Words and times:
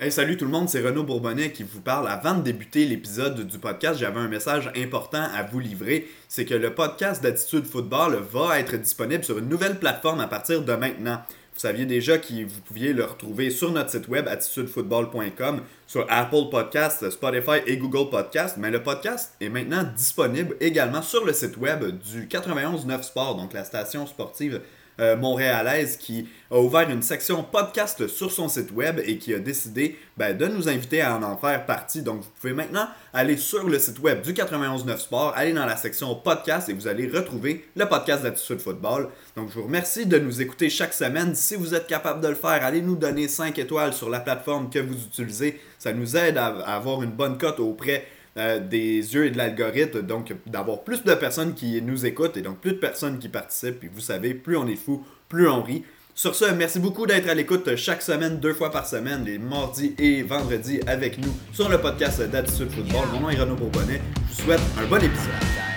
Hey, 0.00 0.12
salut 0.12 0.36
tout 0.36 0.44
le 0.44 0.52
monde, 0.52 0.68
c'est 0.68 0.80
Renaud 0.80 1.02
Bourbonnais 1.02 1.50
qui 1.50 1.64
vous 1.64 1.80
parle. 1.80 2.06
Avant 2.06 2.36
de 2.36 2.42
débuter 2.42 2.84
l'épisode 2.84 3.44
du 3.44 3.58
podcast, 3.58 3.98
j'avais 3.98 4.20
un 4.20 4.28
message 4.28 4.70
important 4.76 5.24
à 5.34 5.42
vous 5.42 5.58
livrer. 5.58 6.06
C'est 6.28 6.44
que 6.44 6.54
le 6.54 6.72
podcast 6.72 7.20
d'Attitude 7.20 7.64
Football 7.64 8.22
va 8.30 8.60
être 8.60 8.76
disponible 8.76 9.24
sur 9.24 9.38
une 9.38 9.48
nouvelle 9.48 9.80
plateforme 9.80 10.20
à 10.20 10.28
partir 10.28 10.62
de 10.62 10.72
maintenant. 10.72 11.20
Vous 11.52 11.58
saviez 11.58 11.84
déjà 11.84 12.18
que 12.18 12.44
vous 12.44 12.60
pouviez 12.60 12.92
le 12.92 13.04
retrouver 13.04 13.50
sur 13.50 13.72
notre 13.72 13.90
site 13.90 14.06
web 14.06 14.28
attitudefootball.com, 14.28 15.62
sur 15.88 16.06
Apple 16.08 16.48
Podcasts, 16.48 17.10
Spotify 17.10 17.58
et 17.66 17.76
Google 17.76 18.08
Podcasts, 18.08 18.56
mais 18.56 18.70
le 18.70 18.84
podcast 18.84 19.34
est 19.40 19.48
maintenant 19.48 19.82
disponible 19.96 20.54
également 20.60 21.02
sur 21.02 21.24
le 21.24 21.32
site 21.32 21.56
web 21.56 21.84
du 21.84 22.28
91.9 22.28 23.02
Sport, 23.02 23.34
donc 23.34 23.52
la 23.52 23.64
station 23.64 24.06
sportive 24.06 24.60
euh, 25.00 25.16
montréalaise 25.16 25.96
qui 25.96 26.28
a 26.50 26.58
ouvert 26.58 26.88
une 26.90 27.02
section 27.02 27.42
podcast 27.42 28.08
sur 28.08 28.32
son 28.32 28.48
site 28.48 28.72
web 28.72 29.00
et 29.04 29.18
qui 29.18 29.34
a 29.34 29.38
décidé 29.38 29.98
ben, 30.16 30.36
de 30.36 30.46
nous 30.46 30.68
inviter 30.68 31.02
à 31.02 31.16
en, 31.16 31.36
faire 31.36 31.66
partie. 31.66 32.02
Donc 32.02 32.22
vous 32.22 32.30
pouvez 32.40 32.52
maintenant 32.52 32.88
aller 33.12 33.36
sur 33.36 33.68
le 33.68 33.78
site 33.78 34.00
web 34.00 34.22
du 34.22 34.32
91.9 34.32 34.96
Sport, 34.98 35.34
aller 35.36 35.52
dans 35.52 35.66
la 35.66 35.76
section 35.76 36.14
podcast 36.14 36.68
et 36.68 36.72
vous 36.72 36.88
allez 36.88 37.08
retrouver 37.08 37.68
le 37.76 37.86
podcast 37.86 38.22
d'Attitude 38.22 38.60
Football. 38.60 39.08
Donc 39.36 39.50
je 39.50 39.54
vous 39.54 39.64
remercie 39.64 40.06
de 40.06 40.18
nous 40.18 40.40
écouter 40.40 40.70
chaque 40.70 40.94
semaine. 40.94 41.34
Si 41.34 41.54
vous 41.54 41.74
êtes 41.74 41.86
capable 41.86 42.20
de 42.20 42.28
le 42.28 42.34
faire, 42.34 42.64
allez 42.64 42.82
nous 42.82 42.96
donner 42.96 43.28
5 43.28 43.58
étoiles 43.58 43.92
sur 43.92 44.10
la 44.10 44.20
plateforme 44.20 44.70
que 44.70 44.78
vous 44.78 44.96
utilisez. 44.96 45.60
Ça 45.78 45.92
nous 45.92 46.16
aide 46.16 46.38
à 46.38 46.46
avoir 46.46 47.02
une 47.02 47.12
bonne 47.12 47.38
cote 47.38 47.60
auprès 47.60 48.06
euh, 48.38 48.60
des 48.60 49.14
yeux 49.14 49.26
et 49.26 49.30
de 49.30 49.38
l'algorithme, 49.38 50.02
donc 50.02 50.34
d'avoir 50.46 50.82
plus 50.82 51.02
de 51.04 51.14
personnes 51.14 51.54
qui 51.54 51.80
nous 51.82 52.06
écoutent 52.06 52.36
et 52.36 52.42
donc 52.42 52.60
plus 52.60 52.72
de 52.72 52.78
personnes 52.78 53.18
qui 53.18 53.28
participent. 53.28 53.82
Et 53.84 53.90
vous 53.92 54.00
savez, 54.00 54.34
plus 54.34 54.56
on 54.56 54.66
est 54.66 54.76
fou, 54.76 55.04
plus 55.28 55.48
on 55.48 55.62
rit. 55.62 55.84
Sur 56.14 56.34
ce, 56.34 56.46
merci 56.46 56.80
beaucoup 56.80 57.06
d'être 57.06 57.28
à 57.28 57.34
l'écoute 57.34 57.76
chaque 57.76 58.02
semaine, 58.02 58.40
deux 58.40 58.52
fois 58.52 58.72
par 58.72 58.86
semaine, 58.86 59.24
les 59.24 59.38
mardis 59.38 59.94
et 59.98 60.22
vendredis 60.22 60.80
avec 60.86 61.18
nous 61.18 61.32
sur 61.52 61.68
le 61.68 61.78
podcast 61.78 62.22
d'Attitude 62.22 62.70
Football. 62.70 63.06
Mon 63.12 63.20
nom 63.20 63.30
est 63.30 63.40
Renaud 63.40 63.54
Bourbonnet. 63.54 64.00
Je 64.30 64.36
vous 64.36 64.42
souhaite 64.42 64.60
un 64.80 64.86
bon 64.86 64.96
épisode. 64.96 65.67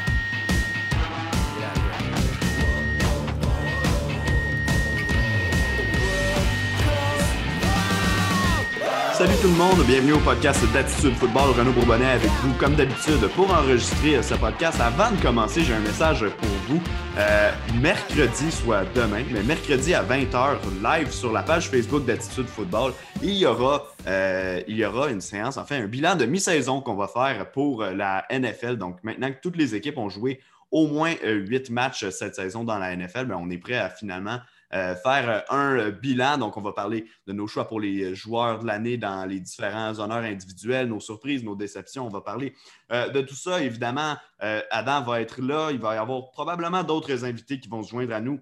Salut 9.22 9.38
tout 9.40 9.50
le 9.50 9.54
monde, 9.54 9.86
bienvenue 9.86 10.14
au 10.14 10.20
podcast 10.20 10.60
d'Attitude 10.74 11.14
Football. 11.14 11.52
Renaud 11.52 11.74
Bourbonnais 11.74 12.10
avec 12.10 12.32
vous, 12.42 12.56
comme 12.56 12.74
d'habitude, 12.74 13.22
pour 13.36 13.54
enregistrer 13.54 14.20
ce 14.24 14.34
podcast. 14.34 14.82
Avant 14.82 15.12
de 15.12 15.22
commencer, 15.22 15.62
j'ai 15.62 15.76
un 15.76 15.80
message 15.80 16.26
pour 16.28 16.50
vous. 16.68 16.82
Euh, 17.20 17.52
mercredi, 17.80 18.52
soit 18.52 18.84
demain, 18.96 19.24
mais 19.32 19.44
mercredi 19.44 19.94
à 19.94 20.04
20h, 20.04 20.58
live 20.84 21.12
sur 21.12 21.32
la 21.32 21.44
page 21.44 21.70
Facebook 21.70 22.04
d'Attitude 22.04 22.48
Football, 22.48 22.94
il 23.22 23.38
y, 23.38 23.46
aura, 23.46 23.86
euh, 24.08 24.60
il 24.68 24.78
y 24.78 24.84
aura 24.84 25.12
une 25.12 25.22
séance, 25.22 25.58
enfin 25.58 25.84
un 25.84 25.88
bilan 25.88 26.16
de 26.16 26.26
mi-saison 26.26 26.82
qu'on 26.82 26.96
va 26.96 27.08
faire 27.08 27.52
pour 27.52 27.84
la 27.84 28.26
NFL. 28.32 28.78
Donc 28.78 29.04
maintenant 29.04 29.30
que 29.30 29.40
toutes 29.40 29.56
les 29.56 29.76
équipes 29.76 30.00
ont 30.00 30.10
joué 30.10 30.40
au 30.72 30.88
moins 30.88 31.14
huit 31.24 31.70
matchs 31.70 32.10
cette 32.10 32.34
saison 32.34 32.64
dans 32.64 32.80
la 32.80 32.96
NFL, 32.96 33.26
ben, 33.26 33.38
on 33.40 33.52
est 33.52 33.60
prêt 33.60 33.78
à 33.78 33.92
finalement 33.92 34.40
euh, 34.74 34.96
faire 34.96 35.30
euh, 35.30 35.40
un 35.50 35.78
euh, 35.78 35.92
bilan. 35.92 36.38
Donc, 36.38 36.56
on 36.56 36.62
va 36.62 36.72
parler 36.72 37.06
de 37.28 37.34
nos 37.34 37.46
choix 37.46 37.68
pour 37.68 37.82
les 37.82 38.16
joueurs 38.16 38.60
de 38.60 38.68
l'année 38.68 38.98
dans 38.98 39.26
les 39.26 39.40
différents 39.40 40.00
honneurs 40.00 40.24
individuels, 40.24 40.88
nos 40.88 41.02
surprises, 41.02 41.44
nos 41.44 41.56
déceptions. 41.56 42.08
On 42.08 42.10
va 42.10 42.22
parler 42.22 42.56
de 42.90 43.22
tout 43.22 43.36
ça. 43.36 43.62
Évidemment, 43.62 44.16
Adam 44.40 45.02
va 45.02 45.22
être 45.22 45.42
là. 45.42 45.72
Il 45.72 45.80
va 45.80 45.96
y 45.96 45.98
avoir 45.98 46.32
probablement 46.32 46.84
d'autres 46.84 47.26
invités 47.26 47.60
qui 47.60 47.70
vont 47.70 47.84
se 47.84 47.90
joindre 47.90 48.14
à 48.14 48.22
nous 48.22 48.40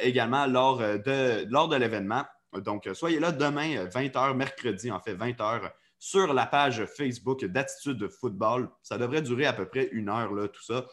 également 0.00 0.46
lors 0.46 0.78
de, 0.78 1.50
lors 1.50 1.68
de 1.68 1.76
l'événement. 1.76 2.24
Donc, 2.54 2.88
soyez 2.94 3.20
là 3.20 3.32
demain, 3.32 3.84
20h, 3.86 4.34
mercredi, 4.34 4.90
en 4.90 5.00
fait, 5.00 5.14
20h 5.14 5.70
sur 5.98 6.32
la 6.32 6.46
page 6.46 6.84
Facebook 6.86 7.44
d'Attitude 7.44 8.08
Football. 8.08 8.70
Ça 8.82 8.96
devrait 8.96 9.22
durer 9.22 9.46
à 9.46 9.52
peu 9.52 9.66
près 9.66 9.88
une 9.92 10.08
heure, 10.08 10.32
là, 10.32 10.48
tout 10.48 10.62
ça. 10.62 10.86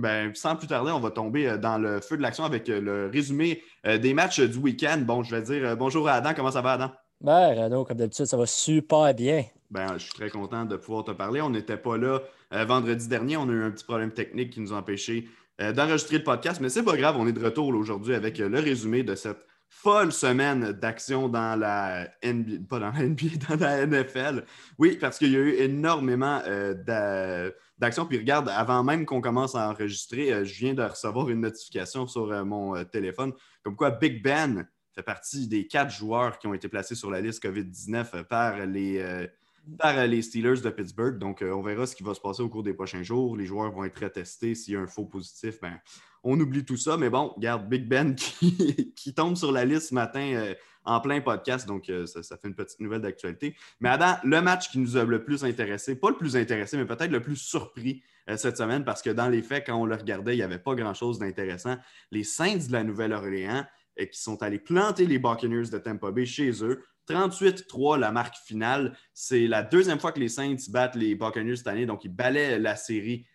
Ben, 0.00 0.34
sans 0.34 0.56
plus 0.56 0.66
tarder, 0.66 0.90
on 0.92 1.00
va 1.00 1.10
tomber 1.10 1.46
euh, 1.46 1.58
dans 1.58 1.76
le 1.76 2.00
feu 2.00 2.16
de 2.16 2.22
l'action 2.22 2.44
avec 2.44 2.68
euh, 2.70 2.80
le 2.80 3.10
résumé 3.12 3.62
euh, 3.86 3.98
des 3.98 4.14
matchs 4.14 4.40
du 4.40 4.56
week-end. 4.56 5.02
Bon, 5.04 5.22
je 5.22 5.34
vais 5.34 5.42
dire 5.42 5.76
bonjour 5.76 6.08
à 6.08 6.14
Adam. 6.14 6.30
Comment 6.34 6.50
ça 6.50 6.62
va, 6.62 6.72
Adam? 6.72 6.90
Ben, 7.20 7.64
Renaud, 7.64 7.84
comme 7.84 7.98
d'habitude, 7.98 8.24
ça 8.24 8.38
va 8.38 8.46
super 8.46 9.14
bien. 9.14 9.44
Ben, 9.70 9.86
je 9.98 10.04
suis 10.04 10.14
très 10.14 10.30
content 10.30 10.64
de 10.64 10.76
pouvoir 10.76 11.04
te 11.04 11.10
parler. 11.10 11.42
On 11.42 11.50
n'était 11.50 11.76
pas 11.76 11.98
là 11.98 12.22
vendredi 12.50 13.08
dernier. 13.08 13.36
On 13.36 13.48
a 13.48 13.52
eu 13.52 13.62
un 13.62 13.70
petit 13.70 13.84
problème 13.84 14.10
technique 14.10 14.50
qui 14.50 14.60
nous 14.60 14.72
a 14.72 14.76
empêché 14.76 15.28
d'enregistrer 15.58 16.16
le 16.16 16.24
podcast, 16.24 16.60
mais 16.62 16.70
c'est 16.70 16.82
pas 16.82 16.96
grave. 16.96 17.16
On 17.18 17.26
est 17.26 17.32
de 17.32 17.44
retour 17.44 17.68
aujourd'hui 17.68 18.14
avec 18.14 18.38
le 18.38 18.58
résumé 18.58 19.02
de 19.02 19.14
cette 19.14 19.46
folle 19.70 20.12
semaine 20.12 20.72
d'action 20.72 21.28
dans 21.28 21.58
la 21.58 22.08
NBA, 22.22 22.66
pas 22.68 22.80
dans 22.80 22.90
la 22.90 23.02
NBA, 23.02 23.36
dans 23.48 23.56
la 23.56 23.86
NFL. 23.86 24.44
Oui, 24.78 24.98
parce 25.00 25.16
qu'il 25.16 25.30
y 25.30 25.36
a 25.36 25.40
eu 25.40 25.54
énormément 25.54 26.40
de 26.40 27.54
d'action. 27.80 28.06
Puis 28.06 28.18
regarde, 28.18 28.48
avant 28.48 28.84
même 28.84 29.06
qu'on 29.06 29.20
commence 29.20 29.54
à 29.54 29.68
enregistrer, 29.68 30.32
euh, 30.32 30.44
je 30.44 30.54
viens 30.58 30.74
de 30.74 30.82
recevoir 30.82 31.28
une 31.30 31.40
notification 31.40 32.06
sur 32.06 32.30
euh, 32.30 32.44
mon 32.44 32.76
euh, 32.76 32.84
téléphone 32.84 33.32
comme 33.62 33.74
quoi 33.74 33.90
Big 33.90 34.22
Ben 34.22 34.68
fait 34.94 35.02
partie 35.02 35.48
des 35.48 35.66
quatre 35.66 35.90
joueurs 35.90 36.38
qui 36.38 36.46
ont 36.46 36.54
été 36.54 36.68
placés 36.68 36.94
sur 36.94 37.10
la 37.10 37.20
liste 37.20 37.42
COVID-19 37.42 38.24
par 38.24 38.66
les, 38.66 39.28
par 39.78 40.04
les 40.04 40.20
Steelers 40.20 40.60
de 40.62 40.70
Pittsburgh. 40.70 41.16
Donc, 41.16 41.44
on 41.46 41.62
verra 41.62 41.86
ce 41.86 41.94
qui 41.94 42.02
va 42.02 42.12
se 42.12 42.20
passer 42.20 42.42
au 42.42 42.48
cours 42.48 42.64
des 42.64 42.74
prochains 42.74 43.04
jours. 43.04 43.36
Les 43.36 43.46
joueurs 43.46 43.70
vont 43.70 43.84
être 43.84 44.08
testés. 44.08 44.56
S'il 44.56 44.74
y 44.74 44.76
a 44.76 44.80
un 44.80 44.88
faux 44.88 45.04
positif, 45.04 45.60
ben, 45.60 45.78
on 46.22 46.38
oublie 46.38 46.64
tout 46.64 46.76
ça. 46.76 46.96
Mais 46.96 47.10
bon, 47.10 47.32
regarde, 47.36 47.68
Big 47.68 47.86
Ben 47.86 48.14
qui, 48.96 49.14
tombe 49.14 49.36
sur 49.36 49.52
la 49.52 49.64
liste 49.64 49.88
ce 49.88 49.94
matin 49.94 50.54
en 50.84 51.00
plein 51.00 51.20
podcast. 51.20 51.66
Donc, 51.66 51.88
euh, 51.88 52.06
ça, 52.06 52.36
fait 52.36 52.48
une 52.48 52.54
petite 52.54 52.80
nouvelle 52.80 53.02
d'actualité. 53.02 53.56
Mais 53.80 53.88
Adam, 53.88 54.16
le 54.24 54.40
match 54.40 54.70
qui 54.70 54.78
nous 54.78 54.96
a 54.96 55.04
le 55.04 55.22
plus 55.22 55.44
intéressé, 55.44 55.94
pas 55.94 56.10
le 56.10 56.16
plus 56.16 56.36
intéressé, 56.36 56.76
mais 56.76 56.86
peut-être 56.86 57.10
le 57.10 57.20
plus 57.20 57.36
surpris 57.36 58.02
euh, 58.28 58.36
cette 58.36 58.56
semaine, 58.56 58.84
parce 58.84 59.02
que 59.02 59.10
dans 59.10 59.28
les 59.28 59.42
faits, 59.42 59.66
quand 59.66 59.76
on 59.76 59.86
le 59.86 59.94
regardait, 59.94 60.34
il 60.34 60.38
n'y 60.38 60.42
avait 60.42 60.58
pas 60.58 60.74
grand-chose 60.74 61.18
d'intéressant. 61.18 61.76
Les 62.10 62.24
Saints 62.24 62.66
de 62.68 62.72
la 62.72 62.84
Nouvelle-Orléans, 62.84 63.64
euh, 64.00 64.06
qui 64.06 64.20
sont 64.20 64.42
allés 64.42 64.58
planter 64.58 65.06
les 65.06 65.18
Buccaneers 65.18 65.70
de 65.70 65.78
Tampa 65.78 66.10
Bay 66.10 66.26
chez 66.26 66.64
eux. 66.64 66.84
38-3, 67.08 67.98
la 67.98 68.12
marque 68.12 68.36
finale. 68.36 68.96
C'est 69.12 69.48
la 69.48 69.62
deuxième 69.62 69.98
fois 69.98 70.12
que 70.12 70.20
les 70.20 70.28
Saints 70.28 70.56
battent 70.68 70.94
les 70.94 71.14
Buccaneers 71.14 71.56
cette 71.56 71.66
année, 71.66 71.86
donc 71.86 72.04
ils 72.04 72.14
balaient 72.14 72.58
la 72.58 72.76
série. 72.76 73.26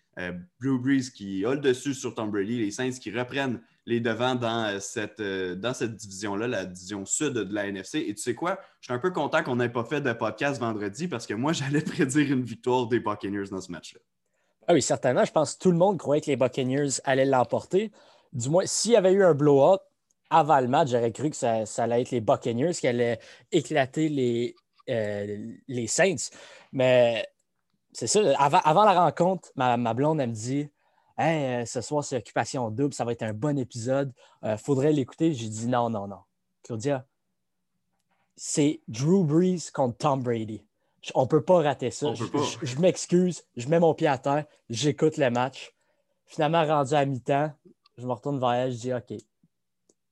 Blue 0.59 0.79
Breeze 0.79 1.09
qui 1.09 1.45
a 1.45 1.53
le 1.53 1.59
dessus 1.59 1.93
sur 1.93 2.15
Tom 2.15 2.31
Brady, 2.31 2.59
les 2.59 2.71
Saints 2.71 2.91
qui 2.91 3.11
reprennent 3.11 3.59
les 3.85 3.99
devants 3.99 4.35
dans 4.35 4.65
euh, 4.65 4.79
cette, 4.79 5.19
euh, 5.19 5.55
dans 5.55 5.73
cette 5.73 5.95
division-là, 5.95 6.47
la 6.47 6.65
division 6.65 7.05
sud 7.05 7.33
de 7.33 7.53
la 7.53 7.67
NFC. 7.67 7.99
Et 8.07 8.15
tu 8.15 8.21
sais 8.21 8.35
quoi? 8.35 8.59
Je 8.81 8.87
suis 8.87 8.93
un 8.93 8.99
peu 8.99 9.11
content 9.11 9.43
qu'on 9.43 9.57
n'ait 9.57 9.69
pas 9.69 9.83
fait 9.83 10.01
de 10.01 10.11
podcast 10.13 10.59
vendredi 10.59 11.07
parce 11.07 11.27
que 11.27 11.33
moi, 11.33 11.53
j'allais 11.53 11.81
prédire 11.81 12.31
une 12.31 12.43
victoire 12.43 12.87
des 12.87 12.99
Buccaneers 12.99 13.49
dans 13.51 13.61
ce 13.61 13.71
match-là. 13.71 13.99
Ah 14.67 14.73
oui, 14.73 14.81
certainement. 14.81 15.23
Je 15.23 15.31
pense 15.31 15.55
que 15.55 15.59
tout 15.59 15.71
le 15.71 15.77
monde 15.77 15.99
croyait 15.99 16.21
que 16.21 16.27
les 16.27 16.35
Buccaneers 16.35 16.99
allaient 17.03 17.25
l'emporter. 17.25 17.91
Du 18.33 18.49
moins, 18.49 18.65
s'il 18.65 18.91
y 18.91 18.95
avait 18.95 19.13
eu 19.13 19.23
un 19.23 19.35
blowout 19.35 19.79
avant 20.31 20.59
le 20.59 20.67
match, 20.67 20.89
j'aurais 20.89 21.11
cru 21.11 21.29
que 21.29 21.35
ça, 21.35 21.63
allait 21.77 22.01
être 22.01 22.11
les 22.11 22.21
Buccaneers 22.21 22.73
qui 22.73 22.87
allaient 22.87 23.19
éclater 23.51 24.09
les, 24.09 24.55
euh, 24.89 25.53
les 25.67 25.85
Saints. 25.85 26.31
Mais 26.73 27.23
c'est 27.95 28.07
ça, 28.07 28.19
avant, 28.37 28.59
avant, 28.59 28.83
la 28.83 29.05
rencontre, 29.05 29.49
ma, 29.55 29.77
ma 29.77 29.93
blonde, 29.93 30.19
elle 30.19 30.29
me 30.29 30.33
dit 30.33 30.69
Hey, 31.17 31.61
euh, 31.61 31.65
ce 31.65 31.79
soir, 31.79 32.03
c'est 32.03 32.17
Occupation 32.17 32.69
Double, 32.69 32.93
ça 32.93 33.05
va 33.05 33.13
être 33.13 33.23
un 33.23 33.33
bon 33.33 33.57
épisode. 33.57 34.11
Euh, 34.43 34.57
faudrait 34.57 34.91
l'écouter. 34.91 35.33
J'ai 35.33 35.47
dit 35.47 35.67
non, 35.67 35.89
non, 35.89 36.07
non. 36.07 36.19
Claudia, 36.63 37.05
c'est 38.35 38.81
Drew 38.89 39.23
Brees 39.23 39.71
contre 39.73 39.97
Tom 39.97 40.21
Brady. 40.21 40.65
On 41.13 41.21
ne 41.21 41.27
peut 41.27 41.43
pas 41.43 41.61
rater 41.61 41.89
ça. 41.91 42.13
Je, 42.15 42.79
m'excuse, 42.79 43.45
je 43.55 43.69
mets 43.69 43.79
mon 43.79 43.93
pied 43.93 44.07
à 44.07 44.17
terre, 44.17 44.45
j'écoute 44.69 45.17
le 45.17 45.29
match. 45.29 45.73
Finalement, 46.25 46.65
rendu 46.65 46.95
à 46.95 47.05
mi-temps, 47.05 47.53
je 47.97 48.05
me 48.05 48.11
retourne 48.11 48.39
vers 48.39 48.53
elle, 48.53 48.71
je 48.73 48.77
dis 48.77 48.93
OK, 48.93 49.13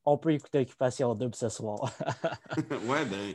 on 0.06 0.16
peut 0.16 0.32
écouter 0.32 0.60
Occupation 0.60 1.14
Double 1.14 1.34
ce 1.34 1.48
soir. 1.50 1.80
ouais, 2.86 3.04
ben, 3.04 3.34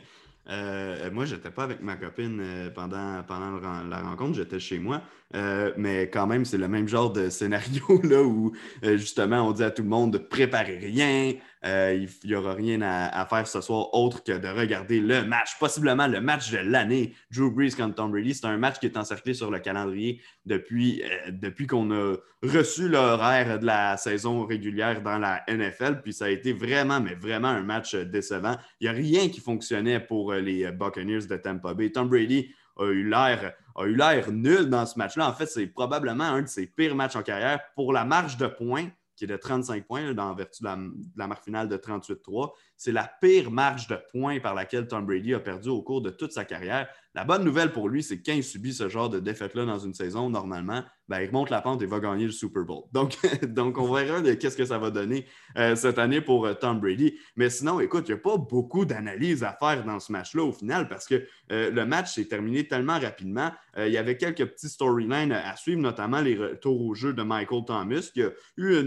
euh, 0.49 1.11
moi, 1.11 1.25
je 1.25 1.35
n'étais 1.35 1.51
pas 1.51 1.63
avec 1.63 1.81
ma 1.81 1.95
copine 1.95 2.39
euh, 2.41 2.69
pendant, 2.71 3.21
pendant 3.27 3.59
la 3.87 4.01
rencontre, 4.01 4.35
j'étais 4.35 4.59
chez 4.59 4.79
moi. 4.79 5.01
Euh, 5.35 5.71
mais 5.77 6.09
quand 6.09 6.25
même, 6.25 6.43
c'est 6.43 6.57
le 6.57 6.67
même 6.67 6.87
genre 6.87 7.11
de 7.11 7.29
scénario 7.29 7.83
là, 8.03 8.23
où 8.23 8.51
justement 8.81 9.47
on 9.47 9.51
dit 9.51 9.63
à 9.63 9.69
tout 9.69 9.83
le 9.83 9.89
monde 9.89 10.13
de 10.13 10.17
préparer 10.17 10.77
rien, 10.79 11.33
il 11.63 12.07
n'y 12.23 12.35
aura 12.35 12.53
rien 12.53 12.81
à, 12.81 13.25
faire 13.25 13.47
ce 13.47 13.61
soir 13.61 13.93
autre 13.93 14.23
que 14.23 14.37
de 14.37 14.47
regarder 14.47 14.99
le 14.99 15.23
match, 15.23 15.57
possiblement 15.59 16.07
le 16.07 16.21
match 16.21 16.51
de 16.51 16.57
l'année. 16.57 17.13
Drew 17.31 17.51
Brees 17.51 17.71
contre 17.71 17.95
Tom 17.95 18.11
Brady, 18.11 18.33
c'est 18.33 18.45
un 18.45 18.57
match 18.57 18.79
qui 18.79 18.85
est 18.85 18.97
encerclé 18.97 19.33
sur 19.33 19.51
le 19.51 19.59
calendrier 19.59 20.21
depuis, 20.45 21.03
depuis 21.29 21.67
qu'on 21.67 21.91
a 21.91 22.15
reçu 22.43 22.87
l'horaire 22.87 23.59
de 23.59 23.65
la 23.65 23.97
saison 23.97 24.45
régulière 24.45 25.01
dans 25.01 25.17
la 25.17 25.43
NFL. 25.47 26.01
Puis 26.01 26.13
ça 26.13 26.25
a 26.25 26.29
été 26.29 26.53
vraiment, 26.53 27.01
mais 27.01 27.15
vraiment 27.15 27.49
un 27.49 27.63
match 27.63 27.95
décevant. 27.95 28.55
Il 28.79 28.85
n'y 28.85 28.89
a 28.89 28.97
rien 28.97 29.29
qui 29.29 29.41
fonctionnait 29.41 29.99
pour 29.99 30.33
les 30.33 30.71
Buccaneers 30.71 31.27
de 31.27 31.35
Tampa 31.35 31.73
Bay. 31.73 31.91
Tom 31.91 32.07
Brady 32.07 32.53
a 32.77 32.85
eu 32.85 33.09
l'air 33.09 33.53
a 33.79 33.85
eu 33.85 33.95
l'air 33.95 34.31
nul 34.31 34.69
dans 34.69 34.85
ce 34.85 34.97
match-là. 34.97 35.29
En 35.29 35.33
fait, 35.33 35.45
c'est 35.45 35.67
probablement 35.67 36.25
un 36.25 36.41
de 36.41 36.47
ses 36.47 36.67
pires 36.67 36.95
matchs 36.95 37.15
en 37.15 37.23
carrière. 37.23 37.59
Pour 37.75 37.93
la 37.93 38.03
marge 38.03 38.37
de 38.37 38.47
points, 38.47 38.89
qui 39.19 39.25
est 39.25 39.27
de 39.27 39.35
35 39.35 39.85
points, 39.85 40.13
dans 40.13 40.33
vertu 40.33 40.63
de 40.63 40.69
la, 41.17 41.27
marque 41.27 41.43
finale 41.43 41.67
de 41.67 41.75
38-3, 41.75 42.51
C'est 42.79 42.93
la 42.93 43.11
pire 43.19 43.51
marge 43.51 43.87
de 43.87 43.97
points 44.13 44.39
par 44.39 44.55
laquelle 44.55 44.87
Tom 44.87 45.05
Brady 45.05 45.33
a 45.33 45.39
perdu 45.41 45.67
au 45.67 45.81
cours 45.81 46.01
de 46.01 46.11
toute 46.11 46.31
sa 46.31 46.45
carrière. 46.45 46.87
La 47.13 47.25
bonne 47.25 47.43
nouvelle 47.43 47.73
pour 47.73 47.89
lui, 47.89 48.01
c'est 48.03 48.19
que 48.19 48.23
quand 48.25 48.37
il 48.37 48.43
subit 48.43 48.73
ce 48.73 48.87
genre 48.87 49.09
de 49.09 49.19
défaite-là 49.19 49.65
dans 49.65 49.79
une 49.79 49.93
saison, 49.93 50.29
normalement, 50.29 50.83
ben, 51.09 51.21
il 51.21 51.27
remonte 51.27 51.49
la 51.49 51.59
pente 51.59 51.81
et 51.81 51.87
va 51.87 51.99
gagner 51.99 52.25
le 52.25 52.31
Super 52.31 52.63
Bowl. 52.63 52.83
Donc, 52.93 53.17
on 53.77 53.93
verra 53.93 54.21
qu'est-ce 54.35 54.55
que 54.55 54.63
ça 54.63 54.77
va 54.77 54.91
donner 54.91 55.25
euh, 55.57 55.75
cette 55.75 55.97
année 55.97 56.21
pour 56.21 56.45
euh, 56.45 56.53
Tom 56.53 56.79
Brady. 56.79 57.17
Mais 57.35 57.49
sinon, 57.49 57.79
écoute, 57.79 58.05
il 58.07 58.13
n'y 58.13 58.19
a 58.19 58.21
pas 58.21 58.37
beaucoup 58.37 58.85
d'analyses 58.85 59.43
à 59.43 59.57
faire 59.59 59.83
dans 59.83 59.99
ce 59.99 60.11
match-là 60.11 60.43
au 60.43 60.53
final 60.53 60.87
parce 60.87 61.07
que 61.07 61.25
euh, 61.51 61.71
le 61.71 61.85
match 61.85 62.13
s'est 62.13 62.25
terminé 62.25 62.67
tellement 62.67 62.99
rapidement. 62.99 63.51
il 63.77 63.91
y 63.91 63.97
avait 63.97 64.17
quelques 64.17 64.45
petits 64.45 64.69
storylines 64.69 65.31
à 65.31 65.55
suivre, 65.55 65.81
notamment 65.81 66.21
les 66.21 66.37
retours 66.37 66.79
au 66.79 66.93
jeu 66.93 67.13
de 67.13 67.23
Michael 67.23 67.65
Thomas, 67.65 68.09
qui 68.13 68.21
a, 68.21 68.29
eu 68.57 68.77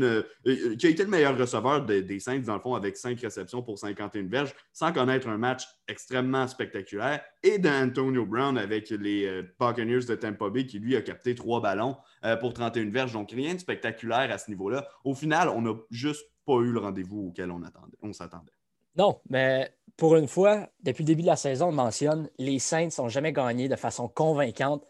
été 0.44 1.02
le 1.02 1.10
meilleur 1.10 1.36
receveur 1.36 1.84
des, 1.84 2.02
des 2.02 2.20
Saints, 2.20 2.38
dans 2.38 2.54
le 2.54 2.60
fond, 2.60 2.74
avec 2.74 2.96
cinq 2.96 3.20
réceptions 3.20 3.62
pour 3.62 3.78
51 3.82 4.28
verges, 4.28 4.54
sans 4.72 4.92
connaître 4.92 5.28
un 5.28 5.38
match 5.38 5.64
extrêmement 5.88 6.46
spectaculaire, 6.48 7.22
et 7.42 7.58
d'Antonio 7.58 8.26
Brown 8.26 8.56
avec 8.58 8.90
les 8.90 9.42
Buccaneers 9.60 10.06
de 10.06 10.14
Tampa 10.14 10.50
Bay, 10.50 10.66
qui 10.66 10.78
lui 10.78 10.96
a 10.96 11.02
capté 11.02 11.34
trois 11.34 11.60
ballons. 11.60 11.96
Euh, 12.24 12.36
pour 12.36 12.54
31 12.54 12.90
verges. 12.90 13.12
Donc, 13.12 13.32
rien 13.32 13.54
de 13.54 13.58
spectaculaire 13.58 14.30
à 14.30 14.38
ce 14.38 14.48
niveau-là. 14.48 14.86
Au 15.02 15.12
final, 15.12 15.48
on 15.48 15.62
n'a 15.62 15.74
juste 15.90 16.24
pas 16.46 16.54
eu 16.60 16.70
le 16.70 16.78
rendez-vous 16.78 17.28
auquel 17.28 17.50
on, 17.50 17.64
attendait, 17.64 17.96
on 18.00 18.12
s'attendait. 18.12 18.52
Non, 18.96 19.20
mais 19.28 19.74
pour 19.96 20.14
une 20.14 20.28
fois, 20.28 20.68
depuis 20.84 21.02
le 21.02 21.08
début 21.08 21.22
de 21.22 21.26
la 21.26 21.36
saison, 21.36 21.68
on 21.68 21.72
mentionne, 21.72 22.28
les 22.38 22.60
Saints 22.60 22.90
n'ont 22.98 23.08
jamais 23.08 23.32
gagné 23.32 23.68
de 23.68 23.74
façon 23.74 24.06
convaincante. 24.06 24.86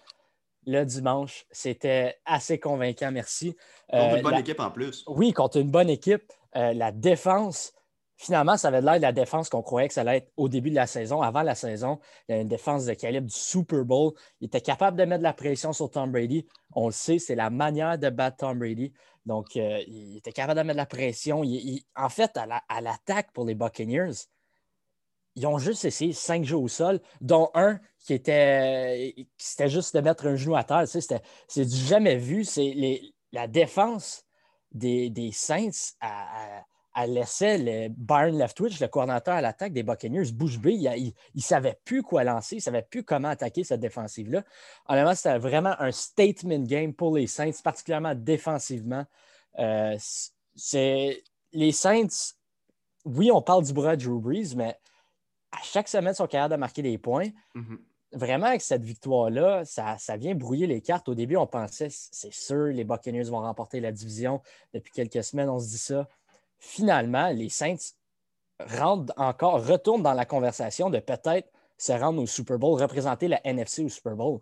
Le 0.67 0.85
dimanche, 0.85 1.47
c'était 1.51 2.19
assez 2.27 2.61
convaincant, 2.61 3.11
merci. 3.11 3.57
Contre 3.91 4.17
une 4.17 4.19
euh, 4.19 4.23
bonne 4.23 4.39
équipe 4.39 4.61
en 4.61 4.71
plus. 4.71 5.03
Oui, 5.07 5.33
contre 5.33 5.57
une 5.59 5.71
bonne 5.71 5.89
équipe. 5.89 6.31
Euh, 6.57 6.75
la 6.75 6.93
défense, 6.93 7.73
finalement, 8.23 8.57
ça 8.57 8.69
avait 8.69 8.81
l'air 8.81 8.97
de 8.97 9.03
la 9.03 9.13
défense 9.13 9.49
qu'on 9.49 9.63
croyait 9.63 9.89
que 9.89 9.95
ça 9.95 10.03
allait 10.03 10.19
être 10.19 10.33
au 10.37 10.49
début 10.49 10.71
de 10.71 10.77
la 10.77 10.87
saison. 10.87 11.23
Avant 11.23 11.43
la 11.43 11.55
saison, 11.55 11.99
une 12.29 12.49
défense 12.49 12.87
de 12.87 12.95
calibre 12.95 13.27
du 13.27 13.35
Super 13.35 13.85
Bowl. 13.85 14.13
Il 14.41 14.47
était 14.47 14.61
capable 14.61 14.97
de 14.97 15.05
mettre 15.05 15.19
de 15.19 15.25
la 15.25 15.33
pression 15.33 15.73
sur 15.73 15.91
Tom 15.91 16.13
Brady. 16.13 16.47
On 16.75 16.87
le 16.87 16.93
sait, 16.93 17.19
c'est 17.19 17.35
la 17.35 17.51
manière 17.51 17.99
de 17.99 18.09
battre 18.11 18.39
Tom 18.39 18.59
Brady. 18.59 18.93
Donc, 19.27 19.57
euh, 19.57 19.83
il 19.89 20.17
était 20.17 20.33
capable 20.33 20.61
de 20.61 20.67
mettre 20.67 20.77
de 20.77 20.83
la 20.83 20.87
pression. 20.87 21.43
en 21.97 22.09
fait, 22.09 22.37
à 22.37 22.81
l'attaque 22.81 23.33
pour 23.33 23.45
les 23.45 23.55
Buccaneers, 23.55 24.13
ils 25.35 25.47
ont 25.47 25.59
juste 25.59 25.85
essayé 25.85 26.13
cinq 26.13 26.45
jeux 26.45 26.57
au 26.57 26.69
sol, 26.69 27.01
dont 27.21 27.51
un 27.55 27.81
qui 27.99 28.15
était, 28.15 29.15
juste 29.67 29.97
de 29.97 30.01
mettre 30.01 30.27
un 30.27 30.37
genou 30.37 30.55
à 30.55 30.65
terre. 30.65 30.85
c'est 30.87 31.65
du 31.65 31.77
jamais 31.77 32.17
vu. 32.17 32.45
C'est 32.45 33.01
la 33.33 33.49
défense 33.49 34.25
des, 34.73 35.31
Saints 35.33 35.95
à 36.01 36.65
elle 36.95 37.15
laissait 37.15 37.59
le 37.59 37.89
Byron 37.89 38.37
Leftwich, 38.37 38.81
le 38.81 38.89
coordinateur 38.89 39.35
à 39.35 39.41
l'attaque 39.41 39.73
des 39.73 39.83
Buccaneers, 39.83 40.31
bouche 40.33 40.59
bée. 40.59 40.75
Il 40.75 41.13
ne 41.35 41.41
savait 41.41 41.79
plus 41.85 42.03
quoi 42.03 42.23
lancer, 42.25 42.57
il 42.57 42.59
ne 42.59 42.63
savait 42.63 42.83
plus 42.83 43.03
comment 43.03 43.29
attaquer 43.29 43.65
cette 43.65 43.81
défensive-là. 43.81 44.43
Honnêtement, 44.89 45.15
c'était 45.15 45.39
vraiment 45.39 45.75
un 45.79 45.91
statement 45.91 46.61
game 46.61 46.93
pour 46.93 47.17
les 47.17 47.27
Saints, 47.27 47.51
particulièrement 47.65 48.15
défensivement. 48.15 49.07
Euh, 49.59 49.97
c'est 50.55 51.23
les 51.53 51.73
Saints, 51.73 52.35
oui, 53.05 53.31
on 53.31 53.41
parle 53.41 53.65
du 53.65 53.73
bras 53.73 53.97
de 53.97 54.05
Drew 54.05 54.21
Brees, 54.21 54.55
mais 54.55 54.77
à 55.51 55.63
chaque 55.63 55.89
semaine, 55.89 56.15
sont 56.15 56.27
capables 56.27 56.53
de 56.55 56.59
marquer 56.59 56.83
des 56.83 56.99
points. 56.99 57.29
Mm-hmm. 57.55 57.79
Vraiment, 58.15 58.47
avec 58.47 58.61
cette 58.61 58.85
victoire-là, 58.85 59.65
ça, 59.65 59.97
ça, 59.99 60.19
vient 60.19 60.35
brouiller 60.35 60.67
les 60.67 60.83
cartes. 60.83 61.09
Au 61.09 61.15
début, 61.15 61.37
on 61.37 61.47
pensait, 61.47 61.89
c'est 61.91 62.33
sûr, 62.33 62.67
les 62.67 62.85
Buccaneers 62.85 63.25
vont 63.25 63.41
remporter 63.41 63.81
la 63.81 63.91
division. 63.91 64.43
Depuis 64.75 64.93
quelques 64.93 65.25
semaines, 65.25 65.49
on 65.49 65.59
se 65.59 65.69
dit 65.69 65.79
ça 65.79 66.07
finalement, 66.63 67.29
les 67.31 67.49
Saints 67.49 67.93
rentrent 68.61 69.13
encore, 69.17 69.67
retournent 69.67 70.03
dans 70.03 70.15
la 70.15 70.25
conversation 70.25 70.89
de 70.89 71.01
peut-être 71.01 71.51
se 71.77 71.93
rendre 71.93 72.23
au 72.23 72.27
Super 72.27 72.59
Bowl, 72.59 72.81
représenter 72.81 73.27
la 73.27 73.41
NFC 73.45 73.85
au 73.85 73.89
Super 73.89 74.15
Bowl. 74.15 74.41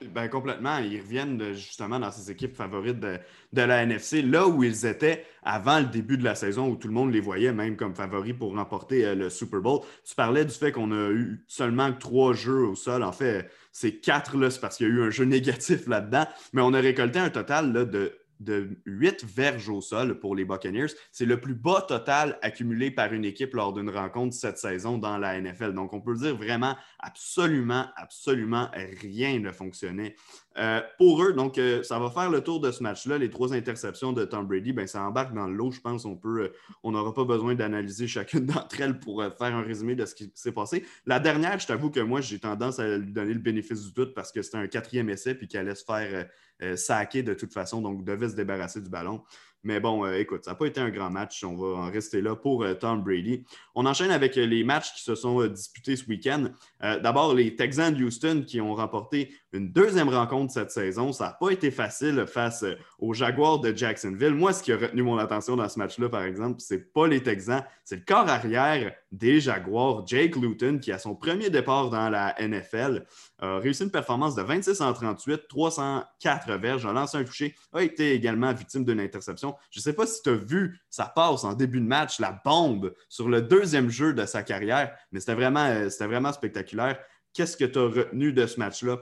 Ben, 0.00 0.28
complètement. 0.28 0.78
Ils 0.78 1.00
reviennent 1.00 1.52
justement 1.52 2.00
dans 2.00 2.10
ces 2.10 2.30
équipes 2.30 2.56
favorites 2.56 2.98
de, 2.98 3.20
la 3.52 3.82
NFC, 3.82 4.22
là 4.22 4.48
où 4.48 4.64
ils 4.64 4.86
étaient 4.86 5.24
avant 5.42 5.78
le 5.78 5.84
début 5.84 6.18
de 6.18 6.24
la 6.24 6.34
saison, 6.34 6.68
où 6.68 6.76
tout 6.76 6.88
le 6.88 6.94
monde 6.94 7.12
les 7.12 7.20
voyait 7.20 7.52
même 7.52 7.76
comme 7.76 7.94
favoris 7.94 8.34
pour 8.36 8.54
remporter 8.54 9.04
euh, 9.04 9.14
le 9.14 9.30
Super 9.30 9.60
Bowl. 9.60 9.80
Tu 10.04 10.14
parlais 10.14 10.44
du 10.44 10.52
fait 10.52 10.72
qu'on 10.72 10.90
a 10.90 11.10
eu 11.10 11.44
seulement 11.46 11.92
trois 11.92 12.32
jeux 12.32 12.66
au 12.66 12.74
sol. 12.74 13.02
En 13.02 13.12
fait, 13.12 13.48
c'est 13.70 14.00
quatre, 14.00 14.32
c'est 14.50 14.60
parce 14.60 14.78
qu'il 14.78 14.88
y 14.88 14.90
a 14.90 14.92
eu 14.92 15.02
un 15.02 15.10
jeu 15.10 15.24
négatif 15.24 15.86
là-dedans, 15.86 16.26
mais 16.52 16.62
on 16.62 16.74
a 16.74 16.80
récolté 16.80 17.18
un 17.18 17.30
total 17.30 17.72
là, 17.72 17.84
de 17.84 18.18
de 18.40 18.78
8 18.86 19.24
verges 19.24 19.68
au 19.68 19.80
sol 19.80 20.18
pour 20.18 20.34
les 20.34 20.44
Buccaneers. 20.44 20.92
C'est 21.12 21.26
le 21.26 21.40
plus 21.40 21.54
bas 21.54 21.84
total 21.86 22.38
accumulé 22.42 22.90
par 22.90 23.12
une 23.12 23.24
équipe 23.24 23.54
lors 23.54 23.72
d'une 23.72 23.90
rencontre 23.90 24.34
cette 24.34 24.58
saison 24.58 24.98
dans 24.98 25.18
la 25.18 25.40
NFL. 25.40 25.72
Donc, 25.72 25.92
on 25.92 26.00
peut 26.00 26.16
dire 26.16 26.36
vraiment 26.36 26.76
absolument, 26.98 27.86
absolument 27.96 28.68
rien 29.00 29.38
ne 29.38 29.50
fonctionnait. 29.50 30.16
Euh, 30.56 30.80
pour 30.98 31.22
eux, 31.22 31.32
donc, 31.32 31.58
euh, 31.58 31.82
ça 31.82 31.98
va 31.98 32.10
faire 32.10 32.30
le 32.30 32.40
tour 32.40 32.60
de 32.60 32.70
ce 32.70 32.82
match-là. 32.82 33.18
Les 33.18 33.28
trois 33.28 33.54
interceptions 33.54 34.12
de 34.12 34.24
Tom 34.24 34.46
Brady, 34.46 34.72
ben, 34.72 34.86
ça 34.86 35.02
embarque 35.02 35.34
dans 35.34 35.48
l'eau. 35.48 35.72
Je 35.72 35.80
pense 35.80 36.04
on 36.04 36.16
peut, 36.16 36.44
euh, 36.44 36.52
on 36.82 36.92
n'aura 36.92 37.12
pas 37.12 37.24
besoin 37.24 37.54
d'analyser 37.54 38.06
chacune 38.06 38.46
d'entre 38.46 38.80
elles 38.80 38.98
pour 39.00 39.22
faire 39.22 39.54
un 39.54 39.62
résumé 39.62 39.96
de 39.96 40.06
ce 40.06 40.14
qui 40.14 40.30
s'est 40.34 40.52
passé. 40.52 40.84
La 41.06 41.18
dernière, 41.18 41.58
je 41.58 41.66
t'avoue 41.66 41.90
que 41.90 42.00
moi, 42.00 42.20
j'ai 42.20 42.38
tendance 42.38 42.78
à 42.78 42.96
lui 42.96 43.12
donner 43.12 43.34
le 43.34 43.40
bénéfice 43.40 43.84
du 43.84 43.92
doute 43.92 44.14
parce 44.14 44.30
que 44.30 44.42
c'était 44.42 44.58
un 44.58 44.68
quatrième 44.68 45.10
essai 45.10 45.34
puis 45.34 45.48
qu'elle 45.48 45.62
allait 45.62 45.74
se 45.74 45.84
faire 45.84 46.28
saquer 46.76 47.22
de 47.22 47.34
toute 47.34 47.52
façon, 47.52 47.82
donc 47.82 48.04
devait 48.04 48.28
se 48.28 48.36
débarrasser 48.36 48.80
du 48.80 48.88
ballon. 48.88 49.22
Mais 49.64 49.80
bon, 49.80 50.06
écoute, 50.12 50.44
ça 50.44 50.52
n'a 50.52 50.54
pas 50.56 50.66
été 50.66 50.80
un 50.80 50.90
grand 50.90 51.10
match. 51.10 51.42
On 51.42 51.56
va 51.56 51.78
en 51.78 51.90
rester 51.90 52.20
là 52.20 52.36
pour 52.36 52.64
Tom 52.78 53.02
Brady. 53.02 53.44
On 53.74 53.86
enchaîne 53.86 54.10
avec 54.10 54.36
les 54.36 54.62
matchs 54.62 54.94
qui 54.94 55.02
se 55.02 55.14
sont 55.14 55.44
disputés 55.46 55.96
ce 55.96 56.06
week-end. 56.06 56.50
D'abord, 56.80 57.34
les 57.34 57.56
Texans 57.56 57.92
de 57.92 58.04
Houston 58.04 58.44
qui 58.46 58.60
ont 58.60 58.74
remporté 58.74 59.34
une 59.54 59.70
deuxième 59.70 60.08
rencontre 60.08 60.52
cette 60.52 60.70
saison. 60.70 61.12
Ça 61.12 61.24
n'a 61.24 61.30
pas 61.32 61.50
été 61.50 61.70
facile 61.70 62.24
face 62.26 62.64
aux 62.98 63.14
Jaguars 63.14 63.60
de 63.60 63.74
Jacksonville. 63.74 64.34
Moi, 64.34 64.52
ce 64.52 64.62
qui 64.62 64.72
a 64.72 64.76
retenu 64.76 65.02
mon 65.02 65.16
attention 65.16 65.56
dans 65.56 65.68
ce 65.68 65.78
match-là, 65.78 66.08
par 66.08 66.24
exemple, 66.24 66.60
ce 66.60 66.74
n'est 66.74 66.80
pas 66.80 67.06
les 67.06 67.22
Texans, 67.22 67.64
c'est 67.84 67.96
le 67.96 68.02
corps 68.04 68.28
arrière 68.28 68.92
des 69.12 69.40
Jaguars, 69.40 70.04
Jake 70.06 70.34
Luton, 70.36 70.78
qui 70.78 70.90
a 70.90 70.98
son 70.98 71.14
premier 71.14 71.50
départ 71.50 71.90
dans 71.90 72.10
la 72.10 72.34
NFL, 72.40 73.06
a 73.38 73.58
réussi 73.58 73.84
une 73.84 73.90
performance 73.90 74.34
de 74.34 74.42
26 74.42 74.80
en 74.80 74.92
38, 74.92 75.42
304 75.48 76.52
verges, 76.54 76.84
a 76.84 76.92
lancé 76.92 77.18
un 77.18 77.24
touché, 77.24 77.54
a 77.72 77.82
été 77.82 78.12
également 78.12 78.52
victime 78.52 78.84
d'une 78.84 79.00
interception. 79.00 79.54
Je 79.70 79.78
ne 79.78 79.82
sais 79.82 79.92
pas 79.92 80.06
si 80.06 80.20
tu 80.22 80.30
as 80.30 80.34
vu 80.34 80.80
sa 80.90 81.04
passe 81.04 81.44
en 81.44 81.54
début 81.54 81.80
de 81.80 81.86
match, 81.86 82.18
la 82.18 82.40
bombe 82.44 82.92
sur 83.08 83.28
le 83.28 83.40
deuxième 83.40 83.88
jeu 83.88 84.14
de 84.14 84.26
sa 84.26 84.42
carrière, 84.42 84.92
mais 85.12 85.20
c'était 85.20 85.34
vraiment, 85.34 85.66
euh, 85.66 85.88
vraiment 86.00 86.32
spectaculaire. 86.32 86.98
Qu'est-ce 87.32 87.56
que 87.56 87.64
tu 87.64 87.78
as 87.78 87.82
retenu 87.82 88.32
de 88.32 88.46
ce 88.46 88.58
match-là? 88.58 88.98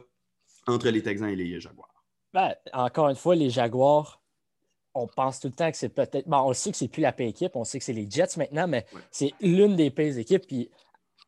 Entre 0.66 0.88
les 0.88 1.02
Texans 1.02 1.28
et 1.28 1.37
les 1.37 1.61
Jaguars? 1.61 1.88
Ben, 2.33 2.54
encore 2.73 3.09
une 3.09 3.16
fois, 3.16 3.35
les 3.35 3.50
Jaguars, 3.50 4.23
on 4.95 5.07
pense 5.07 5.40
tout 5.40 5.49
le 5.49 5.54
temps 5.54 5.71
que 5.71 5.76
c'est 5.76 5.88
peut-être. 5.88 6.28
Bon, 6.28 6.38
on 6.38 6.52
sait 6.52 6.71
que 6.71 6.76
c'est 6.76 6.88
plus 6.88 7.02
la 7.02 7.12
paix 7.12 7.28
équipe, 7.28 7.57
on 7.57 7.64
sait 7.64 7.78
que 7.78 7.85
c'est 7.85 7.92
les 7.92 8.09
Jets 8.11 8.37
maintenant, 8.37 8.66
mais 8.69 8.87
c'est 9.11 9.33
l'une 9.40 9.76
des 9.76 9.90
pires 9.90 10.19
équipes. 10.19 10.47
Puis 10.47 10.71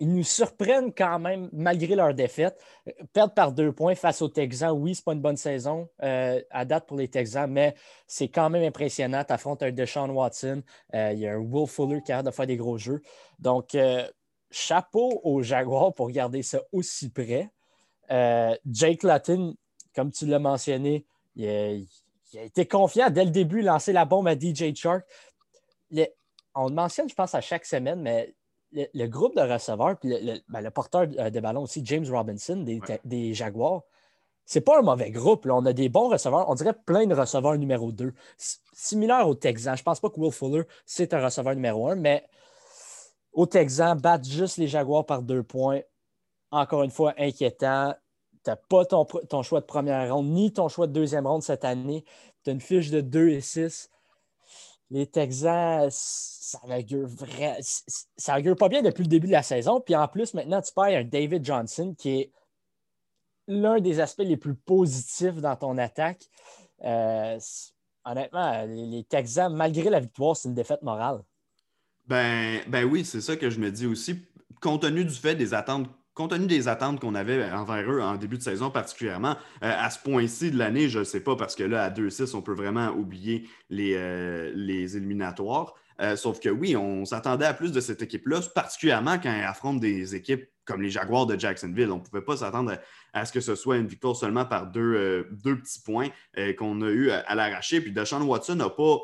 ils 0.00 0.12
nous 0.12 0.24
surprennent 0.24 0.92
quand 0.92 1.18
même, 1.18 1.48
malgré 1.52 1.94
leur 1.94 2.14
défaite. 2.14 2.60
Perdre 3.12 3.34
par 3.34 3.52
deux 3.52 3.72
points 3.72 3.94
face 3.94 4.22
aux 4.22 4.28
Texans, 4.28 4.72
oui, 4.72 4.94
ce 4.94 5.00
n'est 5.00 5.04
pas 5.04 5.12
une 5.12 5.20
bonne 5.20 5.36
saison 5.36 5.88
euh, 6.02 6.40
à 6.50 6.64
date 6.64 6.86
pour 6.86 6.96
les 6.96 7.08
Texans, 7.08 7.50
mais 7.50 7.74
c'est 8.06 8.28
quand 8.28 8.50
même 8.50 8.64
impressionnant. 8.64 9.24
Tu 9.24 9.32
affrontes 9.32 9.62
un 9.62 9.70
Deshaun 9.70 10.10
Watson, 10.10 10.62
euh, 10.94 11.12
il 11.12 11.20
y 11.20 11.28
a 11.28 11.34
un 11.34 11.38
Will 11.38 11.68
Fuller 11.68 12.00
qui 12.04 12.12
a 12.12 12.22
de 12.22 12.30
faire 12.30 12.46
des 12.46 12.56
gros 12.56 12.78
jeux. 12.78 13.02
Donc, 13.38 13.74
euh, 13.74 14.06
chapeau 14.50 15.20
aux 15.22 15.42
Jaguars 15.42 15.94
pour 15.94 16.10
garder 16.10 16.42
ça 16.42 16.60
aussi 16.72 17.10
près. 17.10 17.50
Jake 18.08 19.02
Lattin, 19.02 19.54
comme 19.94 20.10
tu 20.10 20.26
l'as 20.26 20.38
mentionné, 20.38 21.06
il 21.36 21.48
a, 21.48 22.42
été 22.42 22.66
confiant 22.66 23.10
dès 23.10 23.24
le 23.24 23.30
début, 23.30 23.62
lancer 23.62 23.92
la 23.92 24.04
bombe 24.04 24.26
à 24.26 24.34
DJ 24.34 24.74
Shark. 24.74 25.04
on 26.54 26.68
le 26.68 26.74
mentionne, 26.74 27.08
je 27.08 27.14
pense, 27.14 27.34
à 27.34 27.40
chaque 27.40 27.64
semaine, 27.64 28.00
mais 28.00 28.34
le, 28.72 29.06
groupe 29.06 29.36
de 29.36 29.42
receveurs, 29.42 29.98
puis 29.98 30.10
le, 30.10 30.40
ben, 30.48 30.70
porteur 30.70 31.06
de 31.06 31.40
ballon 31.40 31.62
aussi, 31.62 31.82
James 31.84 32.06
Robinson 32.10 32.56
des, 32.56 32.80
des 33.04 33.34
Jaguars, 33.34 33.82
c'est 34.46 34.60
pas 34.60 34.78
un 34.78 34.82
mauvais 34.82 35.10
groupe. 35.10 35.46
On 35.50 35.64
a 35.64 35.72
des 35.72 35.88
bons 35.88 36.08
receveurs. 36.08 36.48
On 36.50 36.54
dirait 36.54 36.74
plein 36.74 37.06
de 37.06 37.14
receveurs 37.14 37.56
numéro 37.56 37.92
2. 37.92 38.12
Similaire 38.36 39.26
aux 39.28 39.34
Texans. 39.34 39.76
Je 39.76 39.82
pense 39.82 40.00
pas 40.00 40.10
que 40.10 40.20
Will 40.20 40.32
Fuller, 40.32 40.64
c'est 40.84 41.14
un 41.14 41.24
receveur 41.24 41.54
numéro 41.54 41.88
1, 41.88 41.96
mais 41.96 42.26
aux 43.32 43.46
Texans, 43.46 43.98
battre 43.98 44.28
juste 44.28 44.58
les 44.58 44.68
Jaguars 44.68 45.06
par 45.06 45.22
deux 45.22 45.42
points, 45.42 45.80
encore 46.50 46.82
une 46.82 46.90
fois, 46.90 47.14
inquiétant. 47.18 47.94
Tu 48.44 48.50
n'as 48.50 48.56
pas 48.56 48.84
ton, 48.84 49.42
choix 49.42 49.60
de 49.60 49.66
première 49.66 50.14
ronde, 50.14 50.28
ni 50.28 50.52
ton 50.52 50.68
choix 50.68 50.86
de 50.86 50.92
deuxième 50.92 51.26
ronde 51.26 51.42
cette 51.42 51.64
année. 51.64 52.04
Tu 52.42 52.50
as 52.50 52.52
une 52.52 52.60
fiche 52.60 52.90
de 52.90 53.00
2 53.00 53.30
et 53.30 53.40
6. 53.40 53.90
Les 54.90 55.06
Texans, 55.06 55.88
ça 55.90 56.60
augure, 56.64 57.08
vrai, 57.08 57.58
ça 58.16 58.38
augure 58.38 58.54
pas 58.54 58.68
bien 58.68 58.82
depuis 58.82 59.02
le 59.02 59.08
début 59.08 59.26
de 59.26 59.32
la 59.32 59.42
saison. 59.42 59.80
Puis 59.80 59.96
en 59.96 60.06
plus, 60.08 60.34
maintenant, 60.34 60.60
tu 60.60 60.72
perds 60.74 61.00
un 61.00 61.04
David 61.04 61.44
Johnson 61.44 61.94
qui 61.96 62.20
est 62.20 62.32
l'un 63.48 63.80
des 63.80 64.00
aspects 64.00 64.22
les 64.22 64.36
plus 64.36 64.54
positifs 64.54 65.36
dans 65.36 65.56
ton 65.56 65.78
attaque. 65.78 66.28
Euh, 66.84 67.38
honnêtement, 68.04 68.64
les 68.66 69.04
Texans, 69.04 69.52
malgré 69.54 69.90
la 69.90 70.00
victoire, 70.00 70.36
c'est 70.36 70.48
une 70.48 70.54
défaite 70.54 70.82
morale. 70.82 71.22
Ben, 72.06 72.60
ben 72.68 72.84
oui, 72.84 73.04
c'est 73.04 73.20
ça 73.20 73.36
que 73.36 73.48
je 73.48 73.58
me 73.58 73.70
dis 73.70 73.86
aussi. 73.86 74.26
Compte 74.60 74.82
tenu 74.82 75.04
du 75.04 75.14
fait 75.14 75.34
des 75.34 75.54
attentes 75.54 75.88
compte 76.14 76.30
tenu 76.30 76.46
des 76.46 76.68
attentes 76.68 77.00
qu'on 77.00 77.14
avait 77.14 77.50
envers 77.50 77.90
eux 77.90 78.00
en 78.00 78.16
début 78.16 78.38
de 78.38 78.42
saison 78.42 78.70
particulièrement, 78.70 79.36
euh, 79.62 79.72
à 79.76 79.90
ce 79.90 79.98
point-ci 79.98 80.50
de 80.50 80.58
l'année, 80.58 80.88
je 80.88 81.00
ne 81.00 81.04
sais 81.04 81.20
pas, 81.20 81.36
parce 81.36 81.54
que 81.56 81.64
là, 81.64 81.84
à 81.84 81.90
2-6, 81.90 82.34
on 82.34 82.42
peut 82.42 82.54
vraiment 82.54 82.90
oublier 82.90 83.48
les, 83.68 83.94
euh, 83.96 84.52
éliminatoires. 84.54 85.74
Euh, 86.00 86.16
sauf 86.16 86.40
que 86.40 86.48
oui, 86.48 86.76
on 86.76 87.04
s'attendait 87.04 87.46
à 87.46 87.54
plus 87.54 87.70
de 87.70 87.80
cette 87.80 88.02
équipe-là, 88.02 88.40
particulièrement 88.54 89.18
quand 89.18 89.32
elle 89.32 89.44
affronte 89.44 89.80
des 89.80 90.16
équipes 90.16 90.44
comme 90.64 90.82
les 90.82 90.90
Jaguars 90.90 91.26
de 91.26 91.38
Jacksonville. 91.38 91.90
On 91.90 91.98
ne 91.98 92.02
pouvait 92.02 92.24
pas 92.24 92.38
s'attendre 92.38 92.78
à, 93.12 93.24
ce 93.24 93.32
que 93.32 93.40
ce 93.40 93.54
soit 93.54 93.76
une 93.76 93.86
victoire 93.86 94.16
seulement 94.16 94.44
par 94.44 94.66
deux, 94.66 95.28
deux 95.30 95.56
petits 95.60 95.80
points 95.80 96.08
qu'on 96.58 96.80
a 96.80 96.88
eu 96.88 97.10
à, 97.10 97.18
à 97.20 97.34
l'arracher. 97.34 97.80
Puis 97.80 97.92
Deshaun 97.92 98.22
Watson 98.22 98.56
n'a 98.56 98.70
pas 98.70 98.98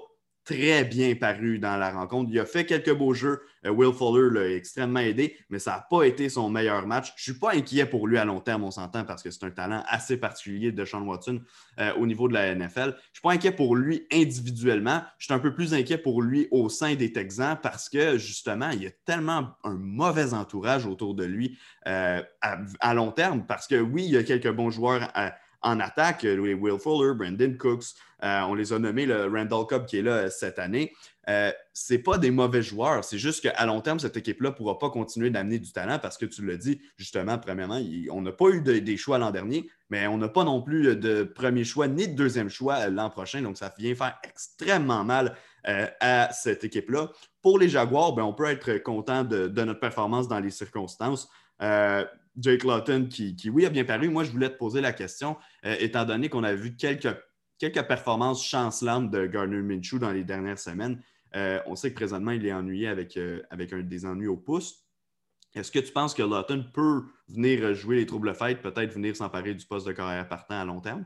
très 0.44 0.84
bien 0.84 1.14
paru 1.14 1.58
dans 1.58 1.76
la 1.76 1.90
rencontre. 1.90 2.30
Il 2.32 2.38
a 2.38 2.44
fait 2.44 2.64
quelques 2.64 2.94
beaux 2.94 3.14
jeux. 3.14 3.42
Euh, 3.66 3.70
Will 3.70 3.92
Fuller 3.92 4.30
l'a 4.32 4.56
extrêmement 4.56 5.00
aidé, 5.00 5.36
mais 5.50 5.58
ça 5.58 5.72
n'a 5.72 5.86
pas 5.90 6.04
été 6.04 6.28
son 6.28 6.48
meilleur 6.48 6.86
match. 6.86 7.12
Je 7.16 7.30
ne 7.30 7.34
suis 7.34 7.40
pas 7.40 7.54
inquiet 7.54 7.86
pour 7.86 8.06
lui 8.06 8.18
à 8.18 8.24
long 8.24 8.40
terme, 8.40 8.64
on 8.64 8.70
s'entend, 8.70 9.04
parce 9.04 9.22
que 9.22 9.30
c'est 9.30 9.44
un 9.44 9.50
talent 9.50 9.82
assez 9.88 10.16
particulier 10.16 10.72
de 10.72 10.84
Sean 10.84 11.02
Watson 11.02 11.40
euh, 11.78 11.92
au 11.94 12.06
niveau 12.06 12.28
de 12.28 12.34
la 12.34 12.54
NFL. 12.54 12.80
Je 12.80 12.86
ne 12.86 12.92
suis 13.12 13.22
pas 13.22 13.32
inquiet 13.32 13.52
pour 13.52 13.76
lui 13.76 14.06
individuellement. 14.12 15.02
Je 15.18 15.26
suis 15.26 15.34
un 15.34 15.38
peu 15.38 15.54
plus 15.54 15.74
inquiet 15.74 15.98
pour 15.98 16.22
lui 16.22 16.48
au 16.50 16.68
sein 16.68 16.94
des 16.94 17.12
Texans 17.12 17.58
parce 17.62 17.88
que, 17.88 18.18
justement, 18.18 18.70
il 18.70 18.82
y 18.82 18.86
a 18.86 18.90
tellement 19.04 19.50
un 19.64 19.76
mauvais 19.76 20.32
entourage 20.32 20.86
autour 20.86 21.14
de 21.14 21.24
lui 21.24 21.58
euh, 21.86 22.22
à, 22.40 22.94
long 22.94 23.12
terme. 23.12 23.44
Parce 23.46 23.66
que, 23.66 23.76
oui, 23.76 24.04
il 24.04 24.12
y 24.12 24.16
a 24.16 24.22
quelques 24.22 24.50
bons 24.50 24.70
joueurs 24.70 25.10
en 25.62 25.80
attaque, 25.80 26.22
Will 26.22 26.78
Fuller, 26.78 27.14
Brandon 27.14 27.54
Cooks, 27.58 27.94
euh, 28.22 28.40
on 28.42 28.54
les 28.54 28.72
a 28.72 28.78
nommés, 28.78 29.06
le 29.06 29.26
Randall 29.26 29.66
Cobb 29.66 29.86
qui 29.86 29.98
est 29.98 30.02
là 30.02 30.12
euh, 30.12 30.30
cette 30.30 30.58
année. 30.58 30.92
Euh, 31.28 31.52
ce 31.72 31.94
pas 31.94 32.18
des 32.18 32.30
mauvais 32.30 32.62
joueurs. 32.62 33.04
C'est 33.04 33.18
juste 33.18 33.42
qu'à 33.42 33.66
long 33.66 33.80
terme, 33.80 33.98
cette 33.98 34.16
équipe-là 34.16 34.50
ne 34.50 34.54
pourra 34.54 34.78
pas 34.78 34.90
continuer 34.90 35.30
d'amener 35.30 35.58
du 35.58 35.72
talent 35.72 35.98
parce 35.98 36.18
que 36.18 36.26
tu 36.26 36.44
l'as 36.44 36.56
dit, 36.56 36.80
justement, 36.96 37.38
premièrement, 37.38 37.80
on 38.10 38.22
n'a 38.22 38.32
pas 38.32 38.48
eu 38.48 38.62
des 38.62 38.96
choix 38.96 39.18
l'an 39.18 39.30
dernier, 39.30 39.70
mais 39.90 40.06
on 40.06 40.18
n'a 40.18 40.28
pas 40.28 40.44
non 40.44 40.60
plus 40.60 40.96
de 40.96 41.22
premier 41.22 41.64
choix 41.64 41.88
ni 41.88 42.08
de 42.08 42.14
deuxième 42.14 42.48
choix 42.48 42.88
l'an 42.88 43.10
prochain. 43.10 43.42
Donc, 43.42 43.58
ça 43.58 43.72
vient 43.78 43.94
faire 43.94 44.18
extrêmement 44.24 45.04
mal 45.04 45.36
à 45.64 46.32
cette 46.32 46.64
équipe-là. 46.64 47.10
Pour 47.42 47.58
les 47.58 47.68
Jaguars, 47.68 48.14
ben, 48.14 48.22
on 48.22 48.32
peut 48.32 48.46
être 48.46 48.78
content 48.78 49.22
de, 49.22 49.46
notre 49.62 49.80
performance 49.80 50.26
dans 50.26 50.40
les 50.40 50.50
circonstances. 50.50 51.28
Jake 52.36 52.64
Lawton, 52.64 53.08
qui, 53.08 53.36
oui, 53.50 53.66
a 53.66 53.70
bien 53.70 53.84
paru. 53.84 54.08
Moi, 54.08 54.24
je 54.24 54.30
voulais 54.30 54.50
te 54.50 54.56
poser 54.56 54.80
la 54.80 54.92
question, 54.92 55.36
étant 55.62 56.04
donné 56.04 56.28
qu'on 56.28 56.44
a 56.44 56.54
vu 56.54 56.76
quelques 56.76 57.14
quelques 57.60 57.86
performances 57.86 58.42
chancelantes 58.42 59.10
de 59.10 59.26
Gardner 59.26 59.60
Minshew 59.60 59.98
dans 59.98 60.10
les 60.10 60.24
dernières 60.24 60.58
semaines. 60.58 61.00
Euh, 61.36 61.60
on 61.66 61.76
sait 61.76 61.90
que 61.90 61.96
présentement, 61.96 62.32
il 62.32 62.44
est 62.44 62.52
ennuyé 62.52 62.88
avec, 62.88 63.16
euh, 63.16 63.42
avec 63.50 63.72
un, 63.72 63.82
des 63.82 64.06
ennuis 64.06 64.26
au 64.26 64.36
pouce. 64.36 64.86
Est-ce 65.54 65.70
que 65.70 65.78
tu 65.78 65.92
penses 65.92 66.14
que 66.14 66.22
Lawton 66.22 66.64
peut 66.72 67.04
venir 67.28 67.74
jouer 67.74 67.96
les 67.96 68.06
troubles 68.06 68.34
fêtes, 68.34 68.62
peut-être 68.62 68.92
venir 68.92 69.14
s'emparer 69.14 69.54
du 69.54 69.66
poste 69.66 69.86
de 69.86 69.92
carrière 69.92 70.26
partant 70.28 70.60
à 70.60 70.64
long 70.64 70.80
terme? 70.80 71.04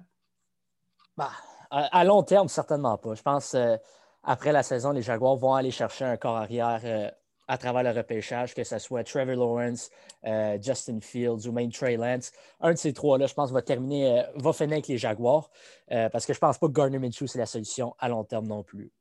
Bah, 1.17 1.33
à, 1.71 2.05
long 2.05 2.23
terme, 2.23 2.49
certainement 2.49 2.97
pas. 2.99 3.15
Je 3.15 3.23
pense 3.23 3.53
qu'après 3.53 3.73
euh, 3.73 3.77
après 4.23 4.53
la 4.53 4.63
saison, 4.63 4.93
les 4.93 5.03
Jaguars 5.03 5.37
vont 5.37 5.55
aller 5.55 5.71
chercher 5.71 6.05
un 6.05 6.17
corps 6.17 6.37
arrière 6.37 7.13
à 7.47 7.59
travers 7.59 7.83
le 7.83 7.91
repêchage, 7.91 8.55
que 8.55 8.65
ce 8.65 8.79
soit 8.79 9.05
Trevor 9.05 9.37
Lawrence, 9.37 9.91
euh, 10.25 10.59
Justin 10.61 11.01
Fields 11.01 11.47
ou 11.47 11.53
même 11.53 11.71
Trey 11.71 11.97
Lance. 11.97 12.33
Un 12.61 12.73
de 12.73 12.79
ces 12.79 12.93
trois-là, 12.93 13.27
je 13.27 13.35
pense, 13.35 13.51
va 13.53 13.63
terminer, 13.63 14.21
euh, 14.21 14.23
va 14.37 14.53
finir 14.53 14.73
avec 14.73 14.89
les 14.89 14.99
Jaguars 14.99 15.51
euh, 15.93 16.09
parce 16.09 16.27
que 16.27 16.33
je 16.33 16.39
ne 16.39 16.41
pense 16.41 16.59
pas 16.59 16.69
que 16.69 16.73
Gardner 16.73 16.99
Minshew, 16.99 17.27
c'est 17.27 17.39
la 17.39 17.47
solution 17.47 17.95
à 17.99 18.09
long 18.09 18.25
terme 18.25 18.47
non 18.47 18.63
plus. 18.63 18.93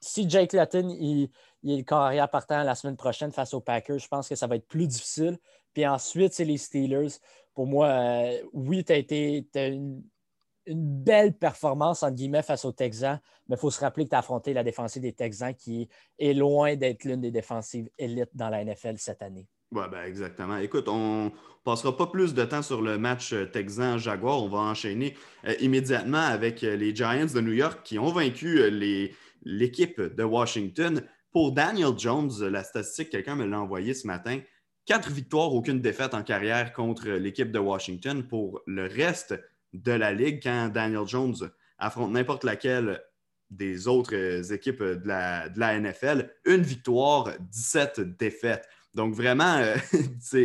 si 0.00 0.28
Jake 0.28 0.52
Lattin 0.52 0.88
il, 0.88 1.30
il, 1.62 1.74
est 1.74 1.76
le 1.78 1.82
carrière 1.82 2.28
partant 2.28 2.62
la 2.62 2.74
semaine 2.74 2.96
prochaine 2.96 3.32
face 3.32 3.54
aux 3.54 3.60
Packers, 3.60 3.98
je 3.98 4.08
pense 4.08 4.28
que 4.28 4.34
ça 4.34 4.46
va 4.46 4.56
être 4.56 4.66
plus 4.66 4.86
difficile. 4.86 5.38
Puis 5.72 5.86
ensuite, 5.86 6.34
c'est 6.34 6.44
les 6.44 6.58
Steelers. 6.58 7.18
Pour 7.54 7.66
moi, 7.66 8.30
oui, 8.52 8.84
tu 8.84 8.92
as 8.92 8.96
été 8.96 9.46
une, 9.54 10.02
une 10.66 11.02
belle 11.02 11.32
performance, 11.34 12.02
entre 12.02 12.14
guillemets, 12.14 12.42
face 12.42 12.64
aux 12.64 12.72
Texans, 12.72 13.20
mais 13.48 13.56
il 13.56 13.58
faut 13.58 13.70
se 13.70 13.80
rappeler 13.80 14.04
que 14.04 14.10
tu 14.10 14.16
as 14.16 14.20
affronté 14.20 14.52
la 14.52 14.64
défensive 14.64 15.02
des 15.02 15.12
Texans 15.12 15.54
qui 15.54 15.88
est 16.18 16.34
loin 16.34 16.76
d'être 16.76 17.04
l'une 17.04 17.20
des 17.20 17.30
défensives 17.30 17.88
élites 17.98 18.30
dans 18.34 18.48
la 18.48 18.64
NFL 18.64 18.98
cette 18.98 19.22
année. 19.22 19.46
Oui, 19.72 19.84
ben 19.90 20.04
exactement. 20.04 20.58
Écoute, 20.58 20.86
on 20.86 21.24
ne 21.26 21.30
passera 21.64 21.96
pas 21.96 22.06
plus 22.06 22.34
de 22.34 22.44
temps 22.44 22.60
sur 22.60 22.82
le 22.82 22.98
match 22.98 23.32
euh, 23.32 23.46
Texan-Jaguar. 23.46 24.42
On 24.42 24.48
va 24.48 24.58
enchaîner 24.58 25.16
euh, 25.46 25.54
immédiatement 25.60 26.18
avec 26.18 26.62
euh, 26.62 26.76
les 26.76 26.94
Giants 26.94 27.26
de 27.34 27.40
New 27.40 27.52
York 27.52 27.80
qui 27.82 27.98
ont 27.98 28.12
vaincu 28.12 28.60
l'équipe 29.44 29.98
de 29.98 30.22
Washington. 30.22 31.02
Pour 31.32 31.52
Daniel 31.52 31.98
Jones, 31.98 32.30
la 32.50 32.62
statistique, 32.62 33.08
quelqu'un 33.08 33.34
me 33.34 33.46
l'a 33.46 33.58
envoyé 33.58 33.94
ce 33.94 34.06
matin. 34.06 34.40
Quatre 34.84 35.10
victoires, 35.10 35.54
aucune 35.54 35.80
défaite 35.80 36.12
en 36.12 36.22
carrière 36.22 36.74
contre 36.74 37.08
l'équipe 37.08 37.50
de 37.50 37.58
Washington. 37.58 38.26
Pour 38.28 38.60
le 38.66 38.86
reste 38.86 39.40
de 39.72 39.92
la 39.92 40.12
Ligue 40.12 40.40
quand 40.42 40.68
Daniel 40.68 41.06
Jones 41.06 41.36
affronte 41.78 42.12
n'importe 42.12 42.44
laquelle 42.44 43.00
des 43.52 43.86
autres 43.86 44.52
équipes 44.52 44.82
de 44.82 45.06
la, 45.06 45.80
NFL. 45.80 46.30
Une 46.46 46.62
victoire, 46.62 47.30
17 47.50 48.00
défaites. 48.18 48.66
Donc 48.94 49.14
vraiment, 49.14 49.56
euh, 49.56 49.76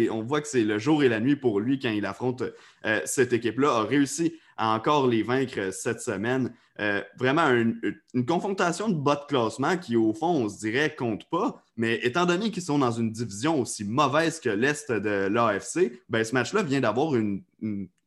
on 0.12 0.24
voit 0.24 0.41
que 0.41 0.48
c'est 0.48 0.63
le 0.63 0.79
jour 0.79 1.03
et 1.03 1.10
la 1.10 1.19
nuit 1.19 1.36
pour 1.36 1.60
lui 1.60 1.79
quand 1.79 1.89
il 1.89 2.05
affronte 2.05 2.43
euh, 2.86 3.01
cette 3.05 3.34
équipe-là. 3.34 3.77
A 3.77 3.84
réussi 3.84 4.34
à 4.55 4.74
encore 4.74 5.07
les 5.07 5.24
vaincre 5.24 5.72
cette 5.74 6.01
semaine. 6.01 6.53
Euh, 6.79 7.01
vraiment 7.17 7.48
une, 7.50 7.81
confrontation 8.25 8.88
de 8.88 8.96
bas 8.96 9.15
de 9.15 9.25
classement 9.25 9.77
qui, 9.77 9.96
au 9.96 10.13
fond, 10.13 10.46
on 10.46 10.50
se 10.50 10.60
dirait, 10.60 10.96
compte 10.96 11.29
pas. 11.29 11.62
Mais 11.75 12.00
étant 12.03 12.25
donné 12.25 12.51
qu'ils 12.51 12.63
sont 12.63 12.79
dans 12.79 12.91
une 12.91 13.12
division 13.12 13.60
aussi 13.60 13.84
mauvaise 13.84 14.39
que 14.39 14.50
l'Est 14.50 14.91
de 14.91 15.27
l'AFC, 15.27 15.91
ben, 16.07 16.24
ce 16.24 16.34
match-là 16.34 16.63
vient 16.63 16.79
d'avoir 16.81 17.15
une 17.15 17.43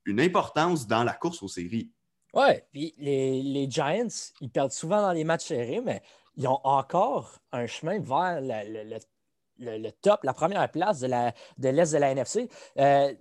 importance 0.07 0.87
dans 0.87 1.05
la 1.05 1.13
course 1.13 1.43
aux 1.43 1.49
séries. 1.49 1.91
Oui, 2.35 2.53
puis 2.73 2.95
les, 2.99 3.67
Giants, 3.69 4.07
ils 4.41 4.51
perdent 4.51 4.73
souvent 4.73 5.03
dans 5.03 5.13
les 5.13 5.25
matchs 5.25 5.47
serrés, 5.47 5.81
mais 5.81 6.03
ils 6.37 6.47
ont 6.47 6.61
encore 6.65 7.39
un 7.53 7.67
chemin 7.67 7.99
vers 7.99 8.41
le, 8.41 9.91
top, 9.91 10.23
la 10.25 10.33
première 10.33 10.71
place 10.71 11.01
de 11.01 11.07
l'Est 11.09 11.35
de, 11.59 11.97
de 11.97 11.99
la 11.99 12.11
NFC. 12.13 12.49
Euh, 12.79 13.13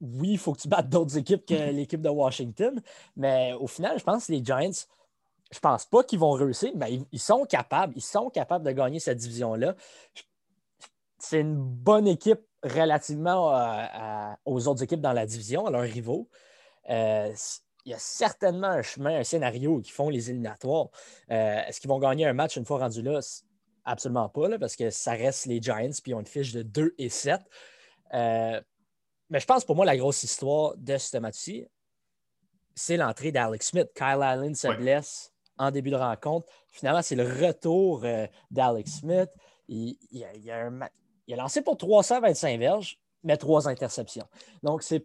oui, 0.00 0.30
il 0.32 0.38
faut 0.38 0.52
que 0.52 0.60
tu 0.60 0.68
battes 0.68 0.88
d'autres 0.88 1.16
équipes 1.18 1.44
que 1.46 1.54
l'équipe 1.70 2.00
de 2.00 2.08
Washington, 2.08 2.80
mais 3.16 3.52
au 3.54 3.66
final, 3.66 3.98
je 3.98 4.04
pense 4.04 4.26
que 4.26 4.32
les 4.32 4.44
Giants, 4.44 4.86
je 5.50 5.58
pense 5.58 5.84
pas 5.84 6.02
qu'ils 6.02 6.18
vont 6.18 6.32
réussir, 6.32 6.72
mais 6.74 7.00
ils, 7.12 7.20
sont 7.20 7.44
capables, 7.44 7.92
ils 7.96 8.02
sont 8.02 8.30
capables 8.30 8.64
de 8.64 8.72
gagner 8.72 9.00
cette 9.00 9.18
division-là. 9.18 9.74
C'est 11.18 11.40
une 11.40 11.56
bonne 11.56 12.06
équipe 12.06 12.40
relativement 12.62 13.54
euh, 13.54 14.34
aux 14.44 14.68
autres 14.68 14.82
équipes 14.82 15.00
dans 15.00 15.12
la 15.12 15.26
division, 15.26 15.66
à 15.66 15.70
leurs 15.70 15.82
rivaux. 15.82 16.28
Euh, 16.90 17.32
il 17.84 17.90
y 17.90 17.94
a 17.94 17.98
certainement 17.98 18.68
un 18.68 18.82
chemin, 18.82 19.20
un 19.20 19.24
scénario 19.24 19.80
qui 19.80 19.92
font 19.92 20.08
les 20.08 20.30
éliminatoires. 20.30 20.88
Euh, 21.30 21.60
est-ce 21.66 21.80
qu'ils 21.80 21.90
vont 21.90 21.98
gagner 21.98 22.26
un 22.26 22.32
match 22.32 22.56
une 22.56 22.64
fois 22.64 22.78
rendu 22.78 23.02
là? 23.02 23.20
Absolument 23.84 24.28
pas, 24.28 24.58
parce 24.58 24.74
que 24.74 24.90
ça 24.90 25.12
reste 25.12 25.46
les 25.46 25.62
Giants, 25.62 25.90
puis 26.02 26.10
ils 26.10 26.14
ont 26.14 26.20
une 26.20 26.26
fiche 26.26 26.52
de 26.52 26.62
2 26.62 26.94
et 26.98 27.08
7. 27.08 27.40
mais 28.12 28.60
je 29.30 29.44
pense 29.46 29.64
pour 29.64 29.76
moi, 29.76 29.84
la 29.84 29.96
grosse 29.96 30.24
histoire 30.24 30.76
de 30.76 30.98
ce 30.98 31.16
match-ci, 31.18 31.64
c'est 32.74 32.96
l'entrée 32.96 33.30
d'Alex 33.30 33.68
Smith. 33.68 33.88
Kyle 33.94 34.22
Allen 34.22 34.56
se 34.56 34.68
blesse 34.76 35.32
en 35.56 35.70
début 35.70 35.90
de 35.90 35.96
rencontre. 35.96 36.48
Finalement, 36.72 37.02
c'est 37.02 37.14
le 37.14 37.24
retour 37.24 38.04
d'Alex 38.50 38.90
Smith. 39.00 39.30
Il, 39.68 39.96
il, 40.10 40.44
y 40.44 40.50
a, 40.50 40.66
un, 40.66 40.80
il 41.26 41.34
a 41.34 41.36
lancé 41.36 41.62
pour 41.62 41.76
325 41.76 42.58
verges, 42.58 42.98
mais 43.24 43.36
trois 43.36 43.68
interceptions. 43.68 44.26
Donc, 44.62 44.82
c'est 44.82 45.04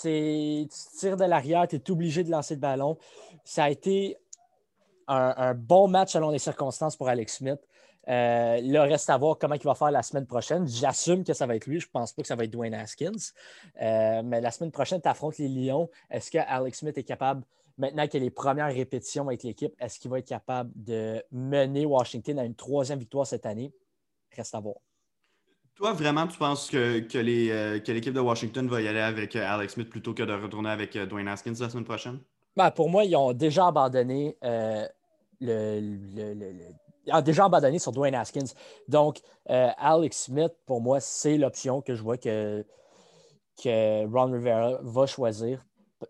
tu 0.00 0.66
tires 0.98 1.16
de 1.16 1.24
l'arrière, 1.24 1.66
tu 1.68 1.76
es 1.76 1.90
obligé 1.90 2.24
de 2.24 2.30
lancer 2.30 2.54
le 2.54 2.60
ballon. 2.60 2.96
Ça 3.44 3.64
a 3.64 3.70
été 3.70 4.16
un, 5.06 5.54
bon 5.54 5.88
match 5.88 6.12
selon 6.12 6.30
les 6.30 6.38
circonstances 6.38 6.96
pour 6.96 7.08
Alex 7.08 7.38
Smith. 7.38 7.60
Euh, 8.08 8.60
là, 8.62 8.82
reste 8.84 9.10
à 9.10 9.16
voir 9.16 9.38
comment 9.38 9.54
il 9.54 9.62
va 9.62 9.74
faire 9.74 9.90
la 9.90 10.02
semaine 10.02 10.26
prochaine. 10.26 10.66
J'assume 10.66 11.24
que 11.24 11.34
ça 11.34 11.46
va 11.46 11.54
être 11.56 11.66
lui. 11.66 11.78
Je 11.78 11.86
ne 11.86 11.90
pense 11.90 12.12
pas 12.12 12.22
que 12.22 12.28
ça 12.28 12.34
va 12.34 12.44
être 12.44 12.50
Dwayne 12.50 12.74
Haskins. 12.74 13.12
Euh, 13.80 14.22
mais 14.24 14.40
la 14.40 14.50
semaine 14.50 14.72
prochaine, 14.72 15.00
tu 15.00 15.08
affrontes 15.08 15.38
les 15.38 15.48
Lions. 15.48 15.88
Est-ce 16.10 16.30
que 16.30 16.38
Alex 16.38 16.78
Smith 16.78 16.96
est 16.98 17.04
capable, 17.04 17.44
maintenant 17.78 18.08
qu'il 18.08 18.22
a 18.22 18.24
les 18.24 18.30
premières 18.30 18.72
répétitions 18.72 19.26
avec 19.28 19.42
l'équipe, 19.42 19.74
est-ce 19.78 20.00
qu'il 20.00 20.10
va 20.10 20.18
être 20.18 20.28
capable 20.28 20.70
de 20.74 21.22
mener 21.30 21.86
Washington 21.86 22.38
à 22.38 22.44
une 22.44 22.54
troisième 22.54 22.98
victoire 22.98 23.26
cette 23.26 23.46
année? 23.46 23.72
Reste 24.34 24.54
à 24.54 24.60
voir. 24.60 24.76
Toi, 25.76 25.92
vraiment, 25.94 26.26
tu 26.26 26.36
penses 26.38 26.68
que, 26.68 27.00
que 27.00 27.18
euh, 27.18 27.80
l'équipe 27.86 28.12
de 28.12 28.20
Washington 28.20 28.68
va 28.68 28.82
y 28.82 28.88
aller 28.88 29.00
avec 29.00 29.34
euh, 29.36 29.44
Alex 29.44 29.74
Smith 29.74 29.88
plutôt 29.88 30.12
que 30.12 30.22
de 30.22 30.32
retourner 30.32 30.70
avec 30.70 30.94
euh, 30.96 31.06
Dwayne 31.06 31.28
Haskins 31.28 31.54
la 31.58 31.70
semaine 31.70 31.84
prochaine? 31.84 32.18
Ben, 32.56 32.70
pour 32.70 32.90
moi, 32.90 33.04
ils 33.04 33.16
ont 33.16 33.32
déjà 33.32 33.68
abandonné 33.68 34.36
le, 35.40 36.50
déjà 37.22 37.46
abandonné 37.46 37.78
sur 37.78 37.92
Dwayne 37.92 38.14
Haskins. 38.14 38.52
Donc, 38.88 39.20
Alex 39.46 40.24
Smith, 40.24 40.52
pour 40.66 40.82
moi, 40.82 41.00
c'est 41.00 41.38
l'option 41.38 41.80
que 41.80 41.94
je 41.94 42.02
vois 42.02 42.18
que, 42.18 42.62
que 43.62 44.06
Ron 44.06 44.32
Rivera 44.32 44.78
va 44.82 45.06
choisir. 45.06 45.64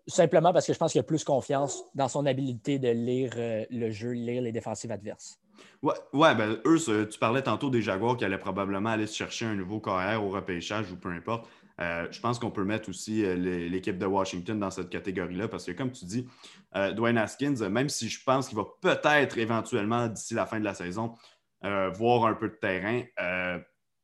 Simplement 0.05 0.51
parce 0.51 0.67
que 0.67 0.73
je 0.73 0.77
pense 0.77 0.91
qu'il 0.91 0.99
a 0.99 1.03
plus 1.03 1.23
confiance 1.23 1.85
dans 1.95 2.09
son 2.09 2.25
habilité 2.25 2.77
de 2.77 2.89
lire 2.89 3.31
le 3.37 3.89
jeu, 3.89 4.11
lire 4.11 4.41
les 4.41 4.51
défensives 4.51 4.91
adverses. 4.91 5.39
Ouais, 5.81 5.93
ouais 6.13 6.35
ben, 6.35 6.57
eux, 6.65 7.07
tu 7.09 7.19
parlais 7.19 7.41
tantôt 7.41 7.69
des 7.69 7.81
Jaguars 7.81 8.17
qui 8.17 8.25
allaient 8.25 8.37
probablement 8.37 8.89
aller 8.89 9.07
chercher 9.07 9.45
un 9.45 9.55
nouveau 9.55 9.79
carrière 9.79 10.23
au 10.23 10.29
repêchage 10.29 10.91
ou 10.91 10.95
peu 10.95 11.09
importe. 11.09 11.47
Euh, 11.81 12.07
je 12.11 12.19
pense 12.19 12.39
qu'on 12.39 12.51
peut 12.51 12.63
mettre 12.63 12.89
aussi 12.89 13.25
euh, 13.25 13.35
l'équipe 13.35 13.97
de 13.97 14.05
Washington 14.05 14.59
dans 14.59 14.69
cette 14.69 14.89
catégorie-là 14.89 15.47
parce 15.47 15.65
que, 15.65 15.71
comme 15.71 15.91
tu 15.91 16.05
dis, 16.05 16.27
euh, 16.75 16.93
Dwayne 16.93 17.17
Haskins, 17.17 17.67
même 17.69 17.89
si 17.89 18.09
je 18.09 18.23
pense 18.23 18.47
qu'il 18.47 18.57
va 18.57 18.65
peut-être 18.81 19.37
éventuellement, 19.37 20.07
d'ici 20.07 20.33
la 20.35 20.45
fin 20.45 20.59
de 20.59 20.65
la 20.65 20.73
saison, 20.73 21.15
voir 21.61 22.25
un 22.25 22.33
peu 22.33 22.49
de 22.49 22.55
terrain, 22.55 23.03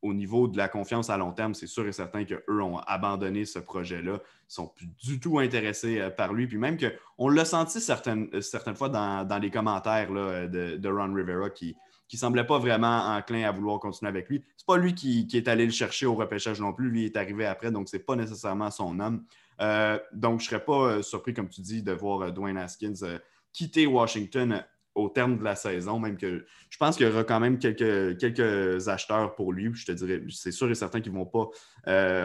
au 0.01 0.13
niveau 0.13 0.47
de 0.47 0.57
la 0.57 0.69
confiance 0.69 1.09
à 1.09 1.17
long 1.17 1.31
terme, 1.31 1.53
c'est 1.53 1.67
sûr 1.67 1.87
et 1.87 1.91
certain 1.91 2.23
qu'eux 2.23 2.61
ont 2.61 2.79
abandonné 2.79 3.45
ce 3.45 3.59
projet-là. 3.59 4.13
Ils 4.13 4.13
ne 4.13 4.19
sont 4.47 4.67
plus 4.67 4.87
du 5.03 5.19
tout 5.19 5.39
intéressés 5.39 6.09
par 6.15 6.33
lui. 6.33 6.47
Puis 6.47 6.57
même 6.57 6.77
qu'on 6.77 7.29
l'a 7.29 7.45
senti 7.45 7.81
certaines, 7.81 8.41
certaines 8.41 8.75
fois 8.75 8.89
dans, 8.89 9.39
les 9.41 9.51
commentaires 9.51 10.09
de, 10.09 10.89
Ron 10.89 11.13
Rivera 11.13 11.49
qui, 11.49 11.75
qui 12.09 12.17
semblait 12.17 12.43
pas 12.43 12.57
vraiment 12.57 13.05
enclin 13.15 13.43
à 13.43 13.51
vouloir 13.51 13.79
continuer 13.79 14.09
avec 14.09 14.27
lui. 14.29 14.43
C'est 14.57 14.65
pas 14.65 14.77
lui 14.77 14.95
qui, 14.95 15.27
est 15.31 15.47
allé 15.47 15.65
le 15.65 15.71
chercher 15.71 16.07
au 16.07 16.15
repêchage 16.15 16.59
non 16.59 16.73
plus. 16.73 16.89
Lui 16.89 17.05
est 17.05 17.15
arrivé 17.15 17.45
après, 17.45 17.71
donc 17.71 17.87
c'est 17.87 17.99
pas 17.99 18.15
nécessairement 18.15 18.71
son 18.71 18.99
homme. 18.99 19.23
Euh, 19.61 19.99
donc, 20.11 20.41
je 20.41 20.45
serais 20.45 20.63
pas 20.63 20.87
euh, 20.87 21.01
surpris, 21.03 21.33
comme 21.33 21.49
tu 21.49 21.61
dis, 21.61 21.83
de 21.83 21.91
voir 21.91 22.21
euh, 22.21 22.31
Dwayne 22.31 22.57
Haskins 22.57 23.19
quitter 23.53 23.85
Washington 23.87 24.63
au 24.95 25.09
terme 25.09 25.37
de 25.37 25.43
la 25.43 25.55
saison, 25.55 25.99
même 25.99 26.17
que 26.17 26.45
je 26.69 26.77
pense 26.77 26.97
qu'il 26.97 27.07
y 27.07 27.09
aura 27.09 27.23
quand 27.23 27.39
même 27.39 27.59
quelques, 27.59 28.87
acheteurs 28.87 29.35
pour 29.35 29.53
lui. 29.53 29.71
Je 29.73 29.85
te 29.85 29.91
dirais, 29.91 30.21
c'est 30.29 30.51
sûr 30.51 30.69
et 30.69 30.75
certain 30.75 31.01
qu'ils 31.01 31.13
ne 31.13 31.17
vont 31.17 31.25
pas 31.25 31.49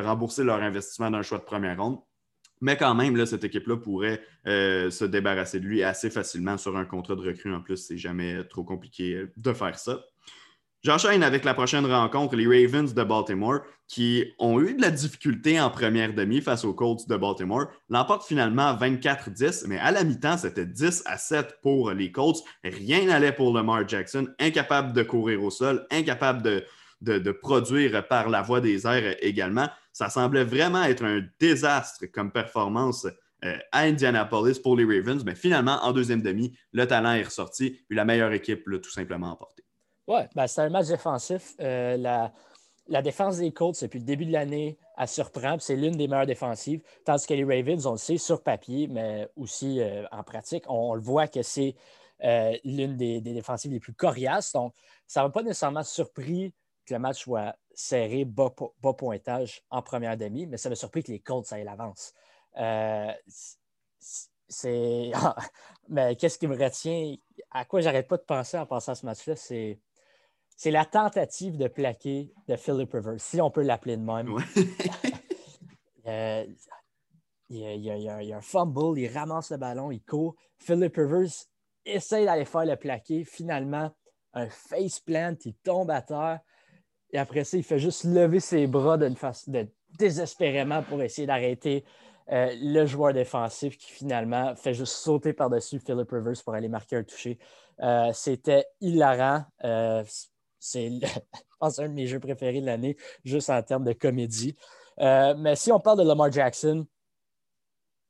rembourser 0.03 0.45
leur 0.45 0.63
investissement 0.63 1.11
d'un 1.11 1.23
choix 1.23 1.39
de 1.39 1.45
première 1.45 1.81
ronde. 1.81 1.99
Mais 2.61 2.79
quand 2.79 2.95
même, 2.95 3.27
cette 3.27 3.45
équipe-là 3.45 3.77
pourrait 3.77 4.23
euh, 4.47 4.91
se 4.91 5.05
débarrasser 5.05 5.61
de 5.61 5.67
lui 5.67 5.83
assez 5.83 6.09
facilement 6.09 6.57
sur 6.57 6.77
un 6.77 6.85
contrat 6.85 7.15
de 7.15 7.21
recrue. 7.21 7.53
En 7.53 7.61
plus, 7.61 7.77
c'est 7.77 7.99
jamais 7.99 8.43
trop 8.45 8.65
compliqué 8.65 9.15
euh, 9.15 9.33
de 9.37 9.53
faire 9.53 9.79
ça. 9.79 10.03
J'enchaîne 10.85 11.23
avec 11.23 11.47
la 11.47 11.55
prochaine 11.55 11.87
rencontre, 11.87 12.37
les 12.37 12.47
Ravens 12.47 12.93
de 12.93 13.05
Baltimore, 13.05 13.61
qui 13.89 14.27
ont 14.39 14.61
eu 14.61 14.75
de 14.75 14.83
la 14.83 14.91
difficulté 14.91 15.59
en 15.59 15.71
première 15.71 16.13
demi 16.13 16.43
face 16.43 16.63
aux 16.67 16.75
Colts 16.75 17.09
de 17.09 17.17
Baltimore, 17.17 17.69
l'emportent 17.89 18.27
finalement 18.27 18.75
24-10, 18.75 19.67
mais 19.67 19.79
à 19.79 19.91
la 19.93 20.05
mi-temps, 20.05 20.37
c'était 20.37 20.67
10 20.67 21.05
à 21.07 21.17
7 21.17 21.57
pour 21.63 21.91
les 21.93 22.13
Colts. 22.13 22.45
Rien 22.63 23.07
n'allait 23.07 23.33
pour 23.33 23.55
Lamar 23.55 23.89
Jackson, 23.89 24.29
incapable 24.39 24.93
de 24.93 25.03
courir 25.03 25.43
au 25.43 25.51
sol, 25.51 25.87
incapable 25.91 26.43
de, 27.01 27.33
produire 27.33 28.07
par 28.07 28.29
la 28.29 28.43
voie 28.43 28.61
des 28.61 28.87
airs 28.87 29.17
également. 29.23 29.71
Ça 29.91 30.11
semblait 30.11 30.45
vraiment 30.45 30.83
être 30.83 31.05
un 31.05 31.23
désastre 31.41 32.05
comme 32.13 32.31
performance 32.31 33.07
euh, 33.47 33.57
à 33.73 33.85
Indianapolis 33.85 34.59
pour 34.59 34.77
les 34.77 34.85
Ravens, 34.85 35.25
mais 35.25 35.35
finalement, 35.35 35.83
en 35.83 35.93
deuxième 35.93 36.21
demi, 36.21 36.55
le 36.73 36.87
talent 36.87 37.15
est 37.15 37.23
ressorti, 37.23 37.81
puis 37.89 37.97
la 37.97 38.05
meilleure 38.05 38.33
équipe 38.33 38.67
l'a 38.67 38.81
tout 38.81 38.91
simplement 38.91 39.31
emporté. 39.31 39.65
Oui, 40.07 40.21
ben, 40.35 40.47
c'est 40.47 40.61
un 40.61 40.69
match 40.69 40.89
défensif. 40.89 41.55
Euh, 41.61 41.97
la, 42.89 43.03
défense 43.03 43.39
des 43.39 43.53
Colts, 43.53 43.81
depuis 43.81 43.99
le 43.99 44.05
début 44.05 44.27
de 44.27 44.33
l'année, 44.33 44.79
elle 44.99 45.09
surprend, 45.09 45.59
c'est 45.59 45.77
l'une 45.77 45.97
des 45.97 46.07
meilleures 46.09 46.27
défensives, 46.27 46.83
tandis 47.05 47.27
que 47.27 47.35
les 47.35 47.45
Ravens, 47.45 47.87
on 47.87 47.93
le 47.93 47.99
sait 47.99 48.19
sur 48.19 48.43
papier, 48.43 48.87
mais 48.89 49.29
aussi 49.37 49.81
euh, 49.81 50.05
en 50.13 50.23
pratique, 50.23 50.65
on, 50.69 50.95
le 50.95 51.01
voit 51.01 51.27
que 51.29 51.43
c'est 51.43 51.75
l'une 52.65 52.97
des, 52.97 53.21
défensives 53.21 53.73
les 53.73 53.81
plus 53.81 53.95
coriaces. 53.95 54.53
Donc, 54.53 54.75
ça 55.07 55.21
ne 55.23 55.27
m'a 55.27 55.33
pas 55.33 55.43
nécessairement 55.43 55.83
surpris 55.83 56.55
que 56.87 56.95
le 56.95 57.01
match 57.01 57.23
soit 57.23 57.55
serré, 57.75 58.25
bas, 58.25 58.51
pointage 58.97 59.63
en 59.71 59.83
première 59.83 60.17
demi, 60.17 60.47
mais 60.47 60.57
ça 60.57 60.69
m'a 60.69 60.75
surpris 60.75 61.03
que 61.03 61.13
les 61.13 61.21
Colts 61.21 61.51
aient 61.53 61.65
l'avance. 61.65 62.13
Euh, 62.59 63.13
c'est. 64.49 65.11
mais 65.89 66.17
qu'est-ce 66.17 66.39
qui 66.39 66.47
me 66.47 66.57
retient? 66.57 67.17
À 67.51 67.65
quoi 67.65 67.81
j'arrête 67.81 68.09
pas 68.09 68.17
de 68.17 68.23
penser 68.23 68.59
en 68.59 68.67
passant 68.67 68.93
à 68.93 68.95
ce 68.95 69.07
match-là? 69.07 69.37
C'est. 69.37 69.79
C'est 70.57 70.71
la 70.71 70.85
tentative 70.85 71.57
de 71.57 71.69
plaquer 71.69 72.33
de 72.49 72.57
Philip 72.57 72.93
Rivers, 72.93 73.21
si 73.21 73.41
on 73.41 73.51
peut 73.51 73.63
l'appeler 73.63 73.97
de 73.97 74.03
même. 74.03 74.37
il, 77.51 77.59
y 77.59 78.09
a, 78.09 78.37
un 78.37 78.41
fumble, 78.41 78.99
il 78.99 79.09
ramasse 79.09 79.51
le 79.51 79.57
ballon, 79.57 79.91
il 79.91 80.03
court. 80.03 80.37
Philip 80.59 80.95
Rivers 80.97 81.31
essaye 81.85 82.25
d'aller 82.25 82.45
faire 82.45 82.65
le 82.65 82.77
plaquer. 82.77 83.25
Finalement, 83.25 83.91
un 84.33 84.49
face 84.49 85.01
plant, 85.01 85.35
il 85.45 85.55
tombe 85.55 85.91
à 85.91 86.03
terre. 86.03 86.41
Et 87.11 87.19
après 87.19 87.45
ça, 87.45 87.57
il 87.57 87.65
fait 87.65 87.79
juste 87.79 88.05
lever 88.05 88.41
ses 88.41 88.67
bras 88.67 88.99
d'une 88.99 89.17
façon 89.17 89.51
de, 89.51 89.69
désespérément 89.99 90.83
pour 90.83 91.03
essayer 91.03 91.27
d'arrêter 91.27 91.85
euh, 92.31 92.55
le 92.59 92.87
joueur 92.87 93.13
défensif 93.13 93.77
qui 93.77 93.93
finalement 93.93 94.57
fait 94.57 94.73
juste 94.73 94.95
sauter 94.95 95.33
par-dessus 95.33 95.79
Philip 95.79 96.11
Rivers 96.11 96.43
pour 96.43 96.55
aller 96.55 96.69
marquer 96.69 96.97
un 96.97 97.05
toucher. 97.05 97.39
Euh, 97.81 98.11
c'était 98.13 98.65
hilarant. 98.81 99.45
Euh, 99.65 100.03
c'est, 101.61 101.83
un 101.83 101.89
de 101.89 101.95
mes 101.95 102.07
jeux 102.07 102.21
préférés 102.21 102.61
de 102.61 102.67
l'année, 102.67 102.97
juste 103.25 103.51
en 103.51 103.63
termes 103.63 103.85
de 103.85 103.93
comédie. 103.93 104.57
mais 104.99 105.57
si 105.57 105.73
on 105.73 105.81
parle 105.81 105.99
de 105.99 106.05
Lamar 106.05 106.33
Jackson, 106.33 106.87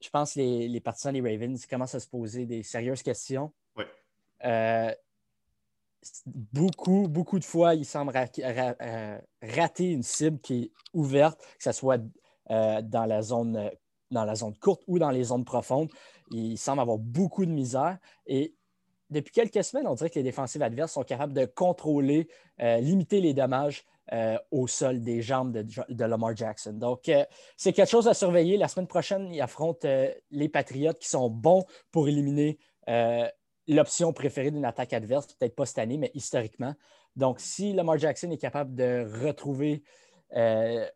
je 0.00 0.10
pense 0.10 0.34
que 0.34 0.40
les, 0.40 0.68
les 0.68 0.80
partisans 0.80 1.12
des 1.12 1.20
Ravens 1.20 1.66
commencent 1.66 1.94
à 1.94 2.00
se 2.00 2.08
poser 2.08 2.46
des 2.46 2.62
sérieuses 2.62 3.02
questions. 3.02 3.52
Oui 3.76 3.84
beaucoup, 6.26 7.08
beaucoup 7.08 7.38
de 7.38 7.44
fois, 7.44 7.74
il 7.74 7.84
semble 7.84 8.12
euh, 8.16 9.18
rater 9.42 9.92
une 9.92 10.02
cible 10.02 10.38
qui 10.40 10.64
est 10.64 10.70
ouverte, 10.92 11.40
que 11.58 11.64
ce 11.64 11.72
soit 11.72 12.00
euh, 12.50 12.82
dans, 12.82 13.06
la 13.06 13.22
zone, 13.22 13.70
dans 14.10 14.24
la 14.24 14.34
zone 14.34 14.56
courte 14.58 14.82
ou 14.86 14.98
dans 14.98 15.10
les 15.10 15.24
zones 15.24 15.44
profondes. 15.44 15.90
Il 16.30 16.58
semble 16.58 16.80
avoir 16.80 16.98
beaucoup 16.98 17.44
de 17.44 17.50
misère. 17.50 17.98
Et 18.26 18.54
depuis 19.14 19.32
quelques 19.32 19.64
semaines, 19.64 19.86
on 19.86 19.94
dirait 19.94 20.10
que 20.10 20.18
les 20.18 20.22
défensives 20.22 20.62
adverses 20.62 20.92
sont 20.92 21.04
capables 21.04 21.32
de 21.32 21.46
contrôler, 21.46 22.28
euh, 22.60 22.78
limiter 22.78 23.20
les 23.20 23.34
dommages 23.34 23.84
au 24.50 24.66
sol 24.66 25.00
des 25.00 25.22
jambes 25.22 25.50
de, 25.52 26.04
Lamar 26.04 26.36
Jackson. 26.36 26.74
Donc, 26.74 27.10
c'est 27.56 27.72
quelque 27.72 27.88
chose 27.88 28.06
à 28.06 28.12
surveiller. 28.12 28.58
La 28.58 28.68
semaine 28.68 28.86
prochaine, 28.86 29.32
il 29.32 29.40
affronte 29.40 29.86
les 30.30 30.48
Patriotes 30.50 30.98
qui 30.98 31.08
sont 31.08 31.30
bons 31.30 31.64
pour 31.90 32.06
éliminer 32.06 32.58
l'option 33.66 34.12
préférée 34.12 34.50
d'une 34.50 34.66
attaque 34.66 34.92
adverse, 34.92 35.28
peut-être 35.28 35.56
pas 35.56 35.64
cette 35.64 35.78
année, 35.78 35.96
mais 35.96 36.10
historiquement. 36.12 36.74
Donc, 37.16 37.40
si 37.40 37.72
Lamar 37.72 37.98
Jackson 37.98 38.30
est 38.30 38.36
capable 38.36 38.74
de 38.74 39.08
retrouver 39.24 39.82
euh, 40.36 40.86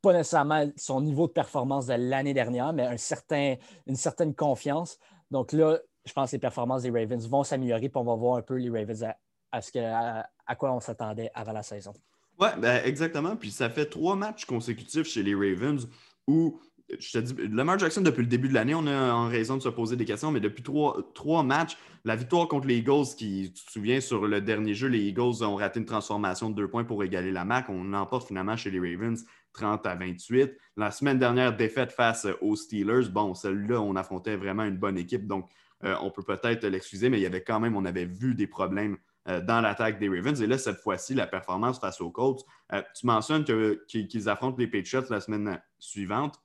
pas 0.00 0.12
nécessairement 0.12 0.68
son 0.76 1.00
niveau 1.00 1.26
de 1.26 1.32
performance 1.32 1.86
de 1.86 1.94
l'année 1.94 2.34
dernière, 2.34 2.72
mais 2.72 2.84
un 2.84 2.96
certain, 2.96 3.56
une 3.86 3.96
certaine 3.96 4.34
confiance. 4.34 4.98
Donc 5.30 5.52
là, 5.52 5.78
je 6.04 6.12
pense 6.12 6.30
que 6.30 6.36
les 6.36 6.40
performances 6.40 6.82
des 6.82 6.90
Ravens 6.90 7.28
vont 7.28 7.44
s'améliorer, 7.44 7.88
puis 7.88 7.96
on 7.96 8.04
va 8.04 8.14
voir 8.14 8.36
un 8.36 8.42
peu 8.42 8.56
les 8.56 8.70
Ravens 8.70 9.04
à, 9.52 9.60
ce 9.60 9.70
que, 9.70 9.78
à, 9.78 10.54
quoi 10.56 10.72
on 10.72 10.80
s'attendait 10.80 11.30
avant 11.34 11.52
la 11.52 11.62
saison. 11.62 11.92
Oui, 12.40 12.48
ben 12.58 12.82
exactement. 12.84 13.36
Puis 13.36 13.50
ça 13.50 13.68
fait 13.70 13.86
trois 13.86 14.16
matchs 14.16 14.44
consécutifs 14.44 15.06
chez 15.06 15.22
les 15.22 15.34
Ravens 15.34 15.86
où 16.26 16.60
je 16.98 17.12
te 17.12 17.18
dis, 17.18 17.34
Lamar 17.48 17.78
Jackson, 17.78 18.00
depuis 18.02 18.22
le 18.22 18.26
début 18.26 18.48
de 18.48 18.54
l'année, 18.54 18.74
on 18.74 18.86
a 18.86 19.12
en 19.12 19.28
raison 19.28 19.56
de 19.56 19.62
se 19.62 19.68
poser 19.68 19.96
des 19.96 20.04
questions, 20.04 20.30
mais 20.30 20.40
depuis 20.40 20.62
trois, 20.62 21.42
matchs, 21.42 21.78
la 22.04 22.16
victoire 22.16 22.48
contre 22.48 22.66
les 22.66 22.78
Eagles, 22.78 23.14
qui, 23.16 23.52
tu 23.54 23.64
te 23.64 23.70
souviens, 23.70 24.00
sur 24.00 24.26
le 24.26 24.40
dernier 24.40 24.74
jeu, 24.74 24.88
les 24.88 25.00
Eagles 25.00 25.42
ont 25.42 25.56
raté 25.56 25.80
une 25.80 25.86
transformation 25.86 26.50
de 26.50 26.54
deux 26.54 26.68
points 26.68 26.84
pour 26.84 27.02
égaler 27.02 27.32
la 27.32 27.44
marque. 27.44 27.68
On 27.70 27.92
emporte 27.94 28.28
finalement 28.28 28.56
chez 28.56 28.70
les 28.70 28.78
Ravens 28.78 29.24
30 29.52 29.86
à 29.86 29.94
28. 29.94 30.52
La 30.76 30.90
semaine 30.90 31.18
dernière, 31.18 31.56
défaite 31.56 31.92
face 31.92 32.26
aux 32.40 32.56
Steelers. 32.56 33.08
Bon, 33.10 33.34
celle-là, 33.34 33.80
on 33.80 33.96
affrontait 33.96 34.36
vraiment 34.36 34.64
une 34.64 34.76
bonne 34.76 34.98
équipe, 34.98 35.26
donc 35.26 35.48
euh, 35.84 35.96
on 36.00 36.10
peut 36.10 36.22
peut-être 36.22 36.64
l'excuser, 36.66 37.08
mais 37.08 37.18
il 37.18 37.22
y 37.22 37.26
avait 37.26 37.42
quand 37.42 37.60
même, 37.60 37.76
on 37.76 37.84
avait 37.84 38.04
vu 38.04 38.34
des 38.34 38.46
problèmes 38.46 38.96
euh, 39.28 39.40
dans 39.40 39.60
l'attaque 39.60 39.98
des 39.98 40.08
Ravens. 40.08 40.40
Et 40.40 40.46
là, 40.46 40.58
cette 40.58 40.78
fois-ci, 40.78 41.14
la 41.14 41.26
performance 41.26 41.78
face 41.78 42.00
aux 42.00 42.10
Colts. 42.10 42.44
Euh, 42.72 42.82
tu 42.98 43.06
mentionnes 43.06 43.44
qu'ils 43.86 44.28
affrontent 44.28 44.58
les 44.58 44.66
Patriots 44.66 45.04
la 45.10 45.20
semaine 45.20 45.60
suivante 45.78 46.40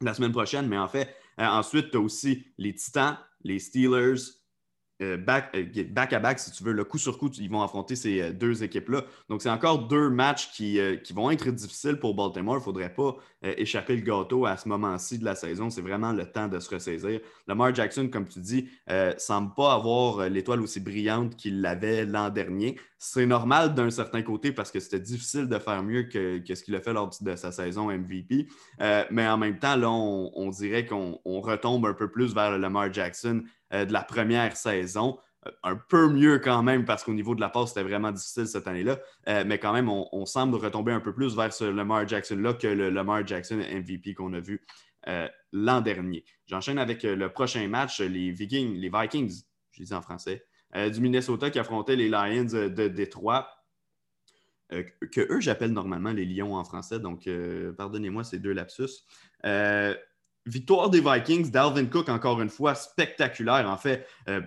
la 0.00 0.14
semaine 0.14 0.32
prochaine, 0.32 0.66
mais 0.66 0.78
en 0.78 0.88
fait, 0.88 1.14
ensuite, 1.38 1.92
tu 1.92 1.96
as 1.96 2.00
aussi 2.00 2.44
les 2.58 2.74
Titans, 2.74 3.16
les 3.44 3.60
Steelers, 3.60 4.20
euh, 5.02 5.16
back, 5.16 5.54
euh, 5.54 6.18
back, 6.20 6.38
si 6.38 6.50
tu 6.52 6.64
veux, 6.64 6.72
le 6.72 6.84
coup 6.84 6.98
sur 6.98 7.18
coup, 7.18 7.28
ils 7.38 7.50
vont 7.50 7.62
affronter 7.62 7.96
ces 7.96 8.32
deux 8.32 8.62
équipes-là. 8.62 9.02
Donc, 9.28 9.42
c'est 9.42 9.50
encore 9.50 9.86
deux 9.88 10.08
matchs 10.08 10.50
qui, 10.52 10.78
qui, 11.02 11.12
vont 11.12 11.30
être 11.30 11.50
difficiles 11.50 11.96
pour 11.96 12.14
Baltimore. 12.14 12.54
Il 12.54 12.58
ne 12.58 12.64
faudrait 12.64 12.94
pas 12.94 13.16
échapper 13.42 13.96
le 13.96 14.02
gâteau 14.02 14.46
à 14.46 14.56
ce 14.56 14.68
moment-ci 14.68 15.18
de 15.18 15.24
la 15.24 15.34
saison. 15.34 15.70
C'est 15.70 15.82
vraiment 15.82 16.12
le 16.12 16.24
temps 16.24 16.48
de 16.48 16.58
se 16.58 16.70
ressaisir. 16.70 17.20
Lamar 17.46 17.74
Jackson, 17.74 18.08
comme 18.08 18.26
tu 18.26 18.40
dis, 18.40 18.68
ne 18.88 19.12
semble 19.18 19.54
pas 19.54 19.74
avoir 19.74 20.28
l'étoile 20.28 20.60
aussi 20.60 20.80
brillante 20.80 21.36
qu'il 21.36 21.60
l'avait 21.60 22.04
l'an 22.04 22.30
dernier. 22.30 22.76
C'est 23.04 23.26
normal 23.26 23.74
d'un 23.74 23.90
certain 23.90 24.22
côté 24.22 24.52
parce 24.52 24.70
que 24.70 24.78
c'était 24.78 25.00
difficile 25.00 25.48
de 25.48 25.58
faire 25.58 25.82
mieux 25.82 26.04
que, 26.04 26.40
ce 26.46 26.62
qu'il 26.62 26.76
a 26.76 26.80
fait 26.80 26.92
lors 26.92 27.10
de 27.20 27.34
sa 27.34 27.50
saison 27.50 27.90
MVP. 27.90 28.46
mais 29.10 29.26
en 29.26 29.36
même 29.36 29.58
temps, 29.58 29.74
là, 29.74 29.90
on, 29.90 30.50
dirait 30.50 30.86
qu'on 30.86 31.18
retombe 31.24 31.84
un 31.86 31.94
peu 31.94 32.08
plus 32.08 32.32
vers 32.32 32.52
le 32.52 32.58
Lamar 32.58 32.92
Jackson 32.92 33.42
euh, 33.72 33.84
de 33.84 33.92
la 33.92 34.02
première 34.02 34.56
saison. 34.56 35.18
Euh, 35.46 35.50
un 35.62 35.76
peu 35.76 36.08
mieux 36.08 36.38
quand 36.38 36.62
même 36.62 36.84
parce 36.84 37.04
qu'au 37.04 37.14
niveau 37.14 37.34
de 37.34 37.40
la 37.40 37.48
passe, 37.48 37.70
c'était 37.70 37.82
vraiment 37.82 38.12
difficile 38.12 38.46
cette 38.46 38.66
année-là. 38.66 38.98
Euh, 39.28 39.44
mais 39.46 39.58
quand 39.58 39.72
même, 39.72 39.88
on, 39.88 40.26
semble 40.26 40.56
retomber 40.56 40.92
un 40.92 41.00
peu 41.00 41.12
plus 41.12 41.34
vers 41.34 41.52
ce 41.52 41.64
Lamar 41.64 42.06
Jackson-là 42.06 42.54
que 42.54 42.68
le 42.68 42.90
Lamar 42.90 43.26
Jackson 43.26 43.56
MVP 43.56 44.14
qu'on 44.14 44.32
a 44.34 44.40
vu 44.40 44.64
l'an 45.52 45.80
dernier. 45.80 46.24
J'enchaîne 46.46 46.78
avec 46.78 47.02
le 47.02 47.28
prochain 47.28 47.66
match, 47.66 48.00
les 48.00 48.30
Vikings, 48.30 48.76
les 48.76 48.88
Vikings, 48.88 49.42
je 49.72 49.82
dis 49.82 49.92
en 49.92 50.00
français, 50.00 50.46
du 50.74 51.00
Minnesota 51.00 51.50
qui 51.50 51.58
affrontait 51.58 51.96
les 51.96 52.08
Lions 52.08 52.44
de 52.44 52.88
Détroit. 52.88 53.48
que 54.70 55.32
eux, 55.32 55.40
j'appelle 55.40 55.72
normalement 55.72 56.12
les 56.12 56.24
Lions 56.24 56.54
en 56.54 56.64
français, 56.64 56.98
donc 56.98 57.28
pardonnez-moi 57.76 58.24
ces 58.24 58.38
deux 58.38 58.52
lapsus. 58.52 59.04
Victoire 60.46 60.90
des 60.90 61.00
Vikings, 61.00 61.50
Dalvin 61.52 61.86
Cook, 61.86 62.08
encore 62.08 62.40
une 62.42 62.48
fois, 62.48 62.74
spectaculaire. 62.74 63.68
En 63.70 63.76
fait, 63.76 64.08
euh, 64.28 64.40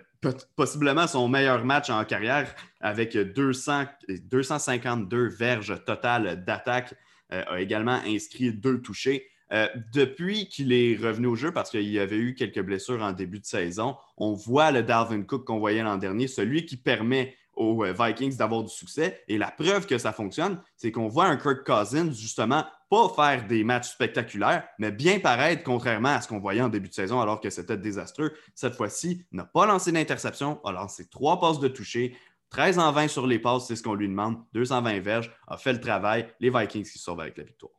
possiblement 0.55 1.07
son 1.07 1.29
meilleur 1.29 1.63
match 1.63 1.89
en 1.89 2.03
carrière 2.03 2.53
avec 2.81 3.15
200, 3.15 3.85
252 4.23 5.29
verges 5.29 5.83
totales 5.85 6.43
d'attaque. 6.43 6.93
Euh, 7.31 7.43
a 7.47 7.61
également 7.61 7.99
inscrit 8.05 8.51
deux 8.51 8.81
touchés. 8.81 9.25
Euh, 9.55 9.69
depuis 9.93 10.49
qu'il 10.49 10.73
est 10.73 10.97
revenu 10.97 11.27
au 11.27 11.35
jeu, 11.35 11.53
parce 11.53 11.69
qu'il 11.69 11.89
y 11.89 11.99
avait 11.99 12.17
eu 12.17 12.35
quelques 12.35 12.61
blessures 12.61 13.01
en 13.01 13.13
début 13.13 13.39
de 13.39 13.45
saison, 13.45 13.95
on 14.17 14.33
voit 14.33 14.71
le 14.71 14.83
Dalvin 14.83 15.21
Cook 15.23 15.45
qu'on 15.45 15.59
voyait 15.59 15.81
l'an 15.81 15.95
dernier, 15.95 16.27
celui 16.27 16.65
qui 16.65 16.75
permet 16.75 17.33
aux 17.55 17.85
euh, 17.85 17.93
Vikings 17.97 18.35
d'avoir 18.35 18.63
du 18.63 18.73
succès. 18.73 19.23
Et 19.29 19.37
la 19.37 19.51
preuve 19.51 19.85
que 19.85 19.97
ça 19.97 20.11
fonctionne, 20.11 20.59
c'est 20.75 20.91
qu'on 20.91 21.07
voit 21.07 21.27
un 21.27 21.37
Kirk 21.37 21.65
Cousins, 21.65 22.11
justement, 22.11 22.65
pas 22.89 23.07
faire 23.15 23.47
des 23.47 23.63
matchs 23.63 23.91
spectaculaires, 23.91 24.67
mais 24.77 24.91
bien 24.91 25.19
paraître, 25.19 25.63
contrairement 25.63 26.09
à 26.09 26.21
ce 26.21 26.27
qu'on 26.27 26.39
voyait 26.39 26.61
en 26.61 26.67
début 26.67 26.89
de 26.89 26.93
saison 26.93 27.21
alors 27.21 27.39
que 27.39 27.49
c'était 27.49 27.77
désastreux. 27.77 28.33
Cette 28.55 28.75
fois-ci, 28.75 29.25
n'a 29.31 29.45
pas 29.45 29.65
lancé 29.65 29.93
d'interception, 29.93 30.59
a 30.65 30.73
lancé 30.73 31.07
trois 31.07 31.39
passes 31.39 31.61
de 31.61 31.69
toucher. 31.69 32.17
13 32.49 32.77
en 32.77 32.91
20 32.91 33.07
sur 33.07 33.25
les 33.25 33.39
passes, 33.39 33.67
c'est 33.67 33.77
ce 33.77 33.83
qu'on 33.83 33.95
lui 33.95 34.09
demande. 34.09 34.35
220 34.53 34.99
verges, 34.99 35.31
a 35.47 35.55
fait 35.55 35.71
le 35.71 35.79
travail. 35.79 36.27
Les 36.41 36.49
Vikings 36.49 36.83
qui 36.83 36.99
sauvent 36.99 37.21
avec 37.21 37.37
la 37.37 37.45
victoire. 37.45 37.71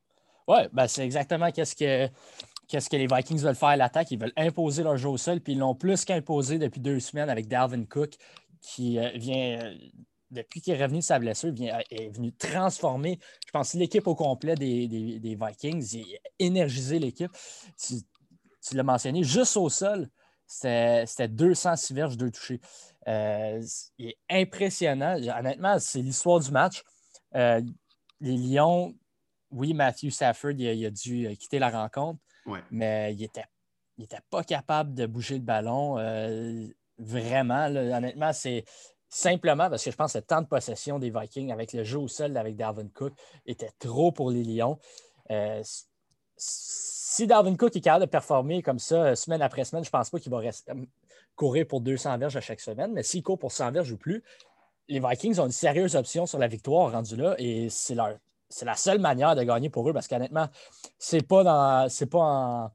Oui, 0.49 0.59
ben 0.73 0.87
c'est 0.87 1.05
exactement 1.05 1.51
qu'est-ce 1.51 1.75
que, 1.75 2.09
qu'est-ce 2.69 2.89
que 2.89 2.97
les 2.97 3.07
Vikings 3.07 3.41
veulent 3.41 3.57
faire 3.57 3.71
à 3.71 3.77
l'attaque. 3.77 4.11
Ils 4.11 4.19
veulent 4.19 4.33
imposer 4.37 4.83
leur 4.83 4.97
jeu 4.97 5.09
au 5.09 5.17
sol, 5.17 5.41
puis 5.41 5.55
ils 5.55 5.59
l'ont 5.59 5.75
plus 5.75 6.05
qu'imposé 6.05 6.59
depuis 6.59 6.81
deux 6.81 7.01
semaines 7.01 7.31
avec 7.31 7.49
Dalvin 7.49 7.85
Cook, 7.85 8.15
qui 8.61 8.99
euh, 8.99 9.11
vient, 9.15 9.61
euh, 9.61 9.75
depuis 10.31 10.61
qu'il 10.61 10.75
est 10.75 10.83
revenu 10.83 10.99
de 10.99 11.05
sa 11.05 11.19
blessure, 11.19 11.53
vient, 11.53 11.79
est 11.91 12.09
venu 12.11 12.33
transformer, 12.33 13.19
je 13.47 13.51
pense, 13.53 13.75
l'équipe 13.75 14.07
au 14.07 14.15
complet 14.15 14.55
des, 14.55 15.39
Vikings. 15.41 15.95
Il 15.95 16.15
a 16.15 16.31
énergisé 16.39 16.99
l'équipe. 16.99 17.31
Tu, 17.79 18.77
l'as 18.77 18.83
mentionné, 18.83 19.23
juste 19.23 19.57
au 19.57 19.69
sol, 19.69 20.09
c'était 20.47 21.29
206 21.29 21.93
verges, 21.93 22.17
deux 22.17 22.31
touchés. 22.31 22.61
Euh, 23.09 23.61
il 23.99 24.09
est 24.09 24.19
impressionnant. 24.29 25.17
Honnêtement, 25.39 25.79
c'est 25.79 26.03
l'histoire 26.03 26.41
du 26.41 26.51
match. 26.51 26.83
les 27.33 27.63
Lions, 28.21 28.95
oui, 29.51 29.75
Matthew 29.75 30.11
Stafford, 30.11 30.53
il 30.59 30.87
a, 30.87 30.91
dû 30.91 31.37
quitter 31.37 31.59
la 31.59 31.71
rencontre, 31.71 32.21
mais 32.71 33.15
il 33.15 33.21
n'était 33.21 33.45
il 33.99 34.05
était 34.05 34.21
pas 34.29 34.45
capable 34.45 34.95
de 34.95 35.07
bouger 35.07 35.37
le 35.37 35.45
ballon. 35.45 35.97
Vraiment, 36.99 37.67
honnêtement, 37.67 38.33
c'est 38.33 38.65
simplement 39.09 39.71
parce 39.71 39.85
que 39.85 39.91
je 39.91 39.97
pense 39.97 40.13
que 40.13 40.19
le 40.19 40.25
temps 40.25 40.43
de 40.43 40.47
possession 40.47 40.99
des 40.99 41.11
Vikings 41.11 41.53
avec 41.53 41.73
le 41.73 41.85
jeu 41.85 41.99
au 41.99 42.09
sol 42.09 42.37
avec 42.37 42.57
Dalvin 42.57 42.89
Cook 42.89 43.13
était 43.47 43.71
trop 43.79 44.13
pour 44.13 44.31
les 44.31 44.43
Lions. 44.43 44.79
Euh, 45.31 45.63
si 46.37 47.27
Dalvin 47.27 47.57
Cook 47.57 47.75
est 47.77 47.81
capable 47.81 48.05
de 48.05 48.11
performer 48.11 48.63
comme 48.63 48.79
ça 48.79 49.05
euh, 49.05 49.15
semaine 49.15 49.43
après 49.43 49.65
semaine, 49.65 49.85
je 49.85 49.89
ne 49.89 49.93
pense 49.93 50.11
pas 50.11 50.19
qu'il 50.19 50.31
va 50.31 50.39
rester, 50.39 50.73
euh, 50.73 50.85
courir 51.35 51.67
pour 51.67 51.81
200 51.81 52.19
verges 52.19 52.37
à 52.37 52.41
chaque 52.41 52.61
semaine, 52.61 52.93
mais 52.93 53.03
s'il 53.03 53.23
court 53.23 53.39
pour 53.39 53.53
100 53.53 53.73
verges 53.73 53.93
ou 53.93 53.97
plus, 53.97 54.23
les 54.89 55.01
Vikings 55.01 55.39
ont 55.41 55.47
une 55.47 55.53
sérieuse 55.53 55.97
option 55.97 56.27
sur 56.27 56.39
la 56.39 56.49
victoire 56.49 56.93
rendue 56.93 57.17
là 57.17 57.35
et 57.39 57.69
c'est 57.71 57.97
la 58.63 58.75
seule 58.75 59.01
manière 59.01 59.35
de 59.35 59.43
gagner 59.43 59.71
pour 59.71 59.89
eux 59.89 59.93
parce 59.93 60.09
qu'honnêtement, 60.09 60.49
c'est 60.99 61.27
pas 61.27 61.89
c'est 61.89 62.11
pas 62.11 62.73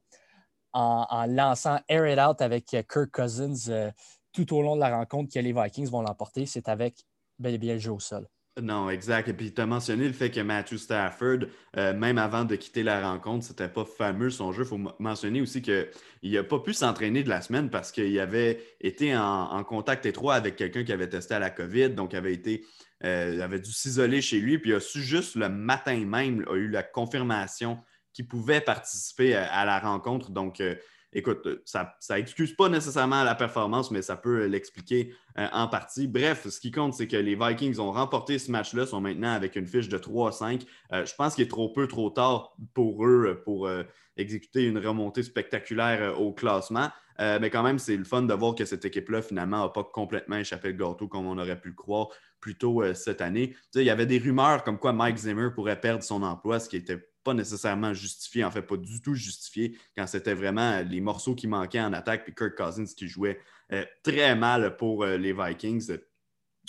en 0.72 1.26
lançant 1.28 1.78
Air 1.88 2.06
It 2.06 2.18
Out 2.18 2.40
avec 2.40 2.66
Kirk 2.66 3.10
Cousins 3.10 3.68
euh, 3.68 3.90
tout 4.32 4.56
au 4.56 4.62
long 4.62 4.76
de 4.76 4.80
la 4.80 4.96
rencontre 4.96 5.32
que 5.32 5.38
les 5.38 5.52
Vikings 5.52 5.90
vont 5.90 6.02
l'emporter. 6.02 6.46
C'est 6.46 6.68
avec 6.68 7.04
bel 7.38 7.54
et 7.54 7.58
le 7.58 7.78
jeu 7.78 7.92
au 7.92 8.00
sol. 8.00 8.26
Non, 8.60 8.90
exact. 8.90 9.28
Et 9.28 9.32
puis, 9.32 9.54
tu 9.54 9.62
as 9.62 9.66
mentionné 9.66 10.06
le 10.06 10.12
fait 10.12 10.30
que 10.30 10.40
Matthew 10.40 10.76
Stafford, 10.76 11.38
euh, 11.78 11.94
même 11.94 12.18
avant 12.18 12.44
de 12.44 12.54
quitter 12.54 12.82
la 12.82 13.08
rencontre, 13.10 13.46
c'était 13.46 13.68
pas 13.68 13.86
fameux 13.86 14.28
son 14.28 14.52
jeu. 14.52 14.64
Il 14.64 14.68
faut 14.68 14.80
mentionner 14.98 15.40
aussi 15.40 15.62
qu'il 15.62 15.88
n'a 16.22 16.44
pas 16.44 16.58
pu 16.58 16.74
s'entraîner 16.74 17.22
de 17.22 17.30
la 17.30 17.40
semaine 17.40 17.70
parce 17.70 17.90
qu'il 17.90 18.18
avait 18.20 18.62
été 18.80 19.16
en, 19.16 19.64
contact 19.64 20.04
étroit 20.04 20.34
avec 20.34 20.56
quelqu'un 20.56 20.84
qui 20.84 20.92
avait 20.92 21.08
testé 21.08 21.32
à 21.32 21.38
la 21.38 21.48
COVID, 21.48 21.90
donc 21.90 22.12
avait 22.12 22.34
été 22.34 22.62
euh, 23.04 23.40
avait 23.40 23.60
dû 23.60 23.72
s'isoler 23.72 24.22
chez 24.22 24.38
lui, 24.38 24.58
puis 24.58 24.70
il 24.70 24.74
a 24.74 24.80
su 24.80 25.02
juste 25.02 25.34
le 25.34 25.48
matin 25.48 26.04
même, 26.04 26.44
a 26.48 26.54
eu 26.54 26.68
la 26.68 26.82
confirmation 26.82 27.78
qui 28.12 28.22
pouvaient 28.22 28.60
participer 28.60 29.34
à, 29.34 29.64
la 29.64 29.78
rencontre. 29.78 30.30
Donc, 30.30 30.60
euh, 30.60 30.74
écoute, 31.12 31.46
ça 31.64 31.94
n'excuse 32.10 32.54
pas 32.54 32.68
nécessairement 32.68 33.22
la 33.24 33.34
performance, 33.34 33.90
mais 33.90 34.02
ça 34.02 34.16
peut 34.16 34.46
l'expliquer 34.46 35.14
euh, 35.38 35.46
en 35.52 35.68
partie. 35.68 36.08
Bref, 36.08 36.48
ce 36.48 36.60
qui 36.60 36.70
compte, 36.70 36.94
c'est 36.94 37.06
que 37.06 37.16
les 37.16 37.34
Vikings 37.34 37.78
ont 37.78 37.92
remporté 37.92 38.38
ce 38.38 38.50
match-là, 38.50 38.86
sont 38.86 39.00
maintenant 39.00 39.32
avec 39.32 39.56
une 39.56 39.66
fiche 39.66 39.88
de 39.88 39.98
3-5. 39.98 40.66
Euh, 40.92 41.04
je 41.04 41.14
pense 41.14 41.34
qu'il 41.34 41.44
est 41.44 41.50
trop 41.50 41.68
peu, 41.68 41.86
trop 41.86 42.10
tard 42.10 42.56
pour 42.74 43.06
eux 43.06 43.40
pour 43.44 43.68
exécuter 44.16 44.64
une 44.64 44.78
remontée 44.78 45.22
spectaculaire 45.22 46.20
au 46.20 46.32
classement. 46.32 46.90
mais 47.18 47.50
quand 47.50 47.62
même, 47.62 47.78
c'est 47.78 47.96
le 47.96 48.04
fun 48.04 48.22
de 48.22 48.34
voir 48.34 48.54
que 48.54 48.64
cette 48.64 48.84
équipe-là, 48.84 49.22
finalement, 49.22 49.62
n'a 49.62 49.68
pas 49.68 49.84
complètement 49.84 50.36
échappé 50.36 50.68
le 50.68 50.74
gâteau 50.74 51.08
comme 51.08 51.26
on 51.26 51.38
aurait 51.38 51.60
pu 51.60 51.68
le 51.68 51.74
croire 51.74 52.08
plus 52.40 52.56
tôt 52.56 52.82
cette 52.94 53.20
année. 53.20 53.54
il 53.74 53.82
y 53.82 53.90
avait 53.90 54.06
des 54.06 54.18
rumeurs 54.18 54.64
comme 54.64 54.78
quoi 54.78 54.92
Mike 54.92 55.16
Zimmer 55.16 55.48
pourrait 55.54 55.80
perdre 55.80 56.02
son 56.02 56.22
emploi, 56.22 56.60
ce 56.60 56.68
qui 56.68 56.76
était 56.76 56.98
pas 57.22 57.34
nécessairement 57.34 57.94
justifié, 57.94 58.44
en 58.44 58.50
fait, 58.50 58.62
pas 58.62 58.76
du 58.76 59.00
tout 59.00 59.14
justifié 59.14 59.78
quand 59.96 60.06
c'était 60.06 60.34
vraiment 60.34 60.80
les 60.80 61.00
morceaux 61.00 61.34
qui 61.34 61.46
manquaient 61.46 61.80
en 61.80 61.92
attaque, 61.92 62.24
puis 62.24 62.34
Kirk 62.34 62.56
Cousins 62.56 62.92
qui 62.96 63.08
jouait 63.08 63.38
euh, 63.72 63.84
très 64.02 64.34
mal 64.34 64.76
pour 64.76 65.04
euh, 65.04 65.16
les 65.16 65.32
Vikings. 65.32 65.98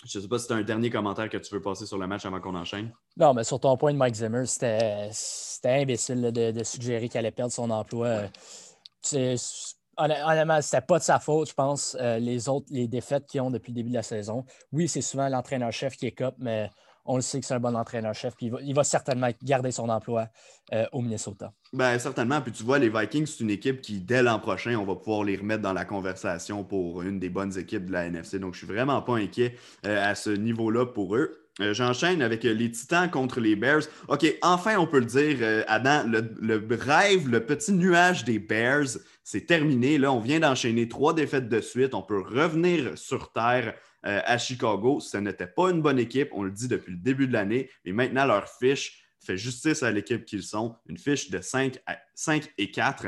Je 0.06 0.18
ne 0.18 0.24
sais 0.24 0.28
pas 0.28 0.40
si 0.40 0.48
tu 0.48 0.54
as 0.54 0.58
un 0.58 0.64
dernier 0.64 0.90
commentaire 0.90 1.30
que 1.30 1.38
tu 1.38 1.54
veux 1.54 1.62
passer 1.62 1.86
sur 1.86 1.98
le 1.98 2.08
match 2.08 2.26
avant 2.26 2.42
qu'on 2.42 2.56
enchaîne. 2.56 2.92
Non, 3.18 3.34
mais 3.34 3.44
sur 3.44 3.60
ton 3.60 3.78
point 3.78 3.94
de 3.94 3.98
Mike 3.98 4.16
Zimmer, 4.16 4.46
c'était 4.46 5.12
imbécile 5.66 6.32
de, 6.32 6.64
suggérer 6.64 7.08
qu'il 7.08 7.20
allait 7.20 7.32
perdre 7.32 7.54
son 7.54 7.70
emploi. 7.70 8.24
Ouais. 9.14 9.36
Honnêtement, 9.96 10.60
c'était 10.62 10.82
pas 10.82 10.98
de 10.98 11.04
sa 11.04 11.20
faute, 11.20 11.50
je 11.50 11.54
pense, 11.54 11.96
euh, 12.00 12.18
les 12.18 12.50
autres, 12.50 12.66
les 12.72 12.88
défaites 12.88 13.28
qu'ils 13.28 13.42
ont 13.42 13.52
depuis 13.52 13.72
le 13.72 13.76
début 13.76 13.90
de 13.90 13.96
la 13.96 14.04
saison. 14.04 14.44
Oui, 14.72 14.88
c'est 14.88 15.02
souvent 15.02 15.30
l'entraîneur-chef 15.30 15.96
qui 15.96 16.08
est 16.08 16.12
cop, 16.12 16.34
mais 16.40 16.70
on 17.06 17.16
le 17.16 17.22
sait 17.22 17.40
que 17.40 17.46
c'est 17.46 17.54
un 17.54 17.60
bon 17.60 17.76
entraîneur-chef, 17.76 18.36
puis 18.36 18.52
il 18.62 18.74
va, 18.74 18.84
certainement 18.84 19.30
garder 19.42 19.72
son 19.72 19.90
emploi 19.90 20.28
euh, 20.74 20.86
au 20.92 21.02
Minnesota. 21.02 21.52
Bien, 21.74 21.98
certainement. 22.00 22.42
Puis 22.42 22.52
tu 22.52 22.64
vois, 22.64 22.80
les 22.80 22.90
Vikings, 22.90 23.26
c'est 23.26 23.44
une 23.44 23.50
équipe 23.50 23.82
qui, 23.82 24.00
dès 24.00 24.24
l'an 24.24 24.40
prochain, 24.40 24.78
on 24.78 24.86
va 24.86 24.96
pouvoir 24.96 25.24
les 25.24 25.36
remettre 25.36 25.62
dans 25.62 25.74
la 25.74 25.86
conversation 25.86 26.64
pour 26.64 27.02
une 27.02 27.20
des 27.20 27.30
bonnes 27.30 27.58
équipes 27.58 27.86
de 27.86 27.92
la 27.92 28.06
NFC. 28.06 28.40
Donc, 28.40 28.54
je 28.54 28.60
suis 28.60 28.68
vraiment 28.68 29.02
pas 29.02 29.16
inquiet 29.16 29.56
euh, 29.86 30.12
à 30.12 30.16
ce 30.16 30.30
niveau-là 30.30 30.86
pour 30.86 31.16
eux. 31.16 31.40
Euh, 31.60 31.74
j'enchaîne 31.74 32.22
avec 32.22 32.44
les 32.44 32.72
Titans 32.72 33.10
contre 33.12 33.40
les 33.40 33.56
Bears. 33.56 33.84
OK, 34.08 34.26
enfin, 34.42 34.78
on 34.78 34.88
peut 34.88 35.00
le 35.00 35.06
dire, 35.06 35.66
Adam, 35.68 36.04
le, 36.08 36.34
le, 36.42 36.76
rêve, 36.76 37.30
le 37.30 37.46
petit 37.46 37.74
nuage 37.74 38.24
des 38.24 38.40
Bears, 38.40 38.98
c'est 39.24 39.46
terminé. 39.46 39.98
Là, 39.98 40.12
on 40.12 40.20
vient 40.20 40.40
d'enchaîner 40.40 40.88
trois 40.88 41.14
défaites 41.14 41.50
de 41.50 41.62
suite. 41.62 41.94
On 41.94 42.02
peut 42.02 42.22
revenir 42.22 42.98
sur 42.98 43.32
Terre. 43.32 43.76
Euh, 44.06 44.20
à 44.26 44.38
Chicago. 44.38 45.00
Ce 45.00 45.16
n'était 45.16 45.48
pas 45.48 45.70
une 45.70 45.82
bonne 45.82 45.98
équipe, 45.98 46.28
on 46.34 46.44
le 46.44 46.52
dit 46.52 46.68
depuis 46.68 46.92
le 46.92 46.98
début 46.98 47.26
de 47.26 47.32
l'année, 47.32 47.70
mais 47.86 47.94
maintenant 47.94 48.26
leur 48.26 48.50
fiche 48.50 49.02
fait 49.26 49.38
justice 49.38 49.82
à 49.82 49.92
l'équipe 49.92 50.26
qu'ils 50.26 50.44
sont, 50.44 50.76
une 50.88 50.98
fiche 50.98 51.30
de 51.30 51.40
5, 51.40 51.80
5 52.14 52.52
et 52.58 52.70
4. 52.70 53.08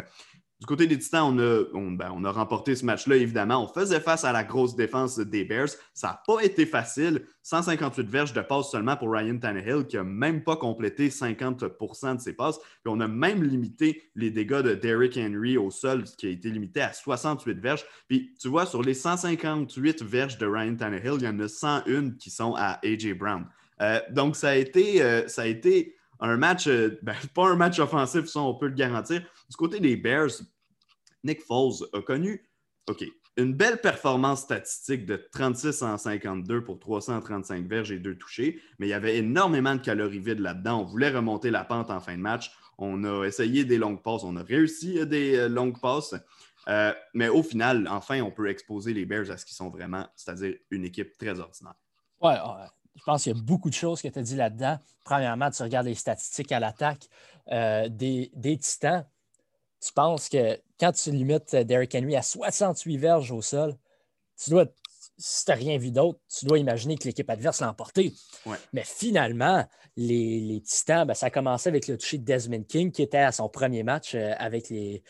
Du 0.62 0.68
côté 0.68 0.88
des 0.88 0.98
Titans, 0.98 1.24
on 1.24 1.38
a, 1.38 1.64
ben, 1.74 2.14
on, 2.16 2.24
a 2.24 2.32
remporté 2.32 2.76
ce 2.76 2.86
match-là, 2.86 3.18
évidemment. 3.18 3.62
On 3.62 3.68
faisait 3.68 4.00
face 4.00 4.24
à 4.24 4.32
la 4.32 4.46
grosse 4.46 4.74
défense 4.78 5.20
des 5.20 5.44
Bears. 5.44 5.68
Ça 5.94 6.08
n'a 6.08 6.22
pas 6.26 6.42
été 6.44 6.66
facile. 6.66 7.26
158 7.44 8.10
verges 8.10 8.32
de 8.32 8.40
passes 8.40 8.72
seulement 8.72 8.96
pour 8.96 9.12
Ryan 9.12 9.38
Tannehill, 9.38 9.86
qui 9.86 9.98
n'a 9.98 10.06
même 10.06 10.46
pas 10.46 10.56
complété 10.56 11.10
50% 11.10 12.16
de 12.16 12.22
ses 12.22 12.32
passes. 12.32 12.58
Puis 12.58 12.88
on 12.88 13.02
a 13.02 13.08
même 13.08 13.44
limité 13.44 14.10
les 14.16 14.32
dégâts 14.32 14.62
de 14.62 14.76
Derrick 14.76 15.18
Henry 15.18 15.58
au 15.58 15.72
sol, 15.72 16.06
qui 16.06 16.28
a 16.28 16.30
été 16.30 16.50
limité 16.50 16.82
à 16.82 16.94
68 16.94 17.60
verges. 17.60 17.84
Puis 18.08 18.34
tu 18.40 18.48
vois, 18.48 18.66
sur 18.66 18.82
les 18.82 18.94
158 18.94 20.04
verges 20.04 20.38
de 20.38 20.46
Ryan 20.46 20.76
Tannehill, 20.76 21.16
il 21.18 21.24
y 21.24 21.28
en 21.28 21.40
a 21.42 21.50
101 21.50 22.12
qui 22.12 22.30
sont 22.30 22.56
à 22.56 22.80
A.J. 22.82 23.14
Brown. 23.14 23.46
Euh, 23.82 24.00
donc, 24.12 24.38
ça 24.38 24.52
a 24.52 24.56
été, 24.56 25.02
euh, 25.02 25.28
ça 25.28 25.42
a 25.42 25.48
été 25.48 25.96
un 26.20 26.38
match, 26.38 26.68
euh, 26.68 27.00
ben, 27.04 27.16
pas 27.34 27.48
un 27.48 27.56
match 27.56 27.80
offensif, 27.80 28.26
ça, 28.26 28.40
on 28.42 28.56
peut 28.56 28.68
le 28.68 28.76
garantir. 28.76 29.22
Du 29.50 29.56
côté 29.58 29.80
des 29.80 29.96
Bears, 29.96 30.42
Nick 31.24 31.42
Foles 31.42 31.88
a 31.94 32.02
connu, 32.02 32.50
OK, 32.88 33.04
une 33.38 33.54
belle 33.54 33.82
performance 33.82 34.42
statistique 34.42 35.06
de 35.06 35.18
36 35.32 35.82
en 35.82 35.98
52 35.98 36.64
pour 36.64 36.80
335 36.80 37.68
verges 37.68 37.92
et 37.92 38.00
deux 38.00 38.16
touchés, 38.16 38.62
mais 38.80 38.88
il 38.88 38.92
y 38.92 38.94
avait 38.94 39.18
énormément 39.18 39.76
de 39.76 39.82
calories 39.82 40.20
vides 40.20 40.40
là-dedans. 40.40 40.82
On 40.82 40.86
voulait 40.86 41.10
remonter 41.10 41.52
la 41.52 41.66
pente 41.66 41.92
en 41.92 42.00
fin 42.00 42.16
de 42.16 42.22
match. 42.22 42.52
On 42.78 43.04
a 43.04 43.26
essayé 43.26 43.66
des 43.66 43.78
longues 43.78 44.02
passes, 44.02 44.24
on 44.24 44.36
a 44.36 44.44
réussi 44.44 45.06
des 45.06 45.36
euh, 45.36 45.50
longues 45.50 45.80
passes. 45.80 46.16
Euh, 46.68 46.94
mais 47.14 47.28
au 47.28 47.44
final, 47.44 47.88
enfin, 47.90 48.22
on 48.22 48.32
peut 48.32 48.50
exposer 48.50 48.94
les 48.94 49.06
Bears 49.06 49.30
à 49.30 49.38
ce 49.38 49.46
qu'ils 49.46 49.56
sont 49.56 49.70
vraiment, 49.70 50.08
c'est-à-dire 50.16 50.56
une 50.72 50.86
équipe 50.86 51.18
très 51.18 51.40
ordinaire. 51.40 51.76
Ouais, 52.22 52.38
je 52.96 53.04
pense 53.04 53.24
qu'il 53.24 53.36
y 53.36 53.40
a 53.40 53.42
beaucoup 53.42 53.70
de 53.70 53.76
choses 53.76 54.02
que 54.02 54.08
tu 54.08 54.20
as 54.20 54.22
dit 54.22 54.36
là-dedans. 54.36 54.78
Premièrement, 55.04 55.52
tu 55.52 55.62
regardes 55.64 55.88
les 55.88 55.96
statistiques 55.96 56.52
à 56.52 56.60
l'attaque 56.60 57.08
euh, 57.52 57.88
des, 57.90 58.58
Titans. 58.62 59.06
Tu 59.82 59.94
penses 59.94 60.30
que 60.30 60.60
quand 60.80 60.92
tu 60.94 61.12
limites 61.12 61.56
Derrick 61.56 61.94
Henry 61.94 62.16
à 62.16 62.22
68 62.22 62.98
verges 62.98 63.32
au 63.32 63.42
sol, 63.42 63.76
tu 64.42 64.50
dois, 64.50 64.66
si 65.18 65.46
tu 65.46 65.52
n'as 65.52 65.58
rien 65.58 65.78
vu 65.78 65.92
d'autre, 65.92 66.20
tu 66.28 66.46
dois 66.46 66.58
imaginer 66.58 66.98
que 66.98 67.04
l'équipe 67.04 67.30
adverse 67.30 67.62
l'a 67.62 67.70
emporté. 67.70 68.14
Mais 68.74 68.84
finalement, 68.84 69.66
les, 69.96 70.62
Titans, 70.66 71.06
ben, 71.06 71.14
ça 71.14 71.28
a 71.28 71.30
commencé 71.30 71.70
avec 71.70 71.88
le 71.88 71.98
toucher 71.98 72.18
de 72.18 72.26
Desmond 72.26 72.64
King, 72.64 72.92
qui 72.92 73.02
était 73.02 73.18
à 73.18 73.32
son 73.32 73.48
premier 73.50 73.84
match 73.84 74.16
euh, 74.16 74.34
avec 74.38 74.70
les, 74.70 75.04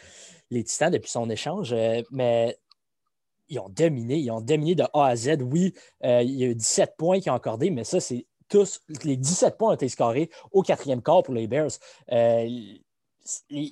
les 0.51 0.63
Titans 0.63 0.91
depuis 0.91 1.09
son 1.09 1.29
échange. 1.29 1.73
Euh, 1.73 2.01
mais 2.11 2.57
ils 3.49 3.59
ont 3.59 3.69
dominé, 3.69 4.17
ils 4.17 4.31
ont 4.31 4.41
dominé 4.41 4.75
de 4.75 4.83
A 4.93 5.05
à 5.05 5.15
Z. 5.15 5.41
Oui, 5.41 5.73
euh, 6.03 6.21
il 6.21 6.35
y 6.35 6.43
a 6.43 6.47
eu 6.47 6.55
17 6.55 6.95
points 6.97 7.19
qui 7.19 7.29
ont 7.29 7.35
accordé, 7.35 7.69
mais 7.69 7.83
ça, 7.83 7.99
c'est 7.99 8.25
tous, 8.49 8.81
les 9.03 9.17
17 9.17 9.57
points 9.57 9.71
ont 9.71 9.75
été 9.75 9.89
scorés 9.89 10.29
au 10.51 10.61
quatrième 10.61 11.01
quart 11.01 11.23
pour 11.23 11.33
les 11.33 11.47
Bears. 11.47 11.71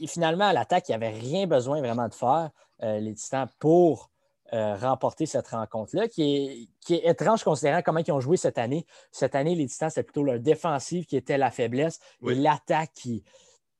finalement, 0.08 0.46
à 0.46 0.54
l'attaque, 0.54 0.90
il 0.90 0.92
n'y 0.92 0.96
avait 0.96 1.10
rien 1.18 1.46
besoin 1.48 1.80
vraiment 1.80 2.08
de 2.08 2.14
faire, 2.14 2.50
les 2.82 3.14
Titans, 3.14 3.48
pour 3.60 4.10
euh, 4.54 4.76
remporter 4.76 5.26
cette 5.26 5.48
rencontre-là, 5.48 6.08
qui 6.08 6.70
est, 6.88 7.10
étrange 7.10 7.44
considérant 7.44 7.82
comment 7.82 8.02
ils 8.06 8.12
ont 8.12 8.20
joué 8.20 8.38
cette 8.38 8.60
année. 8.60 8.86
Cette 9.12 9.34
année, 9.34 9.56
les 9.56 9.66
Titans, 9.66 9.90
c'était 9.90 10.04
plutôt 10.04 10.22
leur 10.22 10.40
défensive 10.40 11.08
qui 11.08 11.18
était 11.18 11.40
la 11.40 11.50
faiblesse 11.50 12.00
et 12.22 12.36
l'attaque 12.36 12.92
qui, 12.94 13.24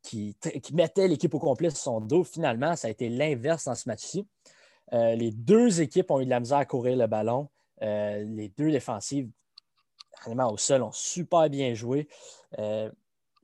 qui, 0.02 0.36
mettait 0.74 1.08
l'équipe 1.08 1.32
au 1.36 1.38
complet 1.38 1.70
sur 1.70 1.78
son 1.78 2.02
dos. 2.02 2.24
Finalement, 2.24 2.76
ça 2.76 2.88
a 2.88 2.92
été 2.92 3.08
l'inverse 3.10 3.66
dans 3.66 3.76
ce 3.76 3.88
match-ci. 3.88 4.26
Euh, 4.94 5.16
les 5.16 5.32
deux 5.32 5.82
équipes 5.82 6.12
ont 6.12 6.20
eu 6.20 6.26
de 6.26 6.30
la 6.30 6.40
misère 6.40 6.60
à 6.60 6.66
courir 6.66 6.98
le 6.98 7.08
ballon. 7.08 7.50
Euh, 7.82 8.24
les 8.24 8.50
deux 8.50 8.72
défensives, 8.72 9.30
vraiment 10.24 10.52
au 10.52 10.58
sol, 10.58 10.84
ont 10.84 10.92
super 10.92 11.50
bien 11.50 11.74
joué. 11.74 12.08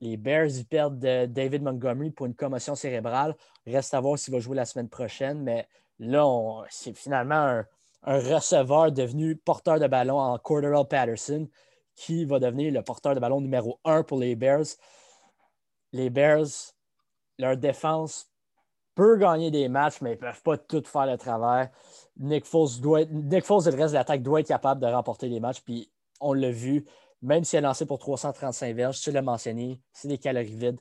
les 0.00 0.16
Bears, 0.16 0.48
ils 0.48 0.64
perdent 0.64 0.98
David 0.98 1.62
Montgomery 1.62 2.10
pour 2.10 2.26
une 2.26 2.34
commotion 2.34 2.74
cérébrale. 2.74 3.36
Reste 3.66 3.92
à 3.92 4.00
voir 4.00 4.18
s'il 4.18 4.32
va 4.32 4.40
jouer 4.40 4.56
la 4.56 4.64
semaine 4.64 4.88
prochaine, 4.88 5.42
mais 5.42 5.68
Là, 6.00 6.64
c'est 6.70 6.96
finalement 6.96 7.62
un, 8.04 8.18
receveur 8.18 8.90
devenu 8.90 9.36
porteur 9.36 9.78
de 9.78 9.86
ballon 9.86 10.18
en 10.18 10.38
Corderell 10.38 10.86
Patterson 10.88 11.46
qui 11.94 12.24
va 12.24 12.38
devenir 12.38 12.72
le 12.72 12.82
porteur 12.82 13.14
de 13.14 13.20
ballon 13.20 13.42
numéro 13.42 13.78
un 13.84 14.02
pour 14.02 14.18
les 14.18 14.34
Bears. 14.34 14.64
Les 15.92 16.08
Bears, 16.08 16.46
leur 17.38 17.58
défense 17.58 18.29
peut 18.94 19.16
gagner 19.16 19.50
des 19.50 19.68
matchs, 19.68 20.00
mais 20.00 20.10
ils 20.10 20.16
ne 20.16 20.20
peuvent 20.20 20.42
pas 20.42 20.58
tout 20.58 20.82
faire 20.84 21.06
le 21.06 21.16
travail. 21.16 21.70
Nick 22.18 22.44
Foles, 22.44 22.80
doit 22.80 23.04
Nick 23.06 23.44
Foles 23.44 23.68
et 23.68 23.70
le 23.70 23.76
reste 23.76 23.92
de 23.92 23.98
l'attaque 23.98 24.22
doivent 24.22 24.40
être 24.40 24.48
capables 24.48 24.80
de 24.80 24.86
remporter 24.86 25.28
des 25.28 25.40
matchs. 25.40 25.60
Puis 25.60 25.90
on 26.20 26.32
l'a 26.32 26.50
vu, 26.50 26.84
même 27.22 27.44
s'il 27.44 27.58
a 27.58 27.62
lancé 27.62 27.86
pour 27.86 27.98
335 27.98 28.74
verges, 28.74 29.00
tu 29.00 29.10
l'as 29.10 29.22
mentionné, 29.22 29.80
c'est 29.92 30.08
des 30.08 30.18
calories 30.18 30.54
vides. 30.54 30.80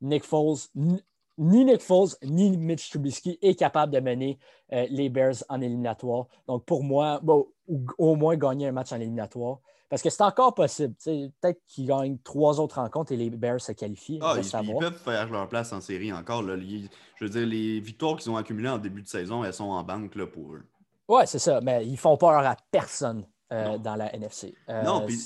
Nick 0.00 0.24
Foles 0.24 0.58
ni 0.74 1.64
Nick 1.64 1.80
Foles 1.80 2.16
ni 2.22 2.56
Mitch 2.58 2.90
Trubisky 2.90 3.38
est 3.40 3.54
capable 3.54 3.92
de 3.94 4.00
mener 4.00 4.38
euh, 4.72 4.86
les 4.90 5.08
Bears 5.08 5.36
en 5.48 5.60
éliminatoire. 5.62 6.26
Donc, 6.46 6.64
pour 6.66 6.84
moi, 6.84 7.20
au 7.98 8.14
moins 8.14 8.36
gagner 8.36 8.68
un 8.68 8.72
match 8.72 8.92
en 8.92 8.96
éliminatoire. 8.96 9.60
Parce 9.90 10.02
que 10.02 10.08
c'est 10.08 10.22
encore 10.22 10.54
possible. 10.54 10.94
Peut-être 11.04 11.60
qu'ils 11.66 11.86
gagnent 11.86 12.16
trois 12.22 12.60
autres 12.60 12.76
rencontres 12.76 13.10
et 13.10 13.16
les 13.16 13.28
Bears 13.28 13.60
se 13.60 13.72
qualifient. 13.72 14.20
Ah, 14.22 14.36
ils, 14.38 14.74
peuvent 14.78 14.96
faire 14.96 15.28
leur 15.28 15.48
place 15.48 15.72
en 15.72 15.80
série 15.80 16.12
encore. 16.12 16.44
je 16.46 17.24
veux 17.24 17.28
dire, 17.28 17.46
les 17.46 17.80
victoires 17.80 18.16
qu'ils 18.16 18.30
ont 18.30 18.36
accumulées 18.36 18.68
en 18.68 18.78
début 18.78 19.02
de 19.02 19.08
saison, 19.08 19.42
elles 19.42 19.52
sont 19.52 19.64
en 19.64 19.82
banque 19.82 20.14
là, 20.14 20.28
pour 20.28 20.54
eux. 20.54 20.62
Oui, 21.08 21.22
c'est 21.26 21.40
ça. 21.40 21.60
Mais 21.60 21.84
ils 21.84 21.98
font 21.98 22.16
peur 22.16 22.38
à 22.38 22.56
personne 22.70 23.26
euh, 23.52 23.78
dans 23.78 23.96
la 23.96 24.14
NFC. 24.14 24.54
Euh, 24.68 24.82
non, 24.84 25.04
puis 25.04 25.18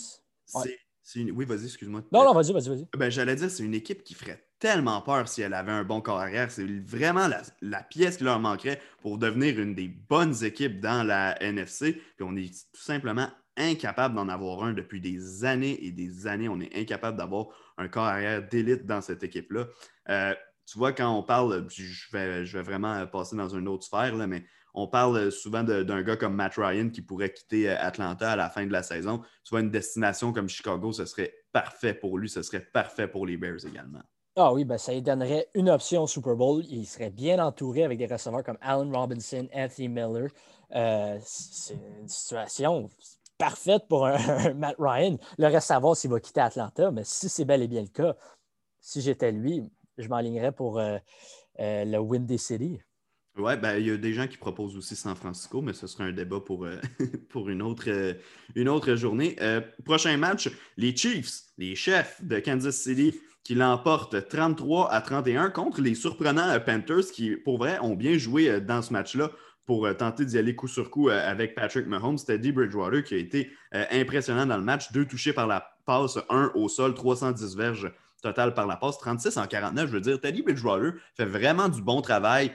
Oui, 1.14 1.44
vas-y, 1.44 1.66
excuse-moi. 1.66 2.00
Non, 2.10 2.24
non, 2.24 2.32
vas-y, 2.32 2.54
vas-y, 2.54 2.68
vas-y. 2.70 2.88
Ben, 2.96 3.10
J'allais 3.10 3.36
dire, 3.36 3.50
c'est 3.50 3.64
une 3.64 3.74
équipe 3.74 4.02
qui 4.02 4.14
ferait 4.14 4.46
tellement 4.58 5.02
peur 5.02 5.28
si 5.28 5.42
elle 5.42 5.52
avait 5.52 5.72
un 5.72 5.84
bon 5.84 6.00
corps 6.00 6.20
arrière. 6.20 6.50
C'est 6.50 6.64
vraiment 6.86 7.28
la, 7.60 7.82
pièce 7.82 8.16
qui 8.16 8.24
leur 8.24 8.40
manquerait 8.40 8.80
pour 9.02 9.18
devenir 9.18 9.60
une 9.60 9.74
des 9.74 9.88
bonnes 9.88 10.42
équipes 10.42 10.80
dans 10.80 11.06
la 11.06 11.40
NFC. 11.42 12.00
Puis 12.16 12.26
on 12.26 12.34
est 12.34 12.48
tout 12.72 12.80
simplement 12.80 13.28
incapable 13.56 14.14
d'en 14.14 14.28
avoir 14.28 14.64
un 14.64 14.72
depuis 14.72 15.00
des 15.00 15.44
années 15.44 15.84
et 15.84 15.92
des 15.92 16.26
années. 16.26 16.48
On 16.48 16.60
est 16.60 16.74
incapable 16.76 17.16
d'avoir 17.16 17.46
un 17.78 17.88
corps 17.88 18.04
arrière 18.04 18.46
d'élite 18.46 18.86
dans 18.86 19.00
cette 19.00 19.22
équipe-là. 19.22 19.66
Euh, 20.08 20.34
tu 20.66 20.78
vois, 20.78 20.92
quand 20.92 21.10
on 21.10 21.22
parle, 21.22 21.66
je 21.68 22.10
vais, 22.12 22.62
vraiment 22.62 23.06
passer 23.06 23.36
dans 23.36 23.48
une 23.48 23.68
autre 23.68 23.84
sphère, 23.84 24.16
là, 24.16 24.26
mais 24.26 24.44
on 24.72 24.88
parle 24.88 25.30
souvent 25.30 25.62
d'un 25.62 26.02
gars 26.02 26.16
comme 26.16 26.34
Matt 26.34 26.54
Ryan 26.56 26.88
qui 26.90 27.02
pourrait 27.02 27.32
quitter 27.32 27.70
euh, 27.70 27.76
Atlanta 27.78 28.32
à 28.32 28.36
la 28.36 28.50
fin 28.50 28.66
de 28.66 28.72
la 28.72 28.82
saison. 28.82 29.20
Tu 29.44 29.50
vois, 29.50 29.60
une 29.60 29.70
destination 29.70 30.32
comme 30.32 30.48
Chicago, 30.48 30.92
ce 30.92 31.04
serait 31.04 31.34
parfait 31.52 31.94
pour 31.94 32.18
lui, 32.18 32.28
ce 32.28 32.42
serait 32.42 32.60
parfait 32.72 33.06
pour 33.06 33.26
les 33.26 33.36
Bears 33.36 33.64
également. 33.66 34.02
Ah 34.36 34.52
oui, 34.52 34.64
ben 34.64 34.78
ça 34.78 34.92
lui 34.92 35.00
donnerait 35.00 35.46
une 35.54 35.70
option 35.70 36.02
au 36.02 36.06
Super 36.08 36.34
Bowl. 36.34 36.64
Il 36.68 36.86
serait 36.86 37.10
bien 37.10 37.38
entouré 37.38 37.84
avec 37.84 37.98
des 37.98 38.06
receveurs 38.06 38.42
comme 38.42 38.58
Allen 38.60 38.92
Robinson, 38.94 39.46
Anthony 39.54 39.88
Miller. 39.88 40.28
Euh, 40.74 41.18
c'est 41.22 41.74
une 42.00 42.08
situation 42.08 42.90
parfaite 43.38 43.84
pour 43.88 44.06
un, 44.06 44.54
Matt 44.54 44.76
Ryan. 44.78 45.18
Le 45.38 45.46
reste, 45.46 45.70
à 45.70 45.78
voir 45.78 45.96
s'il 45.96 46.10
va 46.10 46.20
quitter 46.20 46.40
Atlanta, 46.40 46.90
mais 46.90 47.02
si 47.04 47.28
c'est 47.28 47.44
bel 47.44 47.62
et 47.62 47.68
bien 47.68 47.82
le 47.82 47.88
cas, 47.88 48.16
si 48.80 49.00
j'étais 49.00 49.32
lui, 49.32 49.62
je 49.98 50.08
m'alignerais 50.08 50.52
pour 50.52 50.78
euh, 50.78 50.98
euh, 51.60 51.84
le 51.84 51.98
Windy 51.98 52.38
City. 52.38 52.80
Oui, 53.36 53.56
ben, 53.56 53.78
il 53.78 53.86
y 53.86 53.90
a 53.90 53.96
des 53.96 54.12
gens 54.12 54.28
qui 54.28 54.36
proposent 54.36 54.76
aussi 54.76 54.94
San 54.94 55.16
Francisco, 55.16 55.60
mais 55.60 55.72
ce 55.72 55.88
serait 55.88 56.04
un 56.04 56.12
débat 56.12 56.38
pour, 56.38 56.68
pour 57.30 57.48
une, 57.48 57.62
autre, 57.62 57.88
une 58.54 58.68
autre 58.68 58.94
journée. 58.94 59.36
prochain 59.84 60.16
match, 60.16 60.48
les 60.76 60.94
Chiefs, 60.94 61.42
les 61.58 61.74
chefs 61.74 62.22
de 62.22 62.38
Kansas 62.38 62.76
City 62.76 63.12
qui 63.44 63.54
l'emporte 63.54 64.26
33 64.28 64.90
à 64.90 65.00
31 65.02 65.50
contre 65.50 65.82
les 65.82 65.94
surprenants 65.94 66.48
euh, 66.48 66.58
Panthers 66.58 67.12
qui, 67.12 67.36
pour 67.36 67.58
vrai, 67.58 67.78
ont 67.80 67.94
bien 67.94 68.16
joué 68.16 68.48
euh, 68.48 68.60
dans 68.60 68.80
ce 68.80 68.92
match-là 68.92 69.30
pour 69.66 69.86
euh, 69.86 69.94
tenter 69.94 70.24
d'y 70.24 70.38
aller 70.38 70.54
coup 70.54 70.68
sur 70.68 70.90
coup 70.90 71.08
avec 71.08 71.54
Patrick 71.54 71.86
Mahomes. 71.86 72.18
Dee 72.28 72.52
Bridgewater 72.52 73.02
qui 73.02 73.14
a 73.14 73.18
été 73.18 73.50
impressionnant 73.90 74.46
dans 74.46 74.56
le 74.56 74.62
match. 74.62 74.92
Deux 74.92 75.04
touchés 75.04 75.32
par 75.32 75.46
la 75.46 75.76
passe, 75.84 76.18
un 76.30 76.50
au 76.54 76.68
sol, 76.68 76.94
310 76.94 77.56
verges 77.56 77.92
total 78.22 78.54
par 78.54 78.66
la 78.66 78.76
passe, 78.76 78.98
36 78.98 79.36
en 79.36 79.46
49. 79.46 79.88
Je 79.88 79.92
veux 79.92 80.00
dire, 80.00 80.20
Teddy 80.20 80.42
Bridgewater 80.42 80.94
fait 81.14 81.26
vraiment 81.26 81.68
du 81.68 81.82
bon 81.82 82.00
travail 82.00 82.52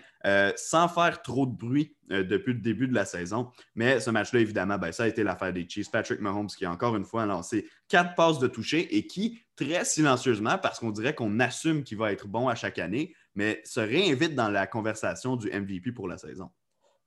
sans 0.55 0.87
faire 0.87 1.21
trop 1.21 1.45
de 1.45 1.55
bruit 1.55 1.95
depuis 2.09 2.53
le 2.53 2.59
début 2.59 2.87
de 2.87 2.95
la 2.95 3.05
saison. 3.05 3.51
Mais 3.75 3.99
ce 3.99 4.09
match-là, 4.09 4.39
évidemment, 4.39 4.77
ben, 4.77 4.91
ça 4.91 5.03
a 5.03 5.07
été 5.07 5.23
l'affaire 5.23 5.53
des 5.53 5.67
Chiefs. 5.69 5.91
Patrick 5.91 6.21
Mahomes 6.21 6.47
qui, 6.47 6.65
a 6.65 6.71
encore 6.71 6.95
une 6.95 7.05
fois, 7.05 7.25
lancé 7.25 7.69
quatre 7.87 8.15
passes 8.15 8.39
de 8.39 8.47
toucher 8.47 8.97
et 8.97 9.05
qui, 9.05 9.43
très 9.55 9.85
silencieusement 9.85 10.57
parce 10.57 10.79
qu'on 10.79 10.91
dirait 10.91 11.13
qu'on 11.13 11.39
assume 11.39 11.83
qu'il 11.83 11.97
va 11.97 12.11
être 12.11 12.27
bon 12.27 12.47
à 12.47 12.55
chaque 12.55 12.79
année, 12.79 13.13
mais 13.35 13.61
se 13.65 13.79
réinvite 13.79 14.35
dans 14.35 14.49
la 14.49 14.67
conversation 14.67 15.35
du 15.35 15.49
MVP 15.51 15.91
pour 15.91 16.07
la 16.07 16.17
saison. 16.17 16.49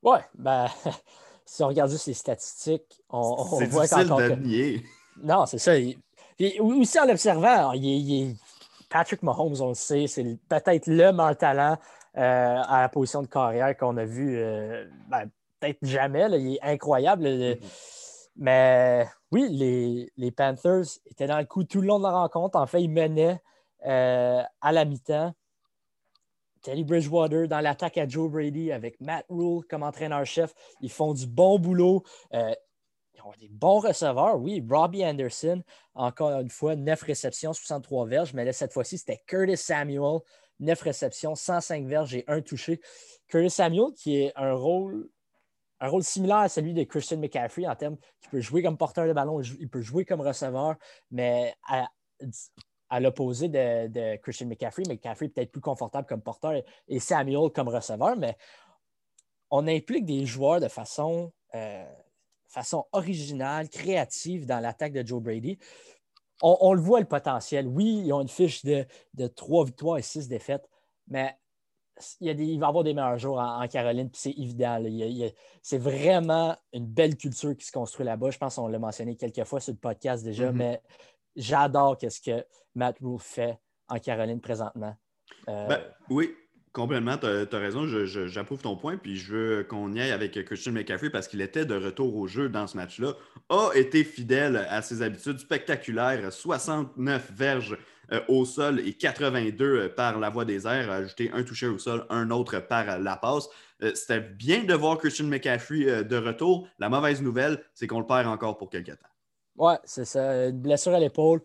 Oui, 0.03 0.19
ben, 0.35 0.67
si 1.45 1.63
on 1.63 1.69
regarde 1.69 1.91
juste 1.91 2.07
les 2.07 2.15
statistiques, 2.15 3.03
on, 3.09 3.19
on 3.19 3.65
voit 3.67 3.87
qu'encore. 3.87 4.19
Que... 4.19 4.81
Non, 5.23 5.47
c'est 5.47 5.59
ça. 5.59 5.73
Puis 6.37 6.59
aussi 6.61 6.99
en 6.99 7.07
l'observant, 7.07 7.73
il, 7.73 8.37
Patrick 8.89 9.23
Mahomes, 9.23 9.61
on 9.61 9.69
le 9.69 9.75
sait, 9.75 10.07
c'est 10.07 10.39
peut-être 10.49 10.87
le 10.87 11.13
meilleur 11.13 11.37
talent 11.37 11.79
euh, 12.19 12.63
à 12.67 12.83
la 12.83 12.89
position 12.89 13.23
de 13.23 13.27
carrière 13.27 13.77
qu'on 13.77 13.97
a 13.97 14.05
vu, 14.05 14.37
euh, 14.37 14.87
ben, 15.09 15.31
peut-être 15.61 15.79
jamais. 15.83 16.27
il 16.33 16.55
est 16.55 16.63
incroyable. 16.63 17.25
Mm-hmm. 17.25 17.59
Mais 18.37 19.07
oui, 19.31 20.11
les, 20.17 20.31
Panthers 20.31 20.85
étaient 21.07 21.27
dans 21.27 21.39
le 21.39 21.45
coup 21.45 21.65
tout 21.65 21.81
le 21.81 21.87
long 21.87 21.99
de 21.99 22.05
la 22.05 22.13
rencontre. 22.13 22.59
En 22.59 22.67
fait, 22.67 22.83
ils 22.83 22.91
menaient 22.91 23.41
euh, 23.87 24.43
à 24.61 24.73
la 24.73 24.85
mi-temps. 24.85 25.33
Teddy 26.63 26.85
Bridgewater 26.85 27.49
dans 27.49 27.61
l'attaque 27.61 27.99
à 27.99 28.09
Joe 28.09 28.31
Brady 28.31 28.73
avec 28.73 29.01
Matt 29.01 29.27
Rule 29.29 29.65
comme 29.69 29.83
entraîneur-chef. 29.83 30.55
Ils 30.81 30.91
font 30.91 31.13
du 31.13 31.27
bon 31.27 31.59
boulot. 31.59 32.03
Euh, 32.33 32.55
ils 33.15 33.23
ont 33.23 33.33
des 33.39 33.49
bons 33.49 33.81
receveurs, 33.81 34.39
oui. 34.41 34.65
Robbie 34.69 35.05
Anderson, 35.05 35.63
encore 35.95 36.31
une 36.41 36.51
fois, 36.51 36.77
9 36.77 37.03
réceptions, 37.03 37.53
63 37.53 38.07
verges. 38.07 38.33
Mais 38.33 38.45
là, 38.45 38.53
cette 38.53 38.73
fois-ci, 38.73 38.99
c'était 38.99 39.23
Curtis 39.27 39.57
Samuel, 39.57 40.21
9 40.61 40.81
réceptions, 40.81 41.35
105 41.35 41.87
verges 41.87 42.15
et 42.15 42.25
un 42.29 42.41
touché. 42.41 42.81
Curtis 43.29 43.51
Samuel, 43.51 43.93
qui 43.95 44.17
est 44.17 44.33
un 44.37 44.55
rôle 44.55 45.09
un 45.83 45.89
rôle 45.89 46.05
similaire 46.05 46.37
à 46.37 46.49
celui 46.49 46.75
de 46.75 46.85
Christian 46.85 47.19
McCaffrey 47.19 47.67
en 47.67 47.75
termes 47.75 47.97
qu'il 48.21 48.31
peut 48.31 48.41
jouer 48.41 48.63
comme 48.63 48.79
porteur 48.79 49.09
de 49.09 49.13
ballon, 49.13 49.41
il 49.41 49.69
peut 49.69 49.81
jouer 49.81 50.05
comme 50.05 50.21
receveur, 50.21 50.77
mais 51.11 51.53
à, 51.69 51.89
l'opposé 53.01 53.49
de, 53.49 54.17
Christian 54.17 54.47
McCaffrey, 54.47 54.83
McCaffrey 54.89 55.29
peut-être 55.29 55.51
plus 55.51 55.61
confortable 55.61 56.07
comme 56.07 56.23
porteur 56.23 56.63
et 56.89 57.01
Samuel 57.01 57.51
comme 57.55 57.69
receveur, 57.69 58.17
mais 58.17 58.37
on 59.51 59.67
implique 59.67 60.05
des 60.05 60.25
joueurs 60.25 60.61
de 60.61 60.69
façon, 60.69 61.33
euh, 61.55 61.85
façon 62.47 62.87
originale, 62.93 63.69
créative 63.69 64.47
dans 64.47 64.61
l'attaque 64.61 64.93
de 64.93 65.07
Joe 65.07 65.23
Brady. 65.23 65.59
On, 66.45 66.73
le 66.73 66.81
voit 66.81 66.99
le 66.99 67.07
potentiel. 67.07 67.69
Oui, 67.69 68.03
ils 68.05 68.13
ont 68.13 68.21
une 68.21 68.29
fiche 68.29 68.65
de, 68.65 68.85
de 69.15 69.29
3 69.29 69.67
victoires 69.67 69.99
et 69.99 70.03
6 70.03 70.27
défaites, 70.27 70.69
mais 71.07 71.37
il, 72.21 72.59
va 72.59 72.67
y 72.67 72.69
avoir 72.69 72.85
des 72.85 72.95
meilleurs 72.95 73.19
jours 73.19 73.39
en, 73.39 73.67
Caroline, 73.69 74.11
puis 74.11 74.21
c'est 74.21 74.31
évident. 74.33 74.83
c'est 75.63 75.79
vraiment 75.79 76.57
une 76.73 76.87
belle 76.87 77.17
culture 77.17 77.57
qui 77.57 77.67
se 77.67 77.73
construit 77.73 78.05
là-bas. 78.05 78.31
Je 78.31 78.39
pense 78.39 78.57
qu'on 78.57 78.69
l'a 78.69 78.79
mentionné 78.79 79.17
quelques 79.17 79.45
fois 79.45 79.61
sur 79.61 79.73
le 79.73 79.79
podcast 79.79 80.25
déjà, 80.25 80.51
mm-hmm. 80.51 80.57
mais 80.57 80.83
j'adore 81.37 81.99
ce 82.01 82.21
que 82.21 82.45
Matt 82.75 82.99
Rule 83.01 83.19
fait 83.19 83.59
en 83.89 83.99
Caroline 83.99 84.41
présentement. 84.41 84.97
Euh, 85.49 85.67
ben, 85.67 85.81
oui, 86.11 86.35
Complètement, 86.73 87.19
tu 87.19 87.27
as, 87.27 87.59
raison, 87.59 87.87
j'approuve 88.07 88.63
ton 88.63 88.77
point, 88.77 88.97
puis 88.97 89.19
je 89.19 89.35
veux 89.35 89.63
qu'on 89.65 89.93
y 89.93 90.01
aille 90.01 90.11
avec 90.11 90.43
Christian 90.47 90.73
McCaffrey 90.73 91.11
parce 91.11 91.29
qu'il 91.29 91.43
était 91.43 91.67
de 91.67 91.75
retour 91.75 92.17
au 92.17 92.27
jeu 92.27 92.49
dans 92.49 92.67
ce 92.67 92.79
match-là, 92.79 93.13
a 93.51 93.73
été 93.75 94.05
fidèle 94.05 94.57
à 94.71 94.81
ses 94.81 95.03
habitudes 95.03 95.39
spectaculaires, 95.39 96.33
69 96.33 97.31
verges 97.35 97.77
euh, 98.11 98.23
au 98.29 98.47
sol 98.47 98.81
et 98.81 98.95
82 98.95 99.65
euh, 99.65 99.89
par 99.91 100.19
la 100.19 100.31
voie 100.31 100.47
des 100.47 100.67
airs, 100.67 100.91
ajouté 100.91 101.31
un 101.35 101.43
touché 101.43 101.67
au 101.67 101.77
sol, 101.77 102.07
un 102.09 102.31
autre 102.31 102.59
par 102.59 102.99
la 102.99 103.17
passe. 103.17 103.51
C'était 103.95 104.21
bien 104.21 104.65
de 104.65 104.73
voir 104.73 104.97
Christian 104.97 105.27
McCaffrey 105.27 106.05
de 106.05 106.17
retour. 106.17 106.69
La 106.79 106.89
mauvaise 106.89 107.21
nouvelle, 107.21 107.63
c'est 107.75 107.87
qu'on 107.87 108.01
le 108.01 108.07
perd 108.07 108.29
encore 108.29 108.57
pour 108.57 108.71
quelques 108.71 108.99
temps. 108.99 109.12
Ouais, 109.57 109.77
c'est 109.85 110.05
ça. 110.05 110.49
Une 110.49 110.61
blessure 110.61 110.95
à 110.95 111.01
l'épaule. 111.01 111.43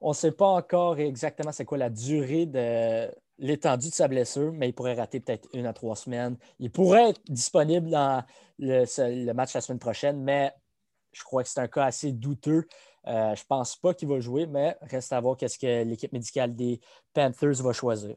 On 0.00 0.10
ne 0.10 0.14
sait 0.14 0.32
pas 0.32 0.46
encore 0.46 0.98
exactement 0.98 1.52
c'est 1.52 1.64
quoi 1.64 1.78
la 1.78 1.90
durée 1.90 2.46
de 2.46 3.10
l'étendue 3.38 3.88
de 3.88 3.94
sa 3.94 4.08
blessure, 4.08 4.52
mais 4.52 4.68
il 4.68 4.72
pourrait 4.72 4.94
rater 4.94 5.20
peut-être 5.20 5.48
une 5.54 5.66
à 5.66 5.72
trois 5.72 5.96
semaines. 5.96 6.36
Il 6.58 6.70
pourrait 6.70 7.10
être 7.10 7.20
disponible 7.28 7.90
dans 7.90 8.24
le, 8.58 9.32
match 9.32 9.54
la 9.54 9.60
semaine 9.60 9.78
prochaine, 9.78 10.22
mais 10.22 10.52
je 11.12 11.22
crois 11.22 11.42
que 11.42 11.48
c'est 11.48 11.60
un 11.60 11.68
cas 11.68 11.84
assez 11.84 12.12
douteux. 12.12 12.66
Euh, 13.06 13.34
je 13.34 13.42
ne 13.42 13.46
pense 13.48 13.76
pas 13.76 13.94
qu'il 13.94 14.08
va 14.08 14.20
jouer, 14.20 14.46
mais 14.46 14.76
reste 14.82 15.12
à 15.12 15.20
voir 15.20 15.36
qu'est-ce 15.36 15.58
que 15.58 15.84
l'équipe 15.84 16.12
médicale 16.12 16.54
des 16.54 16.80
Panthers 17.12 17.62
va 17.62 17.72
choisir. 17.72 18.14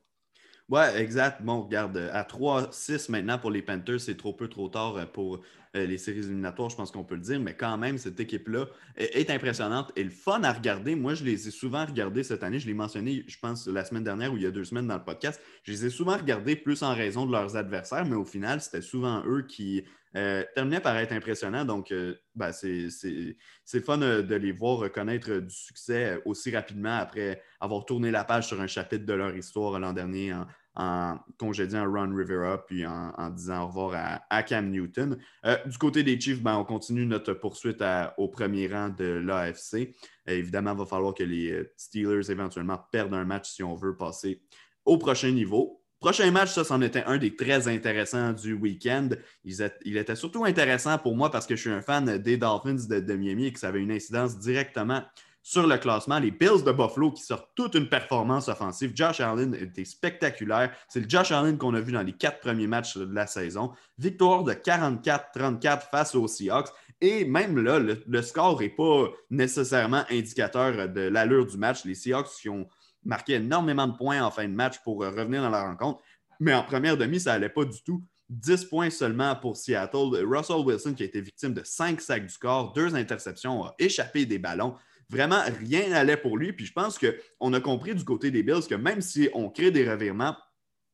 Oui, 0.69 0.81
exact. 0.95 1.41
Bon, 1.41 1.61
regarde, 1.61 1.97
à 2.11 2.23
3-6 2.23 3.09
maintenant 3.09 3.39
pour 3.39 3.51
les 3.51 3.61
Panthers, 3.61 4.01
c'est 4.01 4.17
trop 4.17 4.33
peu, 4.33 4.49
trop 4.49 4.67
tard 4.67 5.09
pour 5.13 5.35
euh, 5.35 5.41
les 5.85 5.97
séries 5.97 6.19
éliminatoires, 6.19 6.69
je 6.69 6.75
pense 6.75 6.91
qu'on 6.91 7.03
peut 7.03 7.15
le 7.15 7.21
dire, 7.21 7.39
mais 7.39 7.55
quand 7.55 7.77
même, 7.77 7.97
cette 7.97 8.19
équipe-là 8.19 8.65
est, 8.95 9.29
impressionnante 9.29 9.91
et 9.95 10.03
le 10.03 10.09
fun 10.09 10.43
à 10.43 10.53
regarder. 10.53 10.95
Moi, 10.95 11.13
je 11.13 11.23
les 11.23 11.47
ai 11.47 11.51
souvent 11.51 11.85
regardés 11.85 12.23
cette 12.23 12.43
année. 12.43 12.59
Je 12.59 12.67
l'ai 12.67 12.73
mentionné, 12.73 13.23
je 13.27 13.37
pense, 13.39 13.67
la 13.67 13.85
semaine 13.85 14.03
dernière 14.03 14.33
ou 14.33 14.37
il 14.37 14.43
y 14.43 14.45
a 14.45 14.51
deux 14.51 14.63
semaines 14.63 14.87
dans 14.87 14.97
le 14.97 15.03
podcast. 15.03 15.41
Je 15.63 15.71
les 15.71 15.85
ai 15.85 15.89
souvent 15.89 16.17
regardés 16.17 16.55
plus 16.55 16.83
en 16.83 16.95
raison 16.95 17.25
de 17.25 17.31
leurs 17.31 17.55
adversaires, 17.55 18.05
mais 18.05 18.15
au 18.15 18.25
final, 18.25 18.61
c'était 18.61 18.81
souvent 18.81 19.23
eux 19.25 19.45
qui 19.47 19.83
euh, 20.15 20.43
terminaient 20.55 20.79
par 20.79 20.97
être 20.97 21.11
impressionnants. 21.11 21.65
Donc, 21.65 21.91
euh, 21.91 22.15
ben, 22.33 22.51
c'est 22.51 23.79
fun 23.85 23.97
de 23.97 24.35
les 24.35 24.51
voir 24.51 24.77
reconnaître 24.77 25.39
du 25.39 25.53
succès 25.53 26.21
aussi 26.25 26.55
rapidement 26.55 26.97
après 26.97 27.41
avoir 27.59 27.85
tourné 27.85 28.11
la 28.11 28.23
page 28.23 28.47
sur 28.47 28.61
un 28.61 28.67
chapitre 28.67 29.05
de 29.05 29.13
leur 29.13 29.35
histoire 29.35 29.79
l'an 29.79 29.93
dernier 29.93 30.33
en 30.77 31.17
congédiant 31.39 31.91
Ron 31.91 32.15
Rivera, 32.15 32.63
puis 32.63 32.85
en, 32.85 33.29
disant 33.31 33.63
au 33.63 33.67
revoir 33.67 34.21
à, 34.29 34.43
Cam 34.43 34.69
Newton. 34.69 35.17
Euh, 35.45 35.57
du 35.65 35.77
côté 35.77 36.03
des 36.03 36.19
Chiefs, 36.19 36.41
ben, 36.41 36.55
on 36.55 36.63
continue 36.63 37.05
notre 37.05 37.33
poursuite 37.33 37.83
au 38.17 38.27
premier 38.27 38.67
rang 38.67 38.89
de 38.89 39.05
l'AFC. 39.05 39.95
Euh, 40.29 40.33
évidemment, 40.33 40.73
il 40.73 40.77
va 40.77 40.85
falloir 40.85 41.15
que 41.15 41.23
les 41.23 41.51
euh, 41.51 41.73
Steelers 41.77 42.29
éventuellement 42.29 42.79
perdent 42.91 43.15
un 43.15 43.25
match 43.25 43.49
si 43.49 43.63
on 43.63 43.73
veut 43.73 43.97
passer 43.97 44.43
au 44.85 44.99
prochain 44.99 45.31
niveau. 45.31 45.81
Prochain 45.99 46.29
match, 46.29 46.53
ça, 46.53 46.63
c'en 46.63 46.79
était 46.81 47.03
un 47.05 47.17
des 47.17 47.35
très 47.35 47.67
intéressants 47.67 48.33
du 48.33 48.53
week-end. 48.53 49.09
Il, 49.43 49.97
était 49.97 50.15
surtout 50.15 50.45
intéressant 50.45 50.99
pour 50.99 51.15
moi 51.15 51.31
parce 51.31 51.47
que 51.47 51.55
je 51.55 51.61
suis 51.61 51.71
un 51.71 51.81
fan 51.81 52.19
des 52.19 52.37
Dolphins 52.37 52.87
de, 52.87 52.99
de 52.99 53.13
Miami 53.15 53.47
et 53.47 53.51
que 53.51 53.59
ça 53.59 53.69
avait 53.69 53.81
une 53.81 53.91
incidence 53.91 54.37
directement 54.37 55.01
sur 55.47 55.65
le 55.65 55.77
classement. 55.77 56.19
Les 56.19 56.31
Bills 56.31 56.61
de 56.65 56.73
Buffalo 56.73 57.09
qui 57.13 57.23
sortent 57.23 57.47
toute 57.55 57.75
une 57.75 57.87
performance 57.87 58.49
offensive. 58.49 58.91
Josh 58.93 59.21
Allen 59.21 59.55
était 59.55 59.85
spectaculaire. 59.85 60.73
C'est 60.89 60.99
le 60.99 61.09
Josh 61.09 61.31
Allen 61.31 61.57
qu'on 61.57 61.73
a 61.73 61.79
vu 61.79 61.93
dans 61.93 62.01
les 62.01 62.11
quatre 62.11 62.41
premiers 62.41 62.67
matchs 62.67 62.97
de 62.97 63.15
la 63.15 63.27
saison. 63.27 63.71
Victoire 63.97 64.43
de 64.43 64.51
44-34 64.51 65.89
face 65.89 66.15
aux 66.15 66.27
Seahawks. 66.27 66.67
Et 66.99 67.23
même 67.23 67.57
là, 67.63 67.79
le, 67.79 68.21
score 68.21 68.59
n'est 68.59 68.67
pas 68.67 69.05
nécessairement 69.29 70.03
indicateur 70.11 70.89
de 70.89 71.01
l'allure 71.01 71.45
du 71.45 71.57
match. 71.57 71.85
Les 71.85 71.95
Seahawks 71.95 72.27
qui 72.41 72.49
ont 72.49 72.67
marqué 73.05 73.35
énormément 73.35 73.87
de 73.87 73.95
points 73.95 74.21
en 74.21 74.31
fin 74.31 74.49
de 74.49 74.53
match 74.53 74.79
pour 74.83 74.97
revenir 74.99 75.41
dans 75.41 75.49
la 75.49 75.63
rencontre. 75.63 76.03
Mais 76.41 76.53
en 76.53 76.63
première 76.63 76.97
demi, 76.97 77.21
ça 77.21 77.31
n'allait 77.31 77.47
pas 77.47 77.63
du 77.63 77.81
tout. 77.83 78.03
10 78.29 78.65
points 78.65 78.89
seulement 78.89 79.33
pour 79.37 79.55
Seattle. 79.55 80.25
Russell 80.25 80.65
Wilson, 80.65 80.93
qui 80.93 81.03
a 81.03 81.05
été 81.05 81.21
victime 81.21 81.53
de 81.53 81.63
5 81.63 82.01
sacs 82.01 82.23
du 82.23 82.33
score, 82.33 82.73
deux 82.73 82.93
interceptions, 82.95 83.63
a 83.63 83.75
échappé 83.79 84.25
des 84.25 84.39
ballons. 84.39 84.75
Vraiment, 85.09 85.41
rien 85.59 85.89
n'allait 85.89 86.17
pour 86.17 86.37
lui. 86.37 86.53
Puis 86.53 86.65
je 86.65 86.73
pense 86.73 86.99
qu'on 86.99 87.53
a 87.53 87.59
compris 87.59 87.95
du 87.95 88.03
côté 88.03 88.31
des 88.31 88.43
Bills 88.43 88.67
que 88.67 88.75
même 88.75 89.01
si 89.01 89.29
on 89.33 89.49
crée 89.49 89.71
des 89.71 89.89
revirements, 89.89 90.35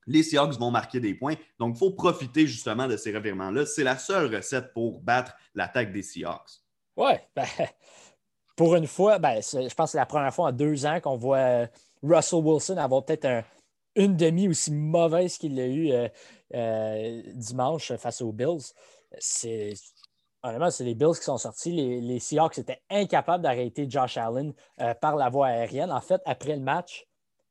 les 0.06 0.23
Seahawks 0.23 0.60
vont 0.60 0.71
marquer 0.71 0.99
des 0.99 1.13
points. 1.13 1.36
Donc, 1.60 1.76
il 1.76 1.80
faut 1.80 1.91
profiter 1.91 2.45
justement 2.45 2.88
de 2.88 2.97
ces 2.97 3.15
revirements-là. 3.15 3.65
C'est 3.65 3.84
la 3.84 3.97
seule 3.97 4.34
recette 4.36 4.73
pour 4.73 4.99
battre 4.99 5.34
l'attaque 5.56 5.91
des 5.91 6.02
Seahawks. 6.02 6.62
Oui, 6.95 7.13
ben, 7.36 7.45
pour 8.56 8.76
une 8.76 8.88
fois, 8.88 9.19
ben, 9.19 9.41
je 9.41 9.73
pense 9.73 9.89
que 9.89 9.91
c'est 9.93 9.97
la 9.97 10.06
première 10.06 10.34
fois 10.34 10.49
en 10.49 10.52
deux 10.52 10.86
ans 10.86 10.99
qu'on 10.99 11.17
voit 11.17 11.38
euh, 11.38 11.67
Russell 12.04 12.39
Wilson 12.43 12.78
avoir 12.78 13.06
peut-être 13.06 13.43
une 13.95 14.15
demi 14.15 14.47
aussi 14.47 14.71
mauvaise 14.71 15.38
qu'il 15.38 15.56
l'a 15.56 15.67
eu 15.67 15.91
euh, 15.91 16.08
euh, 16.54 17.21
dimanche 17.34 17.95
face 17.95 18.21
aux 18.21 18.32
Bills. 18.32 18.73
C'est 19.19 19.73
c'est 20.71 20.84
les 20.84 20.95
Bills 20.95 21.15
qui 21.15 21.23
sont 21.23 21.38
sortis. 21.38 21.71
Les, 21.71 22.19
Seahawks 22.19 22.58
étaient 22.58 22.82
incapables 22.89 23.43
d'arrêter 23.43 23.89
Josh 23.89 24.17
Allen 24.17 24.53
euh, 24.82 24.93
par 24.95 25.15
la 25.15 25.29
voie 25.29 25.47
aérienne. 25.47 25.91
En 25.91 26.01
fait, 26.01 26.21
après 26.25 26.56
le 26.56 26.62
match, 26.62 27.08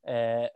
euh, 0.08 0.46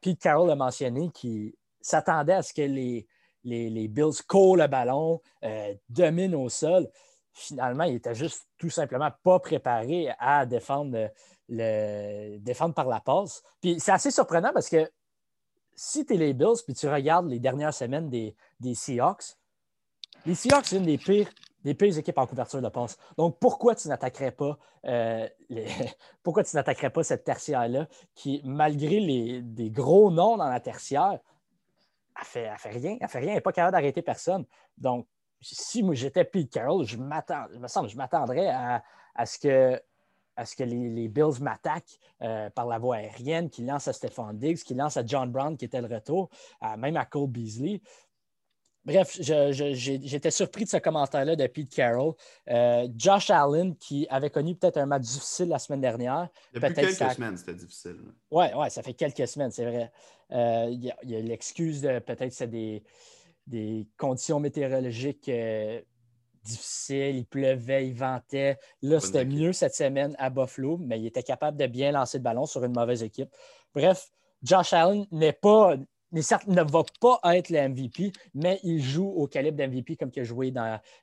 Pete 0.00 0.20
Carroll 0.20 0.50
a 0.50 0.54
mentionné 0.54 1.10
qu'il 1.10 1.52
s'attendait 1.80 2.34
à 2.34 2.42
ce 2.42 2.54
que 2.54 2.62
les, 2.62 3.06
les, 3.44 3.88
Bills 3.88 4.22
courent 4.26 4.56
le 4.56 4.66
ballon, 4.66 5.20
euh, 5.44 5.74
dominent 5.88 6.34
au 6.34 6.48
sol. 6.48 6.88
Finalement, 7.32 7.84
il 7.84 7.96
était 7.96 8.14
juste 8.14 8.46
tout 8.58 8.70
simplement 8.70 9.10
pas 9.22 9.40
préparé 9.40 10.12
à 10.18 10.46
défendre, 10.46 11.10
le, 11.48 12.38
défendre 12.38 12.74
par 12.74 12.86
la 12.86 13.00
passe. 13.00 13.42
Puis 13.60 13.80
c'est 13.80 13.92
assez 13.92 14.10
surprenant 14.10 14.52
parce 14.52 14.68
que 14.68 14.90
si 15.74 16.04
tu 16.04 16.14
es 16.14 16.16
les 16.16 16.34
Bills 16.34 16.62
puis 16.64 16.74
tu 16.74 16.88
regardes 16.88 17.28
les 17.28 17.40
dernières 17.40 17.74
semaines 17.74 18.10
des, 18.10 18.36
des 18.60 18.74
Seahawks, 18.74 19.36
les 20.26 20.34
Seahawks, 20.34 20.66
c'est 20.66 20.76
une 20.76 20.84
des 20.84 20.98
pires 20.98 21.30
des 21.64 21.74
pires 21.74 21.96
équipes 21.96 22.18
en 22.18 22.26
couverture 22.26 22.62
de 22.62 22.68
passe. 22.68 22.98
Donc, 23.16 23.38
pourquoi 23.38 23.74
tu 23.74 23.88
n'attaquerais 23.88 24.32
pas, 24.32 24.58
euh, 24.86 25.28
pourquoi 26.22 26.44
tu 26.44 26.56
n'attaquerais 26.56 26.90
pas 26.90 27.02
cette 27.02 27.24
tertiaire-là 27.24 27.86
qui, 28.14 28.40
malgré 28.44 29.00
les, 29.00 29.42
des 29.42 29.70
gros 29.70 30.10
noms 30.10 30.36
dans 30.36 30.48
la 30.48 30.60
tertiaire, 30.60 31.18
elle 32.18 32.26
fait, 32.26 32.50
fait 32.58 32.70
rien. 32.70 32.96
Elle 33.00 33.08
fait 33.08 33.18
rien. 33.18 33.28
Elle 33.28 33.34
n'est 33.36 33.40
pas 33.40 33.52
capable 33.52 33.72
d'arrêter 33.72 34.02
personne. 34.02 34.44
Donc, 34.76 35.06
si 35.40 35.84
j'étais 35.92 36.24
Pete 36.24 36.50
Carroll, 36.50 36.84
je 36.84 36.96
m'attends, 36.96 37.46
me 37.58 37.68
semble, 37.68 37.88
je 37.88 37.96
m'attendrais 37.96 38.48
à, 38.48 38.82
ce 39.24 39.38
que 39.38 39.80
à 40.36 40.44
ce 40.44 40.56
que 40.56 40.64
les, 40.64 41.08
Bills 41.08 41.40
m'attaquent 41.40 41.98
euh, 42.22 42.48
par 42.50 42.66
la 42.66 42.78
voie 42.78 42.96
aérienne, 42.96 43.50
qu'ils 43.50 43.66
lancent 43.66 43.88
à 43.88 43.92
Stephon 43.92 44.32
Diggs, 44.32 44.58
qu'ils 44.58 44.76
lancent 44.76 44.96
à 44.96 45.04
John 45.04 45.30
Brown 45.30 45.56
qui 45.56 45.66
était 45.66 45.80
le 45.80 45.92
retour, 45.92 46.30
même 46.78 46.96
à 46.96 47.04
Cole 47.04 47.28
Beasley. 47.28 47.82
Bref, 48.84 49.18
j'étais 49.20 50.30
surpris 50.30 50.64
de 50.64 50.70
ce 50.70 50.78
commentaire-là 50.78 51.36
de 51.36 51.46
Pete 51.46 51.74
Carroll. 51.74 52.14
Euh, 52.48 52.88
Josh 52.96 53.28
Allen, 53.28 53.76
qui 53.76 54.06
avait 54.08 54.30
connu 54.30 54.54
peut-être 54.54 54.78
un 54.78 54.86
match 54.86 55.02
difficile 55.02 55.48
la 55.48 55.58
semaine 55.58 55.82
dernière. 55.82 56.28
Depuis 56.54 56.72
quelques 56.72 57.12
semaines, 57.12 57.36
c'était 57.36 57.54
difficile. 57.54 57.96
Oui, 58.30 58.46
ouais, 58.56 58.70
ça 58.70 58.82
fait 58.82 58.94
quelques 58.94 59.28
semaines, 59.28 59.50
c'est 59.50 59.66
vrai. 59.66 59.92
Euh, 60.32 60.68
il 60.70 60.84
y 60.84 61.16
a, 61.16 61.20
l'excuse 61.20 61.82
de 61.82 61.98
peut-être 61.98 62.32
c'est 62.32 62.46
des, 62.46 62.82
des, 63.46 63.86
conditions 63.98 64.40
météorologiques 64.40 65.28
euh, 65.28 65.80
difficiles. 66.42 67.16
Il 67.16 67.26
pleuvait, 67.26 67.86
il 67.86 67.94
ventait. 67.94 68.56
Là, 68.80 68.98
c'était 69.00 69.26
mieux 69.26 69.52
cette 69.52 69.74
semaine 69.74 70.16
à 70.18 70.30
Buffalo, 70.30 70.78
mais 70.78 70.98
il 70.98 71.06
était 71.06 71.22
capable 71.22 71.58
de 71.58 71.66
bien 71.66 71.92
lancer 71.92 72.16
le 72.16 72.22
ballon 72.22 72.46
sur 72.46 72.64
une 72.64 72.72
mauvaise 72.72 73.02
équipe. 73.02 73.28
Bref, 73.74 74.08
Josh 74.42 74.72
Allen 74.72 75.06
n'est 75.10 75.34
pas 75.34 75.76
ne 76.12 76.70
va 76.70 76.82
pas 77.00 77.20
être 77.36 77.50
le 77.50 77.68
MVP, 77.68 78.12
mais 78.34 78.60
il 78.62 78.82
joue 78.82 79.08
au 79.08 79.26
calibre 79.26 79.56
d'MVP 79.56 79.96
comme 79.96 80.10
il 80.14 80.20
a 80.20 80.24
joué 80.24 80.52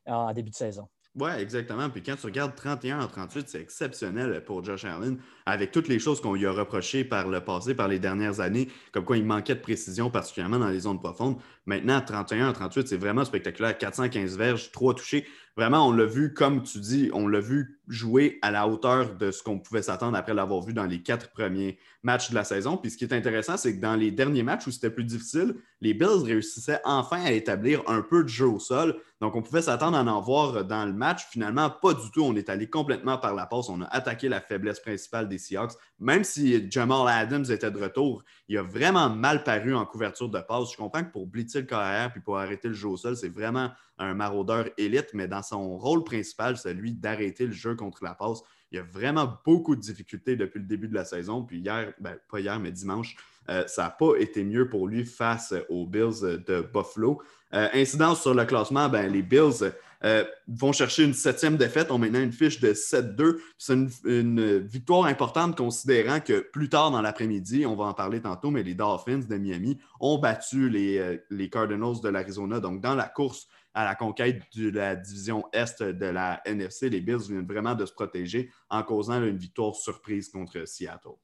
en 0.06 0.34
début 0.34 0.50
de 0.50 0.56
saison. 0.56 0.88
Oui, 1.20 1.32
exactement. 1.40 1.90
Puis 1.90 2.04
quand 2.04 2.16
tu 2.16 2.28
regardes 2.28 2.54
31 2.54 3.02
en 3.02 3.08
38, 3.08 3.50
c'est 3.50 3.60
exceptionnel 3.60 4.44
pour 4.46 4.64
Josh 4.64 4.86
Allen, 4.86 5.18
avec 5.48 5.72
toutes 5.72 5.88
les 5.88 5.98
choses 5.98 6.22
qu'on 6.22 6.36
lui 6.36 6.46
a 6.46 6.52
reprochées 6.52 7.04
par 7.04 7.28
le 7.28 7.44
passé, 7.44 7.74
par 7.74 7.88
les 7.88 7.98
dernières 7.98 8.40
années, 8.40 8.68
comme 8.92 9.04
quoi 9.04 9.18
il 9.18 9.26
manquait 9.26 9.56
de 9.56 9.60
précision, 9.60 10.12
particulièrement 10.12 10.60
dans 10.60 10.70
les 10.70 10.82
zones 10.82 11.00
profondes. 11.00 11.38
Maintenant, 11.66 12.02
31 12.02 12.50
en 12.50 12.54
38, 12.54 12.88
c'est 12.88 12.98
vraiment 12.98 13.26
spectaculaire. 13.26 13.76
415 13.76 14.38
verges, 14.38 14.72
3 14.72 14.94
touchés. 14.94 15.26
Vraiment, 15.58 15.88
on 15.88 15.92
l'a 15.92 16.06
vu, 16.06 16.36
comme 16.36 16.62
tu 16.62 16.78
dis, 16.78 17.10
on 17.14 17.28
l'a 17.28 17.40
vu 17.40 17.80
jouer 17.88 18.38
à 18.44 18.52
la 18.52 18.68
hauteur 18.68 19.16
de 19.16 19.32
ce 19.32 19.42
qu'on 19.42 19.58
pouvait 19.58 19.82
s'attendre 19.82 20.16
après 20.16 20.36
l'avoir 20.36 20.62
vu 20.62 20.72
dans 20.72 20.86
les 20.86 21.02
quatre 21.02 21.32
premiers 21.32 21.80
matchs 22.04 22.30
de 22.30 22.36
la 22.36 22.44
saison. 22.44 22.78
Puis 22.78 22.92
ce 22.92 22.98
qui 22.98 23.06
est 23.06 23.14
intéressant, 23.14 23.58
c'est 23.58 23.76
que 23.76 23.82
dans 23.82 23.96
les 23.96 24.12
derniers 24.12 24.44
matchs 24.44 24.68
où 24.68 24.72
c'était 24.72 24.92
plus 24.92 25.04
difficile, 25.04 25.56
les 25.82 25.96
Bills 25.96 26.24
réussissaient 26.24 26.80
enfin 26.86 27.22
à 27.24 27.32
établir 27.32 27.82
un 27.88 28.04
peu 28.04 28.22
de 28.24 28.30
jeu 28.30 28.46
au 28.46 28.60
sol. 28.60 29.02
Donc, 29.20 29.36
on 29.36 29.42
pouvait 29.42 29.64
s'attendre 29.64 29.98
à 29.98 30.04
en 30.04 30.22
voir 30.22 30.64
dans 30.64 30.86
le 30.86 30.94
match. 30.94 31.26
Finalement, 31.32 31.72
pas 31.72 31.96
du 31.96 32.12
tout. 32.12 32.22
On 32.22 32.36
est 32.36 32.50
allé 32.50 32.70
complètement 32.70 33.18
par 33.18 33.34
la 33.34 33.48
passe. 33.48 33.70
On 33.70 33.82
a 33.82 33.88
attaqué 33.88 34.30
la 34.30 34.42
faiblesse 34.42 34.80
principale 34.80 35.28
des 35.28 35.40
Seahawks. 35.40 35.74
Même 36.00 36.24
si 36.24 36.70
Jamal 36.70 37.08
Adams 37.08 37.46
était 37.50 37.72
de 37.72 37.80
retour, 37.80 38.24
il 38.48 38.58
a 38.58 38.64
vraiment 38.64 39.10
mal 39.10 39.44
paru 39.44 39.74
en 39.74 39.86
couverture 39.86 40.30
de 40.30 40.40
passe. 40.40 40.72
Je 40.72 40.78
comprends 40.78 41.04
que 41.04 41.12
pour 41.12 41.26
blitzer 41.26 41.62
le 41.62 41.66
carrière 41.66 42.12
puis 42.12 42.22
pour 42.22 42.38
arrêter 42.38 42.68
le 42.68 42.76
jeu 42.76 42.88
au 42.88 42.98
sol, 42.98 43.18
c'est 43.18 43.30
vraiment 43.30 43.72
un 43.98 44.14
maraudeur 44.14 44.70
élite, 44.78 45.10
mais 45.14 45.28
dans 45.28 45.42
son 45.42 45.78
rôle 45.78 46.04
principal, 46.04 46.56
celui 46.58 46.94
d'arrêter 46.94 47.48
le 47.48 47.52
jeu 47.52 47.76
contre 47.76 48.04
la 48.04 48.14
passe, 48.14 48.42
il 48.72 48.80
a 48.80 48.84
vraiment 48.84 49.40
beaucoup 49.46 49.76
de 49.76 49.82
difficultés 49.82 50.36
depuis 50.36 50.60
le 50.60 50.66
début 50.66 50.88
de 50.88 50.94
la 50.94 51.06
saison. 51.06 51.44
Puis 51.44 51.60
hier, 51.60 51.94
ben, 52.00 52.18
pas 52.30 52.40
hier, 52.40 52.60
mais 52.60 52.72
dimanche, 52.72 53.16
ça 53.48 53.84
n'a 53.84 53.90
pas 53.90 54.16
été 54.18 54.44
mieux 54.44 54.70
pour 54.70 54.88
lui 54.88 55.06
face 55.06 55.54
aux 55.70 55.86
Bills 55.86 56.22
de 56.22 56.62
Buffalo. 56.74 57.22
incidence 57.52 58.22
sur 58.22 58.34
le 58.34 58.46
classement, 58.46 58.90
ben, 58.90 59.12
les 59.12 59.22
Bills 59.22 59.72
euh, 60.04 60.24
vont 60.48 60.72
chercher 60.72 61.04
une 61.04 61.14
septième 61.14 61.58
défaite, 61.58 61.92
ont 61.92 61.98
maintenant 61.98 62.22
une 62.22 62.32
fiche 62.32 62.60
de 62.60 62.74
7-2. 62.74 63.38
C'est 63.58 63.74
une, 64.06 64.60
victoire 64.60 65.06
importante 65.06 65.58
considérant 65.58 66.20
que 66.20 66.40
plus 66.40 66.70
tard 66.70 66.92
dans 66.92 67.02
l'après-midi, 67.02 67.66
on 67.66 67.76
va 67.76 67.86
en 67.86 67.94
parler 67.94 68.22
tantôt, 68.22 68.52
mais 68.52 68.64
les 68.64 68.76
Dolphins 68.76 69.20
de 69.28 69.38
Miami 69.38 69.80
ont 70.00 70.20
battu 70.20 70.70
les, 70.70 70.98
euh, 71.00 71.18
les 71.30 71.50
Cardinals 71.50 72.02
de 72.02 72.10
l'Arizona. 72.10 72.60
Donc, 72.60 72.82
dans 72.82 72.96
la 72.96 73.08
course 73.08 73.48
à 73.74 73.86
la 73.86 73.96
conquête 73.96 74.42
de 74.56 74.70
la 74.70 74.96
division 74.96 75.46
Est 75.54 75.84
de 75.84 76.06
la 76.06 76.42
NFC, 76.46 76.90
les 76.90 77.02
Bills 77.02 77.28
viennent 77.30 77.48
vraiment 77.48 77.76
de 77.76 77.86
se 77.86 77.94
protéger 77.94 78.52
en 78.70 78.84
causant 78.84 79.22
une 79.24 79.38
victoire 79.38 79.76
surprise 79.76 80.30
contre 80.30 80.68
Seattle. 80.68 81.18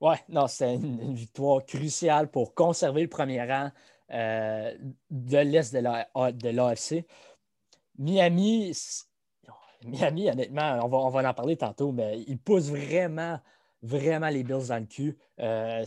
Oui, 0.00 0.14
non, 0.30 0.46
c'est 0.46 0.74
une, 0.74 1.14
victoire 1.14 1.64
cruciale 1.64 2.30
pour 2.30 2.54
conserver 2.54 3.02
le 3.02 3.08
premier 3.08 3.42
rang 3.42 3.70
euh, 4.12 4.74
de 5.10 5.38
l'Est 5.38 5.74
de 5.74 6.48
l'AFC. 6.48 7.06
Miami, 7.98 8.72
Miami, 9.84 10.30
honnêtement, 10.30 10.80
on 10.82 10.88
va, 10.88 10.98
on 10.98 11.08
va 11.10 11.28
en 11.28 11.34
parler 11.34 11.56
tantôt, 11.56 11.92
mais 11.92 12.20
ils 12.26 12.38
poussent 12.38 12.70
vraiment, 12.70 13.38
vraiment 13.82 14.28
les 14.28 14.42
Bills 14.42 14.68
dans 14.68 14.78
le 14.78 14.86
cul. 14.86 15.18
Euh, 15.38 15.84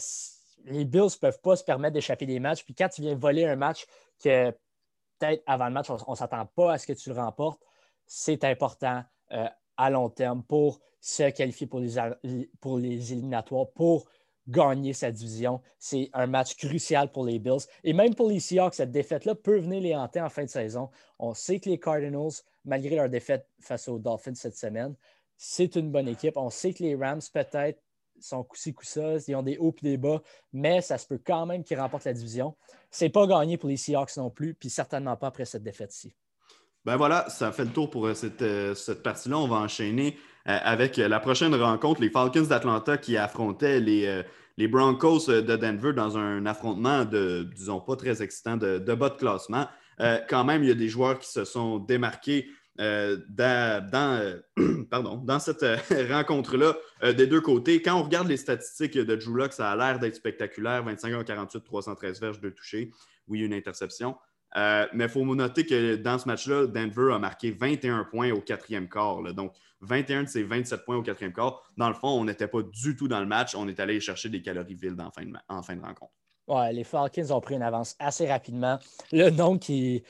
les 0.66 0.86
Bills 0.86 1.02
ne 1.02 1.20
peuvent 1.20 1.42
pas 1.42 1.56
se 1.56 1.64
permettre 1.64 1.94
d'échapper 1.94 2.28
des 2.28 2.40
matchs. 2.40 2.64
Puis 2.64 2.76
quand 2.76 2.90
tu 2.90 3.02
viens 3.02 3.16
voler 3.16 3.46
un 3.46 3.56
match 3.56 3.86
que 4.24 4.52
peut-être 5.18 5.44
avant 5.48 5.66
le 5.66 5.74
match, 5.74 5.90
on 5.90 6.12
ne 6.12 6.16
s'attend 6.16 6.46
pas 6.46 6.74
à 6.74 6.78
ce 6.78 6.86
que 6.86 6.94
tu 6.94 7.10
le 7.10 7.16
remportes, 7.16 7.62
c'est 8.06 8.44
important 8.44 9.04
euh, 9.32 9.48
à 9.78 9.90
long 9.90 10.10
terme 10.10 10.44
pour 10.44 10.80
se 11.02 11.30
qualifier 11.32 11.68
pour 11.68 11.80
les, 11.80 12.50
pour 12.60 12.78
les 12.78 13.12
éliminatoires, 13.12 13.70
pour 13.72 14.06
gagner 14.48 14.94
sa 14.94 15.12
division. 15.12 15.62
C'est 15.80 16.10
un 16.14 16.28
match 16.28 16.56
crucial 16.56 17.12
pour 17.12 17.26
les 17.26 17.40
Bills. 17.40 17.66
Et 17.84 17.94
même 17.94 18.16
pour 18.16 18.30
les 18.30 18.40
Seahawks, 18.40 18.76
cette 18.76 18.92
défaite-là 18.92 19.36
peut 19.36 19.60
venir 19.60 19.82
les 19.82 19.96
hanter 19.96 20.22
en 20.22 20.30
fin 20.30 20.44
de 20.44 20.50
saison. 20.50 20.90
On 21.20 21.34
sait 21.34 21.60
que 21.60 21.70
les 21.70 21.80
Cardinals, 21.80 22.32
malgré 22.66 22.96
leur 22.96 23.10
défaite 23.10 23.48
face 23.60 23.88
aux 23.88 24.00
Dolphins 24.00 24.36
cette 24.36 24.58
semaine, 24.58 24.96
c'est 25.38 25.76
une 25.76 25.92
bonne 25.92 26.08
équipe. 26.08 26.38
On 26.38 26.50
sait 26.50 26.74
que 26.74 26.84
les 26.84 26.96
Rams, 26.96 27.22
peut-être, 27.34 27.82
sont 28.20 28.44
coup-ci, 28.44 28.74
coup-ça, 28.74 29.16
ils 29.28 29.36
ont 29.36 29.44
des 29.44 29.58
hauts 29.58 29.76
et 29.82 29.86
des 29.86 29.98
bas, 29.98 30.22
mais 30.54 30.82
ça 30.82 30.98
se 30.98 31.06
peut 31.06 31.20
quand 31.22 31.46
même 31.46 31.64
qu'ils 31.64 31.80
remportent 31.80 32.06
la 32.06 32.14
division. 32.14 32.56
C'est 32.90 33.10
pas 33.10 33.28
gagné 33.28 33.58
pour 33.58 33.70
les 33.70 33.78
Seahawks 33.78 34.16
non 34.18 34.30
plus, 34.30 34.54
puis 34.54 34.70
certainement 34.70 35.18
pas 35.18 35.28
après 35.28 35.46
cette 35.46 35.64
défaite-ci. 35.64 36.16
Ben 36.86 36.98
voilà, 36.98 37.30
ça 37.30 37.52
fait 37.54 37.64
le 37.64 37.72
tour 37.72 37.90
pour 37.90 38.08
euh, 38.08 38.14
cette, 38.14 38.42
euh, 38.42 38.76
cette 38.76 39.04
partie-là. 39.04 39.38
On 39.38 39.48
va 39.48 39.56
enchaîner 39.56 40.18
euh, 40.50 40.58
avec 40.64 40.98
la 40.98 41.20
prochaine 41.22 41.56
rencontre, 41.56 42.02
les 42.02 42.10
Falcons 42.10 42.44
d'Atlanta 42.44 42.98
qui 42.98 43.16
affrontaient 43.16 43.80
les, 43.80 44.22
les, 44.58 44.68
Broncos 44.68 45.28
de 45.28 45.56
Denver 45.56 45.94
dans 45.94 46.18
un 46.18 46.46
affrontement 46.46 47.06
de, 47.06 47.48
disons, 47.56 47.80
pas 47.80 47.96
très 47.96 48.22
excitant 48.22 48.58
de, 48.58 48.80
bas 48.80 49.10
de 49.10 49.16
classement. 49.16 49.68
quand 50.30 50.44
même, 50.44 50.64
il 50.64 50.68
y 50.68 50.72
a 50.72 50.76
des 50.76 50.90
joueurs 50.90 51.20
qui 51.20 51.30
se 51.30 51.46
sont 51.46 51.80
démarqués 51.80 52.50
dans, 52.78 54.36
pardon, 54.92 55.16
dans 55.16 55.40
cette 55.40 55.66
rencontre-là 56.12 56.76
des 57.14 57.28
deux 57.28 57.40
côtés. 57.40 57.82
Quand 57.82 57.98
on 57.98 58.04
regarde 58.04 58.28
les 58.28 58.36
statistiques 58.36 58.98
de 58.98 59.16
Drew 59.16 59.38
Locke, 59.38 59.54
ça 59.54 59.72
a 59.72 59.78
l'air 59.78 60.00
d'être 60.00 60.16
spectaculaire. 60.16 60.84
25 60.84 61.24
48, 61.24 61.64
313 61.64 62.20
verges 62.20 62.42
de 62.42 62.50
toucher. 62.50 62.92
Oui, 63.30 63.40
une 63.40 63.54
interception. 63.54 64.18
Euh, 64.56 64.88
mais 64.94 65.06
il 65.06 65.10
faut 65.10 65.24
noter 65.36 65.66
que 65.66 65.96
dans 65.96 66.20
ce 66.20 66.28
match-là, 66.28 66.68
Denver 66.68 67.14
a 67.14 67.20
marqué 67.20 67.52
21 67.52 68.06
points 68.06 68.32
au 68.32 68.42
quatrième 68.42 68.88
quart. 68.88 69.22
Donc, 69.34 69.54
21 69.82 70.24
de 70.24 70.28
ses 70.30 70.44
27 70.44 70.86
points 70.86 70.98
au 70.98 71.02
quatrième 71.02 71.34
quart. 71.34 71.62
Dans 71.78 71.90
le 71.90 71.96
fond, 71.96 72.10
on 72.10 72.26
n'était 72.26 72.48
pas 72.48 72.62
du 72.62 72.96
tout 72.96 73.08
dans 73.08 73.20
le 73.20 73.26
match. 73.26 73.56
On 73.56 73.68
est 73.68 73.80
allé 73.80 74.00
chercher 74.00 74.30
des 74.30 74.42
calories 74.42 74.76
vides 74.76 75.00
en 75.02 75.12
fin 75.12 75.26
de, 75.26 75.34
en 75.50 75.62
fin 75.64 75.76
de 75.76 75.82
rencontre. 75.82 76.14
Ouais, 76.48 76.74
les 76.74 76.84
Falcons 76.84 77.32
ont 77.32 77.42
pris 77.42 77.56
une 77.56 77.62
avance 77.62 77.96
assez 78.00 78.28
rapidement. 78.28 78.78
Le 79.12 79.30
nom 79.30 79.58
qui, 79.58 80.04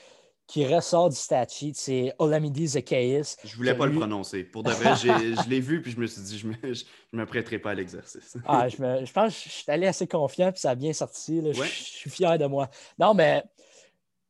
qui 0.46 0.66
ressort 0.66 1.08
du 1.08 1.16
stat 1.16 1.46
c'est 1.48 2.12
Olamide 2.18 2.66
Zacchaeus. 2.66 3.36
Je 3.44 3.52
ne 3.52 3.56
voulais 3.56 3.74
pas 3.76 3.86
le 3.86 3.92
prononcer. 3.92 4.42
Pour 4.42 4.62
de 4.62 4.70
vrai, 4.70 4.94
je 4.96 5.48
l'ai 5.48 5.60
vu 5.60 5.80
puis 5.80 5.92
je 5.92 6.00
me 6.00 6.06
suis 6.06 6.22
dit, 6.22 6.38
je 6.38 6.46
ne 6.48 6.52
me, 6.52 7.22
me, 7.22 7.26
prêterai 7.26 7.58
pas 7.58 7.70
à 7.70 7.74
l'exercice. 7.74 8.36
ah, 8.46 8.68
je, 8.68 8.76
je, 8.76 9.12
pense 9.12 9.34
que 9.34 9.48
je 9.48 9.54
suis 9.54 9.70
allé 9.70 9.86
assez 9.86 10.06
confiant 10.06 10.50
puis 10.50 10.60
ça 10.60 10.70
a 10.70 10.74
bien 10.74 10.92
sorti. 10.92 11.40
Je, 11.40 11.52
je, 11.52 11.62
suis 11.62 12.10
fier 12.10 12.36
de 12.36 12.46
moi. 12.46 12.68
Non, 12.98 13.14
mais 13.14 13.44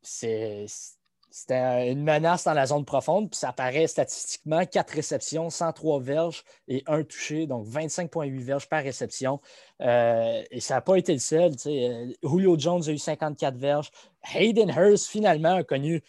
c'était 0.07 1.91
une 1.91 2.05
menace 2.05 2.45
dans 2.45 2.53
la 2.53 2.67
zone 2.67 2.85
profonde, 2.85 3.35
ça 3.35 3.49
apparaît 3.49 3.89
statistiquement 3.89 4.65
4 4.65 4.91
réceptions, 4.91 5.51
103 5.51 6.01
verges 6.01 6.45
et 6.69 6.85
un 6.87 7.03
touché, 7.03 7.47
donc 7.47 7.67
25,8 7.67 8.39
verges 8.41 8.69
par 8.69 8.83
réception. 8.83 9.41
Euh, 9.81 10.43
et 10.51 10.61
ça 10.61 10.75
n'a 10.75 10.81
pas 10.81 10.97
été 10.97 11.13
le 11.13 11.19
seul. 11.19 11.53
Euh, 11.67 12.13
Julio 12.23 12.57
Jones 12.59 12.83
a 12.87 12.93
eu 12.93 12.99
54 12.99 13.57
verges. 13.57 13.91
Hayden 14.33 14.71
Hurst, 14.71 15.09
finalement, 15.09 15.57
a 15.57 15.65
connu 15.65 16.03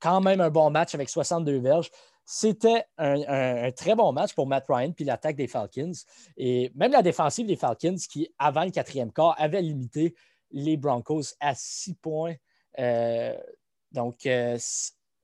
quand 0.00 0.20
même 0.20 0.40
un 0.40 0.50
bon 0.50 0.70
match 0.70 0.94
avec 0.94 1.08
62 1.08 1.58
verges. 1.58 1.90
C'était 2.24 2.84
un, 2.98 3.70
très 3.70 3.94
bon 3.94 4.10
match 4.10 4.34
pour 4.34 4.48
Matt 4.48 4.64
Ryan 4.68 4.90
puis 4.90 5.04
l'attaque 5.04 5.36
des 5.36 5.46
Falcons. 5.46 5.92
Et 6.36 6.72
même 6.74 6.90
la 6.90 7.02
défensive 7.02 7.46
des 7.46 7.54
Falcons, 7.54 7.96
qui, 8.10 8.28
avant 8.36 8.64
le 8.64 8.70
quatrième 8.70 9.12
quart, 9.12 9.36
avait 9.38 9.62
limité 9.62 10.14
les 10.50 10.76
Broncos 10.76 11.34
à 11.38 11.54
6 11.54 11.94
points 11.94 12.34
euh, 12.78 13.36
donc, 13.92 14.26
euh, 14.26 14.58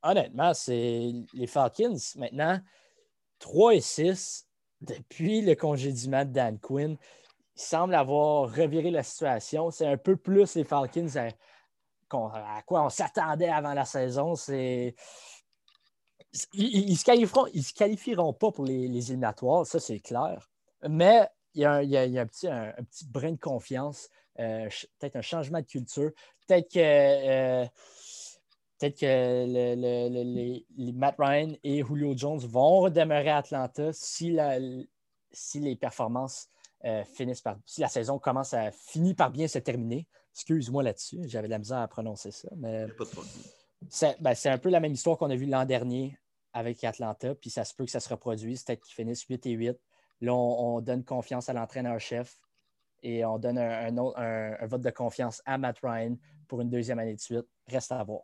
honnêtement, 0.03 0.55
c'est 0.55 1.13
les 1.35 1.47
Falcons 1.47 1.97
maintenant 2.17 2.61
3 3.39 3.75
et 3.75 3.81
6 3.81 4.47
depuis 4.81 5.43
le 5.43 5.55
congédiement 5.55 6.25
de 6.25 6.31
Dan 6.31 6.59
Quinn. 6.59 6.97
Ils 7.57 7.61
semblent 7.61 7.95
avoir 7.95 8.55
reviré 8.55 8.91
la 8.91 9.03
situation. 9.03 9.71
C'est 9.71 9.87
un 9.87 9.97
peu 9.97 10.17
plus 10.17 10.55
les 10.55 10.65
Falcons 10.65 11.09
à, 12.13 12.63
quoi 12.67 12.85
on 12.85 12.89
s'attendait 12.89 13.49
avant 13.49 13.75
la 13.75 13.85
saison. 13.85 14.35
C'est. 14.35 14.95
Ils 16.55 16.91
ne 16.91 16.97
se, 16.97 17.05
qualifieront, 17.05 17.47
se 17.47 17.75
qualifieront 17.75 18.33
pas 18.33 18.51
pour 18.53 18.65
les, 18.65 18.85
éliminatoires, 18.85 19.67
ça 19.67 19.81
c'est 19.81 20.01
clair. 20.01 20.51
Mais 20.89 21.29
il 21.55 21.61
y 21.61 21.67
a, 21.67 21.75
un, 21.75 22.27
petit, 22.27 22.49
un, 22.49 22.73
petit 22.73 23.07
brin 23.07 23.33
de 23.33 23.39
confiance, 23.39 24.09
peut-être 24.37 25.17
un 25.17 25.23
changement 25.23 25.61
de 25.61 25.67
culture. 25.67 26.11
Peut-être 26.47 26.71
que, 26.71 26.79
euh, 26.79 27.67
peut-être 28.79 28.99
que 28.99 29.45
les, 29.47 30.67
Matt 30.93 31.17
Ryan 31.19 31.55
et 31.63 31.85
Julio 31.85 32.15
Jones 32.17 32.41
vont 32.41 32.81
redémarrer 32.81 33.31
à 33.31 33.39
Atlanta 33.39 33.93
si, 33.93 34.37
si 35.33 35.61
les 35.61 35.77
performances 35.77 36.49
euh, 36.85 37.05
finissent 37.05 37.43
par. 37.43 37.59
Si 37.65 37.81
la 37.81 37.89
saison 37.89 38.19
commence 38.19 38.55
à 38.55 38.71
finir 38.73 39.15
par 39.15 39.31
bien 39.31 39.47
se 39.47 39.59
terminer. 39.59 40.07
Excuse-moi 40.35 40.83
là-dessus, 40.83 41.21
j'avais 41.27 41.47
de 41.47 41.53
la 41.53 41.59
misère 41.59 41.79
à 41.79 41.89
prononcer 41.89 42.31
ça. 42.31 42.49
Mais 42.57 42.87
ben, 44.21 44.35
c'est 44.35 44.49
un 44.49 44.59
peu 44.59 44.71
la 44.71 44.81
même 44.81 44.93
histoire 44.93 45.19
qu'on 45.19 45.31
a 45.31 45.37
vue 45.37 45.47
l'an 45.47 45.67
dernier 45.67 46.19
avec 46.55 46.83
Atlanta, 46.85 47.35
puis 47.35 47.51
ça 47.51 47.65
se 47.65 47.75
peut 47.75 47.85
que 47.85 47.91
ça 47.91 48.01
se 48.01 48.09
reproduise, 48.09 48.65
peut-être 48.65 48.83
qu'ils 48.83 48.95
finissent 48.95 49.25
8 49.25 49.47
et 49.47 49.51
8. 49.51 49.79
Là, 50.23 50.35
on 50.35 50.81
donne 50.81 51.05
confiance 51.05 51.49
à 51.49 51.53
l'entraîneur-chef 51.53 52.39
et 53.03 53.25
on 53.25 53.39
donne 53.39 53.59
un, 53.59 54.67
vote 54.67 54.83
de 54.83 54.91
confiance 54.91 55.43
à 55.45 55.59
Matt 55.59 55.79
Ryan 55.83 56.17
pour 56.49 56.61
une 56.61 56.71
deuxième 56.71 56.99
année 56.99 57.15
de 57.15 57.21
suite. 57.21 57.47
Reste 57.67 57.93
à 57.93 58.03
voir. 58.03 58.23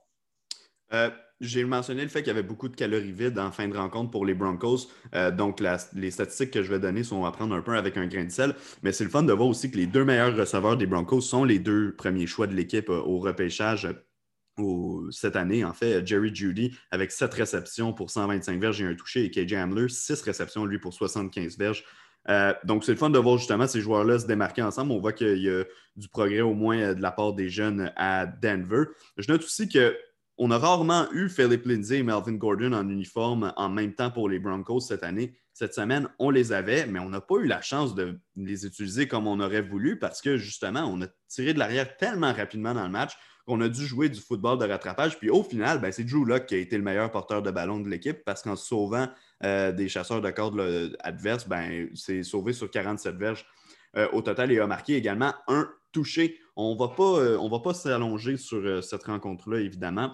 Euh, 0.94 1.10
j'ai 1.40 1.64
mentionné 1.64 2.02
le 2.02 2.08
fait 2.08 2.20
qu'il 2.20 2.28
y 2.28 2.30
avait 2.30 2.42
beaucoup 2.42 2.68
de 2.68 2.74
calories 2.74 3.12
vides 3.12 3.38
en 3.38 3.52
fin 3.52 3.68
de 3.68 3.76
rencontre 3.76 4.10
pour 4.10 4.24
les 4.24 4.34
Broncos. 4.34 4.88
Euh, 5.14 5.30
donc, 5.30 5.60
les 5.92 6.10
statistiques 6.10 6.50
que 6.50 6.62
je 6.62 6.70
vais 6.70 6.78
donner 6.78 7.04
sont 7.04 7.24
à 7.24 7.32
prendre 7.32 7.54
un 7.54 7.60
peu 7.60 7.76
avec 7.76 7.96
un 7.96 8.06
grain 8.06 8.24
de 8.24 8.30
sel. 8.30 8.54
Mais 8.82 8.92
c'est 8.92 9.04
le 9.04 9.10
fun 9.10 9.22
de 9.22 9.32
voir 9.32 9.48
aussi 9.48 9.70
que 9.70 9.76
les 9.76 9.86
deux 9.86 10.04
meilleurs 10.04 10.34
receveurs 10.34 10.76
des 10.76 10.86
Broncos 10.86 11.20
sont 11.20 11.44
les 11.44 11.58
deux 11.58 11.94
premiers 11.94 12.26
choix 12.26 12.46
de 12.46 12.54
l'équipe 12.54 12.88
euh, 12.88 13.00
au 13.00 13.18
repêchage 13.18 13.88
cette 15.10 15.36
année, 15.36 15.64
en 15.64 15.72
fait, 15.72 16.06
Jerry 16.06 16.34
Judy 16.34 16.76
avec 16.90 17.12
7 17.12 17.32
réceptions 17.34 17.92
pour 17.92 18.10
125 18.10 18.60
verges 18.60 18.82
et 18.82 18.86
un 18.86 18.94
touché, 18.94 19.24
et 19.24 19.30
KJ 19.30 19.54
Hamler, 19.54 19.88
6 19.88 20.20
réceptions, 20.22 20.64
lui, 20.64 20.78
pour 20.78 20.92
75 20.92 21.58
verges. 21.58 21.84
Euh, 22.28 22.52
donc, 22.64 22.84
c'est 22.84 22.92
le 22.92 22.98
fun 22.98 23.10
de 23.10 23.18
voir 23.18 23.38
justement 23.38 23.66
ces 23.66 23.80
joueurs-là 23.80 24.18
se 24.18 24.26
démarquer 24.26 24.62
ensemble. 24.62 24.92
On 24.92 25.00
voit 25.00 25.12
qu'il 25.12 25.38
y 25.38 25.48
a 25.48 25.64
du 25.96 26.08
progrès 26.08 26.40
au 26.40 26.54
moins 26.54 26.78
euh, 26.78 26.94
de 26.94 27.02
la 27.02 27.10
part 27.10 27.32
des 27.32 27.48
jeunes 27.48 27.92
à 27.96 28.26
Denver. 28.26 28.84
Je 29.16 29.30
note 29.30 29.42
aussi 29.42 29.68
qu'on 29.68 30.50
a 30.50 30.58
rarement 30.58 31.06
eu 31.12 31.28
Philip 31.28 31.64
Lindsay 31.64 31.98
et 31.98 32.02
Melvin 32.02 32.34
Gordon 32.34 32.72
en 32.72 32.88
uniforme 32.88 33.52
en 33.56 33.68
même 33.68 33.94
temps 33.94 34.10
pour 34.10 34.28
les 34.28 34.38
Broncos 34.38 34.80
cette 34.80 35.02
année. 35.02 35.38
Cette 35.54 35.74
semaine, 35.74 36.08
on 36.18 36.30
les 36.30 36.52
avait, 36.52 36.86
mais 36.86 37.00
on 37.00 37.08
n'a 37.08 37.20
pas 37.20 37.36
eu 37.36 37.46
la 37.46 37.60
chance 37.60 37.94
de 37.94 38.20
les 38.36 38.64
utiliser 38.64 39.08
comme 39.08 39.26
on 39.26 39.40
aurait 39.40 39.62
voulu 39.62 39.98
parce 39.98 40.20
que 40.20 40.36
justement, 40.36 40.82
on 40.82 41.02
a 41.02 41.06
tiré 41.26 41.52
de 41.52 41.58
l'arrière 41.58 41.96
tellement 41.96 42.32
rapidement 42.32 42.74
dans 42.74 42.84
le 42.84 42.90
match 42.90 43.14
qu'on 43.44 43.60
a 43.62 43.68
dû 43.68 43.84
jouer 43.84 44.10
du 44.10 44.20
football 44.20 44.58
de 44.58 44.66
rattrapage. 44.66 45.18
Puis 45.18 45.30
au 45.30 45.42
final, 45.42 45.80
ben, 45.80 45.90
c'est 45.90 46.04
Drew 46.04 46.24
Locke 46.24 46.46
qui 46.46 46.54
a 46.54 46.58
été 46.58 46.76
le 46.76 46.84
meilleur 46.84 47.10
porteur 47.10 47.42
de 47.42 47.50
ballon 47.50 47.80
de 47.80 47.88
l'équipe 47.88 48.22
parce 48.24 48.42
qu'en 48.42 48.54
sauvant 48.54 49.08
euh, 49.44 49.70
des 49.70 49.88
chasseurs 49.88 50.20
de 50.20 50.30
cordes 50.30 50.96
adverses, 51.00 51.46
ben, 51.48 51.88
c'est 51.94 52.24
sauvé 52.24 52.52
sur 52.52 52.68
47 52.70 53.14
verges 53.16 53.46
euh, 53.96 54.08
au 54.12 54.20
total 54.20 54.50
et 54.50 54.58
a 54.58 54.66
marqué 54.66 54.96
également 54.96 55.32
un 55.46 55.70
touché. 55.92 56.40
On 56.56 56.74
ne 56.74 57.20
euh, 57.20 57.48
va 57.48 57.60
pas 57.60 57.74
s'allonger 57.74 58.36
sur 58.36 58.82
cette 58.82 59.04
rencontre-là, 59.04 59.60
évidemment. 59.60 60.10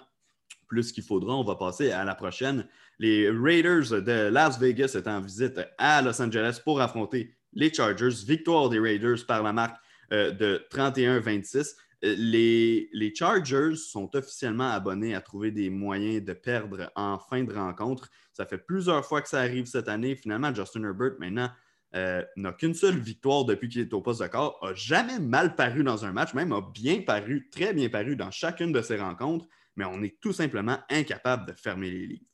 Plus 0.69 0.93
qu'il 0.93 1.05
faudra, 1.05 1.35
on 1.37 1.45
va 1.45 1.57
passer 1.57 1.91
à 1.91 2.05
la 2.05 2.15
prochaine. 2.15 2.69
Les 2.99 3.31
Raiders 3.31 4.03
de 4.03 4.29
Las 4.29 4.59
Vegas 4.59 4.95
étaient 4.95 5.09
en 5.09 5.21
visite 5.21 5.59
à 5.79 6.03
Los 6.03 6.21
Angeles 6.21 6.61
pour 6.63 6.81
affronter 6.81 7.35
les 7.55 7.73
Chargers. 7.73 8.25
Victoire 8.27 8.69
des 8.69 8.79
Raiders 8.79 9.25
par 9.27 9.43
la 9.43 9.53
marque 9.53 9.77
de 10.11 10.67
31-26. 10.71 11.77
Les, 12.03 12.91
les, 12.93 13.15
Chargers 13.15 13.77
sont 13.77 14.15
officiellement 14.15 14.71
abonnés 14.71 15.15
à 15.15 15.21
trouver 15.21 15.51
des 15.51 15.71
moyens 15.71 16.25
de 16.25 16.33
perdre 16.35 16.91
en 16.97 17.19
fin 17.19 17.43
de 17.43 17.53
rencontre. 17.53 18.11
Ça 18.35 18.47
fait 18.47 18.59
plusieurs 18.59 19.05
fois 19.05 19.23
que 19.23 19.29
ça 19.29 19.41
arrive 19.41 19.67
cette 19.67 19.89
année. 19.89 20.17
Finalement, 20.17 20.53
Justin 20.53 20.83
Herbert, 20.83 21.13
maintenant, 21.19 21.49
euh, 21.95 22.25
n'a 22.37 22.53
qu'une 22.53 22.75
seule 22.75 22.99
victoire 22.99 23.45
depuis 23.45 23.69
qu'il 23.69 23.81
est 23.81 23.95
au 23.95 24.01
poste 24.01 24.21
de 24.21 24.27
corps, 24.27 24.59
a 24.63 24.75
jamais 24.75 25.21
mal 25.21 25.55
paru 25.55 25.85
dans 25.85 26.05
un 26.05 26.11
match, 26.11 26.35
même 26.35 26.53
a 26.53 26.61
bien 26.61 27.03
paru, 27.03 27.49
très 27.53 27.73
bien 27.73 27.89
paru 27.89 28.17
dans 28.17 28.33
chacune 28.33 28.73
de 28.73 28.83
ses 28.83 28.97
rencontres, 28.97 29.47
mais 29.77 29.85
on 29.85 30.03
est 30.03 30.21
tout 30.21 30.33
simplement 30.33 30.77
incapable 30.91 31.47
de 31.47 31.53
fermer 31.53 31.91
les 31.91 32.07
livres. 32.07 32.27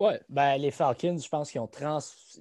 Oui, 0.00 0.12
ben, 0.28 0.58
les 0.58 0.72
Falcons, 0.72 1.16
je 1.16 1.28
pense 1.28 1.50
qu'ils 1.50 1.60
ont, 1.60 1.70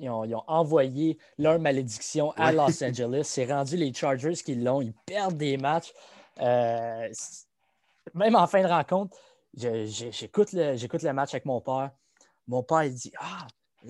ont, 0.10 0.44
envoyé 0.48 1.18
leur 1.38 1.60
malédiction 1.60 2.32
à 2.32 2.52
Los 2.52 2.84
Angeles. 2.84 3.22
C'est 3.26 3.46
rendu 3.46 3.78
les 3.78 3.94
Chargers 3.94 4.34
qui 4.34 4.56
l'ont. 4.56 4.82
Ils 4.82 4.94
perdent 5.06 5.38
des 5.38 5.58
matchs. 5.58 5.94
Euh, 6.42 7.08
même 8.14 8.36
en 8.36 8.48
fin 8.48 8.62
de 8.62 8.68
rencontre, 8.68 9.16
j'écoute 9.56 10.52
le, 10.52 10.76
le 10.76 11.14
match 11.14 11.34
avec 11.34 11.46
mon 11.46 11.62
père. 11.62 11.92
Mon 12.48 12.64
père, 12.64 12.84
il 12.84 12.94
dit 12.94 13.12
Ah, 13.20 13.48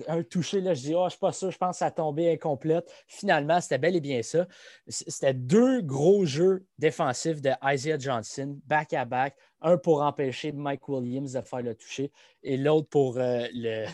un 0.08 0.22
touché, 0.22 0.60
là, 0.60 0.74
je 0.74 0.82
dis, 0.82 0.94
oh, 0.94 1.00
je 1.00 1.04
ne 1.04 1.10
suis 1.10 1.18
pas 1.18 1.32
sûr, 1.32 1.50
je 1.50 1.58
pense 1.58 1.76
que 1.76 1.78
ça 1.78 1.86
a 1.86 1.90
tombé 1.90 2.30
incomplète. 2.32 2.90
Finalement, 3.06 3.60
c'était 3.60 3.78
bel 3.78 3.96
et 3.96 4.00
bien 4.00 4.22
ça. 4.22 4.46
C'était 4.88 5.34
deux 5.34 5.82
gros 5.82 6.24
jeux 6.24 6.66
défensifs 6.78 7.40
de 7.40 7.50
Isaiah 7.64 7.98
Johnson, 7.98 8.58
back-à-back, 8.66 9.36
un 9.62 9.78
pour 9.78 10.02
empêcher 10.02 10.52
Mike 10.52 10.88
Williams 10.88 11.32
de 11.32 11.40
faire 11.40 11.62
le 11.62 11.74
toucher 11.74 12.12
et 12.42 12.56
l'autre 12.56 12.88
pour 12.88 13.18
euh, 13.18 13.46
le, 13.52 13.86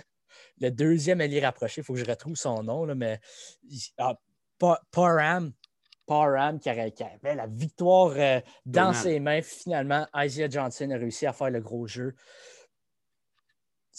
le, 0.60 0.70
deuxième 0.70 1.20
allié 1.20 1.40
rapproché. 1.40 1.80
Il 1.80 1.84
faut 1.84 1.94
que 1.94 2.00
je 2.00 2.04
retrouve 2.04 2.36
son 2.36 2.62
nom, 2.62 2.84
là, 2.84 2.94
mais 2.94 3.20
ah, 3.98 4.18
Parham, 4.90 5.52
Parham 6.06 6.58
qui, 6.58 6.68
avait, 6.68 6.92
la 7.22 7.46
victoire 7.46 8.12
euh, 8.16 8.40
dans 8.66 8.92
ses 8.92 9.20
mains. 9.20 9.42
Finalement, 9.42 10.06
Isaiah 10.16 10.48
Johnson 10.48 10.90
a 10.90 10.96
réussi 10.96 11.26
à 11.26 11.32
faire 11.32 11.50
le 11.50 11.60
gros 11.60 11.86
jeu 11.86 12.14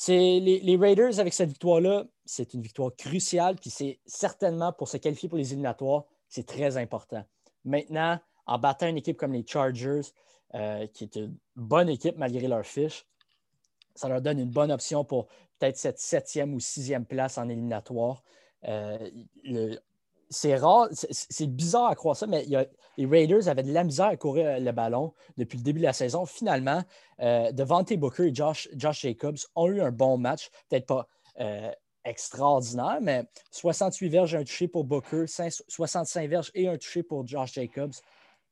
les, 0.08 0.78
Raiders, 0.80 1.20
avec 1.20 1.34
cette 1.34 1.50
victoire-là, 1.50 2.06
c'est 2.26 2.54
une 2.54 2.62
victoire 2.62 2.96
cruciale, 2.96 3.56
puis 3.56 3.70
c'est 3.70 4.00
certainement 4.06 4.74
pour 4.74 4.88
se 4.88 4.98
qualifier 4.98 5.30
pour 5.30 5.38
les 5.38 5.52
éliminatoires, 5.52 6.06
c'est 6.28 6.46
très 6.46 6.78
important. 6.78 7.24
Maintenant, 7.66 8.20
en 8.46 8.60
battant 8.60 8.88
une 8.88 8.98
équipe 8.98 9.18
comme 9.18 9.34
les 9.34 9.46
Chargers, 9.46 10.02
euh, 10.56 10.88
qui 10.88 11.06
est 11.06 11.16
une 11.16 11.36
bonne 11.56 11.90
équipe 11.90 12.18
malgré 12.18 12.48
leur 12.48 12.66
fiche, 12.66 13.06
ça 13.96 14.08
leur 14.08 14.22
donne 14.22 14.40
une 14.40 14.50
bonne 14.50 14.72
option 14.72 15.06
pour 15.06 15.28
peut-être 15.60 15.78
cette 15.78 16.00
septième 16.00 16.54
ou 16.54 16.60
sixième 16.60 17.06
place 17.06 17.38
en 17.38 17.48
éliminatoire. 17.48 18.24
Euh, 18.68 19.10
c'est 20.34 20.56
rare, 20.56 20.88
c'est 20.92 21.48
bizarre 21.48 21.88
à 21.88 21.96
croire 21.96 22.16
ça, 22.16 22.28
mais 22.28 22.46
les 22.98 23.06
Raiders 23.06 23.48
avaient 23.48 23.64
de 23.64 23.72
la 23.72 23.84
misère 23.84 24.08
à 24.08 24.18
courir 24.18 24.60
le 24.60 24.72
ballon 24.72 25.14
depuis 25.38 25.58
le 25.58 25.64
début 25.64 25.80
de 25.80 25.86
la 25.86 25.94
saison. 25.94 26.26
Finalement, 26.26 26.84
euh, 27.22 27.52
Devante 27.52 27.94
Booker 27.94 28.28
et 28.28 28.36
Josh, 28.36 28.68
Jacobs 28.76 29.38
ont 29.56 29.68
eu 29.68 29.82
un 29.82 29.92
bon 29.92 30.18
match, 30.18 30.50
peut-être 30.70 30.88
pas 30.88 31.08
euh, 31.40 31.72
extraordinaire, 32.04 33.00
mais 33.02 33.26
68 33.52 34.10
verges, 34.10 34.36
un 34.36 34.44
touché 34.44 34.68
pour 34.68 34.84
Booker, 34.84 35.26
65 35.28 36.30
verges 36.30 36.52
et 36.54 36.68
un 36.68 36.78
touché 36.78 37.04
pour 37.04 37.26
Josh 37.28 37.54
Jacobs. 37.54 37.94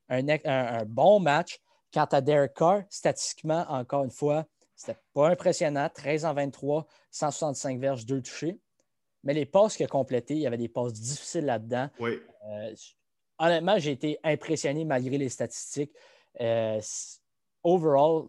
Un, 0.09 0.85
bon 0.85 1.19
match. 1.19 1.59
Quant 1.93 2.05
à 2.05 2.21
Derek 2.21 2.53
Carr, 2.53 2.83
statistiquement, 2.89 3.65
encore 3.67 4.05
une 4.05 4.11
fois, 4.11 4.45
c'était 4.75 4.97
pas 5.13 5.27
impressionnant. 5.27 5.89
13 5.93 6.25
en 6.25 6.33
23, 6.33 6.87
165 7.11 7.79
verges, 7.79 8.05
deux 8.05 8.21
touchés. 8.21 8.59
Mais 9.23 9.33
les 9.33 9.45
passes 9.45 9.77
qu'il 9.77 9.85
a 9.85 9.89
complétées, 9.89 10.35
il 10.35 10.41
y 10.41 10.47
avait 10.47 10.57
des 10.57 10.69
passes 10.69 10.93
difficiles 10.93 11.45
là-dedans. 11.45 11.89
Oui. 11.99 12.19
Euh, 12.49 12.73
honnêtement, 13.37 13.77
j'ai 13.77 13.91
été 13.91 14.17
impressionné 14.23 14.85
malgré 14.85 15.17
les 15.17 15.29
statistiques. 15.29 15.91
Euh, 16.39 16.81
overall, 17.63 18.27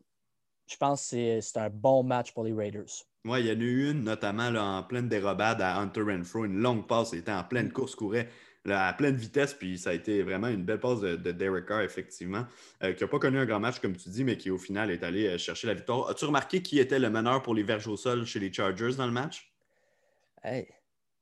je 0.66 0.76
pense 0.76 1.10
que 1.10 1.40
c'est 1.40 1.58
un 1.58 1.70
bon 1.70 2.02
match 2.02 2.32
pour 2.32 2.44
les 2.44 2.52
Raiders. 2.52 2.90
Oui, 3.24 3.40
il 3.40 3.46
y 3.46 3.50
en 3.50 3.60
a 3.60 3.62
eu 3.62 3.90
une, 3.90 4.02
notamment 4.02 4.48
en 4.48 4.82
pleine 4.82 5.08
dérobade 5.08 5.62
à 5.62 5.78
Hunter 5.78 6.02
Renfro, 6.02 6.44
une 6.44 6.58
longue 6.58 6.86
passe. 6.86 7.12
Il 7.12 7.20
était 7.20 7.32
en 7.32 7.44
pleine 7.44 7.72
course, 7.72 7.94
courait 7.94 8.28
à 8.68 8.92
pleine 8.92 9.16
vitesse, 9.16 9.54
puis 9.54 9.76
ça 9.76 9.90
a 9.90 9.92
été 9.92 10.22
vraiment 10.22 10.46
une 10.46 10.64
belle 10.64 10.78
passe 10.78 11.00
de, 11.00 11.32
Derek 11.32 11.66
Carr, 11.66 11.80
effectivement, 11.80 12.46
euh, 12.82 12.92
qui 12.92 13.02
n'a 13.02 13.08
pas 13.08 13.18
connu 13.18 13.38
un 13.38 13.46
grand 13.46 13.58
match, 13.58 13.80
comme 13.80 13.96
tu 13.96 14.08
dis, 14.08 14.22
mais 14.22 14.36
qui 14.36 14.50
au 14.50 14.58
final 14.58 14.90
est 14.90 15.02
allé 15.02 15.36
chercher 15.38 15.66
la 15.66 15.74
victoire. 15.74 16.08
As-tu 16.08 16.26
remarqué 16.26 16.62
qui 16.62 16.78
était 16.78 17.00
le 17.00 17.10
meneur 17.10 17.42
pour 17.42 17.54
les 17.54 17.64
verges 17.64 17.88
au 17.88 17.96
sol 17.96 18.24
chez 18.24 18.38
les 18.38 18.52
Chargers 18.52 18.94
dans 18.96 19.06
le 19.06 19.12
match? 19.12 19.52
Hey, 20.44 20.68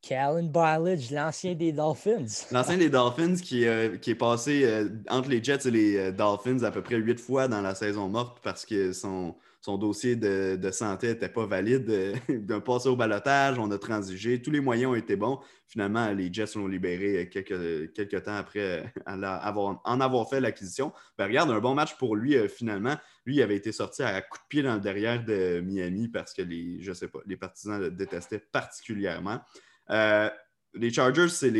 Callan 0.02 0.44
Ballage, 0.44 1.10
l'ancien 1.10 1.54
des 1.54 1.72
Dolphins. 1.72 2.46
L'ancien 2.50 2.78
des 2.78 2.88
Dolphins 2.88 3.36
qui, 3.36 3.66
euh, 3.66 3.94
est 3.94 4.14
passé 4.14 4.62
euh, 4.64 4.88
entre 5.10 5.28
les 5.28 5.44
Jets 5.44 5.68
et 5.68 5.70
les 5.70 5.96
euh, 5.98 6.12
Dolphins 6.12 6.62
à 6.62 6.70
peu 6.70 6.82
près 6.82 6.96
huit 6.96 7.20
fois 7.20 7.48
dans 7.48 7.60
la 7.60 7.74
saison 7.74 8.08
morte 8.08 8.38
parce 8.42 8.64
que 8.64 8.92
son, 8.92 9.36
dossier 9.78 10.16
de, 10.16 10.70
santé 10.72 11.08
n'était 11.08 11.28
pas 11.28 11.44
valide. 11.44 12.14
D'un 12.28 12.60
passé 12.60 12.88
au 12.88 12.96
balotage, 12.96 13.58
on 13.58 13.70
a 13.70 13.78
transigé, 13.78 14.40
tous 14.40 14.50
les 14.50 14.60
moyens 14.60 14.92
ont 14.92 14.94
été 14.94 15.16
bons. 15.16 15.38
Finalement, 15.66 16.10
les 16.12 16.32
Jets 16.32 16.56
l'ont 16.56 16.66
libéré 16.66 17.28
quelques, 17.28 18.22
temps 18.24 18.36
après 18.36 18.92
avoir, 19.04 19.82
en 19.84 20.00
avoir 20.00 20.28
fait 20.30 20.40
l'acquisition. 20.40 20.92
Ben, 21.18 21.26
regarde, 21.26 21.50
un 21.50 21.60
bon 21.60 21.74
match 21.74 21.96
pour 21.98 22.16
lui 22.16 22.36
finalement. 22.48 22.96
Lui, 23.26 23.36
il 23.36 23.42
avait 23.42 23.56
été 23.56 23.70
sorti 23.70 24.02
à 24.02 24.20
coup 24.22 24.38
de 24.38 24.48
pied 24.48 24.62
dans 24.62 24.74
le 24.74 24.80
derrière 24.80 25.22
de 25.22 25.60
Miami 25.60 26.08
parce 26.08 26.32
que 26.32 26.42
les 26.42 27.36
partisans 27.36 27.78
le 27.78 27.90
détestaient 27.90 28.42
particulièrement. 28.50 29.40
Euh, 29.90 30.30
les 30.74 30.92
Chargers, 30.92 31.28
c'est 31.28 31.50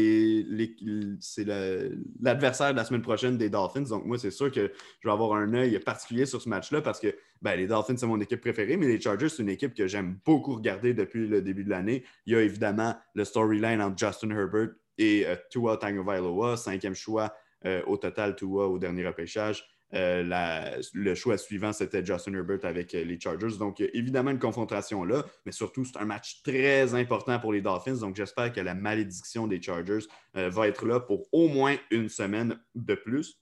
l'adversaire 2.21 2.73
de 2.73 2.77
la 2.77 2.85
semaine 2.85 3.03
prochaine 3.03 3.37
des 3.37 3.51
Dolphins. 3.51 3.83
Donc, 3.83 4.05
moi, 4.05 4.19
c'est 4.19 4.31
sûr 4.31 4.53
que 4.53 4.73
je 5.01 5.09
vais 5.09 5.13
avoir 5.13 5.35
un 5.35 5.53
œil 5.55 5.79
particulier 5.81 6.27
sur 6.27 6.41
ce 6.41 6.49
match-là 6.49 6.81
parce 6.81 7.01
que 7.01 7.15
ben, 7.43 7.57
les 7.57 7.67
Dolphins, 7.67 7.97
c'est 7.97 8.07
mon 8.07 8.21
équipe 8.21 8.41
préférée, 8.41 8.77
mais 8.77 8.87
les 8.87 9.01
Chargers, 9.01 9.29
c'est 9.29 9.43
une 9.43 9.49
équipe 9.49 9.75
que 9.75 9.89
j'aime 9.89 10.19
beaucoup 10.25 10.55
regarder 10.55 10.95
depuis 10.95 11.27
le 11.27 11.43
début 11.43 11.65
de 11.65 11.71
l'année. 11.71 12.05
Il 12.27 12.35
y 12.35 12.37
a 12.37 12.43
évidemment 12.43 12.95
le 13.15 13.25
storyline 13.25 13.83
entre 13.83 13.99
Justin 13.99 14.31
Herbert 14.31 14.71
et 14.99 15.27
euh, 15.27 15.35
Tua 15.51 15.77
Tagovailoa, 15.77 16.57
cinquième 16.57 16.95
choix 16.95 17.35
euh, 17.65 17.83
au 17.87 17.97
total, 17.97 18.37
Tua 18.37 18.69
au 18.69 18.79
dernier 18.79 19.07
repêchage. 19.07 19.65
Euh, 19.93 20.81
le 20.95 21.15
choix 21.15 21.37
suivant, 21.37 21.73
c'était 21.73 22.05
Justin 22.05 22.35
Herbert 22.35 22.61
avec 22.63 22.95
euh, 22.95 23.05
les 23.05 23.19
Chargers. 23.19 23.59
Donc, 23.59 23.81
évidemment 23.81 24.31
une 24.31 24.39
confrontation 24.39 25.05
là, 25.05 25.25
mais 25.45 25.53
surtout, 25.53 25.85
c'est 25.85 25.99
un 25.99 26.05
match 26.05 26.43
très 26.45 26.95
important 26.95 27.39
pour 27.41 27.53
les 27.53 27.61
Dolphins. 27.61 27.97
Donc, 27.97 28.15
j'espère 28.17 28.53
que 28.53 28.61
la 28.61 28.75
malédiction 28.75 29.47
des 29.47 29.61
Chargers 29.61 30.07
euh, 30.37 30.49
va 30.49 30.69
être 30.69 30.87
là 30.87 31.01
pour 31.01 31.27
au 31.33 31.49
moins 31.49 31.77
une 31.91 32.09
semaine 32.09 32.59
de 32.75 32.95
plus. 32.95 33.41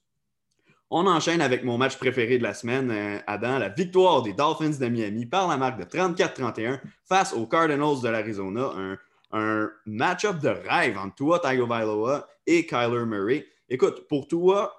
On 0.89 1.05
enchaîne 1.05 1.41
avec 1.41 1.63
mon 1.63 1.77
match 1.77 1.97
préféré 1.97 2.39
de 2.39 2.43
la 2.43 2.55
semaine, 2.55 3.21
Adam, 3.27 3.59
la 3.59 3.69
victoire 3.69 4.23
des 4.23 4.33
Dolphins 4.33 4.71
de 4.71 4.87
Miami 4.87 5.27
par 5.27 5.47
la 5.47 5.55
marque 5.55 5.79
de 5.79 5.83
34-31 5.83 6.81
face 7.07 7.31
aux 7.31 7.45
Cardinals 7.45 8.01
de 8.01 8.09
l'Arizona. 8.09 8.97
Un, 9.31 9.69
match-up 9.85 10.39
de 10.39 10.49
rêve 10.49 10.97
entre 10.97 11.13
Tua 11.13 11.37
Tagovailoa 11.37 12.27
et 12.47 12.65
Kyler 12.65 13.05
Murray. 13.05 13.45
Écoute, 13.69 14.07
pour 14.07 14.27
Tua, 14.27 14.78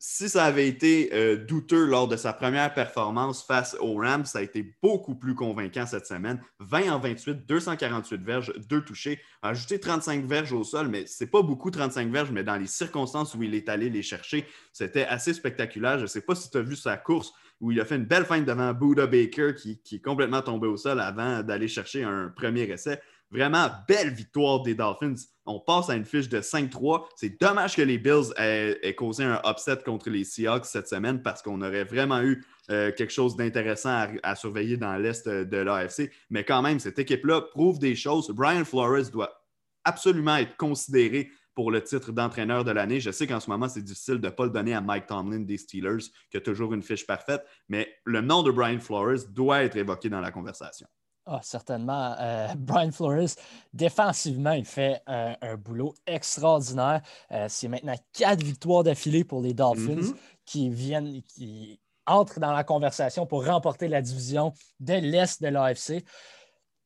si 0.00 0.28
ça 0.28 0.44
avait 0.44 0.68
été 0.68 1.10
euh, 1.12 1.36
douteux 1.36 1.84
lors 1.84 2.06
de 2.06 2.16
sa 2.16 2.32
première 2.32 2.72
performance 2.72 3.44
face 3.44 3.76
aux 3.80 3.96
Rams, 3.96 4.24
ça 4.24 4.38
a 4.38 4.42
été 4.42 4.74
beaucoup 4.80 5.16
plus 5.16 5.34
convaincant 5.34 5.86
cette 5.86 6.06
semaine. 6.06 6.40
20 6.60 6.92
en 6.92 6.98
28, 7.00 7.46
248 7.46 8.22
verges, 8.22 8.52
2 8.68 8.84
touchés. 8.84 9.20
Ajouter 9.42 9.80
35 9.80 10.24
verges 10.24 10.52
au 10.52 10.62
sol, 10.62 10.88
mais 10.88 11.04
c'est 11.06 11.26
pas 11.26 11.42
beaucoup 11.42 11.72
35 11.72 12.12
verges, 12.12 12.30
mais 12.30 12.44
dans 12.44 12.56
les 12.56 12.68
circonstances 12.68 13.34
où 13.34 13.42
il 13.42 13.54
est 13.54 13.68
allé 13.68 13.90
les 13.90 14.02
chercher, 14.02 14.46
c'était 14.72 15.04
assez 15.04 15.34
spectaculaire. 15.34 15.98
Je 15.98 16.02
ne 16.02 16.08
sais 16.08 16.22
pas 16.22 16.36
si 16.36 16.48
tu 16.48 16.58
as 16.58 16.62
vu 16.62 16.76
sa 16.76 16.96
course 16.96 17.32
où 17.60 17.72
il 17.72 17.80
a 17.80 17.84
fait 17.84 17.96
une 17.96 18.04
belle 18.04 18.24
feinte 18.24 18.44
devant 18.44 18.72
Buddha 18.72 19.08
Baker 19.08 19.54
qui, 19.56 19.80
qui 19.82 19.96
est 19.96 20.00
complètement 20.00 20.42
tombé 20.42 20.68
au 20.68 20.76
sol 20.76 21.00
avant 21.00 21.42
d'aller 21.42 21.66
chercher 21.66 22.04
un 22.04 22.28
premier 22.28 22.62
essai. 22.70 23.00
Vraiment 23.30 23.68
belle 23.86 24.10
victoire 24.10 24.62
des 24.62 24.74
Dolphins. 24.74 25.14
On 25.44 25.60
passe 25.60 25.90
à 25.90 25.96
une 25.96 26.06
fiche 26.06 26.30
de 26.30 26.40
5-3. 26.40 27.06
C'est 27.16 27.40
dommage 27.40 27.76
que 27.76 27.82
les 27.82 27.98
Bills 27.98 28.32
aient, 28.36 28.94
causé 28.94 29.24
un 29.24 29.40
upset 29.44 29.78
contre 29.84 30.08
les 30.08 30.24
Seahawks 30.24 30.64
cette 30.64 30.88
semaine 30.88 31.22
parce 31.22 31.42
qu'on 31.42 31.60
aurait 31.60 31.84
vraiment 31.84 32.22
eu 32.22 32.42
euh, 32.70 32.90
quelque 32.92 33.12
chose 33.12 33.36
d'intéressant 33.36 34.06
à, 34.22 34.34
surveiller 34.34 34.78
dans 34.78 34.96
l'Est 34.96 35.28
de 35.28 35.56
l'AFC. 35.56 36.10
Mais 36.30 36.44
quand 36.44 36.62
même, 36.62 36.78
cette 36.80 36.98
équipe-là 36.98 37.42
prouve 37.42 37.78
des 37.78 37.94
choses. 37.94 38.30
Brian 38.30 38.64
Flores 38.64 39.10
doit 39.12 39.42
absolument 39.84 40.36
être 40.36 40.56
considéré 40.56 41.30
pour 41.54 41.70
le 41.70 41.82
titre 41.82 42.12
d'entraîneur 42.12 42.64
de 42.64 42.70
l'année. 42.70 43.00
Je 43.00 43.10
sais 43.10 43.26
qu'en 43.26 43.40
ce 43.40 43.50
moment, 43.50 43.68
c'est 43.68 43.82
difficile 43.82 44.20
de 44.20 44.28
ne 44.28 44.32
pas 44.32 44.44
le 44.44 44.50
donner 44.50 44.74
à 44.74 44.80
Mike 44.80 45.06
Tomlin 45.06 45.40
des 45.40 45.58
Steelers, 45.58 46.04
qui 46.30 46.36
a 46.36 46.40
toujours 46.40 46.72
une 46.72 46.82
fiche 46.82 47.04
parfaite, 47.04 47.44
mais 47.68 47.92
le 48.04 48.20
nom 48.20 48.42
de 48.42 48.52
Brian 48.52 48.78
Flores 48.78 49.26
doit 49.30 49.64
être 49.64 49.76
évoqué 49.76 50.08
dans 50.08 50.20
la 50.20 50.30
conversation. 50.30 50.86
Ah, 51.30 51.40
certainement. 51.42 52.14
Euh, 52.18 52.48
Brian 52.56 52.90
Flores, 52.90 53.28
défensivement, 53.74 54.52
il 54.52 54.64
fait 54.64 55.02
un, 55.06 55.56
boulot 55.56 55.94
extraordinaire. 56.06 57.02
Euh, 57.30 57.46
c'est 57.48 57.68
maintenant 57.68 57.94
quatre 58.14 58.42
victoires 58.42 58.82
d'affilée 58.82 59.24
pour 59.24 59.42
les 59.42 59.52
Dolphins 59.52 60.00
mm-hmm. 60.00 60.14
qui 60.46 60.70
viennent, 60.70 61.22
qui 61.22 61.78
entrent 62.06 62.40
dans 62.40 62.52
la 62.52 62.64
conversation 62.64 63.26
pour 63.26 63.44
remporter 63.44 63.88
la 63.88 64.00
division 64.00 64.54
de 64.80 64.94
l'Est 64.94 65.42
de 65.42 65.48
l'AFC. 65.48 66.02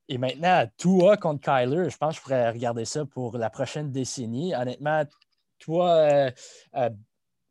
Et 0.08 0.18
maintenant, 0.18 0.66
toi 0.76 1.16
contre 1.16 1.40
Kyler, 1.40 1.88
je 1.88 1.96
pense 1.96 2.14
que 2.14 2.16
je 2.16 2.22
pourrais 2.22 2.50
regarder 2.50 2.84
ça 2.84 3.04
pour 3.04 3.38
la 3.38 3.48
prochaine 3.48 3.92
décennie. 3.92 4.54
Honnêtement, 4.56 5.04
toi, 5.60 5.90
euh, 6.74 6.90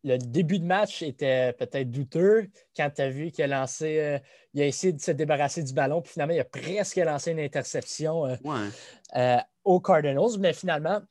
le 0.03 0.17
début 0.17 0.59
de 0.59 0.65
match 0.65 1.01
était 1.01 1.53
peut-être 1.53 1.89
douteux 1.89 2.49
quand 2.75 2.89
tu 2.89 3.01
as 3.01 3.09
vu 3.09 3.31
qu'il 3.31 3.43
a 3.43 3.47
lancé, 3.47 3.99
euh, 3.99 4.19
il 4.53 4.61
a 4.61 4.65
essayé 4.65 4.93
de 4.93 5.01
se 5.01 5.11
débarrasser 5.11 5.63
du 5.63 5.73
ballon, 5.73 6.01
puis 6.01 6.13
finalement, 6.13 6.33
il 6.33 6.39
a 6.39 6.45
presque 6.45 6.95
lancé 6.97 7.31
une 7.31 7.39
interception 7.39 8.25
euh, 8.25 8.35
euh, 9.15 9.37
aux 9.63 9.79
Cardinals. 9.79 10.39
Mais 10.39 10.53
finalement, 10.53 11.01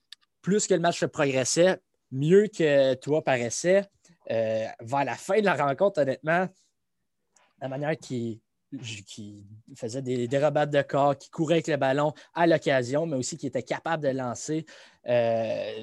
plus 0.42 0.66
que 0.66 0.74
le 0.74 0.80
match 0.80 1.04
progressait, 1.06 1.78
mieux 2.10 2.48
que 2.48 2.94
toi 2.94 3.22
paraissait. 3.22 3.84
vers 4.28 5.04
la 5.04 5.14
fin 5.14 5.40
de 5.40 5.44
la 5.44 5.54
rencontre, 5.54 6.00
honnêtement, 6.00 6.48
la 7.60 7.68
manière 7.68 7.96
qu'il 7.96 8.40
qui 9.04 9.44
faisait 9.74 10.00
des 10.00 10.28
dérobates 10.28 10.70
de 10.70 10.82
corps, 10.82 11.18
qui 11.18 11.28
courait 11.28 11.54
avec 11.54 11.66
le 11.66 11.76
ballon 11.76 12.12
à 12.34 12.46
l'occasion, 12.46 13.04
mais 13.04 13.16
aussi 13.16 13.36
qui 13.36 13.48
était 13.48 13.64
capable 13.64 14.04
de 14.04 14.10
lancer 14.10 14.64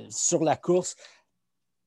sur 0.10 0.44
la 0.44 0.56
course 0.56 0.96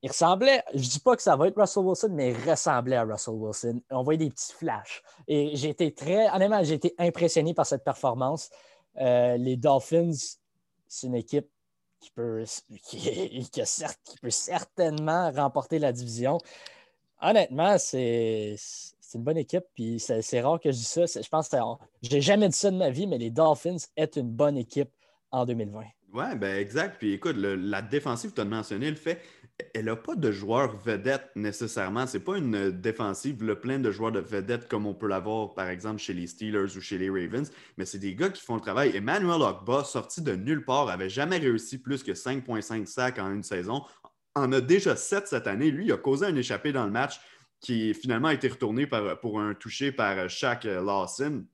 il 0.03 0.09
ressemblait, 0.09 0.63
je 0.73 0.89
dis 0.89 0.99
pas 0.99 1.15
que 1.15 1.21
ça 1.21 1.35
va 1.35 1.47
être 1.47 1.59
Russell 1.59 1.83
Wilson, 1.83 2.09
mais 2.11 2.31
il 2.31 2.49
ressemblait 2.49 2.95
à 2.95 3.03
Russell 3.03 3.35
Wilson. 3.35 3.81
On 3.91 4.01
voyait 4.01 4.17
des 4.17 4.29
petits 4.31 4.53
flashs. 4.53 5.03
Et 5.27 5.55
j'ai 5.55 5.69
été 5.69 5.93
très, 5.93 6.27
honnêtement, 6.29 6.63
j'ai 6.63 6.73
été 6.75 6.95
impressionné 6.97 7.53
par 7.53 7.67
cette 7.67 7.83
performance. 7.83 8.49
Euh, 8.99 9.37
les 9.37 9.57
Dolphins, 9.57 10.11
c'est 10.87 11.07
une 11.07 11.15
équipe 11.15 11.47
qui 11.99 12.09
peut, 12.11 12.43
qui, 12.83 13.51
peut 14.21 14.29
certainement 14.31 15.31
remporter 15.31 15.77
la 15.77 15.91
division. 15.91 16.39
Honnêtement, 17.21 17.77
c'est 17.77 18.55
une 19.13 19.23
bonne 19.23 19.37
équipe. 19.37 19.65
Puis 19.75 19.99
c'est 19.99 20.41
rare 20.41 20.59
que 20.59 20.71
je 20.71 20.77
dise 20.77 20.87
ça. 20.87 21.05
Je 21.05 21.29
pense 21.29 21.47
que 21.47 21.57
je 22.01 22.11
n'ai 22.11 22.21
jamais 22.21 22.49
dit 22.49 22.57
ça 22.57 22.71
de 22.71 22.77
ma 22.77 22.89
vie, 22.89 23.05
mais 23.05 23.19
les 23.19 23.29
Dolphins 23.29 23.77
est 23.95 24.15
une 24.15 24.31
bonne 24.31 24.57
équipe 24.57 24.89
en 25.29 25.45
2020. 25.45 25.83
Oui, 26.13 26.35
ben 26.35 26.57
exact. 26.57 26.97
Puis 26.97 27.13
écoute, 27.13 27.37
la 27.37 27.81
défensive, 27.81 28.33
tu 28.33 28.41
as 28.41 28.45
mentionné 28.45 28.89
le 28.89 28.97
fait 28.97 29.21
elle 29.73 29.85
n'a 29.85 29.95
pas 29.95 30.15
de 30.15 30.31
joueurs 30.31 30.77
vedettes 30.77 31.29
nécessairement. 31.35 32.07
Ce 32.07 32.17
n'est 32.17 32.23
pas 32.23 32.37
une 32.37 32.71
défensive 32.71 33.35
plein 33.55 33.79
de 33.79 33.91
joueurs 33.91 34.11
de 34.11 34.19
vedettes 34.19 34.67
comme 34.67 34.85
on 34.85 34.93
peut 34.93 35.07
l'avoir, 35.07 35.53
par 35.53 35.69
exemple, 35.69 35.99
chez 35.99 36.13
les 36.13 36.27
Steelers 36.27 36.77
ou 36.77 36.81
chez 36.81 36.97
les 36.97 37.09
Ravens, 37.09 37.51
mais 37.77 37.85
c'est 37.85 37.99
des 37.99 38.15
gars 38.15 38.29
qui 38.29 38.41
font 38.41 38.55
le 38.55 38.61
travail. 38.61 38.95
Emmanuel 38.95 39.41
Ogba, 39.41 39.83
sorti 39.83 40.21
de 40.21 40.35
nulle 40.35 40.65
part, 40.65 40.89
avait 40.89 41.09
jamais 41.09 41.37
réussi 41.37 41.77
plus 41.77 42.03
que 42.03 42.11
5,5 42.11 42.85
sacs 42.85 43.19
en 43.19 43.31
une 43.31 43.43
saison. 43.43 43.83
En 44.35 44.51
a 44.51 44.61
déjà 44.61 44.95
7 44.95 45.27
cette 45.27 45.47
année. 45.47 45.71
Lui, 45.71 45.85
il 45.85 45.91
a 45.91 45.97
causé 45.97 46.25
un 46.25 46.35
échappé 46.35 46.71
dans 46.71 46.85
le 46.85 46.91
match 46.91 47.19
qui 47.59 47.93
finalement 47.93 48.29
a 48.29 48.33
été 48.33 48.47
retourné 48.47 48.87
pour 49.21 49.39
un 49.39 49.53
touché 49.53 49.91
par 49.91 50.29
Shaq 50.29 50.63
Lawson. 50.63 51.45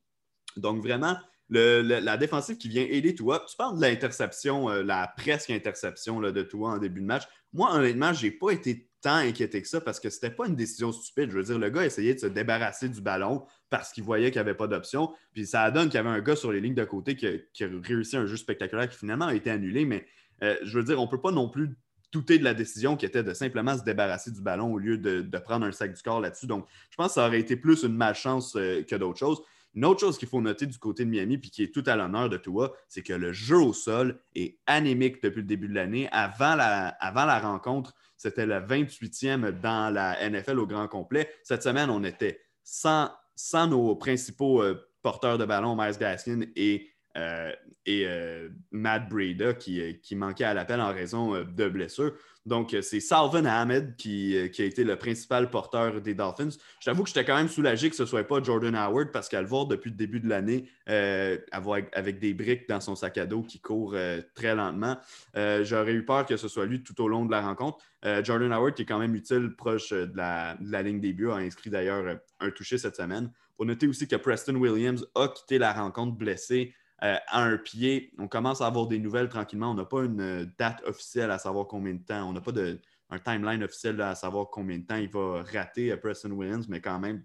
Donc, 0.55 0.81
vraiment, 0.81 1.17
la 1.49 2.17
défensive 2.17 2.57
qui 2.57 2.67
vient 2.67 2.83
aider 2.83 3.15
toi. 3.15 3.45
Tu 3.47 3.55
parles 3.55 3.77
de 3.77 3.81
l'interception, 3.81 4.69
euh, 4.69 4.83
la 4.83 5.13
presque 5.15 5.49
interception 5.49 6.19
de 6.21 6.41
toi 6.43 6.71
en 6.71 6.77
début 6.77 7.01
de 7.01 7.05
match. 7.05 7.23
Moi, 7.53 7.71
honnêtement, 7.73 8.13
je 8.13 8.25
n'ai 8.25 8.31
pas 8.31 8.51
été 8.51 8.89
tant 9.01 9.15
inquiété 9.15 9.61
que 9.61 9.67
ça 9.67 9.79
parce 9.79 9.99
que 9.99 10.09
ce 10.09 10.17
n'était 10.17 10.35
pas 10.35 10.47
une 10.47 10.55
décision 10.55 10.91
stupide. 10.91 11.29
Je 11.31 11.37
veux 11.37 11.43
dire, 11.43 11.59
le 11.59 11.69
gars 11.69 11.85
essayait 11.85 12.15
de 12.15 12.19
se 12.19 12.27
débarrasser 12.27 12.89
du 12.89 13.01
ballon 13.01 13.45
parce 13.69 13.91
qu'il 13.91 14.03
voyait 14.03 14.31
qu'il 14.31 14.41
n'y 14.41 14.47
avait 14.47 14.57
pas 14.57 14.67
d'option. 14.67 15.13
Puis 15.33 15.45
ça 15.45 15.69
donne 15.71 15.85
qu'il 15.85 15.95
y 15.95 15.97
avait 15.97 16.09
un 16.09 16.21
gars 16.21 16.35
sur 16.35 16.51
les 16.51 16.59
lignes 16.59 16.75
de 16.75 16.83
côté 16.83 17.15
qui 17.15 17.27
a, 17.27 17.67
réussi 17.83 18.17
un 18.17 18.25
jeu 18.25 18.37
spectaculaire 18.37 18.89
qui 18.89 18.97
finalement 18.97 19.27
a 19.27 19.35
été 19.35 19.49
annulé. 19.49 19.85
Mais 19.85 20.05
euh, 20.43 20.55
je 20.63 20.77
veux 20.77 20.83
dire, 20.83 20.99
on 20.99 21.05
ne 21.05 21.09
peut 21.09 21.21
pas 21.21 21.31
non 21.31 21.49
plus 21.49 21.77
douter 22.11 22.39
de 22.39 22.43
la 22.43 22.53
décision 22.53 22.95
qui 22.95 23.05
était 23.05 23.23
de 23.23 23.33
simplement 23.33 23.77
se 23.77 23.83
débarrasser 23.83 24.31
du 24.31 24.41
ballon 24.41 24.73
au 24.73 24.77
lieu 24.77 24.97
de, 24.97 25.37
prendre 25.37 25.65
un 25.65 25.71
sac 25.71 25.93
du 25.93 26.01
corps 26.01 26.21
là-dessus. 26.21 26.47
Donc, 26.47 26.65
je 26.89 26.95
pense 26.95 27.07
que 27.07 27.13
ça 27.15 27.27
aurait 27.27 27.39
été 27.39 27.55
plus 27.55 27.83
une 27.83 27.95
malchance 27.95 28.55
euh, 28.55 28.83
que 28.83 28.95
d'autres 28.95 29.19
choses. 29.19 29.41
Une 29.77 29.85
autre 29.85 29.99
chose 29.99 30.17
qu'il 30.17 30.27
faut 30.27 30.41
noter 30.41 30.65
du 30.65 30.79
côté 30.79 31.05
de 31.05 31.09
Miami, 31.11 31.37
puis 31.37 31.51
qui 31.51 31.61
est 31.61 31.71
tout 31.71 31.83
à 31.85 31.95
l'honneur 31.95 32.29
de 32.29 32.37
toi, 32.37 32.75
c'est 32.87 33.03
que 33.03 33.13
le 33.13 33.31
jeu 33.31 33.57
au 33.57 33.73
sol 33.73 34.19
est 34.33 34.57
anémique 34.65 35.21
depuis 35.21 35.41
le 35.41 35.47
début 35.47 35.67
de 35.67 35.75
l'année. 35.75 36.09
Avant 36.11 36.55
la, 36.55 36.87
avant 36.99 37.25
la 37.25 37.37
rencontre, 37.37 37.93
c'était 38.17 38.47
le 38.47 38.55
28e 38.55 39.51
dans 39.61 39.93
la 39.93 40.27
NFL 40.27 40.57
au 40.57 40.65
grand 40.65 40.87
complet. 40.87 41.29
Cette 41.43 41.61
semaine, 41.61 41.91
on 41.91 42.03
était 42.03 42.41
sans, 42.63 43.11
nos 43.53 43.95
principaux 43.95 44.63
euh, 44.63 44.89
porteurs 45.03 45.37
de 45.37 45.45
ballon, 45.45 45.75
Miles 45.75 45.99
Gaskin 45.99 46.39
et, 46.55 46.89
euh, 47.17 47.51
et 47.85 48.05
euh, 48.05 48.49
Matt 48.71 49.09
Breda, 49.09 49.53
qui, 49.53 49.99
qui 50.01 50.15
manquait 50.15 50.43
à 50.43 50.53
l'appel 50.53 50.81
en 50.81 50.93
raison 50.93 51.43
de 51.43 51.69
blessures. 51.69 52.13
Donc, 52.47 52.73
euh, 52.73 52.81
c'est 52.81 53.01
Salvin 53.01 53.43
Ahmed 53.45 53.97
qui, 53.97 54.37
euh, 54.37 54.47
qui, 54.47 54.61
a 54.61 54.65
été 54.65 54.85
le 54.85 54.95
principal 54.95 55.49
porteur 55.49 55.99
des 55.99 56.13
Dolphins. 56.13 56.49
Je 56.79 56.85
t'avoue 56.85 57.03
que 57.03 57.09
j'étais 57.09 57.25
quand 57.25 57.35
même 57.35 57.49
soulagé 57.49 57.89
que 57.89 57.95
ce 57.95 58.03
ne 58.03 58.07
soit 58.07 58.23
pas 58.23 58.41
Jordan 58.41 58.73
Howard 58.73 59.11
parce 59.11 59.27
qu'à 59.27 59.41
le 59.41 59.47
voir 59.47 59.65
depuis 59.65 59.89
le 59.89 59.97
début 59.97 60.21
de 60.21 60.29
l'année, 60.29 60.69
euh, 60.87 61.37
avec 61.51 62.19
des 62.19 62.33
briques 62.33 62.69
dans 62.69 62.79
son 62.79 62.95
sac 62.95 63.17
à 63.17 63.25
dos 63.25 63.43
qui 63.43 63.59
court 63.59 63.95
très 64.33 64.55
lentement, 64.55 64.97
j'aurais 65.35 65.93
eu 65.93 66.05
peur 66.05 66.25
que 66.25 66.37
ce 66.37 66.47
soit 66.47 66.65
lui 66.65 66.81
tout 66.83 66.99
au 67.01 67.07
long 67.07 67.25
de 67.25 67.31
la 67.31 67.41
rencontre. 67.41 67.79
Jordan 68.23 68.51
Howard, 68.53 68.75
qui 68.75 68.83
est 68.83 68.85
quand 68.85 68.99
même 68.99 69.15
utile, 69.15 69.53
proche 69.57 69.91
de 69.91 70.15
la, 70.15 70.55
de 70.55 70.71
la 70.71 70.83
ligne 70.83 71.01
des 71.01 71.13
buts, 71.13 71.29
a 71.29 71.35
inscrit 71.35 71.69
d'ailleurs 71.69 72.17
un 72.39 72.51
touché 72.51 72.77
cette 72.77 72.95
semaine. 72.95 73.31
Pour 73.57 73.65
noter 73.65 73.87
aussi 73.87 74.07
que 74.07 74.15
Preston 74.15 74.55
Williams 74.55 75.05
a 75.15 75.27
quitté 75.27 75.57
la 75.57 75.73
rencontre 75.73 76.15
blessé. 76.15 76.73
Euh, 77.03 77.15
à 77.27 77.43
un 77.43 77.57
pied. 77.57 78.11
On 78.17 78.27
commence 78.27 78.59
à 78.59 78.65
avoir 78.65 78.87
des 78.87 78.97
nouvelles 78.97 79.29
tranquillement. 79.29 79.69
On 79.69 79.75
n'a 79.75 79.85
pas 79.85 80.03
une 80.03 80.19
euh, 80.19 80.45
date 80.57 80.81
officielle 80.83 81.29
à 81.29 81.37
savoir 81.37 81.67
combien 81.67 81.93
de 81.93 82.01
temps. 82.01 82.27
On 82.27 82.33
n'a 82.33 82.41
pas 82.41 82.51
de, 82.51 82.79
un 83.11 83.19
timeline 83.19 83.63
officiel 83.63 84.01
à 84.01 84.15
savoir 84.15 84.47
combien 84.49 84.79
de 84.79 84.83
temps 84.83 84.95
il 84.95 85.07
va 85.07 85.43
rater 85.43 85.91
euh, 85.91 85.97
Preston 85.97 86.31
Williams, 86.31 86.67
mais 86.67 86.81
quand 86.81 86.97
même, 86.97 87.23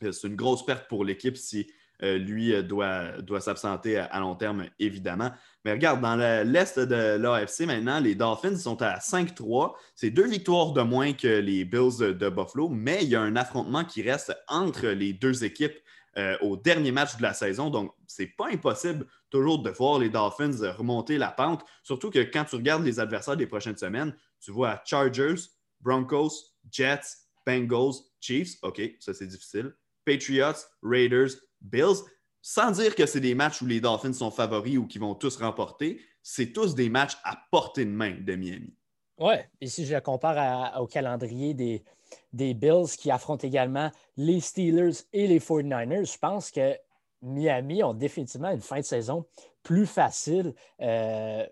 c'est 0.00 0.26
une 0.26 0.34
grosse 0.34 0.66
perte 0.66 0.88
pour 0.88 1.04
l'équipe 1.04 1.36
si 1.36 1.70
lui 2.02 2.62
doit, 2.64 3.22
doit 3.22 3.40
s'absenter 3.40 3.96
à, 3.96 4.18
long 4.18 4.34
terme, 4.34 4.66
évidemment. 4.80 5.30
Mais 5.64 5.72
regarde, 5.72 6.02
dans 6.02 6.16
l'Est 6.16 6.78
de 6.78 7.16
l'AFC 7.16 7.60
maintenant, 7.66 8.00
les 8.00 8.16
Dolphins 8.16 8.56
sont 8.56 8.82
à 8.82 8.98
5-3. 8.98 9.72
C'est 9.94 10.10
deux 10.10 10.26
victoires 10.26 10.72
de 10.72 10.82
moins 10.82 11.12
que 11.12 11.28
les 11.28 11.64
Bills 11.64 11.98
de 12.00 12.28
Buffalo, 12.28 12.68
mais 12.68 13.04
il 13.04 13.08
y 13.08 13.14
a 13.14 13.22
un 13.22 13.36
affrontement 13.36 13.84
qui 13.84 14.02
reste 14.02 14.36
entre 14.48 14.88
les 14.88 15.12
deux 15.14 15.44
équipes 15.44 15.78
euh, 16.16 16.36
au 16.42 16.56
dernier 16.56 16.92
match 16.92 17.16
de 17.16 17.22
la 17.22 17.34
saison. 17.34 17.70
Donc, 17.70 17.92
c'est 18.06 18.26
pas 18.26 18.48
impossible 18.50 19.06
toujours 19.30 19.62
de 19.62 19.70
voir 19.70 19.98
les 19.98 20.08
Dolphins 20.08 20.72
remonter 20.76 21.18
la 21.18 21.30
pente. 21.30 21.64
Surtout 21.82 22.10
que 22.10 22.20
quand 22.20 22.44
tu 22.44 22.56
regardes 22.56 22.84
les 22.84 23.00
adversaires 23.00 23.36
des 23.36 23.46
prochaines 23.46 23.76
semaines, 23.76 24.14
tu 24.40 24.52
vois 24.52 24.80
Chargers, 24.84 25.40
Broncos, 25.80 26.32
Jets, 26.70 27.16
Bengals, 27.46 27.94
Chiefs. 28.20 28.56
OK, 28.62 28.80
ça 29.00 29.12
c'est 29.14 29.26
difficile. 29.26 29.74
Patriots, 30.04 30.66
Raiders, 30.82 31.30
Bills. 31.60 32.04
Sans 32.42 32.70
dire 32.72 32.94
que 32.94 33.06
c'est 33.06 33.20
des 33.20 33.34
matchs 33.34 33.62
où 33.62 33.66
les 33.66 33.80
Dolphins 33.80 34.12
sont 34.12 34.30
favoris 34.30 34.76
ou 34.76 34.86
qui 34.86 34.98
vont 34.98 35.14
tous 35.14 35.36
remporter, 35.38 36.00
c'est 36.22 36.52
tous 36.52 36.74
des 36.74 36.90
matchs 36.90 37.16
à 37.24 37.38
portée 37.50 37.84
de 37.84 37.90
main 37.90 38.16
de 38.20 38.34
Miami. 38.34 38.74
Oui, 39.18 39.34
et 39.60 39.68
si 39.68 39.86
je 39.86 39.94
le 39.94 40.00
compare 40.00 40.80
au 40.80 40.86
calendrier 40.86 41.54
des, 41.54 41.84
des 42.34 42.52
Bills 42.52 42.96
qui 42.98 43.10
affrontent 43.10 43.46
également 43.46 43.90
les 44.16 44.40
Steelers 44.40 45.04
et 45.12 45.26
les 45.26 45.38
49ers, 45.38 46.12
je 46.12 46.18
pense 46.18 46.50
que 46.50 46.76
Miami 47.22 47.82
ont 47.82 47.94
définitivement 47.94 48.50
une 48.50 48.60
fin 48.60 48.80
de 48.80 48.84
saison 48.84 49.24
plus 49.62 49.86
facile. 49.86 50.52
Euh, 50.80 51.46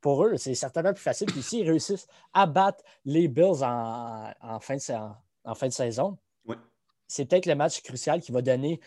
pour 0.00 0.24
eux, 0.24 0.36
c'est 0.36 0.54
certainement 0.54 0.92
plus 0.92 1.02
facile. 1.02 1.26
Puis 1.26 1.42
s'ils 1.42 1.68
réussissent 1.68 2.06
à 2.34 2.46
battre 2.46 2.84
les 3.04 3.26
Bills 3.26 3.62
en, 3.62 4.60
fin, 4.60 4.76
de, 4.76 5.70
saison, 5.70 6.18
c'est 7.08 7.24
peut-être 7.24 7.46
le 7.46 7.54
match 7.54 7.82
crucial 7.82 8.20
qui 8.20 8.32
va 8.32 8.42
donner 8.42 8.80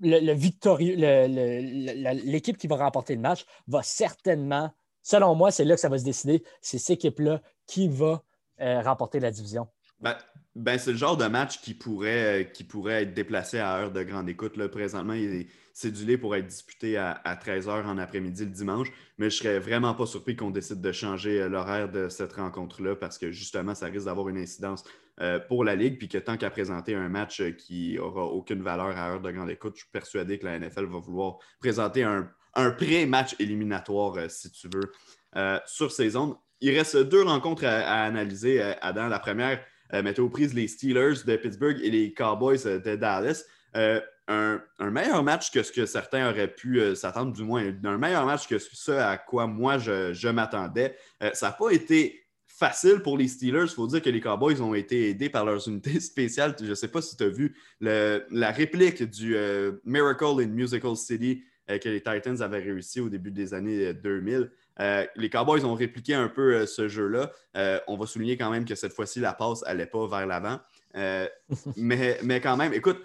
le, 0.00 0.32
victorieux, 0.32 0.96
l'équipe 0.96 2.56
qui 2.56 2.68
va 2.68 2.76
remporter 2.76 3.14
le 3.14 3.20
match 3.20 3.44
va 3.66 3.82
certainement, 3.82 4.70
selon 5.02 5.34
moi, 5.34 5.50
c'est 5.50 5.64
là 5.64 5.74
que 5.74 5.80
ça 5.80 5.88
va 5.88 5.98
se 5.98 6.04
décider. 6.04 6.42
C'est 6.62 6.78
cette 6.78 6.96
équipe-là 6.96 7.42
qui 7.66 7.88
va 7.88 8.22
euh, 8.60 8.80
remporter 8.82 9.20
la 9.20 9.30
division. 9.30 9.68
Ben, 10.00 10.16
ben, 10.58 10.76
c'est 10.76 10.90
le 10.92 10.96
genre 10.96 11.16
de 11.16 11.26
match 11.26 11.60
qui 11.60 11.74
pourrait, 11.74 12.42
euh, 12.42 12.44
qui 12.44 12.64
pourrait 12.64 13.02
être 13.02 13.14
déplacé 13.14 13.58
à 13.58 13.76
heure 13.78 13.92
de 13.92 14.02
grande 14.02 14.28
écoute. 14.28 14.56
Là. 14.56 14.68
Présentement, 14.68 15.12
il 15.12 15.32
est 15.32 15.46
cédulé 15.72 16.18
pour 16.18 16.34
être 16.34 16.46
disputé 16.46 16.96
à, 16.96 17.22
13h 17.24 17.84
en 17.84 17.96
après-midi 17.98 18.44
le 18.44 18.50
dimanche, 18.50 18.88
mais 19.18 19.30
je 19.30 19.36
ne 19.36 19.42
serais 19.42 19.58
vraiment 19.60 19.94
pas 19.94 20.06
surpris 20.06 20.34
qu'on 20.34 20.50
décide 20.50 20.80
de 20.80 20.90
changer 20.90 21.40
euh, 21.40 21.48
l'horaire 21.48 21.88
de 21.88 22.08
cette 22.08 22.32
rencontre-là 22.32 22.96
parce 22.96 23.18
que 23.18 23.30
justement, 23.30 23.76
ça 23.76 23.86
risque 23.86 24.06
d'avoir 24.06 24.28
une 24.28 24.38
incidence 24.38 24.82
euh, 25.20 25.38
pour 25.38 25.62
la 25.62 25.76
Ligue, 25.76 25.98
puis 25.98 26.08
que 26.08 26.18
tant 26.18 26.36
qu'à 26.36 26.50
présenter 26.50 26.94
un 26.96 27.08
match 27.08 27.42
qui 27.56 27.94
n'aura 27.94 28.24
aucune 28.24 28.62
valeur 28.62 28.96
à 28.96 29.10
heure 29.12 29.20
de 29.20 29.30
grande 29.30 29.50
écoute, 29.50 29.74
je 29.74 29.82
suis 29.82 29.90
persuadé 29.92 30.38
que 30.38 30.46
la 30.46 30.58
NFL 30.58 30.86
va 30.86 30.98
vouloir 30.98 31.38
présenter 31.60 32.02
un, 32.02 32.30
pré-match 32.76 33.36
éliminatoire, 33.38 34.28
si 34.28 34.50
tu 34.50 34.68
veux, 34.68 35.60
sur 35.66 35.92
ces 35.92 36.10
zones. 36.10 36.34
Il 36.60 36.76
reste 36.76 36.96
deux 36.96 37.22
rencontres 37.22 37.64
à 37.64 38.02
analyser, 38.02 38.60
Adam. 38.80 39.06
La 39.06 39.20
première, 39.20 39.60
euh, 39.94 40.02
mettez 40.02 40.20
aux 40.20 40.28
prises 40.28 40.54
les 40.54 40.68
Steelers 40.68 41.24
de 41.26 41.36
Pittsburgh 41.36 41.78
et 41.82 41.90
les 41.90 42.12
Cowboys 42.12 42.66
euh, 42.66 42.78
de 42.78 42.96
Dallas. 42.96 43.44
Euh, 43.76 44.00
un, 44.26 44.60
meilleur 44.90 45.22
match 45.22 45.50
que 45.50 45.62
ce 45.62 45.72
que 45.72 45.86
certains 45.86 46.28
auraient 46.28 46.52
pu 46.54 46.94
s'attendre, 46.94 47.32
du 47.32 47.44
moins, 47.44 47.72
un 47.84 47.96
meilleur 47.96 48.26
match 48.26 48.46
que 48.46 48.58
ce 48.58 48.92
à 48.92 49.16
quoi 49.16 49.46
moi 49.46 49.78
je, 49.78 50.28
m'attendais. 50.28 50.96
ça 51.32 51.46
n'a 51.46 51.52
pas 51.52 51.70
été 51.70 52.26
facile 52.46 53.00
pour 53.00 53.16
les 53.16 53.26
Steelers. 53.26 53.64
Il 53.64 53.74
faut 53.74 53.86
dire 53.86 54.02
que 54.02 54.10
les 54.10 54.20
Cowboys 54.20 54.60
ont 54.60 54.74
été 54.74 55.08
aidés 55.08 55.30
par 55.30 55.46
leurs 55.46 55.66
unités 55.66 55.98
spéciales. 56.00 56.54
Je 56.60 56.66
ne 56.66 56.74
sais 56.74 56.88
pas 56.88 57.00
si 57.00 57.16
tu 57.16 57.24
as 57.24 57.28
vu 57.28 57.56
la 57.80 58.50
réplique 58.50 59.02
du 59.02 59.34
Miracle 59.84 60.42
in 60.42 60.48
Musical 60.48 60.94
City 60.94 61.42
que 61.66 61.88
les 61.88 62.02
Titans 62.02 62.42
avaient 62.42 62.60
réussi 62.60 63.00
au 63.00 63.08
début 63.08 63.30
des 63.30 63.54
années 63.54 63.94
2000. 63.94 64.50
Les 64.78 65.30
Cowboys 65.30 65.64
ont 65.64 65.74
répliqué 65.74 66.14
un 66.14 66.28
peu 66.28 66.66
ce 66.66 66.88
jeu-là. 66.88 67.30
on 67.86 67.96
va 67.96 68.06
souligner 68.06 68.36
quand 68.36 68.50
même 68.50 68.64
que 68.64 68.74
cette 68.74 68.92
fois-ci, 68.92 69.20
la 69.20 69.32
passe 69.32 69.62
n'allait 69.62 69.86
pas 69.86 70.06
vers 70.06 70.26
l'avant. 70.26 70.58
mais, 71.76 72.18
mais 72.22 72.40
quand 72.40 72.56
même, 72.56 72.72
écoute, 72.72 72.98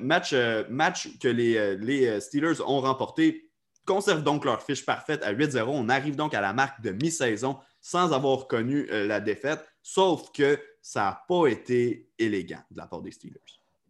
match, 0.00 0.34
match 0.68 1.18
que 1.18 1.28
les, 1.28 1.76
les 1.76 2.20
Steelers 2.20 2.60
ont 2.66 2.80
remporté 2.80 3.44
conservent 3.86 4.22
donc 4.22 4.44
leur 4.44 4.62
fiche 4.62 4.84
parfaite 4.84 5.22
à 5.22 5.32
8-0. 5.32 5.64
On 5.68 5.88
arrive 5.88 6.16
donc 6.16 6.34
à 6.34 6.40
la 6.40 6.52
marque 6.52 6.80
de 6.80 6.90
mi-saison 6.90 7.58
sans 7.80 8.12
avoir 8.12 8.46
connu 8.46 8.88
euh, 8.90 9.06
la 9.06 9.20
défaite, 9.20 9.64
sauf 9.82 10.30
que 10.32 10.58
ça 10.80 11.00
n'a 11.00 11.24
pas 11.28 11.48
été 11.48 12.08
élégant 12.18 12.60
de 12.70 12.78
la 12.78 12.86
part 12.86 13.02
des 13.02 13.10
Steelers. 13.10 13.40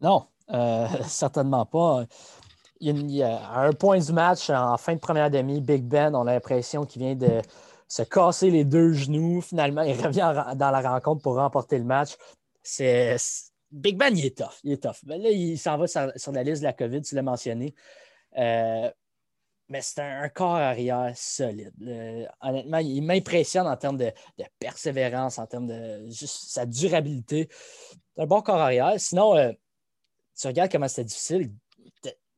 Non, 0.01 0.27
euh, 0.51 0.87
certainement 1.07 1.65
pas. 1.65 2.05
Il 2.81 3.11
y, 3.11 3.23
a, 3.23 3.51
un 3.53 3.73
point 3.73 3.99
du 3.99 4.13
match, 4.13 4.51
en 4.51 4.77
fin 4.77 4.95
de 4.95 5.01
première 5.01 5.31
demi, 5.31 5.61
Big 5.61 5.85
Ben, 5.85 6.15
on 6.15 6.27
a 6.27 6.35
l'impression 6.35 6.85
qu'il 6.85 7.03
vient 7.03 7.15
de 7.15 7.41
se 7.89 8.03
casser 8.03 8.51
les 8.51 8.65
deux 8.65 8.93
genoux. 8.93 9.41
Finalement, 9.41 9.83
il 9.83 9.95
revient 10.01 10.35
dans 10.57 10.71
la 10.71 10.81
rencontre 10.81 11.23
pour 11.23 11.37
remporter 11.37 11.79
le 11.79 11.85
match. 11.85 12.17
C'est 12.63 13.17
Big 13.71 13.97
Ben, 13.97 14.17
il 14.17 14.27
est 14.27 14.37
tough. 14.37 14.59
Il 14.65 14.73
est 14.73 14.83
tough. 14.83 14.97
Mais 15.07 15.19
là, 15.19 15.31
il 15.31 15.59
s'en 15.59 15.79
va 15.79 15.87
sur, 15.87 16.33
la 16.33 16.43
liste 16.43 16.63
de 16.63 16.67
la 16.67 16.73
COVID, 16.73 17.03
tu 17.03 17.15
l'as 17.15 17.23
mentionné. 17.23 17.75
Euh, 18.37 18.91
mais 19.69 19.81
c'est 19.81 20.01
un, 20.01 20.29
corps 20.29 20.57
arrière 20.57 21.13
solide. 21.17 21.73
honnêtement, 22.41 22.79
il 22.79 23.03
m'impressionne 23.03 23.67
en 23.67 23.77
termes 23.77 23.97
de, 23.97 24.13
persévérance, 24.59 25.39
en 25.39 25.47
termes 25.47 25.67
de 25.67 26.07
sa 26.11 26.67
durabilité. 26.67 27.49
C'est 28.15 28.23
un 28.23 28.27
bon 28.27 28.43
corps 28.43 28.61
arrière. 28.61 28.93
Sinon, 28.99 29.37
euh, 29.37 29.53
tu 30.39 30.47
regardes 30.47 30.71
comment 30.71 30.89
c'était 30.89 31.05
difficile. 31.05 31.51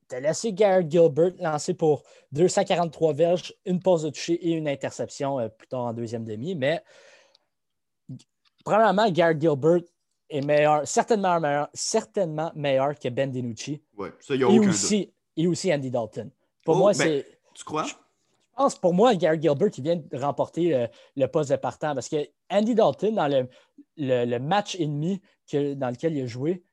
Tu 0.08 0.14
as 0.14 0.20
laissé 0.20 0.52
Garrett 0.52 0.90
Gilbert 0.90 1.32
lancer 1.38 1.74
pour 1.74 2.02
243 2.32 3.12
verges, 3.12 3.54
une 3.64 3.80
pause 3.80 4.04
de 4.04 4.10
toucher 4.10 4.34
et 4.34 4.52
une 4.52 4.68
interception 4.68 5.40
euh, 5.40 5.48
plus 5.48 5.68
tard 5.68 5.80
en 5.80 5.92
deuxième 5.92 6.24
demi. 6.24 6.54
Mais 6.54 6.82
premièrement, 8.64 9.10
Garrett 9.10 9.40
Gilbert 9.40 9.80
est 10.30 10.42
meilleur, 10.42 10.86
certainement 10.86 11.40
meilleur, 11.40 11.68
certainement 11.74 12.52
meilleur 12.54 12.98
que 12.98 13.08
Ben 13.08 13.30
DiNucci. 13.30 13.82
Oui, 13.96 14.08
ça, 14.20 14.34
il 14.34 14.38
n'y 14.38 14.44
a 14.44 14.48
aucun 14.48 14.68
aussi, 14.68 15.12
Et 15.36 15.46
aussi 15.46 15.72
Andy 15.72 15.90
Dalton. 15.90 16.30
Pour 16.64 16.76
moi, 16.76 16.92
ben, 16.92 16.98
c'est. 16.98 17.38
Tu 17.54 17.64
crois? 17.64 17.84
Je 17.84 17.94
pense 18.56 18.78
pour 18.78 18.94
moi, 18.94 19.14
Gary 19.14 19.40
Gilbert, 19.40 19.70
qui 19.70 19.82
vient 19.82 19.96
de 19.96 20.18
remporter 20.18 20.88
le, 21.14 21.26
poste 21.26 21.50
de 21.50 21.56
partant 21.56 21.94
parce 21.94 22.08
que 22.08 22.16
Andy 22.48 22.74
Dalton, 22.74 23.14
dans 23.14 23.48
le, 23.96 24.38
match 24.38 24.76
ennemi 24.76 25.20
que, 25.50 25.74
dans 25.74 25.90
lequel 25.90 26.16
il 26.16 26.22
a 26.22 26.26
joué, 26.26 26.64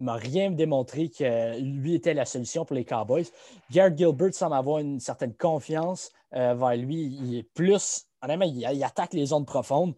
m'a 0.00 0.14
rien 0.14 0.50
démontré 0.50 1.10
que 1.10 1.60
lui 1.60 1.94
était 1.94 2.14
la 2.14 2.24
solution 2.24 2.64
pour 2.64 2.74
les 2.74 2.84
Cowboys. 2.84 3.26
Gary 3.70 3.96
Gilbert 3.96 4.34
semble 4.34 4.56
avoir 4.56 4.78
une 4.78 4.98
certaine 4.98 5.34
confiance 5.34 6.10
euh, 6.34 6.54
vers 6.54 6.76
lui. 6.76 7.18
Il 7.20 7.36
est 7.36 7.42
plus. 7.42 8.06
Honnêtement, 8.22 8.46
il, 8.46 8.84
attaque 8.84 9.12
les 9.12 9.26
zones 9.26 9.44
profondes. 9.44 9.94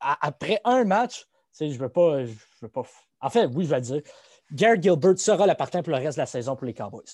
après 0.00 0.60
un 0.64 0.84
match, 0.84 1.26
je 1.58 1.66
ne 1.66 1.72
veux 1.72 1.88
pas. 1.88 2.24
Je 2.24 2.32
veux. 2.62 2.70
En 3.20 3.30
fait, 3.30 3.46
oui, 3.46 3.64
je 3.64 3.70
vais 3.70 3.80
dire. 3.80 4.02
Gary 4.52 4.82
Gilbert 4.82 5.18
sera 5.18 5.46
le 5.46 5.54
partant 5.54 5.82
pour 5.82 5.92
le 5.92 5.98
reste 5.98 6.16
de 6.16 6.22
la 6.22 6.26
saison 6.26 6.56
pour 6.56 6.66
les 6.66 6.74
Cowboys. 6.74 7.04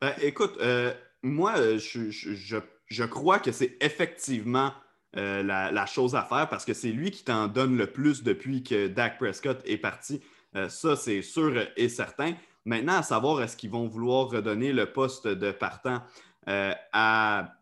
Ben, 0.00 0.12
écoute, 0.20 0.56
euh, 0.60 0.92
moi, 1.22 1.56
euh, 1.56 1.78
je, 1.78 3.04
crois 3.06 3.38
que 3.38 3.52
c'est 3.52 3.76
effectivement 3.80 4.72
la, 5.14 5.86
chose 5.86 6.14
à 6.14 6.24
faire 6.24 6.48
parce 6.48 6.64
que 6.64 6.74
c'est 6.74 6.90
lui 6.90 7.10
qui 7.10 7.24
t'en 7.24 7.46
donne 7.46 7.76
le 7.76 7.90
plus 7.90 8.22
depuis 8.22 8.62
que 8.62 8.88
Dak 8.88 9.18
Prescott 9.18 9.62
est 9.64 9.78
parti. 9.78 10.22
Ça, 10.68 10.96
c'est 10.96 11.22
sûr 11.22 11.66
et 11.76 11.88
certain. 11.88 12.34
Maintenant, 12.64 12.98
à 12.98 13.02
savoir, 13.02 13.42
est-ce 13.42 13.56
qu'ils 13.56 13.70
vont 13.70 13.86
vouloir 13.86 14.28
redonner 14.28 14.72
le 14.72 14.92
poste 14.92 15.26
de 15.26 15.50
partant 15.50 16.02
à, 16.46 17.54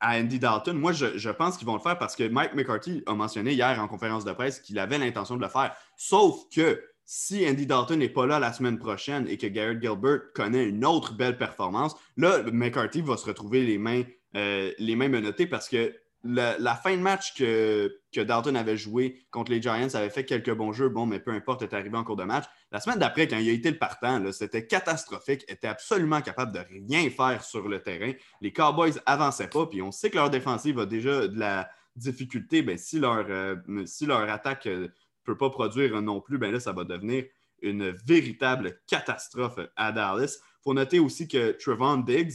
Andy 0.00 0.38
Dalton? 0.38 0.78
Moi, 0.78 0.92
je, 0.92 1.18
je 1.18 1.30
pense 1.30 1.56
qu'ils 1.56 1.66
vont 1.66 1.74
le 1.74 1.80
faire 1.80 1.98
parce 1.98 2.16
que 2.16 2.28
Mike 2.28 2.54
McCarthy 2.54 3.02
a 3.06 3.14
mentionné 3.14 3.52
hier 3.52 3.78
en 3.80 3.88
conférence 3.88 4.24
de 4.24 4.32
presse 4.32 4.60
qu'il 4.60 4.78
avait 4.78 4.98
l'intention 4.98 5.36
de 5.36 5.42
le 5.42 5.48
faire. 5.48 5.74
Sauf 5.96 6.48
que 6.54 6.82
si 7.10 7.48
Andy 7.48 7.64
Dalton 7.64 7.98
n'est 7.98 8.10
pas 8.10 8.26
là 8.26 8.38
la 8.38 8.52
semaine 8.52 8.78
prochaine 8.78 9.26
et 9.28 9.38
que 9.38 9.46
Garrett 9.46 9.80
Gilbert 9.80 10.30
connaît 10.34 10.66
une 10.68 10.84
autre 10.84 11.14
belle 11.14 11.38
performance, 11.38 11.96
là, 12.18 12.42
McCarthy 12.52 13.00
va 13.00 13.16
se 13.16 13.24
retrouver 13.24 13.64
les 13.64 13.78
mains, 13.78 14.02
euh, 14.36 14.72
les 14.78 14.94
mains 14.94 15.08
menottées 15.08 15.46
parce 15.46 15.70
que 15.70 15.96
la, 16.24 16.74
fin 16.74 16.96
de 16.96 17.02
match 17.02 17.34
que, 17.34 17.90
Dalton 18.14 18.56
avait 18.56 18.76
joué 18.76 19.24
contre 19.30 19.52
les 19.52 19.62
Giants 19.62 19.94
avait 19.94 20.10
fait 20.10 20.24
quelques 20.24 20.52
bons 20.52 20.72
jeux, 20.72 20.88
bon, 20.88 21.06
mais 21.06 21.20
peu 21.20 21.30
importe, 21.30 21.62
est 21.62 21.72
arrivé 21.72 21.96
en 21.96 22.04
cours 22.04 22.16
de 22.16 22.24
match. 22.24 22.44
La 22.72 22.80
semaine 22.80 22.98
d'après, 22.98 23.28
quand 23.28 23.38
il 23.38 23.48
a 23.48 23.52
été 23.52 23.70
le 23.70 23.78
partant, 23.78 24.32
c'était 24.32 24.66
catastrophique, 24.66 25.44
était 25.48 25.68
absolument 25.68 26.20
capable 26.20 26.52
de 26.52 26.60
rien 26.70 27.08
faire 27.10 27.44
sur 27.44 27.68
le 27.68 27.80
terrain. 27.80 28.12
Les 28.40 28.52
Cowboys 28.52 28.94
avançaient 29.06 29.48
pas, 29.48 29.66
puis 29.66 29.82
on 29.82 29.92
sait 29.92 30.10
que 30.10 30.16
leur 30.16 30.30
défensive 30.30 30.78
a 30.80 30.86
déjà 30.86 31.28
de 31.28 31.38
la 31.38 31.70
difficulté. 31.94 32.62
Ben, 32.62 32.76
si, 32.76 32.98
leur, 32.98 33.26
euh, 33.28 33.56
si 33.86 34.06
leur 34.06 34.28
attaque 34.28 34.66
euh, 34.66 34.88
peut 35.24 35.36
pas 35.36 35.50
produire 35.50 36.00
non 36.02 36.20
plus, 36.20 36.38
ben 36.38 36.50
là, 36.52 36.60
ça 36.60 36.72
va 36.72 36.84
devenir 36.84 37.24
une 37.62 37.90
véritable 38.06 38.80
catastrophe 38.86 39.58
à 39.76 39.92
Dallas. 39.92 40.38
Il 40.38 40.62
faut 40.62 40.74
noter 40.74 40.98
aussi 40.98 41.28
que 41.28 41.52
Trevon 41.52 41.98
Diggs, 41.98 42.34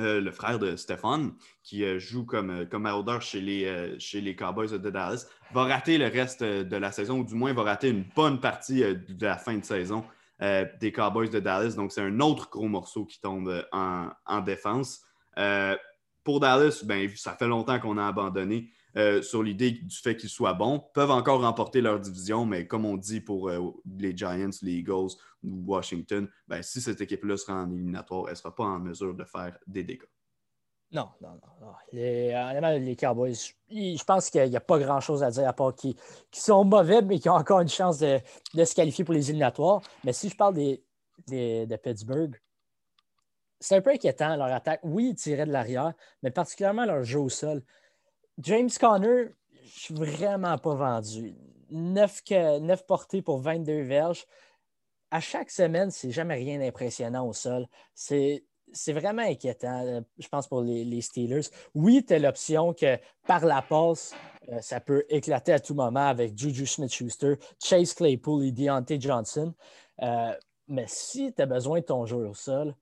euh, 0.00 0.20
le 0.20 0.30
frère 0.30 0.58
de 0.58 0.76
Stéphane, 0.76 1.32
qui 1.62 1.84
euh, 1.84 1.98
joue 1.98 2.24
comme, 2.24 2.50
euh, 2.50 2.64
comme 2.64 2.88
chez 3.20 3.40
les, 3.40 3.98
chez 3.98 4.36
Cowboys 4.36 4.70
de 4.70 4.90
Dallas, 4.90 5.26
va 5.52 5.64
rater 5.64 5.98
le 5.98 6.06
reste 6.06 6.42
de 6.42 6.76
la 6.76 6.92
saison, 6.92 7.18
ou 7.20 7.24
du 7.24 7.34
moins 7.34 7.52
va 7.52 7.62
rater 7.64 7.88
une 7.88 8.04
bonne 8.14 8.40
partie 8.40 8.80
de 8.80 9.26
la 9.26 9.36
fin 9.36 9.56
de 9.56 9.64
saison 9.64 10.04
des 10.40 10.92
Cowboys 10.92 11.30
de 11.30 11.40
Dallas. 11.40 11.74
Donc, 11.74 11.90
c'est 11.90 12.00
un 12.00 12.20
autre 12.20 12.48
gros 12.48 12.68
morceau 12.68 13.04
qui 13.04 13.20
tombe 13.20 13.66
en, 13.72 14.08
en 14.24 14.40
défense. 14.40 15.00
pour 16.22 16.38
Dallas, 16.38 16.84
ben, 16.84 17.10
ça 17.16 17.32
fait 17.32 17.48
longtemps 17.48 17.80
qu'on 17.80 17.98
a 17.98 18.06
abandonné. 18.06 18.70
Euh, 18.96 19.20
sur 19.22 19.42
l'idée 19.42 19.72
du 19.72 19.96
fait 19.96 20.16
qu'ils 20.16 20.30
soient 20.30 20.54
bons, 20.54 20.80
peuvent 20.94 21.10
encore 21.10 21.42
remporter 21.42 21.80
leur 21.80 22.00
division, 22.00 22.46
mais 22.46 22.66
comme 22.66 22.84
on 22.84 22.96
dit 22.96 23.20
pour 23.20 23.48
euh, 23.48 23.60
les 23.98 24.16
Giants, 24.16 24.50
les 24.62 24.72
Eagles 24.72 25.12
ou 25.42 25.62
Washington, 25.66 26.28
ben, 26.46 26.62
si 26.62 26.80
cette 26.80 27.00
équipe-là 27.00 27.36
sera 27.36 27.54
en 27.62 27.70
éliminatoire, 27.70 28.24
elle 28.26 28.32
ne 28.32 28.36
sera 28.36 28.54
pas 28.54 28.64
en 28.64 28.78
mesure 28.78 29.14
de 29.14 29.24
faire 29.24 29.56
des 29.66 29.84
dégâts. 29.84 30.08
Non, 30.90 31.10
non, 31.20 31.38
non. 31.60 31.72
Les, 31.92 32.32
les 32.80 32.96
Cowboys, 32.96 33.34
je 33.70 34.04
pense 34.04 34.30
qu'il 34.30 34.48
n'y 34.48 34.56
a 34.56 34.60
pas 34.60 34.78
grand-chose 34.78 35.22
à 35.22 35.30
dire 35.30 35.46
à 35.46 35.52
part 35.52 35.74
qu'ils 35.74 35.94
sont 36.32 36.64
mauvais, 36.64 37.02
mais 37.02 37.18
qui 37.18 37.28
ont 37.28 37.34
encore 37.34 37.60
une 37.60 37.68
chance 37.68 37.98
de, 37.98 38.18
se 38.54 38.74
qualifier 38.74 39.04
pour 39.04 39.12
les 39.12 39.28
éliminatoires. 39.28 39.82
Mais 40.04 40.14
si 40.14 40.30
je 40.30 40.36
parle 40.36 40.54
des, 40.54 40.82
de 41.28 41.76
Pittsburgh, 41.76 42.40
c'est 43.60 43.76
un 43.76 43.80
peu 43.82 43.90
inquiétant 43.90 44.34
leur 44.36 44.52
attaque. 44.52 44.80
Oui, 44.82 45.10
ils 45.10 45.14
tiraient 45.14 45.44
de 45.44 45.52
l'arrière, 45.52 45.92
mais 46.22 46.30
particulièrement 46.30 46.86
leur 46.86 47.02
jeu 47.04 47.18
au 47.18 47.28
sol. 47.28 47.62
James 48.38 48.70
Conner, 48.78 49.30
je 49.64 49.80
suis 49.80 49.94
vraiment 49.94 50.56
pas 50.58 50.74
vendu. 50.74 51.34
9, 51.70 52.86
portées 52.86 53.20
pour 53.20 53.40
22 53.40 53.82
verges. 53.82 54.26
À 55.10 55.20
chaque 55.20 55.50
semaine, 55.50 55.90
c'est 55.90 56.12
jamais 56.12 56.34
rien 56.34 56.58
d'impressionnant 56.58 57.26
au 57.26 57.32
sol. 57.32 57.66
C'est, 57.94 58.44
vraiment 58.88 59.22
inquiétant, 59.22 59.84
euh, 59.84 60.00
je 60.18 60.28
pense, 60.28 60.46
pour 60.46 60.62
les, 60.62 61.00
Steelers. 61.00 61.48
Oui, 61.74 62.04
tu 62.06 62.14
as 62.14 62.18
l'option 62.18 62.72
que 62.74 62.98
par 63.26 63.44
la 63.44 63.60
passe, 63.60 64.14
euh, 64.50 64.60
ça 64.60 64.80
peut 64.80 65.04
éclater 65.08 65.52
à 65.52 65.60
tout 65.60 65.74
moment 65.74 66.06
avec 66.06 66.38
Juju 66.38 66.66
Smith-Schuster, 66.66 67.34
Chase 67.62 67.92
Claypool 67.94 68.44
et 68.44 68.52
Deontay 68.52 69.00
Johnson. 69.00 69.52
Euh, 70.02 70.32
mais 70.68 70.84
si 70.86 71.32
tu 71.34 71.42
as 71.42 71.46
besoin 71.46 71.80
de 71.80 71.84
ton 71.84 72.06
jeu 72.06 72.28
au 72.28 72.34
sol, 72.34 72.74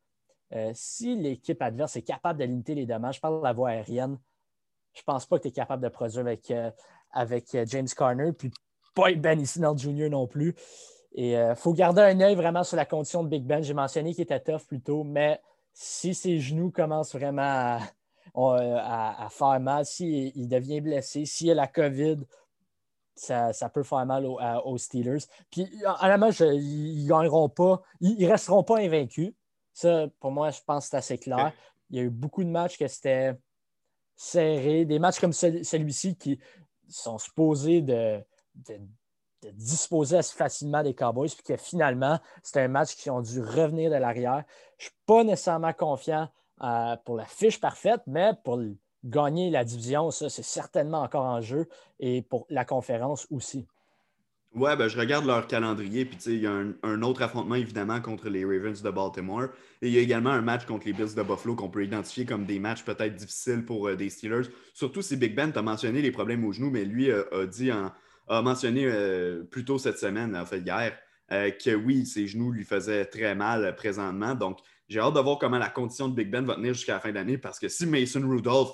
si 0.74 1.16
l'équipe 1.16 1.60
adverse 1.60 1.96
est 1.96 2.02
capable 2.02 2.38
de 2.38 2.44
limiter 2.44 2.76
les 2.76 2.86
dommages 2.86 3.20
par 3.20 3.32
la 3.40 3.52
voie 3.52 3.70
aérienne, 3.70 4.16
je 4.96 5.02
pense 5.02 5.26
pas 5.26 5.36
que 5.36 5.42
tu 5.42 5.48
es 5.48 5.52
capable 5.52 5.82
de 5.82 5.88
produire 5.88 6.22
avec, 6.22 6.50
euh, 6.50 6.70
avec 7.12 7.54
euh, 7.54 7.64
James 7.68 7.88
Carner, 7.88 8.32
puis 8.32 8.50
pas 8.94 9.12
Ben 9.14 9.38
Isnell 9.38 9.76
Jr. 9.76 10.08
non 10.08 10.26
plus. 10.26 10.54
Et 11.14 11.32
il 11.32 11.36
euh, 11.36 11.54
faut 11.54 11.72
garder 11.72 12.02
un 12.02 12.20
œil 12.20 12.34
vraiment 12.34 12.64
sur 12.64 12.76
la 12.76 12.86
condition 12.86 13.22
de 13.22 13.28
Big 13.28 13.44
Ben. 13.44 13.62
J'ai 13.62 13.74
mentionné 13.74 14.14
qu'il 14.14 14.22
était 14.22 14.40
tough 14.40 14.66
plus 14.66 14.80
tôt, 14.80 15.04
mais 15.04 15.40
si 15.72 16.14
ses 16.14 16.40
genoux 16.40 16.70
commencent 16.70 17.14
vraiment 17.14 17.78
à, 18.34 19.28
faire 19.30 19.60
mal, 19.60 19.84
s'il 19.84 20.32
il 20.34 20.48
devient 20.48 20.80
blessé, 20.80 21.26
s'il 21.26 21.50
a 21.50 21.54
la 21.54 21.66
COVID, 21.66 22.16
ça, 23.14 23.52
peut 23.72 23.82
faire 23.82 24.04
mal 24.06 24.26
aux, 24.26 24.78
Steelers. 24.78 25.24
Puis, 25.50 25.70
honnêtement, 26.02 26.30
ils 26.30 27.04
ne 27.04 27.08
gagneront 27.08 27.48
pas, 27.48 27.82
ils 28.00 28.18
ne 28.18 28.30
resteront 28.30 28.62
pas 28.62 28.78
invaincus. 28.78 29.32
Ça, 29.72 30.06
pour 30.20 30.30
moi, 30.30 30.50
je 30.50 30.60
pense 30.66 30.84
que 30.84 30.90
c'est 30.90 30.96
assez 30.96 31.18
clair. 31.18 31.52
Il 31.90 31.96
y 31.96 32.00
a 32.00 32.02
eu 32.02 32.10
beaucoup 32.10 32.44
de 32.44 32.50
matchs 32.50 32.78
que 32.78 32.88
c'était 32.88 33.34
serré, 34.16 34.84
des 34.84 34.98
matchs 34.98 35.20
comme 35.20 35.32
celui-ci 35.32 36.16
qui 36.16 36.40
sont 36.88 37.18
supposés 37.18 37.82
de, 37.82 38.20
disposer 39.52 40.16
assez 40.16 40.34
facilement 40.34 40.82
des 40.82 40.94
Cowboys, 40.94 41.28
puis 41.28 41.42
que 41.44 41.56
finalement, 41.56 42.18
c'est 42.42 42.60
un 42.60 42.68
match 42.68 42.96
qui 42.96 43.10
ont 43.10 43.20
dû 43.20 43.40
revenir 43.40 43.90
de 43.90 43.96
l'arrière. 43.96 44.44
Je 44.78 44.86
ne 44.86 44.88
suis 44.88 44.98
pas 45.06 45.22
nécessairement 45.22 45.72
confiant 45.72 46.28
euh, 46.62 46.96
pour 47.04 47.16
la 47.16 47.26
fiche 47.26 47.60
parfaite, 47.60 48.00
mais 48.06 48.32
pour 48.42 48.60
gagner 49.04 49.50
la 49.50 49.64
division, 49.64 50.10
ça, 50.10 50.28
c'est 50.28 50.42
certainement 50.42 51.02
encore 51.02 51.26
en 51.26 51.40
jeu, 51.40 51.68
et 52.00 52.22
pour 52.22 52.46
la 52.48 52.64
conférence 52.64 53.26
aussi. 53.30 53.66
Ouais, 54.56 54.74
ben, 54.74 54.88
je 54.88 54.98
regarde 54.98 55.26
leur 55.26 55.46
calendrier, 55.46 56.06
puis 56.06 56.16
il 56.28 56.40
y 56.40 56.46
a 56.46 56.62
un, 56.82 57.02
autre 57.02 57.20
affrontement 57.20 57.56
évidemment 57.56 58.00
contre 58.00 58.30
les 58.30 58.42
Ravens 58.42 58.80
de 58.80 58.88
Baltimore. 58.88 59.48
Et 59.82 59.88
il 59.88 59.92
y 59.92 59.98
a 59.98 60.00
également 60.00 60.30
un 60.30 60.40
match 60.40 60.64
contre 60.64 60.86
les 60.86 60.94
Bills 60.94 61.14
de 61.14 61.22
Buffalo 61.22 61.54
qu'on 61.54 61.68
peut 61.68 61.84
identifier 61.84 62.24
comme 62.24 62.46
des 62.46 62.58
matchs 62.58 62.82
peut-être 62.82 63.14
difficiles 63.14 63.66
pour 63.66 63.86
euh, 63.86 63.96
des 63.96 64.08
Steelers. 64.08 64.48
Surtout 64.72 65.02
si 65.02 65.18
Big 65.18 65.34
Ben, 65.34 65.52
tu 65.52 65.58
as 65.58 65.62
mentionné 65.62 66.00
les 66.00 66.10
problèmes 66.10 66.42
au 66.42 66.52
genou, 66.52 66.70
mais 66.70 66.86
lui 66.86 67.10
euh, 67.10 67.42
a 67.42 67.44
dit 67.44 67.70
a 67.70 68.42
mentionné 68.42 68.86
euh, 68.86 69.44
plus 69.44 69.66
tôt 69.66 69.76
cette 69.76 69.98
semaine, 69.98 70.34
en 70.34 70.46
fait 70.46 70.60
hier, 70.60 70.98
que 71.28 71.74
oui, 71.74 72.06
ses 72.06 72.26
genoux 72.26 72.50
lui 72.50 72.64
faisaient 72.64 73.04
très 73.04 73.34
mal 73.34 73.76
présentement. 73.76 74.34
Donc, 74.34 74.60
j'ai 74.88 75.00
hâte 75.00 75.14
de 75.14 75.20
voir 75.20 75.38
comment 75.38 75.58
la 75.58 75.68
condition 75.68 76.08
de 76.08 76.14
Big 76.14 76.30
Ben 76.30 76.46
va 76.46 76.54
tenir 76.54 76.72
jusqu'à 76.72 76.94
la 76.94 77.00
fin 77.00 77.10
de 77.10 77.16
l'année 77.16 77.36
parce 77.36 77.58
que 77.58 77.68
si 77.68 77.84
Mason 77.84 78.26
Rudolph 78.26 78.70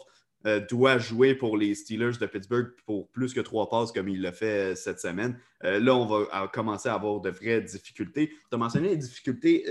euh, 0.47 0.61
doit 0.69 0.99
jouer 0.99 1.35
pour 1.35 1.57
les 1.57 1.75
Steelers 1.75 2.19
de 2.21 2.27
Pittsburgh 2.27 2.73
pour 2.85 3.09
plus 3.09 3.33
que 3.33 3.41
trois 3.41 3.69
passes 3.69 3.93
comme 3.93 4.09
il 4.09 4.21
l'a 4.21 4.33
fait 4.33 4.73
euh, 4.73 4.75
cette 4.75 5.01
semaine, 5.01 5.39
euh, 5.65 5.79
là, 5.79 5.95
on 5.95 6.07
va 6.07 6.49
commencer 6.49 6.89
à 6.89 6.95
avoir 6.95 7.21
de 7.21 7.31
vraies 7.31 7.61
difficultés. 7.61 8.31
Tu 8.31 8.55
as 8.55 8.57
mentionné 8.57 8.89
les 8.89 8.97
difficultés 8.97 9.65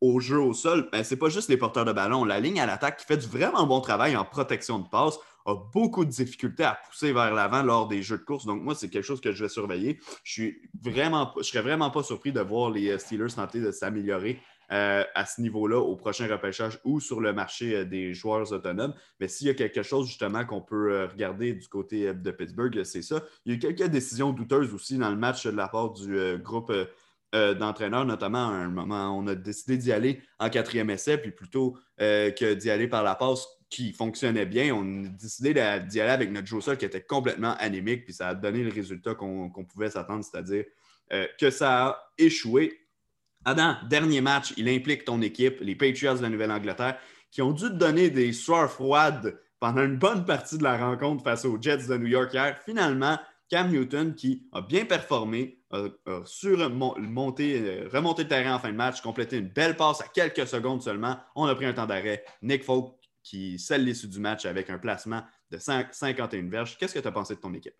au 0.00 0.18
jeu 0.18 0.40
au 0.40 0.52
sol. 0.52 0.88
Ben, 0.90 1.04
Ce 1.04 1.14
n'est 1.14 1.18
pas 1.18 1.28
juste 1.28 1.48
les 1.48 1.56
porteurs 1.56 1.84
de 1.84 1.92
ballon. 1.92 2.24
La 2.24 2.40
ligne 2.40 2.60
à 2.60 2.66
l'attaque 2.66 2.98
qui 2.98 3.06
fait 3.06 3.18
du 3.18 3.26
vraiment 3.26 3.66
bon 3.66 3.80
travail 3.80 4.16
en 4.16 4.24
protection 4.24 4.78
de 4.78 4.88
passe 4.88 5.18
a 5.46 5.54
beaucoup 5.54 6.04
de 6.04 6.10
difficultés 6.10 6.64
à 6.64 6.78
pousser 6.86 7.12
vers 7.12 7.32
l'avant 7.32 7.62
lors 7.62 7.86
des 7.86 8.02
jeux 8.02 8.18
de 8.18 8.24
course. 8.24 8.46
Donc, 8.46 8.62
moi, 8.62 8.74
c'est 8.74 8.88
quelque 8.88 9.04
chose 9.04 9.20
que 9.20 9.32
je 9.32 9.44
vais 9.44 9.48
surveiller. 9.48 10.00
Je 10.24 10.44
ne 10.44 10.50
je 11.38 11.42
serais 11.42 11.62
vraiment 11.62 11.90
pas 11.90 12.02
surpris 12.02 12.32
de 12.32 12.40
voir 12.40 12.70
les 12.70 12.98
Steelers 12.98 13.34
tenter 13.34 13.60
de 13.60 13.70
s'améliorer 13.70 14.40
euh, 14.72 15.02
à 15.16 15.26
ce 15.26 15.40
niveau-là 15.40 15.80
au 15.80 15.96
prochain 15.96 16.28
repêchage 16.28 16.78
ou 16.84 17.00
sur 17.00 17.20
le 17.20 17.32
marché 17.32 17.74
euh, 17.74 17.84
des 17.84 18.14
joueurs 18.14 18.52
autonomes. 18.52 18.94
Mais 19.18 19.26
s'il 19.26 19.48
y 19.48 19.50
a 19.50 19.54
quelque 19.54 19.82
chose 19.82 20.06
justement 20.06 20.44
qu'on 20.44 20.60
peut 20.60 20.92
euh, 20.92 21.06
regarder 21.08 21.54
du 21.54 21.66
côté 21.66 22.14
de 22.14 22.30
Pittsburgh, 22.30 22.84
c'est 22.84 23.02
ça. 23.02 23.20
Il 23.44 23.50
y 23.50 23.54
a 23.54 23.56
eu 23.56 23.58
quelques 23.58 23.90
décisions 23.90 24.32
douteuses 24.32 24.72
aussi 24.72 24.96
dans 24.96 25.10
le 25.10 25.16
match 25.16 25.44
de 25.44 25.56
la 25.56 25.66
part 25.66 25.90
du 25.90 26.38
groupe 26.38 26.72
d'entraîneurs, 27.32 28.04
notamment 28.04 28.48
à 28.48 28.52
un 28.52 28.68
moment, 28.68 29.16
on 29.16 29.26
a 29.26 29.34
décidé 29.34 29.76
d'y 29.76 29.92
aller 29.92 30.20
en 30.38 30.50
quatrième 30.50 30.90
essai, 30.90 31.18
puis 31.18 31.30
plutôt 31.30 31.76
que 31.98 32.54
d'y 32.54 32.70
aller 32.70 32.88
par 32.88 33.02
la 33.02 33.14
passe 33.14 33.46
qui 33.68 33.92
fonctionnait 33.92 34.46
bien, 34.46 34.74
on 34.74 35.04
a 35.04 35.08
décidé 35.08 35.54
d'y 35.54 36.00
aller 36.00 36.10
avec 36.10 36.30
notre 36.30 36.46
Joe 36.46 36.76
qui 36.76 36.84
était 36.84 37.02
complètement 37.02 37.54
anémique, 37.58 38.04
puis 38.04 38.14
ça 38.14 38.28
a 38.28 38.34
donné 38.34 38.64
le 38.64 38.72
résultat 38.72 39.14
qu'on 39.14 39.64
pouvait 39.64 39.90
s'attendre, 39.90 40.24
c'est-à-dire 40.24 40.64
que 41.38 41.50
ça 41.50 41.86
a 41.86 42.12
échoué 42.18 42.80
Adam, 43.44 43.76
dernier 43.88 44.20
match, 44.20 44.52
il 44.56 44.68
implique 44.68 45.04
ton 45.04 45.22
équipe, 45.22 45.60
les 45.60 45.74
Patriots 45.74 46.16
de 46.16 46.22
la 46.22 46.28
Nouvelle-Angleterre, 46.28 46.98
qui 47.30 47.42
ont 47.42 47.52
dû 47.52 47.64
te 47.64 47.74
donner 47.74 48.10
des 48.10 48.32
soirs 48.32 48.70
froides 48.70 49.40
pendant 49.58 49.82
une 49.82 49.96
bonne 49.96 50.24
partie 50.24 50.58
de 50.58 50.62
la 50.62 50.76
rencontre 50.76 51.24
face 51.24 51.44
aux 51.44 51.60
Jets 51.60 51.86
de 51.88 51.96
New 51.96 52.06
York 52.06 52.32
hier. 52.32 52.58
Finalement, 52.64 53.18
Cam 53.48 53.70
Newton, 53.70 54.14
qui 54.14 54.46
a 54.52 54.60
bien 54.60 54.84
performé, 54.84 55.60
a, 55.70 55.88
remonté 56.06 57.58
le 57.58 58.28
terrain 58.28 58.54
en 58.54 58.58
fin 58.58 58.70
de 58.70 58.76
match, 58.76 59.00
complété 59.00 59.38
une 59.38 59.48
belle 59.48 59.76
passe 59.76 60.00
à 60.00 60.08
quelques 60.08 60.46
secondes 60.46 60.82
seulement. 60.82 61.16
On 61.34 61.46
a 61.46 61.54
pris 61.54 61.66
un 61.66 61.72
temps 61.72 61.86
d'arrêt. 61.86 62.24
Nick 62.42 62.64
Folk 62.64 62.94
qui 63.22 63.58
scelle 63.58 63.84
l'issue 63.84 64.08
du 64.08 64.18
match 64.18 64.46
avec 64.46 64.70
un 64.70 64.78
placement 64.78 65.22
de 65.50 65.58
51 65.58 66.48
verges. 66.48 66.78
Qu'est-ce 66.78 66.94
que 66.94 67.00
tu 67.00 67.08
as 67.08 67.12
pensé 67.12 67.34
de 67.34 67.40
ton 67.40 67.52
équipe? 67.54 67.74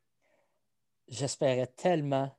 J'espérais 1.08 1.68
tellement 1.76 2.36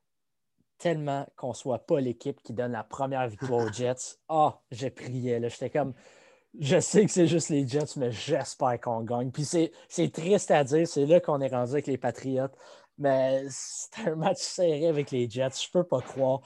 tellement 0.82 1.28
qu'on 1.36 1.50
ne 1.50 1.54
soit 1.54 1.86
pas 1.86 2.02
l'équipe 2.02 2.42
qui 2.42 2.54
donne 2.54 2.72
la 2.72 2.84
première 2.84 3.28
victoire 3.28 3.66
aux 3.66 3.72
Jets. 3.74 4.18
Ah, 4.28 4.60
j'ai 4.72 4.90
prié. 4.90 5.40
J'étais 5.48 5.70
comme, 5.70 5.94
je 6.60 6.80
sais 6.80 7.06
que 7.06 7.12
c'est 7.12 7.28
juste 7.28 7.50
les 7.50 7.68
Jets, 7.68 7.98
mais 7.98 8.12
j'espère 8.12 8.82
qu'on 8.82 9.02
gagne. 9.02 9.32
Puis 9.32 9.46
c'est 9.46 10.12
triste 10.12 10.52
à 10.52 10.64
dire, 10.64 10.88
c'est 10.88 11.06
là 11.06 11.20
qu'on 11.20 11.40
est 11.40 11.48
rendu 11.48 11.74
avec 11.74 11.88
les 11.88 11.98
Patriots. 11.98 12.50
Mais 12.98 13.46
c'est 13.50 14.08
un 14.08 14.16
match 14.16 14.40
serré 14.40 14.88
avec 14.88 15.12
les 15.12 15.30
Jets, 15.30 15.62
je 15.62 15.68
ne 15.68 15.82
peux 15.82 15.88
pas 15.88 16.02
croire. 16.02 16.42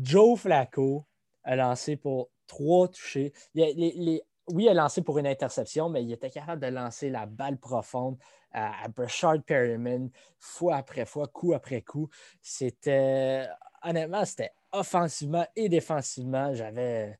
Joe 0.00 0.38
Flacco 0.38 1.04
a 1.42 1.56
lancé 1.56 1.96
pour 1.96 2.30
trois 2.46 2.88
touchés. 2.88 3.32
oui, 3.54 4.22
il 4.48 4.68
a 4.68 4.74
lancé 4.74 5.02
pour 5.02 5.18
une 5.18 5.26
interception, 5.26 5.88
mais 5.88 6.02
il 6.04 6.12
était 6.12 6.30
capable 6.30 6.62
de 6.62 6.68
lancer 6.68 7.10
la 7.10 7.26
balle 7.26 7.58
profonde 7.58 8.16
à, 8.52 8.84
à 8.84 8.88
Brashard 8.88 9.42
Perryman, 9.44 10.10
fois 10.38 10.76
après 10.76 11.06
fois, 11.06 11.26
coup 11.26 11.54
après 11.54 11.82
coup. 11.82 12.08
C'était 12.40 13.46
honnêtement, 13.82 14.24
c'était 14.24 14.52
offensivement 14.72 15.46
et 15.56 15.68
défensivement. 15.68 16.54
J'avais, 16.54 17.18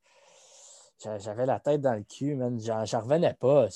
j'avais 1.18 1.46
la 1.46 1.60
tête 1.60 1.80
dans 1.80 1.94
le 1.94 2.02
cul, 2.02 2.34
man. 2.34 2.58
J'en, 2.60 3.00
revenais 3.00 3.34
pas. 3.34 3.66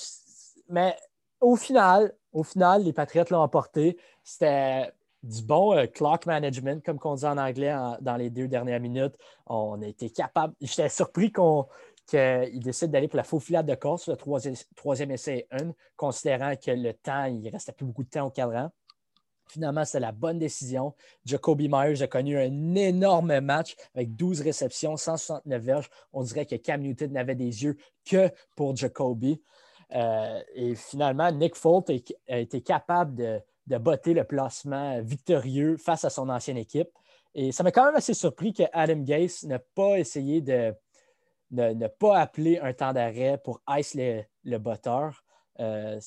Mais 0.69 0.97
au 1.41 1.57
final, 1.57 2.13
au 2.33 2.43
final, 2.43 2.83
les 2.83 2.93
Patriotes 2.93 3.31
l'ont 3.31 3.41
emporté. 3.41 3.99
C'était 4.23 4.93
du 5.23 5.43
bon 5.43 5.75
euh, 5.77 5.87
clock 5.87 6.27
management, 6.27 6.85
comme 6.85 6.99
on 7.03 7.15
dit 7.15 7.25
en 7.25 7.39
anglais 7.39 7.75
dans 8.01 8.17
les 8.17 8.31
deux 8.31 8.49
dernières 8.49 8.81
minutes. 8.81 9.15
On 9.47 9.81
a 9.83 9.87
été 9.87 10.11
capable. 10.11 10.55
J'étais 10.61 10.89
surpris 10.89 11.33
qu'on, 11.33 11.67
qu'il 12.07 12.61
décide 12.61 12.91
d'aller 12.91 13.09
pour 13.09 13.17
la 13.17 13.25
faux 13.25 13.41
filade 13.41 13.67
de 13.67 13.75
course, 13.75 14.09
le 14.09 14.17
troisième, 14.17 14.55
troisième 14.77 15.11
essai 15.11 15.47
1, 15.51 15.73
considérant 15.97 16.55
que 16.57 16.71
le 16.71 16.93
temps, 16.93 17.25
il 17.25 17.41
ne 17.41 17.51
restait 17.51 17.73
plus 17.73 17.87
beaucoup 17.87 18.05
de 18.05 18.11
temps 18.11 18.27
au 18.27 18.31
cadran. 18.31 18.71
Finalement, 19.49 19.85
c'était 19.85 20.01
la 20.01 20.13
bonne 20.13 20.39
décision. 20.39 20.95
Jacoby 21.25 21.69
Myers 21.69 22.03
a 22.03 22.07
connu 22.07 22.39
un 22.39 22.75
énorme 22.75 23.41
match 23.41 23.77
avec 23.95 24.17
12 24.17 24.41
réceptions, 24.41 24.97
169 24.97 25.63
verges. 25.63 25.91
On 26.13 26.23
dirait 26.23 26.47
que 26.47 26.57
Cam 26.57 26.81
Newton 26.81 27.13
n'avait 27.13 27.35
des 27.35 27.63
yeux 27.65 27.77
que 28.05 28.31
pour 28.57 28.75
Jacoby. 28.75 29.41
Euh, 29.95 30.41
et 30.55 30.75
finalement, 30.75 31.31
Nick 31.31 31.57
Folt 31.57 31.91
a 32.29 32.39
été 32.39 32.61
capable 32.63 33.15
de, 33.67 33.79
botter 33.79 34.15
le 34.15 34.25
placement 34.25 35.01
victorieux 35.03 35.77
face 35.77 36.05
à 36.05 36.11
son 36.11 36.29
ancienne 36.29 36.57
équipe. 36.57 36.91
Et 37.35 37.53
ça 37.53 37.63
m'a 37.63 37.73
quand 37.73 37.85
même 37.85 37.97
assez 37.97 38.15
surpris 38.15 38.53
que 38.53 38.63
Adam 38.73 39.01
Gase 39.01 39.45
n'ait 39.45 39.65
pas 39.75 39.99
essayé 39.99 40.41
de 40.41 40.75
ne 41.51 41.87
pas 41.87 42.19
appeler 42.19 42.59
un 42.59 42.73
temps 42.73 42.93
d'arrêt 42.93 43.39
pour 43.43 43.61
ice 43.69 43.95
le, 43.95 44.59
botteur. 44.59 45.25
Euh, 45.61 46.01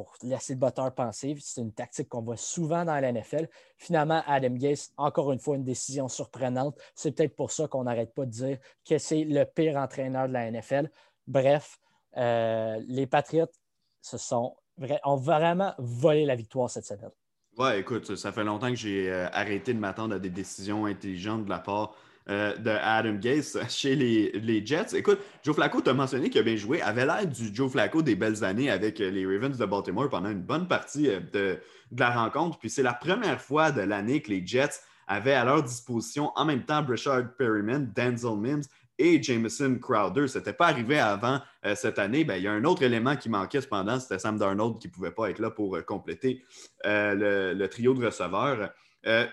pour 0.00 0.14
laisser 0.22 0.54
le 0.54 0.58
botteur 0.58 0.94
penser. 0.94 1.36
C'est 1.40 1.60
une 1.60 1.72
tactique 1.72 2.08
qu'on 2.08 2.22
voit 2.22 2.38
souvent 2.38 2.84
dans 2.86 2.98
la 2.98 3.12
NFL. 3.12 3.48
Finalement, 3.76 4.22
Adam 4.26 4.54
Gase, 4.54 4.92
encore 4.96 5.30
une 5.32 5.38
fois, 5.38 5.56
une 5.56 5.64
décision 5.64 6.08
surprenante. 6.08 6.78
C'est 6.94 7.12
peut-être 7.12 7.36
pour 7.36 7.50
ça 7.50 7.68
qu'on 7.68 7.84
n'arrête 7.84 8.14
pas 8.14 8.24
de 8.24 8.30
dire 8.30 8.58
que 8.88 8.96
c'est 8.96 9.24
le 9.24 9.44
pire 9.44 9.76
entraîneur 9.76 10.26
de 10.26 10.32
la 10.32 10.50
NFL. 10.50 10.90
Bref, 11.26 11.78
euh, 12.16 12.80
les 12.88 13.06
Patriots 13.06 13.52
se 14.00 14.16
sont, 14.16 14.56
ont 15.04 15.16
vraiment 15.16 15.74
volé 15.78 16.24
la 16.24 16.34
victoire 16.34 16.70
cette 16.70 16.86
semaine. 16.86 17.10
Ouais, 17.58 17.80
écoute, 17.80 18.16
ça 18.16 18.32
fait 18.32 18.44
longtemps 18.44 18.70
que 18.70 18.76
j'ai 18.76 19.10
euh, 19.10 19.28
arrêté 19.32 19.74
de 19.74 19.78
m'attendre 19.78 20.14
à 20.14 20.18
des 20.18 20.30
décisions 20.30 20.86
intelligentes 20.86 21.44
de 21.44 21.50
la 21.50 21.58
part 21.58 21.94
euh, 22.30 22.56
de 22.58 22.70
Adam 22.70 23.14
Gase 23.14 23.58
chez 23.68 23.96
les, 23.96 24.64
Jets. 24.64 24.94
Écoute, 24.94 25.18
Joe 25.42 25.52
Flacco, 25.52 25.80
tu 25.80 25.90
as 25.90 25.94
mentionné 25.94 26.30
qu'il 26.30 26.40
a 26.40 26.44
bien 26.44 26.54
joué, 26.54 26.80
avait 26.80 27.04
l'air 27.04 27.26
du 27.26 27.52
Joe 27.52 27.72
Flacco 27.72 28.02
des 28.02 28.14
belles 28.14 28.44
années 28.44 28.70
avec 28.70 29.00
euh, 29.00 29.10
les 29.10 29.26
Ravens 29.26 29.58
de 29.58 29.66
Baltimore 29.66 30.08
pendant 30.08 30.30
une 30.30 30.42
bonne 30.42 30.68
partie 30.68 31.10
euh, 31.10 31.18
de, 31.32 31.58
la 31.96 32.10
rencontre. 32.10 32.60
Puis 32.60 32.70
c'est 32.70 32.84
la 32.84 32.92
première 32.92 33.40
fois 33.40 33.72
de 33.72 33.80
l'année 33.80 34.22
que 34.22 34.30
les 34.30 34.46
Jets 34.46 34.78
avaient 35.08 35.34
à 35.34 35.44
leur 35.44 35.64
disposition 35.64 36.30
en 36.36 36.44
même 36.44 36.62
temps 36.62 36.82
Brashard 36.82 37.34
Perryman, 37.36 37.92
Denzel 37.96 38.36
Mims 38.36 38.62
et 38.96 39.20
Jameson 39.20 39.78
Crowder. 39.82 40.28
Ce 40.28 40.38
n'était 40.38 40.52
pas 40.52 40.68
arrivé 40.68 41.00
avant 41.00 41.40
cette 41.74 41.98
année. 41.98 42.22
Ben, 42.22 42.36
il 42.36 42.44
y 42.44 42.46
a 42.46 42.52
un 42.52 42.62
autre 42.62 42.84
élément 42.84 43.16
qui 43.16 43.28
manquait 43.28 43.60
cependant, 43.60 43.98
c'était 43.98 44.20
Sam 44.20 44.38
Darnold 44.38 44.78
qui 44.78 44.86
ne 44.86 44.92
pouvait 44.92 45.10
pas 45.10 45.30
être 45.30 45.40
là 45.40 45.50
pour 45.50 45.84
compléter 45.84 46.44
le, 46.84 47.66
trio 47.66 47.94
de 47.94 48.06
receveurs. 48.06 48.70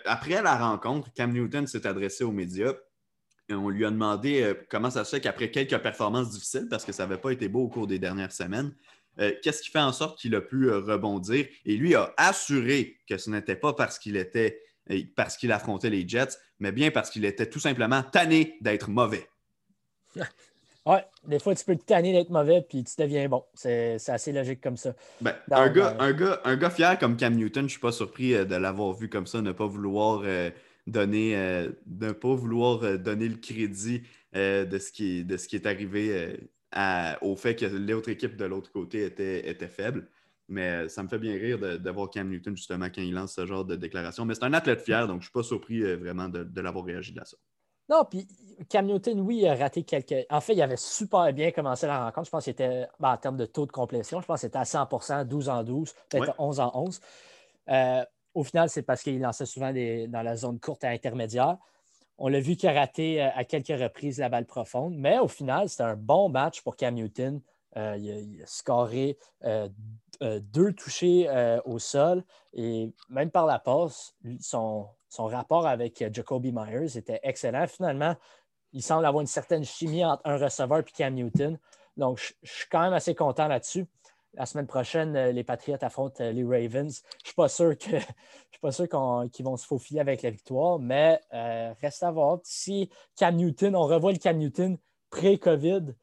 après 0.06 0.42
la 0.42 0.56
rencontre, 0.58 1.14
Cam 1.14 1.32
Newton 1.32 1.68
s'est 1.68 1.86
adressé 1.86 2.24
aux 2.24 2.32
médias 2.32 2.74
on 3.56 3.70
lui 3.70 3.86
a 3.86 3.92
demandé 3.92 4.42
euh, 4.42 4.54
comment 4.70 4.90
ça 4.90 5.06
se 5.06 5.16
fait 5.16 5.22
qu'après 5.22 5.52
quelques 5.52 5.78
performances 5.78 6.30
difficiles, 6.30 6.68
parce 6.70 6.86
que 6.86 6.92
ça 6.92 7.06
n'avait 7.06 7.20
pas 7.20 7.32
été 7.32 7.48
beau 7.48 7.62
au 7.62 7.68
cours 7.70 7.88
des 7.88 8.00
dernières 8.00 8.32
semaines, 8.32 8.74
euh, 9.20 9.32
qu'est-ce 9.42 9.62
qui 9.62 9.70
fait 9.70 9.80
en 9.80 9.94
sorte 9.94 10.20
qu'il 10.20 10.36
a 10.36 10.42
pu 10.42 10.70
euh, 10.70 10.80
rebondir? 10.80 11.48
Et 11.66 11.76
lui 11.76 11.96
a 11.96 12.14
assuré 12.18 12.98
que 13.10 13.18
ce 13.18 13.30
n'était 13.30 13.56
pas 13.56 13.74
parce 13.74 14.00
qu'il 14.00 14.18
était 14.18 14.62
parce 15.18 15.36
qu'il 15.36 15.52
affrontait 15.52 15.90
les 15.90 16.08
Jets, 16.08 16.38
mais 16.60 16.72
bien 16.72 16.92
parce 16.92 17.10
qu'il 17.10 17.26
était 17.26 17.50
tout 17.50 17.60
simplement 17.60 18.04
tanné 18.04 18.58
d'être 18.62 18.90
mauvais. 18.90 19.28
Oui, 20.90 21.00
des 21.28 21.38
fois, 21.40 21.54
tu 21.54 21.66
peux 21.66 21.76
te 21.76 21.84
tanner 21.84 22.14
d'être 22.14 22.30
mauvais, 22.30 22.62
puis 22.62 22.82
tu 22.82 22.94
deviens 22.98 23.28
bon. 23.28 23.44
C'est 23.54 23.98
assez 24.08 24.32
logique 24.32 24.62
comme 24.62 24.78
ça. 24.78 24.94
Ben, 25.20 25.36
un, 25.52 25.68
gars, 25.68 25.98
un, 26.00 26.14
gars, 26.14 26.40
un 26.46 26.56
gars 26.56 26.70
fier 26.70 26.98
comme 26.98 27.18
Cam 27.18 27.36
Newton, 27.36 27.64
je 27.64 27.66
ne 27.66 27.70
suis 27.72 27.82
pas 27.82 27.92
surpris 27.92 28.32
de 28.32 28.56
l'avoir 28.56 28.94
vu 28.94 29.10
comme 29.10 29.28
ça, 29.28 29.42
ne 29.42 29.52
pas 29.52 29.66
vouloir 29.66 30.24
donner, 30.88 31.36
euh, 31.36 31.70
ne 31.86 32.12
pas 32.12 32.34
vouloir 32.34 32.84
euh, 32.84 32.98
donner 32.98 33.28
le 33.28 33.36
crédit 33.36 34.04
euh, 34.36 34.66
de, 34.66 34.80
ce 34.80 34.92
qui, 34.92 35.24
de 35.24 35.38
ce 35.38 35.48
qui 35.48 35.58
est 35.58 35.68
arrivé 35.68 36.40
au 37.22 37.36
fait 37.36 37.56
que 37.56 37.66
l'autre 37.66 38.10
équipe 38.10 38.36
de 38.36 38.46
l'autre 38.46 38.72
côté 38.72 39.04
était, 39.04 39.50
était 39.50 39.68
faible. 39.68 40.08
Mais 40.50 40.88
ça 40.88 41.04
me 41.04 41.10
fait 41.10 41.20
bien 41.20 41.34
rire 41.34 41.60
de, 41.60 41.90
voir 41.90 42.10
Cam 42.10 42.30
Newton 42.30 42.56
justement 42.56 42.86
quand 42.86 43.02
il 43.02 43.14
lance 43.14 43.34
ce 43.34 43.46
genre 43.46 43.66
de 43.66 43.76
déclaration. 43.76 44.24
Mais 44.26 44.34
c'est 44.34 44.46
un 44.46 44.54
athlète 44.54 44.82
fier, 44.82 45.06
donc 45.06 45.16
je 45.16 45.18
ne 45.18 45.24
suis 45.24 45.32
pas 45.32 45.44
surpris 45.44 45.82
vraiment 45.96 46.30
de, 46.30 46.62
l'avoir 46.62 46.86
réagi 46.86 47.12
de 47.12 47.22
ça. 47.24 47.36
Non, 47.90 48.06
puis 48.10 48.28
Cam 48.70 48.86
Newton, 48.86 49.20
oui, 49.22 49.40
il 49.40 49.48
a 49.48 49.56
raté 49.56 49.84
quelques. 49.84 50.26
En 50.30 50.40
fait, 50.40 50.54
il 50.54 50.62
avait 50.62 50.78
super 50.78 51.34
bien 51.34 51.52
commencé 51.52 51.88
la 51.88 52.06
rencontre. 52.06 52.26
Je 52.26 52.32
pense 52.32 52.44
qu'il 52.44 52.52
était, 52.52 52.86
ben, 53.00 53.12
en 53.14 53.18
termes 53.18 53.38
de 53.38 53.46
taux 53.46 53.66
de 53.66 53.72
complétion, 53.72 54.22
je 54.22 54.26
pense 54.26 54.42
qu'il 54.42 54.48
était 54.48 54.58
à 54.58 54.64
100% 54.64 55.26
12 55.26 55.50
en 55.50 55.64
12, 55.64 55.94
peut-être 56.10 56.36
11 56.38 56.60
en 56.60 56.72
11 56.74 57.02
Au 58.38 58.44
final, 58.44 58.70
c'est 58.70 58.84
parce 58.84 59.02
qu'il 59.02 59.20
lançait 59.20 59.48
souvent 59.48 59.72
dans 59.72 60.22
la 60.22 60.36
zone 60.36 60.60
courte 60.60 60.84
à 60.84 60.90
intermédiaire. 60.90 61.58
On 62.20 62.28
l'a 62.28 62.40
vu 62.40 62.56
qu'il 62.56 62.70
a 62.70 62.74
raté 62.74 63.20
à 63.20 63.44
quelques 63.44 63.80
reprises 63.80 64.20
la 64.20 64.30
balle 64.30 64.46
profonde, 64.46 64.94
mais 64.96 65.18
au 65.18 65.28
final, 65.28 65.70
c'était 65.70 65.84
un 65.84 65.96
bon 65.96 66.30
match 66.30 66.62
pour 66.62 66.76
Cam 66.76 66.94
Newton. 66.94 67.42
il, 67.76 68.42
a, 68.44 68.46
scoré 68.46 69.18
deux 70.22 70.72
touchés 70.74 71.28
au 71.66 71.80
sol 71.80 72.24
et 72.54 72.92
même 73.10 73.32
par 73.32 73.48
la 73.48 73.58
passe, 73.58 74.16
son, 74.40 74.88
son 75.10 75.26
rapport 75.26 75.66
avec 75.66 76.06
Jacoby 76.14 76.52
Myers 76.52 76.96
était 76.96 77.20
excellent. 77.24 77.66
Finalement, 77.66 78.16
il 78.72 78.84
semble 78.84 79.06
avoir 79.06 79.22
une 79.22 79.28
certaine 79.28 79.64
chimie 79.64 80.06
entre 80.06 80.22
un 80.26 80.38
receveur 80.38 80.80
et 80.80 80.84
Cam 80.84 81.16
Newton. 81.16 81.58
Donc, 81.96 82.20
je, 82.20 82.34
suis 82.44 82.68
quand 82.70 82.82
même 82.82 82.94
assez 82.94 83.16
content 83.16 83.48
là-dessus. 83.48 83.88
La 84.34 84.46
semaine 84.46 84.68
prochaine, 84.68 85.16
euh, 85.16 85.32
les 85.32 85.44
Patriots 85.44 85.78
affrontent 85.82 86.24
euh, 86.24 86.32
les 86.32 86.44
Ravens. 86.44 87.02
Je 87.02 87.22
ne 87.22 87.26
suis 87.26 87.36
pas 87.36 87.50
sûr 87.50 87.78
que 87.78 87.92
je 87.92 87.98
suis 88.00 88.62
pas 88.62 88.72
sûr 88.72 88.88
qu'ils 89.32 89.46
vont 89.46 89.58
se 89.58 89.66
faufiler 89.66 90.00
avec 90.00 90.22
la 90.22 90.30
victoire, 90.30 90.80
mais 90.80 91.20
euh, 91.34 91.74
reste 91.82 92.04
à 92.04 92.12
voir. 92.12 92.40
Si 92.44 92.90
Cam 93.16 93.36
Newton, 93.36 93.76
on 93.76 93.84
revoit 93.84 94.12
le 94.12 94.20
Cam 94.20 94.38
Newton 94.38 94.78
pré-COVID, 95.10 95.96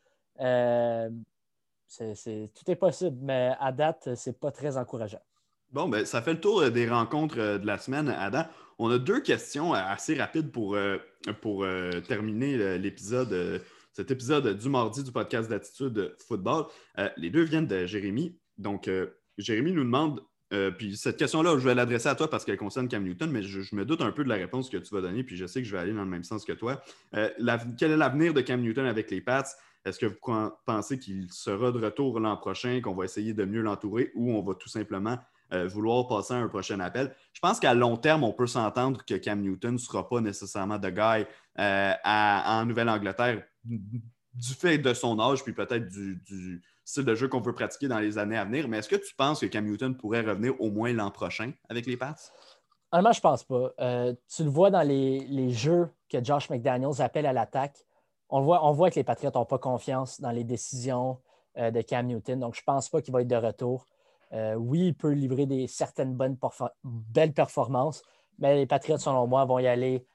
tout 1.96 2.70
est 2.70 2.76
possible, 2.76 3.18
mais 3.20 3.52
à 3.60 3.70
date, 3.72 4.14
ce 4.14 4.30
n'est 4.30 4.34
pas 4.34 4.50
très 4.50 4.76
encourageant. 4.76 5.22
Bon, 5.70 5.88
ben, 5.88 6.04
ça 6.04 6.22
fait 6.22 6.34
le 6.34 6.40
tour 6.40 6.70
des 6.70 6.88
rencontres 6.88 7.36
de 7.36 7.66
la 7.66 7.78
semaine, 7.78 8.08
Adam. 8.08 8.44
On 8.78 8.90
a 8.90 8.98
deux 8.98 9.20
questions 9.20 9.72
assez 9.74 10.14
rapides 10.14 10.50
pour, 10.50 10.76
pour 11.40 11.66
terminer 12.08 12.78
l'épisode 12.78 13.62
cet 13.94 14.10
épisode 14.10 14.58
du 14.58 14.68
mardi 14.68 15.04
du 15.04 15.12
podcast 15.12 15.48
d'attitude 15.48 16.16
football. 16.26 16.64
Euh, 16.98 17.08
les 17.16 17.30
deux 17.30 17.42
viennent 17.42 17.68
de 17.68 17.86
Jérémy. 17.86 18.36
Donc, 18.58 18.88
euh, 18.88 19.06
Jérémy 19.38 19.70
nous 19.70 19.84
demande, 19.84 20.20
euh, 20.52 20.72
puis 20.72 20.96
cette 20.96 21.16
question-là, 21.16 21.56
je 21.58 21.64
vais 21.64 21.76
l'adresser 21.76 22.08
à 22.08 22.16
toi 22.16 22.28
parce 22.28 22.44
qu'elle 22.44 22.56
concerne 22.56 22.88
Cam 22.88 23.04
Newton, 23.04 23.30
mais 23.30 23.42
je, 23.44 23.60
me 23.72 23.84
doute 23.84 24.00
un 24.00 24.10
peu 24.10 24.24
de 24.24 24.28
la 24.28 24.34
réponse 24.34 24.68
que 24.68 24.78
tu 24.78 24.92
vas 24.92 25.00
donner, 25.00 25.22
puis 25.22 25.36
je 25.36 25.46
sais 25.46 25.62
que 25.62 25.68
je 25.68 25.72
vais 25.72 25.78
aller 25.80 25.92
dans 25.92 26.02
le 26.02 26.10
même 26.10 26.24
sens 26.24 26.44
que 26.44 26.52
toi. 26.52 26.82
quel 27.12 27.92
est 27.92 27.96
l'avenir 27.96 28.34
de 28.34 28.40
Cam 28.40 28.60
Newton 28.60 28.84
avec 28.84 29.12
les 29.12 29.20
Pats? 29.20 29.44
Est-ce 29.84 30.00
que 30.00 30.06
vous 30.06 30.50
pensez 30.66 30.98
qu'il 30.98 31.30
sera 31.30 31.70
de 31.70 31.78
retour 31.78 32.18
l'an 32.18 32.36
prochain, 32.36 32.80
qu'on 32.82 32.94
va 32.94 33.04
essayer 33.04 33.32
de 33.32 33.44
mieux 33.44 33.62
l'entourer 33.62 34.10
ou 34.16 34.32
on 34.32 34.42
va 34.42 34.54
tout 34.54 34.68
simplement 34.68 35.18
vouloir 35.66 36.08
passer 36.08 36.34
à 36.34 36.38
un 36.38 36.48
prochain 36.48 36.80
appel? 36.80 37.14
Je 37.32 37.40
pense 37.40 37.60
qu'à 37.60 37.74
long 37.74 37.96
terme, 37.96 38.24
on 38.24 38.32
peut 38.32 38.48
s'entendre 38.48 39.04
que 39.04 39.14
Cam 39.14 39.40
Newton 39.40 39.74
ne 39.74 39.78
sera 39.78 40.08
pas 40.08 40.20
nécessairement 40.20 40.78
de 40.78 40.90
guy 40.90 41.26
en 41.56 42.64
Nouvelle-Angleterre 42.66 43.44
du 43.64 44.54
fait 44.54 44.78
de 44.78 44.92
son 44.94 45.18
âge, 45.20 45.42
puis 45.42 45.52
peut-être 45.52 45.88
du, 45.88 46.62
style 46.84 47.04
de 47.04 47.14
jeu 47.14 47.28
qu'on 47.28 47.40
veut 47.40 47.54
pratiquer 47.54 47.88
dans 47.88 47.98
les 47.98 48.18
années 48.18 48.36
à 48.36 48.44
venir. 48.44 48.68
Mais 48.68 48.78
est-ce 48.78 48.88
que 48.88 48.96
tu 48.96 49.14
penses 49.14 49.40
que 49.40 49.46
Cam 49.46 49.64
Newton 49.64 49.96
pourrait 49.96 50.20
revenir 50.20 50.60
au 50.60 50.70
moins 50.70 50.92
l'an 50.92 51.10
prochain 51.10 51.52
avec 51.68 51.86
les 51.86 51.96
Pats? 51.96 52.14
Honnêtement, 52.92 53.12
je 53.12 53.20
pense 53.20 53.44
pas. 53.44 53.70
Euh, 53.80 54.14
tu 54.34 54.44
le 54.44 54.50
vois 54.50 54.70
dans 54.70 54.86
les, 54.86 55.50
jeux 55.50 55.88
que 56.08 56.22
Josh 56.22 56.50
McDaniels 56.50 57.00
appelle 57.00 57.26
à 57.26 57.32
l'attaque. 57.32 57.86
On, 58.28 58.40
voit, 58.40 58.66
on 58.66 58.72
voit 58.72 58.90
que 58.90 58.96
les 58.96 59.04
Patriots 59.04 59.32
n'ont 59.34 59.44
pas 59.44 59.58
confiance 59.58 60.20
dans 60.20 60.30
les 60.30 60.44
décisions 60.44 61.18
euh, 61.56 61.70
de 61.70 61.80
Cam 61.80 62.06
Newton. 62.06 62.40
Donc, 62.40 62.54
je 62.54 62.60
ne 62.60 62.64
pense 62.64 62.88
pas 62.88 63.00
qu'il 63.00 63.12
va 63.12 63.22
être 63.22 63.28
de 63.28 63.36
retour. 63.36 63.86
Euh, 64.32 64.54
oui, 64.54 64.88
il 64.88 64.94
peut 64.94 65.12
livrer 65.12 65.46
des 65.46 65.66
certaines 65.66 66.14
bonnes 66.14 66.36
belles 66.84 67.32
performances, 67.32 68.02
mais 68.38 68.56
les 68.56 68.66
Patriots, 68.66 68.98
selon 68.98 69.26
moi, 69.26 69.44
vont 69.44 69.58
y 69.58 69.66
aller 69.66 70.06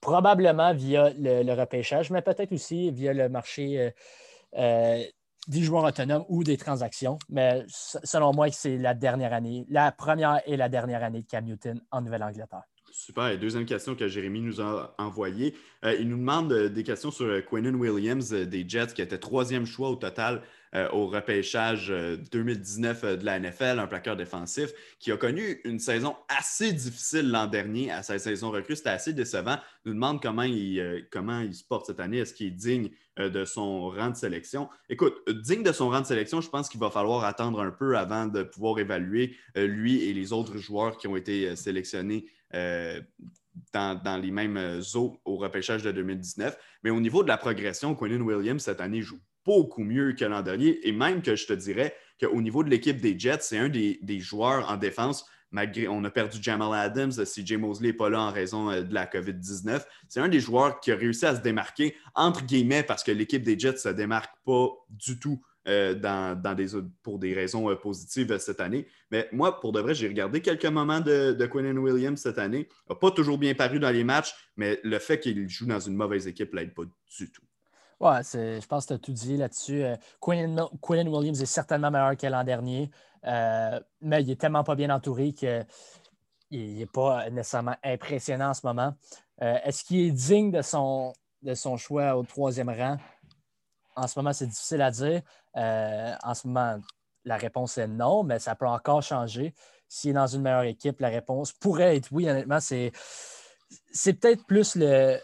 probablement 0.00 0.74
via 0.74 1.10
le, 1.18 1.52
repêchage, 1.52 2.10
mais 2.10 2.22
peut-être 2.22 2.52
aussi 2.52 2.90
via 2.90 3.12
le 3.12 3.28
marché 3.28 3.80
euh, 3.80 3.90
euh, 4.56 5.02
des 5.48 5.62
joueurs 5.62 5.84
autonomes 5.84 6.24
ou 6.28 6.44
des 6.44 6.56
transactions. 6.56 7.18
Mais 7.28 7.64
selon 7.68 8.32
moi, 8.32 8.50
c'est 8.50 8.78
la 8.78 8.94
dernière 8.94 9.32
année, 9.32 9.64
la 9.68 9.92
première 9.92 10.40
et 10.46 10.56
la 10.56 10.68
dernière 10.68 11.02
année 11.02 11.22
de 11.22 11.26
Cam 11.26 11.44
Newton 11.44 11.80
en 11.90 12.00
Nouvelle-Angleterre. 12.02 12.62
Super. 12.92 13.28
Et 13.28 13.36
deuxième 13.36 13.66
question 13.66 13.94
que 13.94 14.08
Jérémy 14.08 14.40
nous 14.40 14.60
a 14.60 14.94
envoyée. 14.98 15.54
Euh, 15.84 15.94
il 16.00 16.08
nous 16.08 16.16
demande 16.16 16.52
des 16.52 16.82
questions 16.82 17.10
sur 17.10 17.44
Quinnen 17.44 17.74
Williams 17.74 18.30
des 18.30 18.66
Jets, 18.66 18.94
qui 18.94 19.02
était 19.02 19.18
troisième 19.18 19.66
choix 19.66 19.90
au 19.90 19.96
total 19.96 20.42
euh, 20.74 20.88
au 20.90 21.06
repêchage 21.06 21.92
2019 22.32 23.04
euh, 23.04 23.06
euh, 23.06 23.16
de 23.16 23.24
la 23.24 23.38
NFL, 23.38 23.78
un 23.78 23.86
plaqueur 23.86 24.16
défensif, 24.16 24.72
qui 24.98 25.12
a 25.12 25.16
connu 25.16 25.60
une 25.64 25.78
saison 25.78 26.16
assez 26.28 26.72
difficile 26.72 27.30
l'an 27.30 27.46
dernier 27.46 27.90
à 27.90 28.02
sa 28.02 28.18
saison 28.18 28.50
recrue. 28.50 28.74
C'était 28.74 28.90
assez 28.90 29.12
décevant. 29.12 29.58
Il 29.84 29.90
nous 29.90 29.94
demande 29.94 30.20
comment 30.20 30.42
il, 30.42 31.06
comment 31.10 31.40
il 31.40 31.54
se 31.54 31.64
porte 31.64 31.86
cette 31.86 32.00
année. 32.00 32.18
Est-ce 32.18 32.34
qu'il 32.34 32.48
est 32.48 32.50
digne 32.50 32.90
de 33.16 33.44
son 33.44 33.88
rang 33.88 34.10
de 34.10 34.16
sélection? 34.16 34.68
Écoute, 34.88 35.14
digne 35.28 35.62
de 35.62 35.72
son 35.72 35.88
rang 35.88 36.00
de 36.00 36.06
sélection, 36.06 36.40
je 36.40 36.50
pense 36.50 36.68
qu'il 36.68 36.80
va 36.80 36.90
falloir 36.90 37.24
attendre 37.24 37.60
un 37.60 37.70
peu 37.70 37.96
avant 37.96 38.26
de 38.26 38.42
pouvoir 38.42 38.78
évaluer 38.78 39.36
lui 39.54 40.02
et 40.02 40.12
les 40.12 40.32
autres 40.32 40.58
joueurs 40.58 40.96
qui 40.98 41.06
ont 41.08 41.16
été 41.16 41.54
sélectionnés. 41.56 42.26
Dans, 43.72 43.94
dans, 43.94 44.18
les 44.18 44.30
mêmes 44.30 44.82
eaux 44.94 45.18
au 45.24 45.36
repêchage 45.36 45.82
de 45.82 45.90
2019. 45.90 46.58
Mais 46.82 46.90
au 46.90 47.00
niveau 47.00 47.22
de 47.22 47.28
la 47.28 47.38
progression, 47.38 47.94
Quinnen 47.94 48.20
Williams, 48.20 48.62
cette 48.62 48.82
année, 48.82 49.00
joue 49.00 49.18
beaucoup 49.46 49.84
mieux 49.84 50.12
que 50.12 50.24
l'an 50.24 50.42
dernier. 50.42 50.86
Et 50.86 50.92
même 50.92 51.22
que 51.22 51.36
je 51.36 51.46
te 51.46 51.52
dirais 51.52 51.94
qu'au 52.20 52.42
niveau 52.42 52.62
de 52.64 52.68
l'équipe 52.68 53.00
des 53.00 53.18
Jets, 53.18 53.38
c'est 53.40 53.58
un 53.58 53.68
des, 53.68 54.18
joueurs 54.18 54.70
en 54.70 54.76
défense, 54.76 55.24
malgré 55.50 55.88
on 55.88 56.02
a 56.04 56.10
perdu 56.10 56.38
Jamal 56.42 56.74
Adams, 56.74 57.12
Jay 57.36 57.56
Mosley 57.56 57.88
n'est 57.88 57.92
pas 57.94 58.10
là 58.10 58.20
en 58.20 58.32
raison 58.32 58.70
euh, 58.70 58.82
de 58.82 58.92
la 58.92 59.06
COVID-19. 59.06 59.84
C'est 60.08 60.20
un 60.20 60.28
des 60.28 60.40
joueurs 60.40 60.80
qui 60.80 60.90
a 60.90 60.96
réussi 60.96 61.24
à 61.24 61.36
se 61.36 61.40
démarquer, 61.40 61.94
entre 62.14 62.44
guillemets, 62.44 62.82
parce 62.82 63.04
que 63.04 63.12
l'équipe 63.12 63.42
des 63.42 63.58
Jets 63.58 63.72
ne 63.72 63.76
se 63.76 63.88
démarque 63.88 64.34
pas 64.44 64.68
du 64.90 65.18
tout 65.18 65.40
euh, 65.68 65.94
dans, 65.94 66.54
des, 66.54 66.68
pour 67.02 67.18
des 67.18 67.34
raisons 67.34 67.70
euh, 67.70 67.74
positives 67.74 68.36
cette 68.38 68.60
année. 68.60 68.86
Mais 69.10 69.28
moi, 69.32 69.60
pour 69.60 69.72
de 69.72 69.80
vrai, 69.80 69.94
j'ai 69.94 70.08
regardé 70.08 70.40
quelques 70.40 70.66
moments 70.66 71.00
de, 71.00 71.32
de 71.32 71.78
Williams 71.78 72.20
cette 72.20 72.38
année. 72.38 72.68
Il 72.88 72.90
n'a 72.90 72.94
pas 72.96 73.10
toujours 73.10 73.38
bien 73.38 73.54
paru 73.54 73.78
dans 73.78 73.90
les 73.90 74.04
matchs, 74.04 74.32
mais 74.56 74.80
le 74.84 74.98
fait 74.98 75.18
qu'il 75.18 75.48
joue 75.48 75.66
dans 75.66 75.80
une 75.80 75.96
mauvaise 75.96 76.28
équipe 76.28 76.54
l'aide 76.54 76.72
pas 76.72 76.84
du 76.84 77.32
tout. 77.32 77.45
Ouais, 77.98 78.22
je 78.22 78.66
pense 78.66 78.84
que 78.84 78.88
tu 78.88 78.94
as 78.94 78.98
tout 78.98 79.12
dit 79.12 79.36
là-dessus. 79.38 79.82
Euh, 79.82 79.96
Quinn, 80.20 81.08
Williams 81.08 81.40
est 81.40 81.46
certainement 81.46 81.90
meilleur 81.90 82.14
que 82.16 82.26
l'an 82.26 82.44
dernier, 82.44 82.90
euh, 83.24 83.80
mais 84.02 84.22
il 84.22 84.30
est 84.30 84.40
tellement 84.40 84.64
pas 84.64 84.74
bien 84.74 84.90
entouré 84.90 85.32
qu'il 85.32 85.64
n'est 86.50 86.86
pas 86.86 87.30
nécessairement 87.30 87.76
impressionnant 87.82 88.50
en 88.50 88.54
ce 88.54 88.66
moment. 88.66 88.94
Euh, 89.40 89.58
est-ce 89.64 89.82
qu'il 89.82 90.00
est 90.00 90.10
digne 90.10 90.50
de 90.50 90.60
son, 90.60 91.14
de 91.40 91.54
son 91.54 91.78
choix 91.78 92.16
au 92.16 92.22
troisième 92.22 92.68
rang? 92.68 92.98
En 93.96 94.06
ce 94.06 94.18
moment, 94.18 94.34
c'est 94.34 94.46
difficile 94.46 94.82
à 94.82 94.90
dire. 94.90 95.22
en 95.54 96.34
ce 96.34 96.46
moment, 96.46 96.78
la 97.24 97.38
réponse 97.38 97.78
est 97.78 97.88
non, 97.88 98.24
mais 98.24 98.38
ça 98.38 98.54
peut 98.54 98.66
encore 98.66 99.02
changer. 99.02 99.54
S'il 99.88 100.10
est 100.10 100.14
dans 100.14 100.26
une 100.26 100.42
meilleure 100.42 100.64
équipe, 100.64 101.00
la 101.00 101.08
réponse 101.08 101.52
pourrait 101.52 101.96
être 101.96 102.08
oui. 102.12 102.28
Honnêtement, 102.28 102.60
c'est 102.60 102.92
peut-être 104.04 104.44
plus 104.44 104.76
le, 104.76 105.18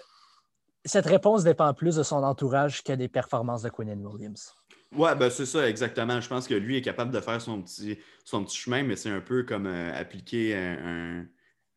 cette 0.85 1.07
réponse 1.07 1.45
dépend 1.45 1.73
plus 1.75 1.97
de 1.97 2.03
son 2.03 2.23
entourage 2.23 2.83
que 2.83 2.93
des 2.93 3.09
performances 3.09 3.63
de 3.63 3.69
Quinn 3.69 4.07
Williams. 4.07 4.55
Oui, 4.95 5.09
ben 5.19 5.31
c'est 5.31 5.47
ça, 5.47 5.69
exactement. 5.69 6.21
Je 6.21 6.29
pense 6.29 6.47
que 6.47 6.55
lui 6.55 6.77
est 6.77 6.83
capable 6.83 7.13
de 7.13 7.21
faire 7.21 7.41
son 7.41 7.63
petit, 7.63 7.99
son 8.25 8.45
petit 8.45 8.57
chemin, 8.57 8.83
mais 8.83 8.97
c'est 8.97 9.09
un 9.09 9.21
peu 9.21 9.43
comme 9.43 9.67
euh, 9.67 9.99
appliquer 9.99 10.55
un, 10.55 11.25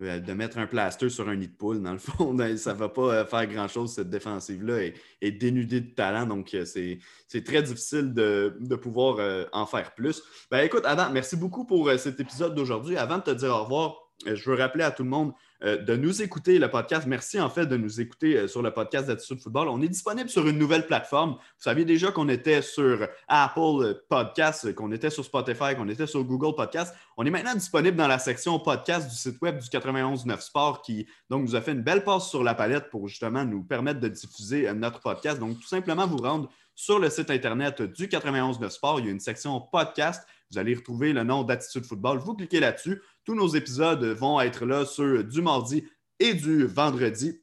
euh, 0.01 0.19
de 0.19 0.33
mettre 0.33 0.57
un 0.57 0.67
plaster 0.67 1.07
sur 1.09 1.29
un 1.29 1.35
nid 1.37 1.47
de 1.47 1.53
poule, 1.53 1.81
dans 1.81 1.93
le 1.93 1.97
fond. 1.99 2.33
Ben, 2.33 2.57
ça 2.57 2.73
ne 2.73 2.77
va 2.77 2.89
pas 2.89 3.13
euh, 3.13 3.25
faire 3.25 3.47
grand-chose, 3.47 3.93
cette 3.93 4.09
défensive-là 4.09 4.91
est, 5.21 5.31
dénudée 5.31 5.79
de 5.79 5.93
talent. 5.93 6.25
Donc, 6.25 6.55
c'est 6.65 7.43
très 7.45 7.63
difficile 7.63 8.13
de, 8.13 8.57
de 8.59 8.75
pouvoir 8.75 9.47
en 9.53 9.65
faire 9.65 9.95
plus. 9.95 10.21
Ben, 10.51 10.59
écoute, 10.59 10.83
Adam, 10.85 11.09
merci 11.11 11.37
beaucoup 11.37 11.63
pour 11.65 11.89
cet 11.97 12.19
épisode 12.19 12.53
d'aujourd'hui. 12.53 12.97
Avant 12.97 13.19
de 13.19 13.23
te 13.23 13.31
dire 13.31 13.51
au 13.51 13.63
revoir, 13.63 14.11
je 14.25 14.49
veux 14.49 14.57
rappeler 14.57 14.83
à 14.83 14.91
tout 14.91 15.03
le 15.03 15.09
monde 15.09 15.31
de 15.61 15.95
nous 15.95 16.21
écouter 16.21 16.59
le 16.59 16.69
podcast. 16.69 17.07
Merci 17.07 17.39
en 17.39 17.49
fait 17.49 17.65
de 17.65 17.77
nous 17.77 18.01
écouter 18.01 18.37
euh, 18.37 18.47
sur 18.47 18.61
le 18.61 18.71
podcast 18.71 19.07
d'Attitude 19.07 19.39
Football. 19.39 19.67
On 19.69 19.81
est 19.81 19.87
disponible 19.87 20.29
sur 20.29 20.47
une 20.47 20.57
nouvelle 20.57 20.85
plateforme. 20.85 21.31
Vous 21.31 21.39
saviez 21.57 21.85
déjà 21.85 22.11
qu'on 22.11 22.29
était 22.29 22.61
sur 22.61 23.07
Apple 23.27 24.01
Podcast, 24.09 24.73
qu'on 24.75 24.91
était 24.91 25.09
sur 25.09 25.23
Spotify, 25.23 25.75
qu'on 25.75 25.89
était 25.89 26.07
sur 26.07 26.23
Google 26.23 26.55
Podcast. 26.55 26.93
On 27.17 27.25
est 27.25 27.29
maintenant 27.29 27.53
disponible 27.53 27.97
dans 27.97 28.07
la 28.07 28.19
section 28.19 28.59
podcast 28.59 29.09
du 29.09 29.15
site 29.15 29.41
web 29.41 29.59
du 29.59 29.67
91.9 29.67 30.41
Sport 30.41 30.81
qui 30.81 31.07
donc 31.29 31.43
nous 31.43 31.55
a 31.55 31.61
fait 31.61 31.71
une 31.71 31.81
belle 31.81 32.03
passe 32.03 32.29
sur 32.29 32.43
la 32.43 32.53
palette 32.53 32.89
pour 32.89 33.07
justement 33.07 33.45
nous 33.45 33.63
permettre 33.63 33.99
de 33.99 34.07
diffuser 34.07 34.67
euh, 34.67 34.73
notre 34.73 34.99
podcast. 34.99 35.39
Donc 35.39 35.59
tout 35.59 35.67
simplement 35.67 36.07
vous 36.07 36.17
rendre 36.17 36.49
sur 36.75 36.99
le 36.99 37.09
site 37.09 37.31
internet 37.31 37.81
du 37.81 38.07
91.9 38.07 38.69
Sport. 38.69 38.99
Il 38.99 39.05
y 39.05 39.09
a 39.09 39.11
une 39.11 39.19
section 39.19 39.59
podcast. 39.61 40.27
Vous 40.51 40.59
allez 40.59 40.75
retrouver 40.75 41.13
le 41.13 41.23
nom 41.23 41.43
d'Attitude 41.43 41.85
Football. 41.85 42.19
Vous 42.19 42.35
cliquez 42.35 42.59
là-dessus. 42.59 43.01
Tous 43.25 43.35
nos 43.35 43.47
épisodes 43.47 44.03
vont 44.03 44.39
être 44.39 44.65
là 44.65 44.85
sur 44.85 45.23
du 45.23 45.41
mardi 45.41 45.83
et 46.19 46.33
du 46.33 46.65
vendredi, 46.65 47.41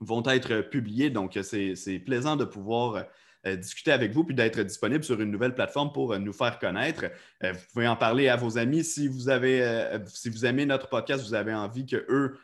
vont 0.00 0.22
être 0.26 0.62
publiés. 0.62 1.10
Donc, 1.10 1.38
c'est 1.42 2.02
plaisant 2.04 2.36
de 2.36 2.44
pouvoir 2.44 3.04
euh, 3.44 3.56
discuter 3.56 3.90
avec 3.90 4.12
vous 4.12 4.22
puis 4.22 4.36
d'être 4.36 4.60
disponible 4.62 5.02
sur 5.02 5.20
une 5.20 5.32
nouvelle 5.32 5.54
plateforme 5.54 5.90
pour 5.90 6.12
euh, 6.12 6.18
nous 6.18 6.32
faire 6.32 6.60
connaître. 6.60 7.06
Euh, 7.42 7.52
vous 7.52 7.60
pouvez 7.72 7.88
en 7.88 7.96
parler 7.96 8.28
à 8.28 8.36
vos 8.36 8.56
amis 8.56 8.84
si 8.84 9.08
vous 9.08 9.28
avez, 9.28 9.98
si 10.06 10.28
vous 10.28 10.46
aimez 10.46 10.64
notre 10.64 10.88
podcast, 10.88 11.24
vous 11.24 11.34
avez 11.34 11.52
envie 11.52 11.86
qu'eux 11.86 12.36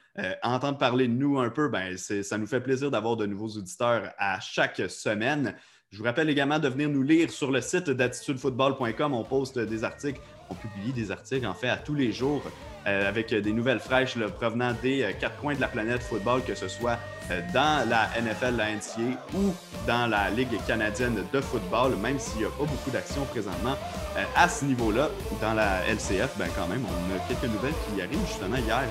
entendent 0.42 0.80
parler 0.80 1.06
de 1.06 1.12
nous 1.12 1.38
un 1.38 1.50
peu, 1.50 1.68
ben 1.68 1.96
ça 1.96 2.38
nous 2.38 2.46
fait 2.46 2.60
plaisir 2.60 2.90
d'avoir 2.90 3.16
de 3.16 3.24
nouveaux 3.26 3.50
auditeurs 3.50 4.12
à 4.18 4.40
chaque 4.40 4.82
semaine. 4.88 5.54
Je 5.90 5.98
vous 5.98 6.04
rappelle 6.04 6.28
également 6.28 6.58
de 6.58 6.68
venir 6.68 6.88
nous 6.88 7.04
lire 7.04 7.30
sur 7.30 7.52
le 7.52 7.60
site 7.60 7.88
d'attitudefootball.com. 7.88 9.14
On 9.14 9.22
poste 9.22 9.60
des 9.60 9.84
articles 9.84 10.20
on 10.50 10.54
publie 10.54 10.92
des 10.92 11.10
articles 11.10 11.46
en 11.46 11.54
fait 11.54 11.68
à 11.68 11.76
tous 11.76 11.94
les 11.94 12.12
jours 12.12 12.42
euh, 12.86 13.08
avec 13.08 13.34
des 13.34 13.52
nouvelles 13.52 13.80
fraîches 13.80 14.16
provenant 14.38 14.72
des 14.82 15.14
quatre 15.20 15.36
coins 15.36 15.54
de 15.54 15.60
la 15.60 15.68
planète 15.68 16.02
football, 16.02 16.42
que 16.42 16.54
ce 16.54 16.68
soit 16.68 16.98
dans 17.52 17.86
la 17.86 18.08
NFL, 18.18 18.56
la 18.56 18.72
NCA 18.72 19.18
ou 19.34 19.52
dans 19.86 20.06
la 20.06 20.30
Ligue 20.30 20.58
canadienne 20.66 21.22
de 21.30 21.40
football, 21.42 21.94
même 21.96 22.18
s'il 22.18 22.38
n'y 22.38 22.44
a 22.46 22.50
pas 22.50 22.64
beaucoup 22.64 22.90
d'actions 22.90 23.24
présentement 23.26 23.76
à 24.34 24.48
ce 24.48 24.64
niveau-là. 24.64 25.10
Dans 25.42 25.52
la 25.52 25.86
LCF, 25.86 26.38
ben 26.38 26.48
quand 26.56 26.66
même, 26.68 26.82
on 26.86 27.14
a 27.14 27.18
quelques 27.28 27.52
nouvelles 27.52 27.74
qui 27.94 28.00
arrivent. 28.00 28.26
Justement, 28.26 28.56
hier, 28.56 28.82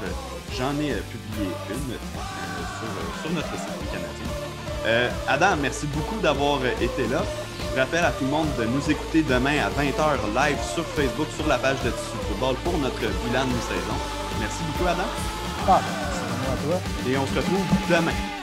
j'en 0.55 0.73
ai 0.73 0.93
publié 1.01 1.49
une 1.71 1.93
sur, 1.97 3.21
sur, 3.23 3.31
notre 3.31 3.53
site 3.53 3.91
canadien. 3.91 5.09
Adam, 5.27 5.55
merci 5.59 5.87
beaucoup 5.87 6.19
d'avoir 6.19 6.63
été 6.79 7.07
là. 7.07 7.23
Je 7.73 7.79
rappelle 7.79 8.05
à 8.05 8.11
tout 8.11 8.25
le 8.25 8.31
monde 8.31 8.47
de 8.57 8.65
nous 8.65 8.89
écouter 8.89 9.21
demain 9.23 9.57
à 9.59 9.69
20h 9.69 10.17
live 10.35 10.57
sur 10.73 10.85
Facebook, 10.85 11.27
sur 11.35 11.47
la 11.47 11.57
page 11.57 11.77
de 11.83 11.91
Tissu 11.91 12.17
Football 12.27 12.55
pour 12.63 12.77
notre 12.77 12.99
bilan 12.99 13.45
de 13.45 13.53
mi-saison. 13.53 13.97
Merci 14.39 14.59
beaucoup, 14.67 14.89
Adam. 14.89 15.03
Ah, 15.67 15.81
merci 15.81 16.51
à 16.51 16.67
toi. 16.67 16.79
Et 17.07 17.17
on 17.17 17.27
se 17.27 17.35
retrouve 17.35 17.65
demain. 17.89 18.36